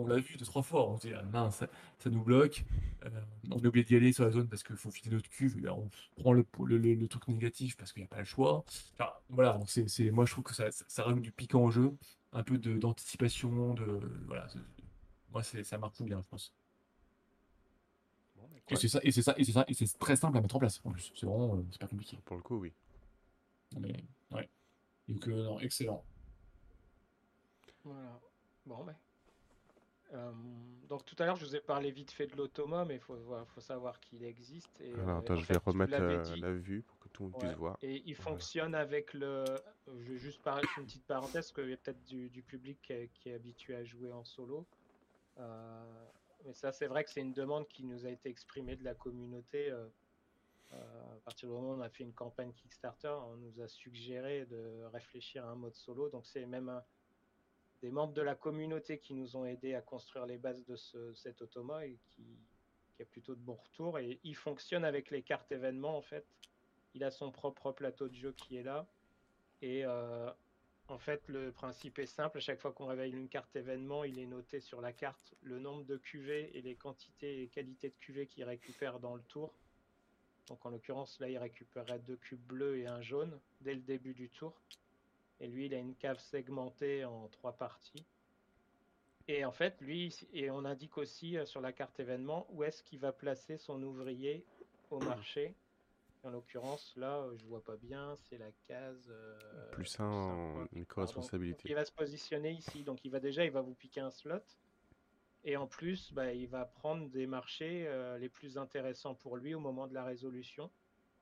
[0.00, 0.90] On l'a vu deux, trois fois.
[0.90, 2.64] On se dit, ah, mince, ça, ça nous bloque.
[3.04, 3.08] Euh,
[3.50, 5.30] on a oublié d'y aller sur la zone parce qu'il faut filer notre
[5.62, 5.88] là, on
[6.20, 8.64] prend le, le, le- le truc négatif parce qu'il n'y a pas le choix.
[8.98, 11.62] Enfin, voilà, donc c'est, c'est- moi je trouve que ça, ça, ça rajoute du piquant
[11.62, 11.96] au jeu,
[12.32, 13.72] un peu de, d'anticipation.
[13.74, 14.58] De, voilà, c'est-
[15.32, 16.52] moi, c'est, ça marche bien, je pense.
[18.70, 20.56] Et c'est ça, et c'est ça, et c'est ça, et c'est très simple à mettre
[20.56, 20.80] en place.
[20.84, 22.18] En plus, c'est vraiment, euh, c'est pas compliqué.
[22.24, 22.72] Pour le coup, oui.
[23.78, 23.94] Mais,
[24.30, 24.48] ouais.
[25.08, 26.04] Donc, euh, non, excellent.
[27.84, 28.20] Voilà.
[28.66, 28.94] Bon, ben.
[30.14, 30.30] Euh,
[30.90, 33.16] donc tout à l'heure, je vous ai parlé vite fait de l'automa, mais il faut,
[33.16, 34.78] voir- faut savoir qu'il existe.
[34.82, 37.24] Et, Alors, euh, attends, en je fait, vais remettre euh, la vue pour que tout
[37.24, 37.78] le monde puisse voir.
[37.82, 39.44] et il fonctionne avec le.
[39.86, 42.78] Je vais juste parler une petite parenthèse, parce qu'il y a peut-être du, du public
[42.82, 44.66] qui est, qui est habitué à jouer en solo.
[45.38, 46.04] Euh,
[46.44, 48.94] mais ça, c'est vrai que c'est une demande qui nous a été exprimée de la
[48.94, 49.70] communauté.
[49.70, 49.86] euh,
[50.72, 53.68] euh, à partir du moment où on a fait une campagne Kickstarter, on nous a
[53.68, 56.08] suggéré de réfléchir à un mode solo.
[56.08, 56.82] Donc c'est même
[57.82, 61.12] des membres de la communauté qui nous ont aidés à construire les bases de ce-
[61.14, 62.24] cet automa et qui,
[62.94, 63.98] qui a plutôt de bons retours.
[63.98, 66.26] Et il fonctionne avec les cartes événements en fait.
[66.94, 68.86] Il a son propre plateau de jeu qui est là.
[69.60, 70.30] Et euh,
[70.88, 72.38] en fait, le principe est simple.
[72.38, 75.58] À chaque fois qu'on réveille une carte événement, il est noté sur la carte le
[75.58, 79.52] nombre de cuvées et les quantités et qualités de cuvées qu'il récupère dans le tour.
[80.48, 84.12] Donc en l'occurrence, là, il récupérerait deux cubes bleus et un jaune dès le début
[84.12, 84.54] du tour.
[85.40, 88.04] Et lui, il a une cave segmentée en trois parties.
[89.28, 92.82] Et en fait, lui, et on indique aussi euh, sur la carte événement où est-ce
[92.82, 94.44] qu'il va placer son ouvrier
[94.90, 95.54] au marché.
[96.24, 99.08] En l'occurrence, là, euh, je vois pas bien, c'est la case.
[99.10, 101.68] euh, Plus un en éco-responsabilité.
[101.68, 102.84] il va se positionner ici.
[102.84, 104.40] Donc, il va déjà, il va vous piquer un slot.
[105.44, 109.54] Et en plus, bah, il va prendre des marchés euh, les plus intéressants pour lui
[109.54, 110.70] au moment de la résolution.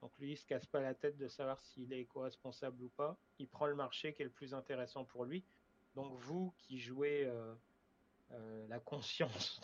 [0.03, 3.19] Donc lui, il se casse pas la tête de savoir s'il est éco-responsable ou pas.
[3.39, 5.45] Il prend le marché qui est le plus intéressant pour lui.
[5.95, 7.55] Donc vous qui jouez euh,
[8.69, 9.61] la conscience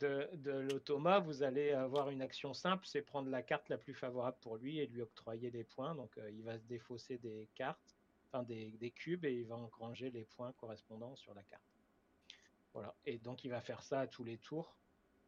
[0.00, 3.94] de, de l'automa, vous allez avoir une action simple, c'est prendre la carte la plus
[3.94, 5.94] favorable pour lui et lui octroyer des points.
[5.94, 7.96] Donc euh, il va se défausser des cartes,
[8.26, 11.62] enfin des, cubes, et il va engranger les points correspondants sur la carte.
[12.72, 12.94] Voilà.
[13.06, 14.76] Et donc il va faire ça à tous les tours.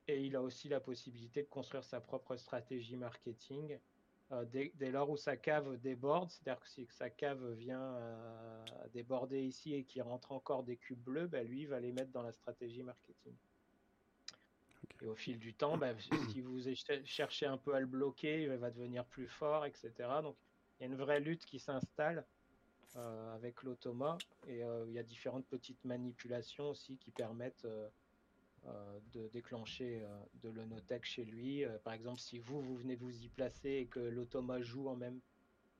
[0.08, 3.78] Et il a aussi la possibilité de construire sa propre stratégie marketing
[4.32, 9.42] euh, dès, lors où sa cave déborde, c'est-à-dire que si sa cave vient euh, déborder
[9.42, 12.22] ici et qu'il rentre encore des cubes bleus, bah, lui il va les mettre dans
[12.22, 13.34] la stratégie marketing.
[15.02, 15.94] Et au fil du temps, bah,
[16.30, 19.92] si vous ch- cherchez un peu à le bloquer, il va devenir plus fort, etc.
[20.22, 20.36] Donc
[20.78, 22.24] il y a une vraie lutte qui s'installe
[22.96, 27.88] euh, avec l'automa et euh, il y a différentes petites manipulations aussi qui permettent euh,
[29.14, 30.02] de déclencher
[30.42, 31.64] de l'onotech chez lui.
[31.82, 35.18] Par exemple, si vous, vous venez vous y placer et que l'automa joue en même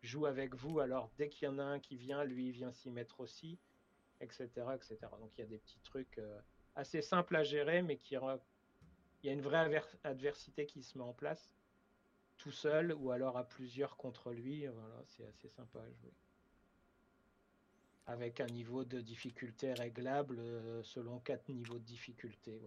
[0.03, 2.73] joue avec vous, alors dès qu'il y en a un qui vient, lui il vient
[2.73, 3.59] s'y mettre aussi,
[4.23, 4.97] etc., etc.
[5.21, 6.19] Donc il y a des petits trucs
[6.75, 8.17] assez simples à gérer, mais qui
[9.23, 11.55] il y a une vraie adversité qui se met en place
[12.39, 14.67] tout seul ou alors à plusieurs contre lui.
[14.67, 16.13] Voilà, c'est assez sympa à jouer.
[18.07, 22.61] Avec un niveau de difficulté réglable euh, selon quatre niveaux de difficulté.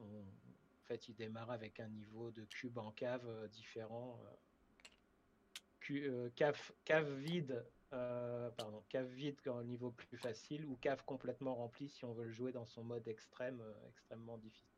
[0.00, 4.18] En fait, il démarre avec un niveau de cube en cave euh, différent.
[4.24, 4.36] euh.
[6.34, 12.04] Cave, vide, pardon, cave vide quand le niveau plus facile ou cave complètement remplie si
[12.04, 14.75] on veut le jouer dans son mode extrême, extrêmement difficile.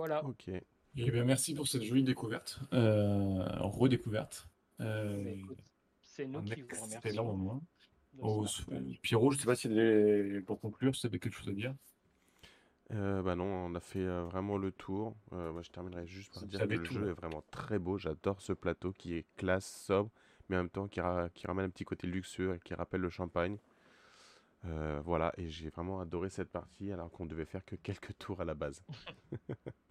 [0.00, 0.24] Voilà.
[0.24, 0.48] Ok.
[0.48, 4.48] Eh bien, merci pour cette jolie découverte, euh, redécouverte.
[4.80, 5.34] Euh,
[6.00, 7.60] c'est nous qui vous remercions.
[8.18, 8.46] Oh.
[9.02, 11.74] Pierrot, je sais pas si des- pour conclure, si tu avais quelque chose à dire.
[12.92, 15.14] Euh, bah non, on a fait euh, vraiment le tour.
[15.32, 17.10] Euh, moi, je terminerai juste par dire que le tout, jeu là.
[17.10, 17.98] est vraiment très beau.
[17.98, 20.08] J'adore ce plateau qui est classe, sobre,
[20.48, 23.02] mais en même temps qui, ra- qui ramène un petit côté luxueux et qui rappelle
[23.02, 23.58] le champagne.
[24.64, 28.40] Euh, voilà, et j'ai vraiment adoré cette partie alors qu'on devait faire que quelques tours
[28.40, 28.82] à la base.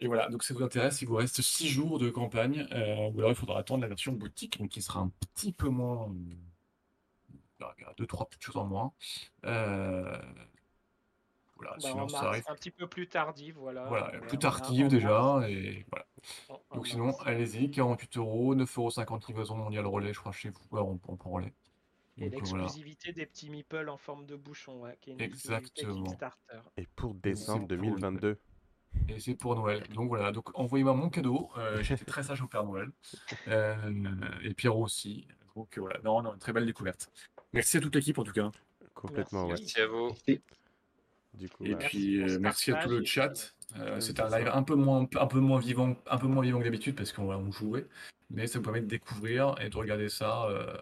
[0.00, 3.10] Et voilà, donc si ça vous intéresse, il vous reste 6 jours de campagne, euh,
[3.12, 6.08] ou alors il faudra attendre la version boutique, donc qui sera un petit peu moins.
[6.10, 8.92] euh, Il y a deux, trois petites choses en moins.
[9.44, 10.18] Euh,
[11.56, 12.44] voilà, Bah, sinon ça arrive.
[12.48, 13.84] un petit peu plus tardif, voilà.
[13.86, 16.06] Voilà, mais plus tardive déjà, mars, et voilà.
[16.48, 20.50] en- en Donc sinon, allez-y, 48 euros, 9,50 euros livraison mondiale relais, je crois, chez
[20.50, 20.60] vous.
[20.72, 21.54] Ouais, on, on prend relais.
[22.16, 22.64] Et voilà.
[22.64, 26.04] l'exclusivité des petits meeples en forme de bouchon, ouais, qui est une exclusivité Exactement.
[26.04, 26.60] Kickstarter.
[26.76, 28.38] Et pour décembre pour le- 2022.
[29.08, 29.82] Et c'est pour Noël.
[29.94, 31.50] Donc voilà, donc envoyez-moi mon cadeau.
[31.58, 32.88] Euh, J'étais très sage au Père Noël.
[33.48, 33.76] Euh,
[34.42, 35.26] et Pierrot aussi.
[35.56, 37.10] Donc voilà, non, non, une très belle découverte.
[37.52, 38.50] Merci à toute l'équipe en tout cas.
[38.94, 39.54] Complètement, ouais.
[39.58, 40.10] Merci à vous.
[41.34, 43.54] Du coup, Et bah, puis euh, merci à tout le chat.
[43.76, 46.42] Euh, C'était un c'est live un peu moins, un peu moins vivant, un peu moins
[46.42, 47.86] vivant que d'habitude parce qu'on on jouait.
[48.30, 50.76] Mais ça vous permet de découvrir et de regarder ça euh,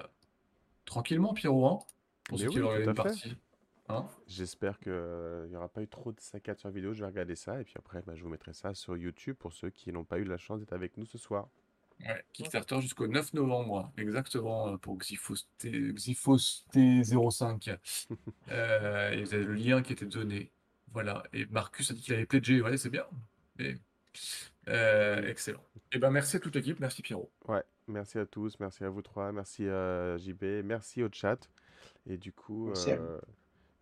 [0.84, 1.66] tranquillement, Pierrot.
[1.66, 1.78] hein,
[2.24, 3.36] pour Mais ceux qui oui, regarder une partie.
[3.88, 4.92] Hein J'espère qu'il
[5.48, 6.92] n'y aura pas eu trop de saccades sur vidéo.
[6.92, 9.52] Je vais regarder ça et puis après, bah, je vous mettrai ça sur YouTube pour
[9.52, 11.48] ceux qui n'ont pas eu la chance d'être avec nous ce soir.
[12.00, 17.78] Ouais, Kickstarter jusqu'au 9 novembre, exactement, euh, pour Xyphos T05.
[18.50, 20.50] Euh, et vous avez le lien qui était donné.
[20.92, 21.22] Voilà.
[21.32, 22.60] Et Marcus a dit qu'il avait pledgé.
[22.60, 23.06] Ouais, c'est bien.
[23.56, 23.76] Mais,
[24.68, 25.64] euh, excellent.
[25.92, 26.78] Et ben merci à toute l'équipe.
[26.80, 27.30] Merci Pierrot.
[27.48, 31.48] Ouais, merci à tous, merci à vous trois, merci à JB, merci au chat.
[32.06, 33.20] Et du coup, Merci à euh,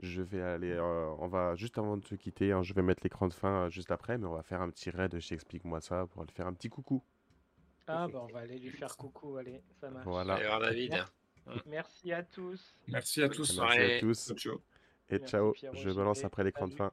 [0.00, 3.02] je vais aller, euh, on va juste avant de se quitter, hein, je vais mettre
[3.02, 5.80] l'écran de fin euh, juste après, mais on va faire un petit raid chez Explique-moi
[5.80, 7.02] ça pour lui faire un petit coucou.
[7.86, 10.06] Ah, bah, on va aller lui faire coucou, allez, ça marche.
[10.06, 10.40] Voilà.
[10.40, 11.04] Et alors, David.
[11.66, 12.74] Merci à tous.
[12.88, 13.58] Merci à Bonne tous.
[13.58, 14.60] Merci à tous Ciao.
[15.08, 15.52] et Merci ciao.
[15.52, 16.26] Pierrot, Je balance JB.
[16.26, 16.78] après l'écran de Salut.
[16.78, 16.92] fin.